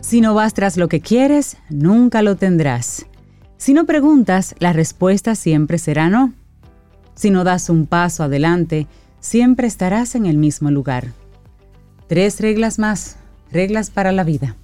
Si 0.00 0.20
no 0.20 0.34
vas 0.34 0.52
tras 0.52 0.76
lo 0.76 0.88
que 0.88 1.00
quieres, 1.00 1.56
nunca 1.68 2.22
lo 2.22 2.34
tendrás. 2.34 3.06
Si 3.56 3.72
no 3.72 3.86
preguntas, 3.86 4.56
la 4.58 4.72
respuesta 4.72 5.36
siempre 5.36 5.78
será 5.78 6.10
no. 6.10 6.32
Si 7.14 7.30
no 7.30 7.44
das 7.44 7.70
un 7.70 7.86
paso 7.86 8.24
adelante, 8.24 8.88
siempre 9.20 9.68
estarás 9.68 10.16
en 10.16 10.26
el 10.26 10.38
mismo 10.38 10.72
lugar. 10.72 11.12
Tres 12.08 12.40
reglas 12.40 12.80
más, 12.80 13.19
reglas 13.52 13.90
para 13.90 14.12
la 14.12 14.24
vida. 14.24 14.56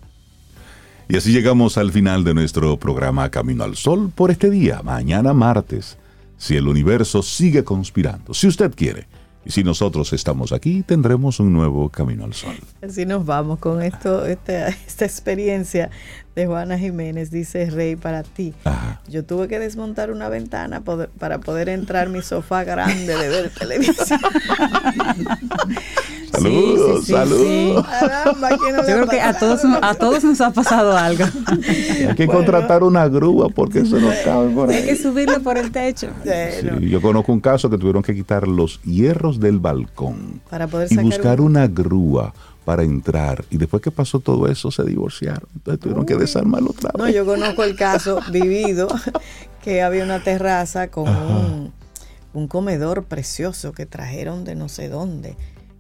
Y 1.09 1.17
así 1.17 1.33
llegamos 1.33 1.79
al 1.79 1.93
final 1.93 2.25
de 2.25 2.35
nuestro 2.35 2.77
programa 2.79 3.31
Camino 3.31 3.63
al 3.63 3.77
Sol 3.77 4.11
por 4.15 4.31
este 4.31 4.51
día, 4.51 4.83
mañana 4.83 5.33
martes. 5.33 5.99
Si 6.37 6.57
el 6.57 6.67
universo 6.67 7.23
sigue 7.23 7.65
conspirando, 7.65 8.35
si 8.35 8.49
usted 8.49 8.75
quiere, 8.75 9.07
y 9.45 9.53
si 9.53 9.63
nosotros 9.63 10.13
estamos 10.13 10.51
aquí, 10.51 10.83
tendremos 10.83 11.39
un 11.39 11.53
nuevo 11.53 11.89
Camino 11.89 12.25
al 12.25 12.35
Sol. 12.35 12.57
Así 12.83 13.07
nos 13.07 13.25
vamos 13.25 13.61
con 13.61 13.81
esto, 13.81 14.27
esta, 14.27 14.69
esta 14.69 15.05
experiencia 15.05 15.91
de 16.37 16.47
Juana 16.47 16.79
Jiménez, 16.79 17.31
dice 17.31 17.69
Rey 17.71 17.97
para 17.97 18.23
ti. 18.23 18.53
Ajá. 18.65 19.01
Yo 19.09 19.25
tuve 19.25 19.49
que 19.49 19.59
desmontar 19.59 20.11
una 20.11 20.29
ventana 20.29 20.83
poder- 20.83 21.09
para 21.19 21.39
poder 21.41 21.69
entrar 21.71 22.11
mi 22.11 22.21
sofá 22.23 22.63
grande 22.63 23.17
de 23.17 23.29
ver 23.29 23.51
televisión. 23.59 24.21
Saludos, 26.33 27.01
sí, 27.01 27.07
sí, 27.07 27.13
saludos. 27.13 27.87
Caramba, 27.87 28.49
¿quién 28.59 28.77
no 28.77 28.83
le 28.83 28.89
Yo 28.91 28.95
creo 28.97 29.09
que 29.09 29.21
a 29.23 29.39
todos, 29.39 29.61
a 29.65 29.95
todos 29.95 30.23
nos 30.25 30.41
ha 30.43 30.51
pasado 30.53 30.95
algo. 30.97 31.25
Hay 32.09 32.15
que 32.15 32.27
contratar 32.27 32.83
una 32.83 33.09
grúa 33.09 33.49
porque 33.49 33.79
eso 33.81 33.99
no 33.99 34.11
cabe 34.23 34.51
por 34.51 34.69
Hay 34.71 34.83
que 34.85 34.91
ahí. 34.91 34.97
subirlo 34.97 35.41
por 35.41 35.57
el 35.57 35.71
techo. 35.73 36.09
Bueno, 36.25 36.79
Sí, 36.81 36.91
yo 36.91 37.01
conozco 37.01 37.33
un 37.33 37.41
caso 37.41 37.71
que 37.71 37.79
tuvieron 37.79 38.03
que 38.03 38.15
quitar 38.15 38.47
los 38.47 38.83
hierros 38.83 39.41
del 39.41 39.61
balcón 39.61 40.43
Para 40.51 40.67
poder 40.67 40.89
y 40.91 40.95
sacar 40.97 41.05
buscar 41.07 41.41
un- 41.41 41.47
una 41.53 41.67
grúa 41.69 42.35
para 42.67 42.83
entrar. 42.83 43.45
Y 43.49 43.59
después 43.59 43.81
que 43.81 43.93
pasó 43.93 44.19
todo 44.19 44.49
eso, 44.49 44.73
se 44.73 44.83
divorciaron. 44.83 45.49
Entonces 45.55 45.81
tuvieron 45.81 46.05
que 46.05 46.17
desarmarlo 46.17 46.71
otra 46.71 46.91
vez. 46.93 46.99
No, 46.99 47.09
yo 47.09 47.25
conozco 47.25 47.63
el 47.63 47.77
caso 47.77 48.21
vivido 48.33 48.89
que 49.63 49.83
había 49.83 50.03
una 50.03 50.21
terraza 50.23 50.89
con 50.89 51.09
un, 51.09 51.73
un 52.35 52.49
comedor 52.49 53.05
precioso 53.05 53.71
que 53.71 53.87
trajeron 53.87 54.43
de 54.45 54.57
no 54.57 54.69
sé 54.69 54.89
dónde 54.89 55.37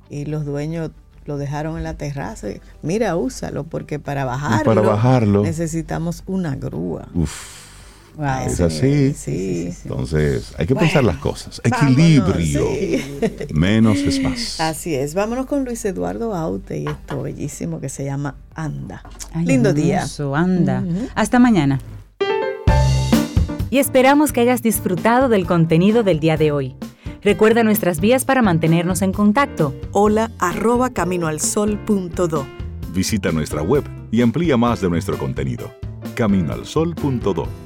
y 0.08 0.26
los 0.26 0.44
dueños 0.44 0.92
lo 1.24 1.38
dejaron 1.38 1.76
en 1.76 1.82
la 1.82 1.94
terraza. 1.94 2.50
y, 2.50 2.60
Mira, 2.82 3.16
úsalo 3.16 3.64
porque 3.64 3.98
para 3.98 4.24
bajarlo, 4.24 4.64
para 4.64 4.80
bajarlo. 4.80 5.42
necesitamos 5.42 6.22
una 6.26 6.54
grúa. 6.54 7.08
Uf, 7.14 7.65
Wow. 8.16 8.47
es 8.47 8.60
así. 8.60 9.12
Sí. 9.12 9.68
Entonces, 9.84 10.55
hay 10.56 10.66
que 10.66 10.74
pensar 10.74 11.05
las 11.05 11.18
cosas. 11.18 11.60
Vámonos, 11.70 11.93
Equilibrio. 11.98 12.66
sí. 12.74 13.18
Menos 13.52 13.98
es 13.98 14.22
más. 14.22 14.59
Así 14.59 14.94
es. 14.94 15.14
Vámonos 15.14 15.44
con 15.47 15.64
Luis 15.66 15.84
Eduardo 15.84 16.34
Aute 16.34 16.78
y 16.78 16.86
esto 16.86 17.22
bellísimo 17.22 17.78
que 17.78 17.90
se 17.90 18.05
llama 18.05 18.36
Anda. 18.55 19.02
Ay, 19.32 19.44
Lindo 19.44 19.74
día. 19.74 19.97
hermoso, 19.97 20.34
anda. 20.34 20.82
Ujú. 20.86 21.09
Hasta 21.14 21.38
mañana. 21.38 21.78
Y 23.68 23.78
esperamos 23.78 24.32
que 24.32 24.40
hayas 24.40 24.62
disfrutado 24.62 25.28
del 25.28 25.47
contenido 25.47 26.02
del 26.02 26.18
día 26.20 26.36
de 26.38 26.52
hoy. 26.52 26.74
Recuerda 27.22 27.64
nuestras 27.64 28.01
vías 28.01 28.24
para 28.24 28.40
mantenernos 28.40 29.02
en 29.02 29.12
contacto. 29.12 29.74
Hola 29.93 30.30
arroba 30.38 30.90
caminoalsol.do. 30.90 32.47
Visita 32.94 33.30
nuestra 33.32 33.62
web 33.62 33.84
y 34.10 34.22
amplía 34.22 34.56
más 34.56 34.80
de 34.80 34.88
nuestro 34.88 35.18
contenido. 35.18 35.70
Caminoalsol.do 36.14 37.65